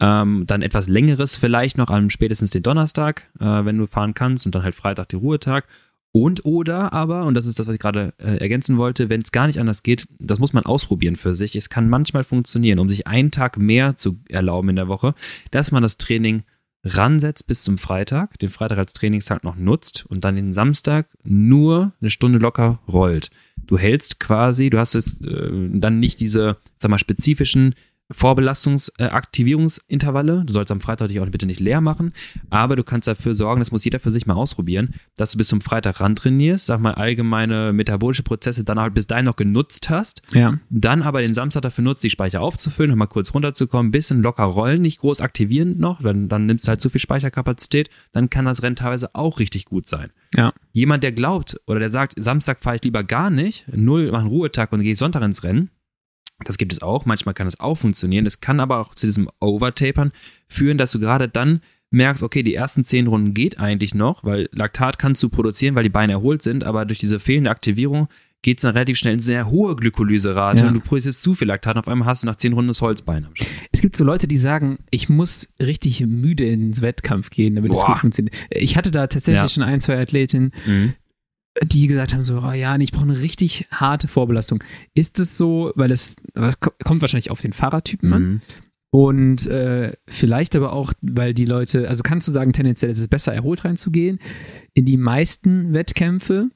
Ähm, 0.01 0.43
dann 0.49 0.63
etwas 0.63 0.89
längeres 0.89 1.37
vielleicht 1.37 1.79
noch 1.79 1.91
am 1.91 2.11
spätestens 2.11 2.51
den 2.51 2.65
Donnerstag, 2.65 3.31
äh, 3.39 3.65
wenn 3.65 3.79
du 3.79 3.87
fahren 3.87 4.15
kannst 4.15 4.47
und 4.47 4.55
dann 4.57 4.65
halt 4.65 4.75
Freitag 4.75 5.11
die 5.11 5.17
Ruhetag. 5.17 5.69
Und 6.17 6.45
oder 6.45 6.93
aber, 6.93 7.25
und 7.25 7.35
das 7.35 7.45
ist 7.45 7.59
das, 7.59 7.67
was 7.67 7.75
ich 7.75 7.81
gerade 7.81 8.15
äh, 8.19 8.37
ergänzen 8.37 8.79
wollte, 8.79 9.11
wenn 9.11 9.23
es 9.23 9.33
gar 9.33 9.49
nicht 9.49 9.59
anders 9.59 9.83
geht, 9.83 10.07
das 10.21 10.39
muss 10.39 10.53
man 10.53 10.65
ausprobieren 10.65 11.17
für 11.17 11.35
sich. 11.35 11.57
Es 11.57 11.71
kann 11.71 11.89
manchmal 11.89 12.23
funktionieren, 12.23 12.79
um 12.79 12.89
sich 12.89 13.09
einen 13.09 13.33
Tag 13.33 13.59
mehr 13.59 13.97
zu 13.97 14.21
erlauben 14.29 14.69
in 14.69 14.77
der 14.77 14.87
Woche, 14.87 15.15
dass 15.51 15.73
man 15.73 15.83
das 15.83 15.99
Training 15.99 16.45
ransetzt 16.85 17.49
bis 17.49 17.65
zum 17.65 17.79
Freitag, 17.79 18.39
den 18.39 18.51
Freitag 18.51 18.79
als 18.79 18.93
Trainingstag 18.93 19.43
noch 19.43 19.57
nutzt 19.57 20.07
und 20.07 20.23
dann 20.23 20.37
den 20.37 20.53
Samstag 20.53 21.09
nur 21.25 21.95
eine 22.01 22.11
Stunde 22.11 22.39
locker 22.39 22.79
rollt. 22.87 23.33
Du 23.67 23.77
hältst 23.77 24.21
quasi, 24.21 24.71
du 24.71 24.79
hast 24.79 24.95
jetzt 24.95 25.27
äh, 25.27 25.51
dann 25.73 25.99
nicht 25.99 26.21
diese, 26.21 26.59
sag 26.79 26.93
mal, 26.93 26.99
spezifischen 26.99 27.75
Vorbelastungsaktivierungsintervalle. 28.11 30.45
Du 30.45 30.53
sollst 30.53 30.71
am 30.71 30.81
Freitag 30.81 31.09
dich 31.09 31.19
auch 31.21 31.27
bitte 31.27 31.47
nicht 31.47 31.61
leer 31.61 31.81
machen, 31.81 32.13
aber 32.51 32.77
du 32.77 32.85
kannst 32.85 33.09
dafür 33.09 33.35
sorgen, 33.35 33.61
das 33.61 33.73
muss 33.73 33.85
jeder 33.85 33.99
für 33.99 34.11
sich 34.11 34.27
mal 34.27 34.35
ausprobieren, 34.35 34.95
dass 35.17 35.33
du 35.33 35.39
bis 35.39 35.49
zum 35.49 35.63
Freitag 35.63 36.01
ran 36.01 36.15
trainierst, 36.15 36.67
sag 36.67 36.81
mal 36.81 36.95
allgemeine 36.95 37.73
metabolische 37.73 38.23
Prozesse 38.23 38.65
dann 38.65 38.79
halt 38.79 38.93
bis 38.95 39.07
dahin 39.07 39.25
noch 39.25 39.37
genutzt 39.37 39.89
hast. 39.89 40.21
Ja. 40.33 40.59
Dann 40.69 41.03
aber 41.03 41.23
den 41.23 41.33
Samstag 41.35 41.63
dafür 41.63 41.85
nutzt, 41.85 42.05
die 42.05 42.11
Speicher 42.11 42.43
aufzufüllen, 42.43 42.91
nochmal 42.91 43.09
kurz 43.09 43.33
runterzukommen, 43.33 43.91
bisschen 43.91 44.23
locker 44.23 44.45
rollen, 44.45 44.83
nicht 44.83 45.01
groß 45.01 45.23
aktivieren 45.23 45.79
noch, 45.79 46.03
dann, 46.03 46.29
dann 46.29 46.45
nimmst 46.47 46.67
du 46.67 46.71
halt 46.71 46.83
zu 46.83 46.91
viel 46.91 47.01
Speicherkapazität, 47.01 47.89
dann 48.13 48.29
kann 48.29 48.45
das 48.45 48.63
Rennen 48.63 48.77
teilweise 48.77 49.15
auch 49.15 49.39
richtig 49.39 49.65
gut 49.65 49.89
sein. 49.89 50.11
Ja. 50.35 50.53
Jemand, 50.73 51.05
der 51.05 51.13
glaubt 51.13 51.59
oder 51.67 51.79
der 51.79 51.91
sagt, 51.91 52.23
Samstag 52.23 52.61
fahre 52.61 52.77
ich 52.77 52.83
lieber 52.83 53.05
gar 53.05 53.31
nicht, 53.31 53.67
null, 53.75 54.11
mach 54.13 54.21
einen 54.21 54.29
Ruhetag 54.29 54.73
und 54.73 54.83
gehe 54.83 54.97
Sonntag 54.97 55.23
ins 55.23 55.43
Rennen, 55.43 55.71
das 56.45 56.59
gibt 56.59 56.73
es 56.73 56.83
auch. 56.83 57.07
Manchmal 57.07 57.35
kann 57.35 57.47
es 57.47 57.61
auch 57.61 57.77
funktionieren. 57.77 58.27
Es 58.27 58.41
kann 58.41 58.61
aber 58.61 58.79
auch 58.79 58.95
zu 58.95 59.07
diesem 59.07 59.29
Overtapern 59.41 60.13
führen, 60.49 60.79
dass 60.79 60.93
du 60.93 61.01
gerade 61.01 61.29
dann 61.29 61.61
merkst, 61.91 62.23
okay, 62.23 62.43
die 62.43 62.55
ersten 62.55 62.85
zehn 62.85 63.07
Runden 63.07 63.35
geht 63.35 63.59
eigentlich 63.59 63.95
noch, 63.95 64.25
weil 64.25 64.49
Laktat 64.53 64.99
kannst 64.99 65.23
du 65.23 65.29
produzieren, 65.29 65.75
weil 65.75 65.85
die 65.85 65.89
Beine 65.89 66.13
erholt 66.13 66.43
sind, 66.43 66.65
aber 66.65 66.85
durch 66.85 66.99
diese 66.99 67.21
fehlende 67.21 67.51
Aktivierung 67.51 68.09
geht 68.43 68.59
es 68.59 68.63
dann 68.63 68.73
relativ 68.73 68.99
schnell 68.99 69.15
in 69.15 69.21
sehr 69.21 69.49
hohe 69.49 69.75
Glykolyserate 69.75 70.63
ja. 70.63 70.69
und 70.69 70.75
du 70.75 70.81
produzierst 70.81 71.23
zu 71.23 71.33
viel 71.33 71.49
Laktat 71.49 71.77
und 71.77 71.81
auf 71.81 71.89
einmal 71.89 72.07
hast 72.07 72.25
du 72.25 72.27
nach 72.27 72.37
zehn 72.37 72.53
Runden 72.53 72.69
das 72.69 72.83
Holzbein 72.83 73.25
am 73.25 73.33
Es 73.73 73.81
gibt 73.81 73.97
so 73.97 74.05
Leute, 74.05 74.29
die 74.29 74.37
sagen, 74.37 74.79
ich 74.91 75.09
muss 75.09 75.49
richtig 75.63 76.01
müde 76.01 76.47
ins 76.47 76.83
Wettkampf 76.83 77.31
gehen, 77.31 77.55
damit 77.55 77.71
Boah. 77.71 77.79
es 77.79 77.87
gut 77.87 77.99
funktioniert. 77.99 78.37
Ich 78.51 78.77
hatte 78.77 78.91
da 78.91 79.07
tatsächlich 79.07 79.43
ja. 79.43 79.49
schon 79.49 79.63
ein, 79.63 79.81
zwei 79.81 79.99
Athletinnen, 79.99 80.53
mhm 80.67 80.95
die 81.63 81.87
gesagt 81.87 82.15
haben, 82.15 82.23
so, 82.23 82.41
oh 82.41 82.53
ja, 82.53 82.77
ich 82.77 82.93
brauche 82.93 83.05
eine 83.05 83.21
richtig 83.21 83.67
harte 83.71 84.09
Vorbelastung. 84.09 84.63
Ist 84.95 85.21
es 85.21 85.39
so, 85.39 85.73
weil 85.77 85.91
es 85.91 86.17
kommt 86.85 87.01
wahrscheinlich 87.01 87.31
auf 87.31 87.41
den 87.41 87.53
Fahrertypen 87.53 88.09
mhm. 88.09 88.15
an. 88.15 88.43
Und 88.91 89.47
äh, 89.49 89.93
vielleicht 90.07 90.55
aber 90.55 90.73
auch, 90.73 90.93
weil 91.01 91.35
die 91.35 91.47
Leute, 91.47 91.89
also 91.89 92.05
kannst 92.05 92.29
du 92.29 92.33
sagen, 92.33 92.53
tendenziell 92.53 92.93
ist 92.93 93.01
es 93.01 93.09
besser, 93.09 93.35
erholt 93.35 93.65
reinzugehen 93.65 94.21
in 94.73 94.85
die 94.85 94.97
meisten 94.97 95.75
Wettkämpfe? 95.75 96.51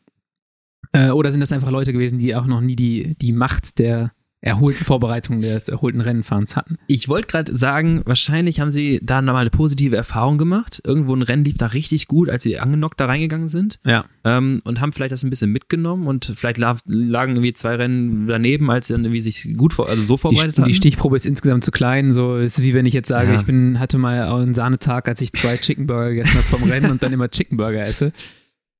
Äh, 0.93 1.11
oder 1.11 1.33
sind 1.33 1.41
das 1.41 1.53
einfach 1.53 1.71
Leute 1.71 1.93
gewesen, 1.93 2.19
die 2.19 2.37
auch 2.37 2.47
noch 2.47 2.61
nie 2.61 2.77
die, 2.77 3.17
die 3.21 3.33
Macht 3.33 3.81
der 3.81 4.13
erholten 4.41 4.85
Vorbereitung 4.85 5.41
des 5.41 5.69
erholten 5.69 6.01
Rennenfahrens 6.01 6.55
hatten. 6.55 6.77
Ich 6.87 7.09
wollte 7.09 7.27
gerade 7.27 7.57
sagen, 7.57 8.03
wahrscheinlich 8.05 8.61
haben 8.61 8.71
sie 8.71 9.01
da 9.03 9.21
nochmal 9.21 9.43
eine 9.43 9.51
positive 9.51 9.97
Erfahrung 9.97 10.39
gemacht. 10.39 10.81
Irgendwo 10.85 11.15
ein 11.15 11.23
Rennen 11.23 11.45
lief 11.45 11.57
da 11.57 11.67
richtig 11.67 12.07
gut, 12.07 12.31
als 12.31 12.45
sie 12.45 12.59
angenockt 12.59 13.01
da 13.01 13.07
reingegangen 13.07 13.49
sind. 13.49 13.81
Ja. 13.85 14.05
Ähm, 14.25 14.63
und 14.65 14.81
haben 14.81 14.93
vielleicht 14.93 15.11
das 15.11 15.25
ein 15.25 15.31
bisschen 15.31 15.51
mitgenommen 15.51 16.07
und 16.07 16.33
vielleicht 16.37 16.59
lagen 16.59 17.33
irgendwie 17.33 17.53
zwei 17.53 17.75
Rennen 17.75 18.29
daneben, 18.29 18.71
als 18.71 18.87
sie 18.87 18.95
dann 18.95 19.05
irgendwie 19.05 19.23
sich 19.23 19.57
gut 19.57 19.73
vor, 19.73 19.89
also 19.89 20.03
so 20.03 20.17
vorbereitet 20.17 20.57
die, 20.57 20.61
haben. 20.61 20.69
Die 20.69 20.75
Stichprobe 20.75 21.17
ist 21.17 21.27
insgesamt 21.27 21.65
zu 21.65 21.73
klein. 21.73 22.13
So 22.13 22.37
ist 22.37 22.63
wie 22.63 22.75
wenn 22.75 22.87
ich 22.87 22.95
jetzt 22.95 23.09
sage, 23.09 23.31
ja. 23.31 23.37
ich 23.37 23.45
bin, 23.45 23.81
hatte 23.81 23.99
mal 23.99 24.23
einen 24.23 24.55
Sahnetag, 24.55 25.09
als 25.09 25.21
ich 25.21 25.33
zwei 25.33 25.57
Chickenburger 25.57 26.11
gegessen 26.11 26.35
habe 26.35 26.45
vom 26.45 26.63
Rennen 26.63 26.91
und 26.93 27.03
dann 27.03 27.13
immer 27.13 27.29
Chickenburger 27.29 27.85
esse. 27.85 28.13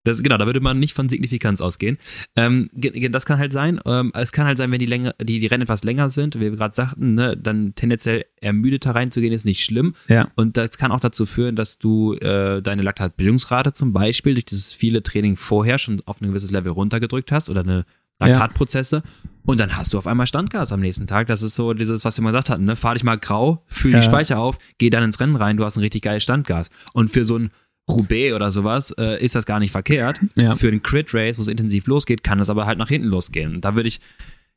Das, 0.05 0.23
genau, 0.23 0.39
da 0.39 0.47
würde 0.47 0.61
man 0.61 0.79
nicht 0.79 0.95
von 0.95 1.09
Signifikanz 1.09 1.61
ausgehen. 1.61 1.99
Ähm, 2.37 2.71
das 2.73 3.27
kann 3.27 3.39
halt 3.39 3.53
sein. 3.53 3.81
Ähm, 3.85 4.13
es 4.15 4.33
kann 4.33 4.47
halt 4.47 4.57
sein, 4.57 4.71
wenn 4.71 4.79
die, 4.79 4.87
Länge, 4.87 5.15
die, 5.21 5.39
die 5.39 5.47
Rennen 5.47 5.63
etwas 5.63 5.85
länger 5.85 6.09
sind, 6.09 6.37
wie 6.37 6.41
wir 6.41 6.51
gerade 6.53 6.75
sagten, 6.75 7.15
ne, 7.15 7.37
dann 7.37 7.75
tendenziell 7.75 8.25
ermüdeter 8.41 8.95
reinzugehen, 8.95 9.33
ist 9.33 9.45
nicht 9.45 9.65
schlimm. 9.65 9.95
Ja. 10.09 10.31
Und 10.37 10.57
das 10.57 10.79
kann 10.79 10.93
auch 10.93 11.01
dazu 11.01 11.27
führen, 11.27 11.57
dass 11.57 11.79
du 11.79 12.15
äh, 12.15 12.63
deine 12.63 12.83
Laktatbildungsrate 12.83 13.73
zum 13.73 13.93
Beispiel 13.93 14.35
durch 14.35 14.47
dieses 14.47 14.73
viele 14.73 15.03
Training 15.03 15.37
vorher 15.37 15.79
schon 15.79 16.01
auf 16.07 16.21
ein 16.21 16.29
gewisses 16.29 16.51
Level 16.51 16.73
runtergedrückt 16.73 17.33
hast 17.33 17.51
oder 17.51 17.61
eine 17.61 17.85
Laktatprozesse. 18.21 19.03
Ja. 19.05 19.31
Und 19.45 19.61
dann 19.61 19.77
hast 19.77 19.93
du 19.93 19.99
auf 19.99 20.07
einmal 20.07 20.27
Standgas 20.27 20.73
am 20.73 20.81
nächsten 20.81 21.07
Tag. 21.07 21.27
Das 21.27 21.43
ist 21.43 21.55
so 21.55 21.73
dieses, 21.73 22.05
was 22.05 22.19
wir 22.19 22.23
mal 22.23 22.31
gesagt 22.31 22.51
hatten, 22.51 22.65
ne? 22.65 22.77
Fahr 22.77 22.95
dich 22.95 23.05
mal 23.05 23.17
grau, 23.17 23.65
fühl 23.67 23.93
ja. 23.93 23.99
die 23.99 24.05
Speicher 24.05 24.39
auf, 24.39 24.59
geh 24.77 24.91
dann 24.91 25.03
ins 25.03 25.21
Rennen 25.21 25.37
rein, 25.37 25.57
du 25.57 25.65
hast 25.65 25.77
ein 25.77 25.81
richtig 25.81 26.03
geiles 26.03 26.23
Standgas. 26.23 26.71
Und 26.93 27.11
für 27.11 27.25
so 27.25 27.39
ein 27.39 27.51
Roubaix 27.89 28.35
oder 28.35 28.51
sowas, 28.51 28.95
äh, 28.99 29.23
ist 29.23 29.35
das 29.35 29.47
gar 29.47 29.61
nicht 29.61 29.73
verkehrt. 29.73 30.21
Ja. 30.35 30.53
Für 30.55 30.71
den 30.71 30.83
Crit 30.83 31.13
Race, 31.15 31.39
wo 31.39 31.43
es 31.43 31.49
intensiv 31.49 31.87
losgeht, 31.87 32.23
kann 32.23 32.41
es 32.41 32.51
aber 32.51 32.67
halt 32.67 32.79
nach 32.79 32.89
hinten 32.89 33.09
losgehen. 33.09 33.61
Da 33.61 33.75
würde 33.75 33.89
ich 33.89 34.01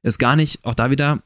es 0.03 0.17
gar 0.17 0.35
nicht, 0.35 0.63
auch 0.65 0.73
da 0.73 0.91
wieder, 0.91 1.21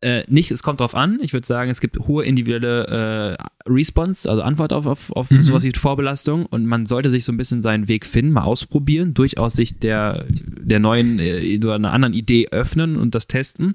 äh, 0.00 0.24
nicht, 0.28 0.50
es 0.50 0.62
kommt 0.62 0.80
drauf 0.80 0.94
an. 0.94 1.18
Ich 1.22 1.32
würde 1.32 1.46
sagen, 1.46 1.70
es 1.70 1.80
gibt 1.80 1.98
hohe 2.00 2.24
individuelle 2.24 3.36
äh, 3.38 3.70
Response, 3.70 4.28
also 4.28 4.42
Antwort 4.42 4.72
auf, 4.72 4.86
auf, 4.86 5.12
auf 5.12 5.30
mhm. 5.30 5.42
sowas 5.42 5.62
wie 5.64 5.72
Vorbelastung 5.72 6.46
und 6.46 6.66
man 6.66 6.86
sollte 6.86 7.10
sich 7.10 7.24
so 7.24 7.32
ein 7.32 7.36
bisschen 7.36 7.60
seinen 7.60 7.88
Weg 7.88 8.06
finden, 8.06 8.32
mal 8.32 8.42
ausprobieren, 8.42 9.14
durchaus 9.14 9.54
sich 9.54 9.78
der, 9.78 10.26
der 10.28 10.80
neuen 10.80 11.18
äh, 11.18 11.58
oder 11.58 11.76
einer 11.76 11.92
anderen 11.92 12.14
Idee 12.14 12.48
öffnen 12.50 12.96
und 12.96 13.14
das 13.14 13.28
testen 13.28 13.74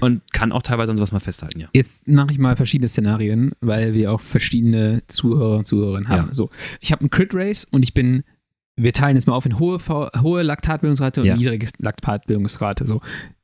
und 0.00 0.22
kann 0.32 0.52
auch 0.52 0.62
teilweise 0.62 0.90
an 0.90 0.96
sowas 0.96 1.12
mal 1.12 1.20
festhalten, 1.20 1.60
ja. 1.60 1.68
Jetzt 1.72 2.06
mache 2.08 2.32
ich 2.32 2.38
mal 2.38 2.56
verschiedene 2.56 2.88
Szenarien, 2.88 3.52
weil 3.60 3.94
wir 3.94 4.12
auch 4.12 4.20
verschiedene 4.20 5.02
Zuhörer 5.08 5.58
und 5.58 5.66
Zuhörerinnen 5.66 6.08
haben. 6.08 6.28
Ja. 6.28 6.34
So, 6.34 6.50
ich 6.80 6.92
habe 6.92 7.00
einen 7.00 7.10
Crit 7.10 7.34
Race 7.34 7.64
und 7.64 7.82
ich 7.82 7.94
bin, 7.94 8.24
wir 8.76 8.92
teilen 8.92 9.16
jetzt 9.16 9.26
mal 9.26 9.34
auf 9.34 9.46
in 9.46 9.58
hohe, 9.58 9.78
hohe 9.88 10.42
Laktatbildungsrate 10.42 11.22
und 11.22 11.26
ja. 11.26 11.36
niedrige 11.36 11.68
Laktatbildungsrate. 11.78 12.86
So, 12.86 13.00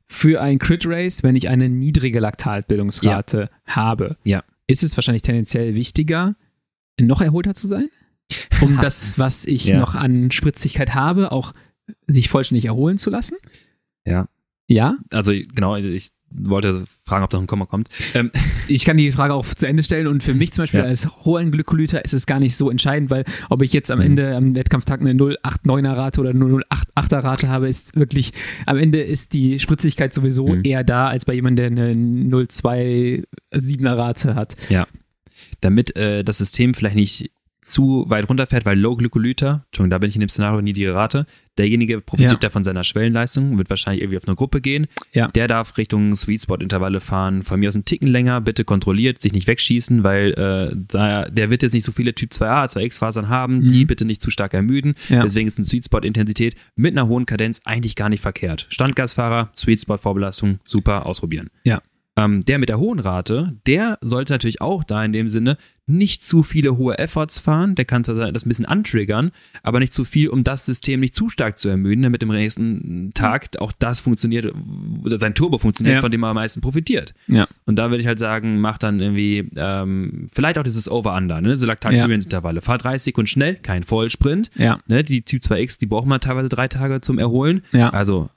für 0.07 0.41
ein 0.41 0.59
Crit 0.59 0.85
Race, 0.85 1.23
wenn 1.23 1.35
ich 1.35 1.49
eine 1.49 1.69
niedrige 1.69 2.19
Laktatbildungsrate 2.19 3.49
ja. 3.67 3.75
habe, 3.75 4.17
ja. 4.23 4.43
ist 4.67 4.83
es 4.83 4.95
wahrscheinlich 4.97 5.23
tendenziell 5.23 5.75
wichtiger, 5.75 6.35
noch 6.99 7.21
erholter 7.21 7.55
zu 7.55 7.67
sein, 7.67 7.89
um 8.61 8.77
das, 8.81 9.19
was 9.19 9.45
ich 9.45 9.73
noch 9.73 9.95
an 9.95 10.31
Spritzigkeit 10.31 10.93
habe, 10.95 11.31
auch 11.31 11.53
sich 12.07 12.29
vollständig 12.29 12.65
erholen 12.65 12.97
zu 12.97 13.09
lassen. 13.09 13.35
Ja. 14.05 14.27
Ja? 14.67 14.97
Also 15.11 15.31
genau, 15.53 15.75
ich 15.75 16.11
wollte 16.37 16.85
fragen, 17.03 17.23
ob 17.23 17.29
da 17.29 17.37
ein 17.37 17.47
Komma 17.47 17.65
kommt. 17.65 17.89
Ähm, 18.13 18.31
ich 18.67 18.85
kann 18.85 18.97
die 18.97 19.11
Frage 19.11 19.33
auch 19.33 19.45
zu 19.45 19.67
Ende 19.67 19.83
stellen 19.83 20.07
und 20.07 20.23
für 20.23 20.33
mich 20.33 20.53
zum 20.53 20.63
Beispiel 20.63 20.81
ja. 20.81 20.85
als 20.85 21.07
hohen 21.25 21.51
Glykolyter 21.51 22.03
ist 22.03 22.13
es 22.13 22.25
gar 22.25 22.39
nicht 22.39 22.55
so 22.55 22.69
entscheidend, 22.69 23.09
weil 23.09 23.25
ob 23.49 23.61
ich 23.61 23.73
jetzt 23.73 23.91
am 23.91 23.99
mhm. 23.99 24.05
Ende 24.05 24.35
am 24.35 24.55
Wettkampftag 24.55 25.01
eine 25.01 25.13
0,89er 25.13 25.95
Rate 25.95 26.21
oder 26.21 26.31
0,88er 26.31 27.23
Rate 27.23 27.49
habe, 27.49 27.67
ist 27.67 27.95
wirklich, 27.95 28.31
am 28.65 28.77
Ende 28.77 29.01
ist 29.01 29.33
die 29.33 29.59
Spritzigkeit 29.59 30.13
sowieso 30.13 30.47
mhm. 30.47 30.61
eher 30.63 30.83
da, 30.83 31.07
als 31.07 31.25
bei 31.25 31.33
jemandem, 31.33 31.75
der 31.75 31.85
eine 31.85 31.93
0,27er 31.93 33.97
Rate 33.97 34.35
hat. 34.35 34.55
Ja. 34.69 34.87
Damit 35.61 35.95
äh, 35.95 36.23
das 36.23 36.39
System 36.39 36.73
vielleicht 36.73 36.95
nicht 36.95 37.27
zu 37.65 38.05
weit 38.07 38.29
runterfährt, 38.29 38.63
weil 38.65 38.79
Low 38.79 38.95
Glykolyter, 38.95 39.63
Entschuldigung, 39.65 39.89
da 39.89 39.97
bin 39.97 40.09
ich 40.09 40.15
in 40.15 40.19
dem 40.19 40.29
Szenario 40.29 40.61
niedrige 40.61 40.93
Rate, 40.93 41.25
derjenige 41.57 41.99
profitiert 41.99 42.31
ja. 42.33 42.37
da 42.37 42.49
von 42.51 42.63
seiner 42.63 42.83
Schwellenleistung, 42.83 43.57
wird 43.57 43.71
wahrscheinlich 43.71 44.03
irgendwie 44.03 44.17
auf 44.17 44.27
eine 44.27 44.35
Gruppe 44.35 44.61
gehen. 44.61 44.85
Ja. 45.13 45.29
Der 45.29 45.47
darf 45.47 45.75
Richtung 45.77 46.15
Sweet 46.15 46.43
Spot 46.43 46.57
Intervalle 46.57 47.01
fahren, 47.01 47.43
von 47.43 47.59
mir 47.59 47.69
aus 47.69 47.75
einen 47.75 47.85
Ticken 47.85 48.07
länger, 48.07 48.39
bitte 48.39 48.65
kontrolliert, 48.65 49.19
sich 49.19 49.33
nicht 49.33 49.47
wegschießen, 49.47 50.03
weil 50.03 50.33
äh, 50.33 50.75
da, 50.75 51.27
der 51.27 51.49
wird 51.49 51.63
jetzt 51.63 51.73
nicht 51.73 51.85
so 51.85 51.91
viele 51.91 52.13
Typ 52.13 52.31
2a, 52.31 52.71
2x 52.71 52.99
Fasern 52.99 53.29
haben, 53.29 53.55
mhm. 53.55 53.67
die 53.67 53.85
bitte 53.85 54.05
nicht 54.05 54.21
zu 54.21 54.29
stark 54.29 54.53
ermüden. 54.53 54.93
Ja. 55.09 55.23
Deswegen 55.23 55.47
ist 55.47 55.57
eine 55.57 55.65
Sweet 55.65 55.85
Spot 55.85 55.97
Intensität 55.97 56.55
mit 56.75 56.93
einer 56.93 57.07
hohen 57.07 57.25
Kadenz 57.25 57.61
eigentlich 57.65 57.95
gar 57.95 58.09
nicht 58.09 58.21
verkehrt. 58.21 58.67
Standgasfahrer, 58.69 59.49
Sweet 59.57 59.81
Spot 59.81 59.97
Vorbelastung, 59.97 60.59
super 60.63 61.07
ausprobieren. 61.07 61.49
Ja. 61.63 61.81
Ähm, 62.17 62.45
der 62.45 62.59
mit 62.59 62.69
der 62.69 62.79
hohen 62.79 62.99
Rate, 62.99 63.57
der 63.67 63.97
sollte 64.01 64.31
natürlich 64.31 64.61
auch 64.61 64.85
da 64.85 65.03
in 65.03 65.11
dem 65.11 65.27
Sinne 65.27 65.57
nicht 65.87 66.23
zu 66.23 66.41
viele 66.41 66.77
hohe 66.77 66.97
Efforts 66.97 67.37
fahren. 67.37 67.75
Der 67.75 67.85
kann 67.85 68.03
das 68.03 68.17
ein 68.17 68.33
bisschen 68.33 68.65
antriggern, 68.65 69.31
aber 69.61 69.79
nicht 69.79 69.93
zu 69.93 70.03
viel, 70.03 70.29
um 70.29 70.43
das 70.43 70.65
System 70.65 70.99
nicht 70.99 71.13
zu 71.13 71.29
stark 71.29 71.59
zu 71.59 71.69
ermüden, 71.69 72.01
damit 72.01 72.23
im 72.23 72.29
nächsten 72.29 73.11
Tag 73.13 73.49
auch 73.59 73.71
das 73.71 73.99
funktioniert, 73.99 74.51
oder 75.03 75.19
sein 75.19 75.35
Turbo 75.35 75.59
funktioniert, 75.59 75.97
ja. 75.97 76.01
von 76.01 76.09
dem 76.09 76.23
er 76.23 76.29
am 76.29 76.35
meisten 76.35 76.61
profitiert. 76.61 77.13
Ja. 77.27 77.47
Und 77.65 77.75
da 77.75 77.91
würde 77.91 78.01
ich 78.01 78.07
halt 78.07 78.17
sagen, 78.17 78.61
mach 78.61 78.77
dann 78.77 78.99
irgendwie, 78.99 79.49
ähm, 79.55 80.25
vielleicht 80.33 80.57
auch 80.57 80.63
dieses 80.63 80.89
Over-Under, 80.89 81.41
ne? 81.41 81.49
diese 81.49 81.67
Laktat-Clearance-Intervalle. 81.67 82.61
Fahr 82.61 82.79
30 82.79 83.03
Sekunden 83.03 83.27
schnell, 83.27 83.55
kein 83.55 83.83
Vollsprint. 83.83 84.49
Ja. 84.55 84.79
Ne? 84.87 85.03
Die 85.03 85.21
Typ 85.21 85.43
2X, 85.43 85.79
die 85.79 85.85
braucht 85.85 86.07
man 86.07 86.19
teilweise 86.19 86.49
drei 86.49 86.67
Tage 86.67 87.01
zum 87.01 87.19
Erholen. 87.19 87.61
Ja. 87.73 87.89
Also 87.89 88.29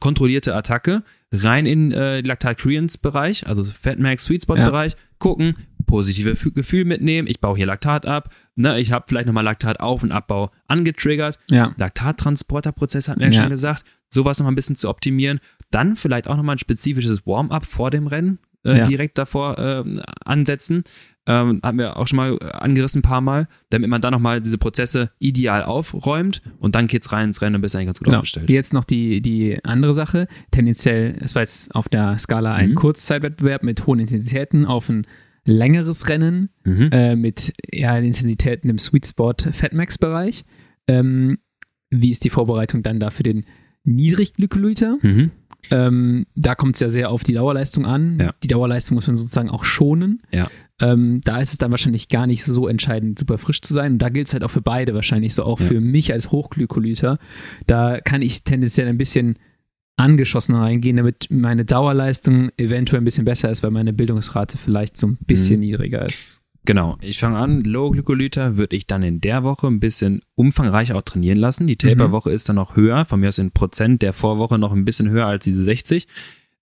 kontrollierte 0.00 0.56
Attacke 0.56 1.02
rein 1.44 1.66
in 1.66 1.92
äh, 1.92 2.20
Laktat-Clearance-Bereich, 2.20 3.46
also 3.46 3.64
Fatmax 3.64 4.24
Sweet 4.24 4.42
Spot-Bereich, 4.42 4.92
ja. 4.92 4.98
gucken, 5.18 5.54
positive 5.86 6.34
Gefühl 6.50 6.84
mitnehmen, 6.84 7.28
ich 7.28 7.40
baue 7.40 7.56
hier 7.56 7.66
Laktat 7.66 8.06
ab, 8.06 8.30
ne, 8.56 8.78
ich 8.80 8.92
habe 8.92 9.04
vielleicht 9.08 9.26
nochmal 9.26 9.44
Laktat 9.44 9.80
auf 9.80 10.02
und 10.02 10.12
Abbau 10.12 10.50
angetriggert, 10.66 11.38
ja. 11.48 11.74
Laktattransporterprozess 11.76 13.08
hat 13.08 13.18
mir 13.18 13.26
ja 13.26 13.32
schon 13.32 13.48
gesagt, 13.48 13.84
sowas 14.08 14.38
nochmal 14.38 14.52
ein 14.52 14.56
bisschen 14.56 14.76
zu 14.76 14.88
optimieren, 14.88 15.40
dann 15.70 15.96
vielleicht 15.96 16.28
auch 16.28 16.36
nochmal 16.36 16.56
ein 16.56 16.60
spezifisches 16.60 17.26
Warm-up 17.26 17.66
vor 17.66 17.90
dem 17.90 18.06
Rennen 18.06 18.38
äh, 18.64 18.78
ja. 18.78 18.84
direkt 18.84 19.18
davor 19.18 19.58
äh, 19.58 19.84
ansetzen, 20.24 20.84
ähm, 21.26 21.60
haben 21.62 21.78
wir 21.78 21.96
auch 21.96 22.06
schon 22.06 22.16
mal 22.16 22.38
angerissen 22.52 23.00
ein 23.00 23.02
paar 23.02 23.20
Mal, 23.20 23.48
damit 23.70 23.90
man 23.90 24.00
dann 24.00 24.12
nochmal 24.12 24.40
diese 24.40 24.58
Prozesse 24.58 25.10
ideal 25.18 25.64
aufräumt 25.64 26.42
und 26.58 26.74
dann 26.74 26.86
geht's 26.86 27.12
rein 27.12 27.26
ins 27.26 27.42
Rennen 27.42 27.56
und 27.56 27.62
bist 27.62 27.74
eigentlich 27.74 27.86
ganz 27.86 27.98
gut 27.98 28.06
genau. 28.06 28.18
aufgestellt. 28.18 28.48
Jetzt 28.48 28.72
noch 28.72 28.84
die, 28.84 29.20
die 29.20 29.62
andere 29.64 29.92
Sache. 29.92 30.28
Tendenziell, 30.50 31.16
es 31.20 31.34
war 31.34 31.42
jetzt 31.42 31.74
auf 31.74 31.88
der 31.88 32.16
Skala 32.18 32.54
ein 32.54 32.70
mhm. 32.70 32.74
Kurzzeitwettbewerb 32.76 33.62
mit 33.62 33.86
hohen 33.86 33.98
Intensitäten 33.98 34.64
auf 34.64 34.88
ein 34.88 35.06
längeres 35.44 36.08
Rennen 36.08 36.50
mhm. 36.64 36.90
äh, 36.92 37.16
mit 37.16 37.52
ja, 37.72 37.96
Intensitäten 37.98 38.68
im 38.68 38.78
Sweet 38.78 39.06
Spot 39.06 39.34
Fatmax-Bereich. 39.50 40.44
Ähm, 40.88 41.38
wie 41.90 42.10
ist 42.10 42.24
die 42.24 42.30
Vorbereitung 42.30 42.82
dann 42.82 43.00
da 43.00 43.10
für 43.10 43.22
den 43.22 43.44
Niedrigglykolyter? 43.84 44.98
Mhm. 45.00 45.30
Ähm, 45.70 46.26
da 46.34 46.54
kommt 46.54 46.76
es 46.76 46.80
ja 46.80 46.88
sehr 46.88 47.10
auf 47.10 47.22
die 47.22 47.34
Dauerleistung 47.34 47.86
an. 47.86 48.18
Ja. 48.18 48.34
Die 48.42 48.48
Dauerleistung 48.48 48.94
muss 48.94 49.06
man 49.06 49.16
sozusagen 49.16 49.50
auch 49.50 49.64
schonen. 49.64 50.22
Ja. 50.30 50.48
Ähm, 50.80 51.20
da 51.24 51.40
ist 51.40 51.52
es 51.52 51.58
dann 51.58 51.70
wahrscheinlich 51.70 52.08
gar 52.08 52.26
nicht 52.26 52.44
so 52.44 52.68
entscheidend, 52.68 53.18
super 53.18 53.38
frisch 53.38 53.62
zu 53.62 53.72
sein. 53.72 53.92
Und 53.92 53.98
da 53.98 54.08
gilt 54.08 54.26
es 54.26 54.32
halt 54.32 54.44
auch 54.44 54.50
für 54.50 54.60
beide 54.60 54.94
wahrscheinlich 54.94 55.34
so, 55.34 55.44
auch 55.44 55.60
ja. 55.60 55.66
für 55.66 55.80
mich 55.80 56.12
als 56.12 56.30
Hochglykolyter. 56.30 57.18
Da 57.66 58.00
kann 58.00 58.22
ich 58.22 58.44
tendenziell 58.44 58.88
ein 58.88 58.98
bisschen 58.98 59.36
angeschossen 59.96 60.54
reingehen, 60.54 60.96
damit 60.96 61.28
meine 61.30 61.64
Dauerleistung 61.64 62.50
eventuell 62.58 63.00
ein 63.00 63.04
bisschen 63.04 63.24
besser 63.24 63.50
ist, 63.50 63.62
weil 63.62 63.70
meine 63.70 63.94
Bildungsrate 63.94 64.58
vielleicht 64.58 64.96
so 64.96 65.08
ein 65.08 65.18
bisschen 65.26 65.56
mhm. 65.56 65.66
niedriger 65.66 66.04
ist. 66.04 66.42
Genau, 66.66 66.98
ich 67.00 67.20
fange 67.20 67.38
an, 67.38 67.62
Low-Glykolyter 67.62 68.56
würde 68.56 68.74
ich 68.74 68.88
dann 68.88 69.04
in 69.04 69.20
der 69.20 69.44
Woche 69.44 69.68
ein 69.68 69.78
bisschen 69.78 70.20
umfangreicher 70.34 70.96
auch 70.96 71.02
trainieren 71.02 71.38
lassen. 71.38 71.66
Die 71.68 71.76
Taper-Woche 71.76 72.28
mhm. 72.28 72.34
ist 72.34 72.48
dann 72.48 72.56
noch 72.56 72.74
höher, 72.74 73.04
von 73.04 73.20
mir 73.20 73.28
aus 73.28 73.38
in 73.38 73.52
Prozent 73.52 74.02
der 74.02 74.12
Vorwoche 74.12 74.58
noch 74.58 74.72
ein 74.72 74.84
bisschen 74.84 75.08
höher 75.08 75.26
als 75.26 75.44
diese 75.44 75.62
60. 75.62 76.08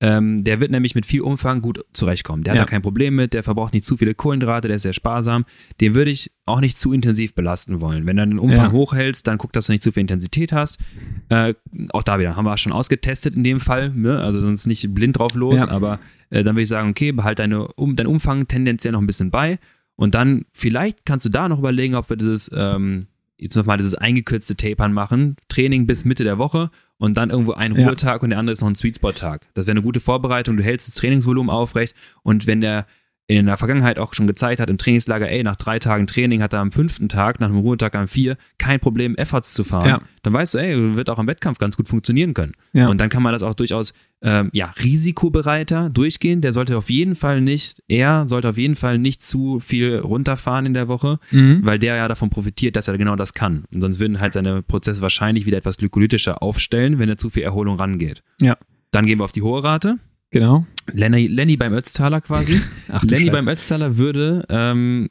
Ähm, 0.00 0.44
der 0.44 0.60
wird 0.60 0.70
nämlich 0.70 0.94
mit 0.94 1.06
viel 1.06 1.22
Umfang 1.22 1.62
gut 1.62 1.82
zurechtkommen. 1.94 2.42
Der 2.44 2.52
hat 2.52 2.58
ja. 2.58 2.64
da 2.64 2.70
kein 2.70 2.82
Problem 2.82 3.14
mit, 3.14 3.32
der 3.32 3.42
verbraucht 3.42 3.72
nicht 3.72 3.86
zu 3.86 3.96
viele 3.96 4.14
Kohlenhydrate, 4.14 4.68
der 4.68 4.76
ist 4.76 4.82
sehr 4.82 4.92
sparsam. 4.92 5.46
Den 5.80 5.94
würde 5.94 6.10
ich 6.10 6.32
auch 6.44 6.60
nicht 6.60 6.76
zu 6.76 6.92
intensiv 6.92 7.34
belasten 7.34 7.80
wollen. 7.80 8.04
Wenn 8.04 8.18
du 8.18 8.26
den 8.26 8.38
Umfang 8.38 8.66
ja. 8.66 8.72
hochhältst, 8.72 9.26
dann 9.26 9.38
guck, 9.38 9.54
dass 9.54 9.66
du 9.66 9.72
nicht 9.72 9.82
zu 9.82 9.92
viel 9.92 10.02
Intensität 10.02 10.52
hast. 10.52 10.78
Äh, 11.30 11.54
auch 11.90 12.02
da 12.02 12.18
wieder, 12.18 12.36
haben 12.36 12.44
wir 12.44 12.58
schon 12.58 12.72
ausgetestet 12.72 13.34
in 13.36 13.44
dem 13.44 13.60
Fall, 13.60 13.90
ne? 13.90 14.20
also 14.20 14.42
sonst 14.42 14.66
nicht 14.66 14.92
blind 14.92 15.18
drauf 15.18 15.34
los, 15.34 15.60
ja. 15.60 15.68
aber 15.68 16.00
äh, 16.28 16.44
dann 16.44 16.56
würde 16.56 16.62
ich 16.62 16.68
sagen, 16.68 16.90
okay, 16.90 17.12
behalte 17.12 17.42
deine, 17.42 17.68
um, 17.68 17.96
deinen 17.96 18.08
Umfang 18.08 18.46
tendenziell 18.46 18.92
noch 18.92 19.00
ein 19.00 19.06
bisschen 19.06 19.30
bei 19.30 19.58
und 19.96 20.14
dann 20.14 20.44
vielleicht 20.52 21.04
kannst 21.06 21.26
du 21.26 21.30
da 21.30 21.48
noch 21.48 21.58
überlegen, 21.58 21.94
ob 21.94 22.10
wir 22.10 22.16
dieses, 22.16 22.50
ähm, 22.54 23.06
jetzt 23.36 23.56
nochmal 23.56 23.76
dieses 23.76 23.94
eingekürzte 23.94 24.56
Tapern 24.56 24.92
machen, 24.92 25.36
Training 25.48 25.86
bis 25.86 26.04
Mitte 26.04 26.24
der 26.24 26.38
Woche 26.38 26.70
und 26.98 27.14
dann 27.14 27.30
irgendwo 27.30 27.52
ein 27.52 27.72
Ruhetag 27.72 28.16
ja. 28.16 28.22
und 28.22 28.30
der 28.30 28.38
andere 28.38 28.52
ist 28.52 28.60
noch 28.60 28.68
ein 28.68 28.74
Sweet 28.74 28.96
Spot 28.96 29.12
Tag. 29.12 29.46
Das 29.54 29.66
wäre 29.66 29.72
eine 29.72 29.82
gute 29.82 30.00
Vorbereitung, 30.00 30.56
du 30.56 30.62
hältst 30.62 30.88
das 30.88 30.94
Trainingsvolumen 30.94 31.50
aufrecht 31.50 31.94
und 32.22 32.46
wenn 32.46 32.60
der 32.60 32.86
in 33.26 33.46
der 33.46 33.56
Vergangenheit 33.56 33.98
auch 33.98 34.12
schon 34.12 34.26
gezeigt 34.26 34.60
hat 34.60 34.68
im 34.68 34.76
Trainingslager, 34.76 35.30
ey, 35.30 35.42
nach 35.42 35.56
drei 35.56 35.78
Tagen 35.78 36.06
Training 36.06 36.42
hat 36.42 36.52
er 36.52 36.60
am 36.60 36.72
fünften 36.72 37.08
Tag, 37.08 37.40
nach 37.40 37.48
einem 37.48 37.58
Ruhetag 37.58 37.94
am 37.94 38.06
vier, 38.06 38.36
kein 38.58 38.80
Problem, 38.80 39.16
Efforts 39.16 39.54
zu 39.54 39.64
fahren, 39.64 39.88
ja. 39.88 40.00
dann 40.22 40.34
weißt 40.34 40.54
du, 40.54 40.58
ey, 40.58 40.96
wird 40.96 41.08
auch 41.08 41.18
im 41.18 41.26
Wettkampf 41.26 41.58
ganz 41.58 41.76
gut 41.76 41.88
funktionieren 41.88 42.34
können. 42.34 42.52
Ja. 42.74 42.88
Und 42.88 43.00
dann 43.00 43.08
kann 43.08 43.22
man 43.22 43.32
das 43.32 43.42
auch 43.42 43.54
durchaus, 43.54 43.94
ähm, 44.20 44.50
ja, 44.52 44.74
risikobereiter 44.82 45.88
durchgehen. 45.88 46.42
Der 46.42 46.52
sollte 46.52 46.76
auf 46.76 46.90
jeden 46.90 47.14
Fall 47.14 47.40
nicht, 47.40 47.82
er 47.88 48.28
sollte 48.28 48.50
auf 48.50 48.58
jeden 48.58 48.76
Fall 48.76 48.98
nicht 48.98 49.22
zu 49.22 49.58
viel 49.58 49.98
runterfahren 50.00 50.66
in 50.66 50.74
der 50.74 50.88
Woche, 50.88 51.18
mhm. 51.30 51.60
weil 51.62 51.78
der 51.78 51.96
ja 51.96 52.08
davon 52.08 52.28
profitiert, 52.28 52.76
dass 52.76 52.88
er 52.88 52.98
genau 52.98 53.16
das 53.16 53.32
kann. 53.32 53.64
Und 53.72 53.80
sonst 53.80 54.00
würden 54.00 54.20
halt 54.20 54.34
seine 54.34 54.60
Prozesse 54.62 55.00
wahrscheinlich 55.00 55.46
wieder 55.46 55.56
etwas 55.56 55.78
glykolytischer 55.78 56.42
aufstellen, 56.42 56.98
wenn 56.98 57.08
er 57.08 57.16
zu 57.16 57.30
viel 57.30 57.42
Erholung 57.42 57.76
rangeht. 57.76 58.22
Ja. 58.42 58.58
Dann 58.90 59.06
gehen 59.06 59.18
wir 59.18 59.24
auf 59.24 59.32
die 59.32 59.42
hohe 59.42 59.64
Rate. 59.64 59.98
Genau. 60.34 60.66
Lenny, 60.92 61.28
Lenny 61.28 61.56
beim 61.56 61.72
Ötztaler 61.72 62.20
quasi. 62.20 62.60
Ach, 62.88 63.04
Lenny 63.04 63.26
Scheiße. 63.26 63.44
beim 63.44 63.46
Ötztaler 63.46 63.96
würde, 63.98 64.44
ähm, 64.48 65.08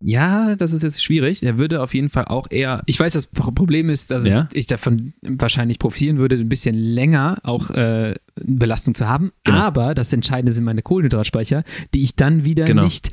ja, 0.00 0.54
das 0.54 0.74
ist 0.74 0.82
jetzt 0.82 1.02
schwierig. 1.02 1.42
Er 1.42 1.56
würde 1.56 1.82
auf 1.82 1.94
jeden 1.94 2.10
Fall 2.10 2.26
auch 2.26 2.50
eher. 2.50 2.82
Ich 2.84 3.00
weiß, 3.00 3.14
das 3.14 3.24
Problem 3.26 3.88
ist, 3.88 4.10
dass 4.10 4.26
ja? 4.26 4.50
ich 4.52 4.66
davon 4.66 5.14
wahrscheinlich 5.22 5.78
profitieren 5.78 6.18
würde, 6.18 6.36
ein 6.36 6.50
bisschen 6.50 6.74
länger 6.74 7.38
auch 7.42 7.70
äh, 7.70 8.16
Belastung 8.34 8.94
zu 8.94 9.08
haben. 9.08 9.32
Genau. 9.44 9.56
Aber 9.56 9.94
das 9.94 10.12
Entscheidende 10.12 10.52
sind 10.52 10.64
meine 10.64 10.82
Kohlenhydratspeicher, 10.82 11.64
die 11.94 12.02
ich 12.02 12.14
dann 12.14 12.44
wieder 12.44 12.66
genau. 12.66 12.84
nicht 12.84 13.08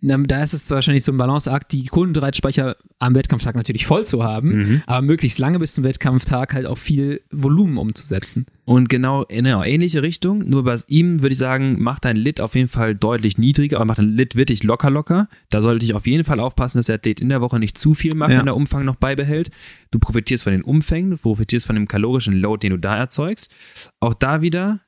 da 0.00 0.42
ist 0.42 0.52
es 0.52 0.70
wahrscheinlich 0.70 1.04
so 1.04 1.12
ein 1.12 1.18
Balanceakt, 1.18 1.72
die 1.72 1.86
Kohlenhydratspeicher 1.86 2.76
am 2.98 3.14
Wettkampftag 3.14 3.56
natürlich 3.56 3.86
voll 3.86 4.06
zu 4.06 4.22
haben, 4.22 4.50
mhm. 4.50 4.82
aber 4.86 5.02
möglichst 5.02 5.38
lange 5.38 5.58
bis 5.58 5.74
zum 5.74 5.84
Wettkampftag 5.84 6.54
halt 6.54 6.66
auch 6.66 6.78
viel 6.78 7.20
Volumen 7.30 7.78
umzusetzen. 7.78 8.46
Und 8.64 8.88
genau 8.88 9.24
in 9.24 9.46
eine 9.46 9.66
ähnliche 9.66 10.02
Richtung, 10.02 10.48
nur 10.48 10.62
bei 10.64 10.76
ihm 10.86 11.20
würde 11.20 11.32
ich 11.32 11.38
sagen, 11.38 11.76
mach 11.80 11.98
dein 11.98 12.16
Lit 12.16 12.40
auf 12.40 12.54
jeden 12.54 12.68
Fall 12.68 12.94
deutlich 12.94 13.38
niedriger, 13.38 13.76
aber 13.78 13.86
mach 13.86 13.96
dein 13.96 14.16
Lit 14.16 14.36
wirklich 14.36 14.62
locker 14.62 14.88
locker. 14.88 15.28
Da 15.50 15.62
sollte 15.62 15.84
ich 15.84 15.94
auf 15.94 16.06
jeden 16.06 16.24
Fall 16.24 16.38
aufpassen, 16.38 16.78
dass 16.78 16.86
der 16.86 16.96
Athlet 16.96 17.20
in 17.20 17.28
der 17.28 17.40
Woche 17.40 17.58
nicht 17.58 17.76
zu 17.76 17.94
viel 17.94 18.14
macht, 18.14 18.30
ja. 18.30 18.38
wenn 18.38 18.46
der 18.46 18.56
Umfang 18.56 18.84
noch 18.84 18.96
beibehält. 18.96 19.50
Du 19.90 19.98
profitierst 19.98 20.44
von 20.44 20.52
den 20.52 20.62
Umfängen, 20.62 21.10
du 21.10 21.16
profitierst 21.16 21.66
von 21.66 21.74
dem 21.74 21.88
kalorischen 21.88 22.34
Load, 22.34 22.60
den 22.60 22.70
du 22.70 22.78
da 22.78 22.96
erzeugst. 22.96 23.50
Auch 23.98 24.14
da 24.14 24.42
wieder 24.42 24.80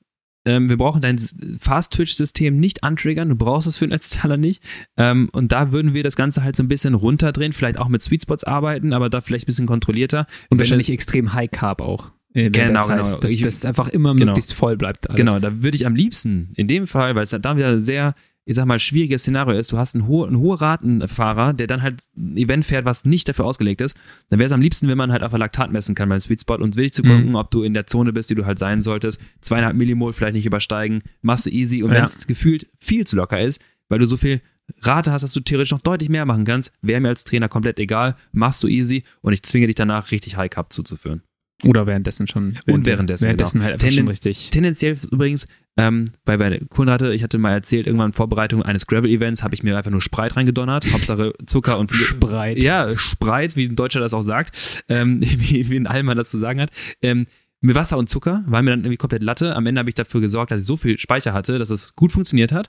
ähm, 0.45 0.68
wir 0.68 0.76
brauchen 0.76 1.01
dein 1.01 1.18
Fast-Twitch-System 1.59 2.59
nicht 2.59 2.84
antriggern, 2.84 3.28
du 3.28 3.36
brauchst 3.36 3.66
es 3.66 3.76
für 3.76 3.84
einen 3.84 3.92
Ötztaler 3.92 4.36
nicht. 4.36 4.62
Ähm, 4.97 5.28
und 5.32 5.53
da 5.53 5.72
würden 5.72 5.95
wir 5.95 6.03
das 6.03 6.16
Ganze 6.16 6.42
halt 6.42 6.57
so 6.57 6.62
ein 6.62 6.68
bisschen 6.68 6.95
runterdrehen, 6.95 7.53
vielleicht 7.53 7.78
auch 7.78 7.88
mit 7.88 8.03
Sweet 8.03 8.22
Spots 8.22 8.45
arbeiten, 8.45 8.92
aber 8.92 9.11
da 9.11 9.20
vielleicht 9.20 9.45
ein 9.45 9.47
bisschen 9.47 9.66
kontrollierter. 9.66 10.26
Und 10.51 10.59
wahrscheinlich 10.59 10.90
extrem 10.90 11.32
High 11.32 11.51
Carb 11.51 11.80
auch. 11.80 12.12
Genau, 12.34 12.82
genau. 12.82 13.16
Dass 13.18 13.36
das 13.36 13.64
einfach 13.64 13.88
immer 13.88 14.12
genau. 14.12 14.26
möglichst 14.26 14.55
voll 14.55 14.76
bleibt. 14.76 15.09
Alles. 15.09 15.18
Genau, 15.18 15.38
da 15.38 15.62
würde 15.62 15.76
ich 15.76 15.86
am 15.86 15.95
liebsten 15.95 16.51
in 16.57 16.66
dem 16.66 16.88
Fall, 16.88 17.14
weil 17.14 17.22
es 17.22 17.30
da 17.30 17.57
wieder 17.57 17.80
sehr 17.80 18.14
ich 18.47 18.57
sag 18.57 18.66
mal, 18.66 18.78
schwieriges 18.78 19.22
Szenario 19.22 19.59
ist, 19.59 19.72
du 19.72 19.78
hast 19.78 19.95
einen, 19.95 20.07
ho 20.07 20.24
einen 20.24 20.38
hohen 20.38 20.59
Ratenfahrer, 20.59 21.55
der 21.55 21.66
dann 21.66 21.82
halt 21.82 22.03
ein 22.16 22.36
Event 22.36 22.64
fährt, 22.64 22.84
was 22.84 23.05
nicht 23.05 23.28
dafür 23.28 23.47
ausgelegt 23.47 23.80
ist, 23.80 23.97
dann 24.28 24.38
wäre 24.38 24.47
es 24.47 24.53
am 24.53 24.61
liebsten, 24.61 24.88
wenn 24.88 24.99
man 24.99 25.12
halt 25.12 25.22
einfach 25.22 25.38
Laktat 25.38 25.72
messen 25.72 25.95
kann 25.95 26.09
beim 26.09 26.20
Sweet 26.20 26.40
Spot 26.40 26.57
und 26.57 26.76
will 26.76 26.90
zu 26.90 27.03
gucken, 27.03 27.30
mhm. 27.30 27.34
ob 27.36 27.51
du 27.51 27.62
in 27.62 27.74
der 27.74 27.86
Zone 27.86 28.12
bist, 28.12 28.30
die 28.30 28.34
du 28.34 28.45
halt 28.45 28.59
sein 28.59 28.82
solltest, 28.82 29.20
zweieinhalb 29.40 29.76
Millimol 29.76 30.12
vielleicht 30.12 30.34
nicht 30.34 30.47
übersteigen, 30.47 31.03
machst 31.22 31.47
du 31.47 31.51
easy 31.51 31.82
und 31.82 31.90
ja. 31.90 31.97
wenn 31.97 32.05
es 32.05 32.26
gefühlt 32.26 32.66
viel 32.78 33.07
zu 33.07 33.16
locker 33.16 33.40
ist, 33.40 33.62
weil 33.88 33.99
du 33.99 34.07
so 34.07 34.16
viel 34.16 34.42
Rate 34.80 35.12
hast, 35.12 35.22
dass 35.22 35.32
du 35.32 35.40
theoretisch 35.40 35.72
noch 35.72 35.80
deutlich 35.80 36.09
mehr 36.09 36.24
machen 36.26 36.45
kannst, 36.45 36.72
wäre 36.82 37.01
mir 37.01 37.09
als 37.09 37.24
Trainer 37.24 37.49
komplett 37.49 37.78
egal, 37.78 38.16
machst 38.32 38.62
du 38.62 38.68
easy 38.68 39.05
und 39.20 39.32
ich 39.32 39.42
zwinge 39.42 39.66
dich 39.66 39.76
danach 39.76 40.11
richtig 40.11 40.36
High 40.36 40.51
Cup 40.51 40.72
zuzuführen. 40.72 41.22
Oder 41.67 41.87
währenddessen 41.87 42.27
schon. 42.27 42.59
Und 42.67 42.87
währenddessen. 42.87 43.25
Währenddessen 43.25 43.59
genau. 43.59 43.71
halt 43.71 43.81
Tenden 43.81 43.99
schon 44.01 44.09
richtig. 44.09 44.51
Tendenziell 44.51 44.97
übrigens, 45.11 45.47
ähm, 45.77 46.05
bei, 46.25 46.37
bei 46.37 46.61
Kohlenhydrate, 46.71 47.15
ich 47.15 47.23
hatte 47.23 47.39
mal 47.39 47.53
erzählt, 47.53 47.87
irgendwann 47.87 48.11
in 48.11 48.15
Vorbereitung 48.15 48.62
eines 48.62 48.87
Gravel-Events 48.87 49.43
habe 49.43 49.55
ich 49.55 49.62
mir 49.62 49.77
einfach 49.77 49.91
nur 49.91 50.01
Spreit 50.01 50.37
reingedonnert. 50.37 50.87
Hauptsache 50.93 51.33
Zucker 51.47 51.79
und 51.79 51.93
Spreit. 51.95 52.62
Ja, 52.62 52.97
Spreit, 52.97 53.57
wie 53.57 53.67
ein 53.67 53.77
Deutscher 53.77 54.01
das 54.01 54.15
auch 54.15 54.23
sagt, 54.23 54.85
ähm, 54.89 55.21
wie, 55.21 55.69
wie 55.69 55.77
ein 55.77 55.87
Allmann 55.87 56.17
das 56.17 56.31
zu 56.31 56.39
sagen 56.39 56.61
hat. 56.61 56.71
Ähm, 57.03 57.27
mit 57.61 57.75
Wasser 57.75 57.97
und 57.97 58.11
Zucker 58.11 58.45
war 58.47 58.62
mir 58.62 58.71
dann 58.71 58.81
irgendwie 58.81 58.99
komplett 58.99 59.23
Latte. 59.23 59.57
Am 59.57 59.65
Ende 59.67 59.79
habe 59.79 59.89
ich 59.89 59.95
dafür 59.95 60.21
gesorgt, 60.21 60.51
dass 60.51 60.61
ich 60.61 60.67
so 60.67 60.77
viel 60.77 60.99
Speicher 60.99 61.33
hatte, 61.33 61.59
dass 61.59 61.71
es 61.71 61.97
gut 61.97 62.12
funktioniert 62.12 62.53
hat. 62.53 62.69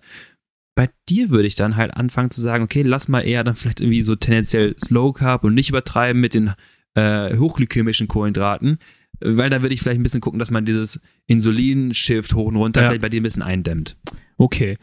Bei 0.73 0.89
dir 1.09 1.29
würde 1.29 1.47
ich 1.47 1.55
dann 1.55 1.75
halt 1.75 1.93
anfangen 1.93 2.31
zu 2.31 2.41
sagen, 2.41 2.63
okay, 2.63 2.81
lass 2.81 3.07
mal 3.07 3.21
eher 3.21 3.43
dann 3.43 3.55
vielleicht 3.55 3.81
irgendwie 3.81 4.01
so 4.01 4.15
tendenziell 4.15 4.75
Slow 4.79 5.13
Carb 5.13 5.43
und 5.43 5.53
nicht 5.53 5.69
übertreiben 5.69 6.21
mit 6.21 6.33
den 6.33 6.53
äh, 6.95 7.37
hochglykämischen 7.37 8.07
Kohlenhydraten, 8.07 8.79
weil 9.19 9.49
da 9.49 9.61
würde 9.61 9.73
ich 9.73 9.81
vielleicht 9.81 9.99
ein 9.99 10.03
bisschen 10.03 10.21
gucken, 10.21 10.39
dass 10.39 10.51
man 10.51 10.65
dieses 10.65 11.01
Insulin-Shift 11.27 12.33
hoch 12.33 12.47
und 12.47 12.55
runter 12.55 12.81
ja. 12.81 12.87
vielleicht 12.87 13.01
bei 13.01 13.09
dir 13.09 13.21
ein 13.21 13.23
bisschen 13.23 13.43
eindämmt. 13.43 13.95
Okay. 14.37 14.77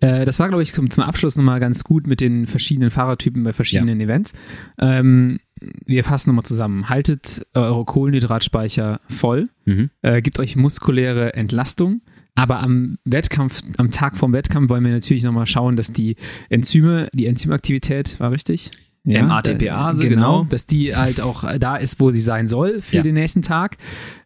Äh, 0.00 0.24
das 0.24 0.38
war, 0.38 0.48
glaube 0.48 0.62
ich, 0.62 0.74
zum, 0.74 0.88
Abschluss 1.02 1.36
nochmal 1.36 1.60
ganz 1.60 1.84
gut 1.84 2.06
mit 2.06 2.20
den 2.20 2.46
verschiedenen 2.46 2.90
Fahrertypen 2.90 3.42
bei 3.42 3.52
verschiedenen 3.52 4.00
ja. 4.00 4.04
Events. 4.04 4.34
Ähm, 4.78 5.40
wir 5.86 6.04
fassen 6.04 6.30
nochmal 6.30 6.44
zusammen. 6.44 6.88
Haltet 6.88 7.46
eure 7.54 7.84
Kohlenhydratspeicher 7.84 9.00
voll, 9.08 9.48
mhm. 9.64 9.90
äh, 10.02 10.20
gebt 10.20 10.38
euch 10.38 10.56
muskuläre 10.56 11.34
Entlastung. 11.34 12.02
Aber 12.34 12.60
am 12.60 12.98
Wettkampf, 13.04 13.62
am 13.78 13.90
Tag 13.90 14.16
vom 14.16 14.32
Wettkampf 14.32 14.70
wollen 14.70 14.84
wir 14.84 14.92
natürlich 14.92 15.24
nochmal 15.24 15.46
schauen, 15.46 15.74
dass 15.74 15.92
die 15.92 16.14
Enzyme, 16.50 17.08
die 17.12 17.26
Enzymaktivität, 17.26 18.20
war 18.20 18.30
richtig? 18.30 18.70
Ja, 19.08 19.22
MATPA, 19.22 19.92
genau, 19.92 20.08
genau, 20.08 20.44
dass 20.44 20.66
die 20.66 20.94
halt 20.94 21.20
auch 21.20 21.44
da 21.58 21.76
ist, 21.76 21.98
wo 21.98 22.10
sie 22.10 22.20
sein 22.20 22.46
soll 22.46 22.82
für 22.82 22.96
ja. 22.96 23.02
den 23.02 23.14
nächsten 23.14 23.42
Tag. 23.42 23.76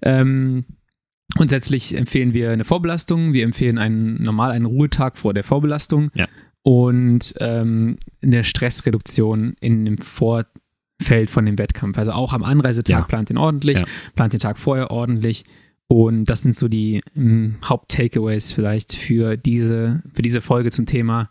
Ähm, 0.03 0.65
grundsätzlich 1.35 1.97
empfehlen 1.97 2.35
wir 2.35 2.51
eine 2.51 2.65
Vorbelastung. 2.65 3.33
Wir 3.33 3.45
empfehlen 3.45 3.79
einen 3.79 4.23
normal 4.23 4.51
einen 4.51 4.67
Ruhetag 4.67 5.17
vor 5.17 5.35
der 5.35 5.45
Vorbelastung 5.45 6.11
ja. 6.15 6.27
und 6.63 7.35
ähm, 7.39 7.97
eine 8.23 8.43
Stressreduktion 8.43 9.55
in 9.61 9.85
dem 9.85 9.99
Vorfeld 9.99 11.31
von 11.31 11.47
dem 11.47 11.59
Wettkampf. 11.59 11.97
Also 11.97 12.13
auch 12.13 12.33
am 12.33 12.43
Anreisetag 12.43 13.07
plant 13.07 13.29
den 13.29 13.39
ordentlich, 13.39 13.81
plant 14.15 14.33
den 14.33 14.41
Tag 14.41 14.59
vorher 14.59 14.91
ordentlich. 14.91 15.45
Und 15.87 16.25
das 16.25 16.41
sind 16.41 16.57
so 16.57 16.69
die 16.69 17.03
hm, 17.15 17.57
Haupt-Takeaways 17.69 18.51
vielleicht 18.51 18.97
für 18.97 19.37
diese, 19.37 20.03
für 20.15 20.23
diese 20.23 20.41
Folge 20.41 20.71
zum 20.71 20.87
Thema 20.87 21.31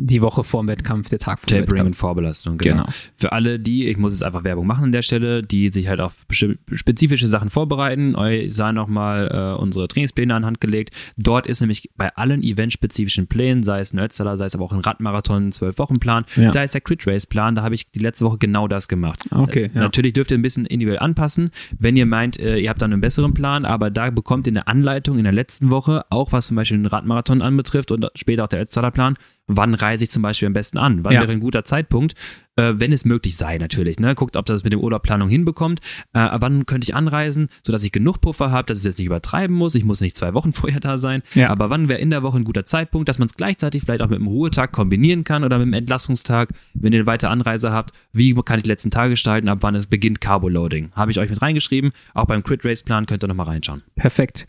die 0.00 0.22
Woche 0.22 0.44
vor 0.44 0.62
dem 0.62 0.68
Wettkampf, 0.68 1.08
der 1.08 1.18
Tag 1.18 1.40
vor 1.40 1.48
dem 1.48 1.62
Wettkampf. 1.62 1.86
und 1.86 1.94
Vorbelastung, 1.94 2.56
genau. 2.58 2.82
genau. 2.82 2.86
Für 3.16 3.32
alle 3.32 3.58
die, 3.58 3.88
ich 3.88 3.96
muss 3.96 4.12
jetzt 4.12 4.22
einfach 4.22 4.44
Werbung 4.44 4.66
machen 4.66 4.84
an 4.84 4.92
der 4.92 5.02
Stelle, 5.02 5.42
die 5.42 5.70
sich 5.70 5.88
halt 5.88 6.00
auf 6.00 6.14
spezifische 6.30 7.26
Sachen 7.26 7.50
vorbereiten, 7.50 8.14
euch 8.14 8.54
sei 8.54 8.70
nochmal 8.70 9.56
äh, 9.56 9.60
unsere 9.60 9.88
Trainingspläne 9.88 10.34
anhand 10.34 10.60
gelegt. 10.60 10.94
Dort 11.16 11.48
ist 11.48 11.60
nämlich 11.60 11.90
bei 11.96 12.14
allen 12.14 12.44
eventspezifischen 12.44 13.26
Plänen, 13.26 13.64
sei 13.64 13.80
es 13.80 13.92
ein 13.92 13.98
Ötztaler, 13.98 14.36
sei 14.36 14.44
es 14.44 14.54
aber 14.54 14.64
auch 14.64 14.72
ein 14.72 14.80
Radmarathon, 14.80 15.50
zwölf 15.50 15.78
Wochen 15.78 15.94
Plan, 15.94 16.24
ja. 16.36 16.46
sei 16.46 16.62
es 16.62 16.70
der 16.70 16.80
Crit 16.80 17.04
Race 17.06 17.26
Plan, 17.26 17.56
da 17.56 17.62
habe 17.62 17.74
ich 17.74 17.90
die 17.90 17.98
letzte 17.98 18.24
Woche 18.24 18.38
genau 18.38 18.68
das 18.68 18.86
gemacht. 18.86 19.26
Okay. 19.32 19.64
Äh, 19.64 19.70
ja. 19.74 19.80
Natürlich 19.80 20.12
dürft 20.12 20.30
ihr 20.30 20.38
ein 20.38 20.42
bisschen 20.42 20.64
individuell 20.64 21.00
anpassen, 21.00 21.50
wenn 21.76 21.96
ihr 21.96 22.06
meint, 22.06 22.38
äh, 22.38 22.58
ihr 22.58 22.70
habt 22.70 22.80
dann 22.80 22.92
einen 22.92 23.00
besseren 23.00 23.34
Plan, 23.34 23.64
aber 23.64 23.90
da 23.90 24.10
bekommt 24.10 24.46
ihr 24.46 24.52
eine 24.52 24.68
Anleitung 24.68 25.18
in 25.18 25.24
der 25.24 25.32
letzten 25.32 25.72
Woche, 25.72 26.04
auch 26.10 26.30
was 26.30 26.46
zum 26.46 26.56
Beispiel 26.56 26.78
den 26.78 26.86
Radmarathon 26.86 27.42
anbetrifft 27.42 27.90
und 27.90 28.06
später 28.14 28.44
auch 28.44 28.48
der 28.48 28.60
Ötztaler 28.60 28.92
Plan, 28.92 29.16
wann 29.48 29.74
reise 29.74 30.04
ich 30.04 30.10
zum 30.10 30.22
Beispiel 30.22 30.46
am 30.46 30.52
besten 30.52 30.78
an? 30.78 31.02
Wann 31.04 31.14
ja. 31.14 31.20
wäre 31.22 31.32
ein 31.32 31.40
guter 31.40 31.64
Zeitpunkt? 31.64 32.14
Äh, 32.58 32.80
wenn 32.80 32.90
es 32.90 33.04
möglich 33.04 33.36
sei, 33.36 33.56
natürlich. 33.56 34.00
Ne? 34.00 34.14
Guckt, 34.16 34.36
ob 34.36 34.44
das 34.46 34.64
mit 34.64 34.72
dem 34.72 34.80
Urlaubplanung 34.80 35.28
hinbekommt. 35.28 35.80
Äh, 36.12 36.28
wann 36.32 36.66
könnte 36.66 36.86
ich 36.86 36.94
anreisen, 36.94 37.48
sodass 37.62 37.84
ich 37.84 37.92
genug 37.92 38.20
Puffer 38.20 38.50
habe, 38.50 38.66
dass 38.66 38.78
ich 38.78 38.82
es 38.82 38.84
jetzt 38.86 38.98
nicht 38.98 39.06
übertreiben 39.06 39.54
muss. 39.54 39.76
Ich 39.76 39.84
muss 39.84 40.00
nicht 40.00 40.16
zwei 40.16 40.34
Wochen 40.34 40.52
vorher 40.58 40.80
da 40.80 40.98
sein. 40.98 41.22
Ja. 41.34 41.50
Aber 41.50 41.70
wann 41.70 41.88
wäre 41.88 42.00
in 42.00 42.10
der 42.10 42.24
Woche 42.24 42.38
ein 42.38 42.44
guter 42.44 42.64
Zeitpunkt, 42.64 43.08
dass 43.08 43.20
man 43.20 43.28
es 43.28 43.34
gleichzeitig 43.34 43.82
vielleicht 43.82 44.02
auch 44.02 44.08
mit 44.08 44.18
dem 44.18 44.26
Ruhetag 44.26 44.72
kombinieren 44.72 45.22
kann 45.22 45.44
oder 45.44 45.58
mit 45.58 45.68
dem 45.68 45.72
Entlastungstag, 45.72 46.50
wenn 46.74 46.92
ihr 46.92 46.98
eine 47.00 47.06
weitere 47.06 47.30
Anreise 47.30 47.72
habt. 47.72 47.92
Wie 48.12 48.34
kann 48.34 48.58
ich 48.58 48.64
die 48.64 48.70
letzten 48.70 48.90
Tage 48.90 49.10
gestalten? 49.10 49.48
Ab 49.48 49.58
wann 49.60 49.76
es 49.76 49.86
beginnt 49.86 50.20
Carbo-Loading? 50.20 50.90
Habe 50.92 51.12
ich 51.12 51.20
euch 51.20 51.30
mit 51.30 51.40
reingeschrieben. 51.40 51.92
Auch 52.14 52.26
beim 52.26 52.42
Crit-Race-Plan 52.42 53.06
könnt 53.06 53.22
ihr 53.22 53.28
nochmal 53.28 53.46
reinschauen. 53.46 53.82
Perfekt. 53.94 54.46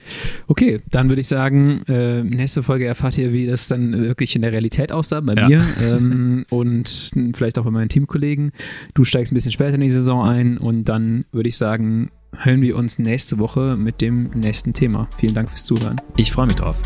Okay, 0.48 0.82
dann 0.90 1.10
würde 1.10 1.22
ich 1.22 1.28
sagen, 1.28 1.84
äh, 1.88 2.24
nächste 2.24 2.64
Folge 2.64 2.86
erfahrt 2.86 3.18
ihr, 3.20 3.34
wie 3.34 3.46
das 3.46 3.68
dann 3.68 3.92
wirklich 4.02 4.36
in 4.36 4.42
der 4.42 4.52
Realität 4.52 4.92
aussah 4.92 5.20
bei 5.20 5.36
ja. 5.36 5.48
mir 5.48 5.64
ähm, 5.82 6.46
und 6.50 7.12
vielleicht 7.36 7.60
auch 7.60 7.66
bei 7.66 7.72
meinen 7.72 7.90
Teamkollegen. 8.00 8.52
Du 8.94 9.04
steigst 9.04 9.32
ein 9.32 9.36
bisschen 9.36 9.52
später 9.52 9.76
in 9.76 9.82
die 9.82 9.90
Saison 9.90 10.24
ein 10.24 10.58
und 10.58 10.86
dann 10.86 11.26
würde 11.32 11.50
ich 11.50 11.58
sagen, 11.58 12.10
hören 12.38 12.62
wir 12.62 12.76
uns 12.76 13.00
nächste 13.00 13.40
Woche 13.40 13.76
mit 13.78 14.02
dem 14.02 14.30
nächsten 14.34 14.74
Thema. 14.74 15.10
Vielen 15.18 15.34
Dank 15.34 15.50
fürs 15.50 15.66
Zuhören. 15.66 16.00
Ich 16.16 16.32
freue 16.32 16.48
mich 16.48 16.56
drauf. 16.56 16.82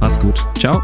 Mach's 0.00 0.18
gut. 0.18 0.44
Ciao. 0.58 0.82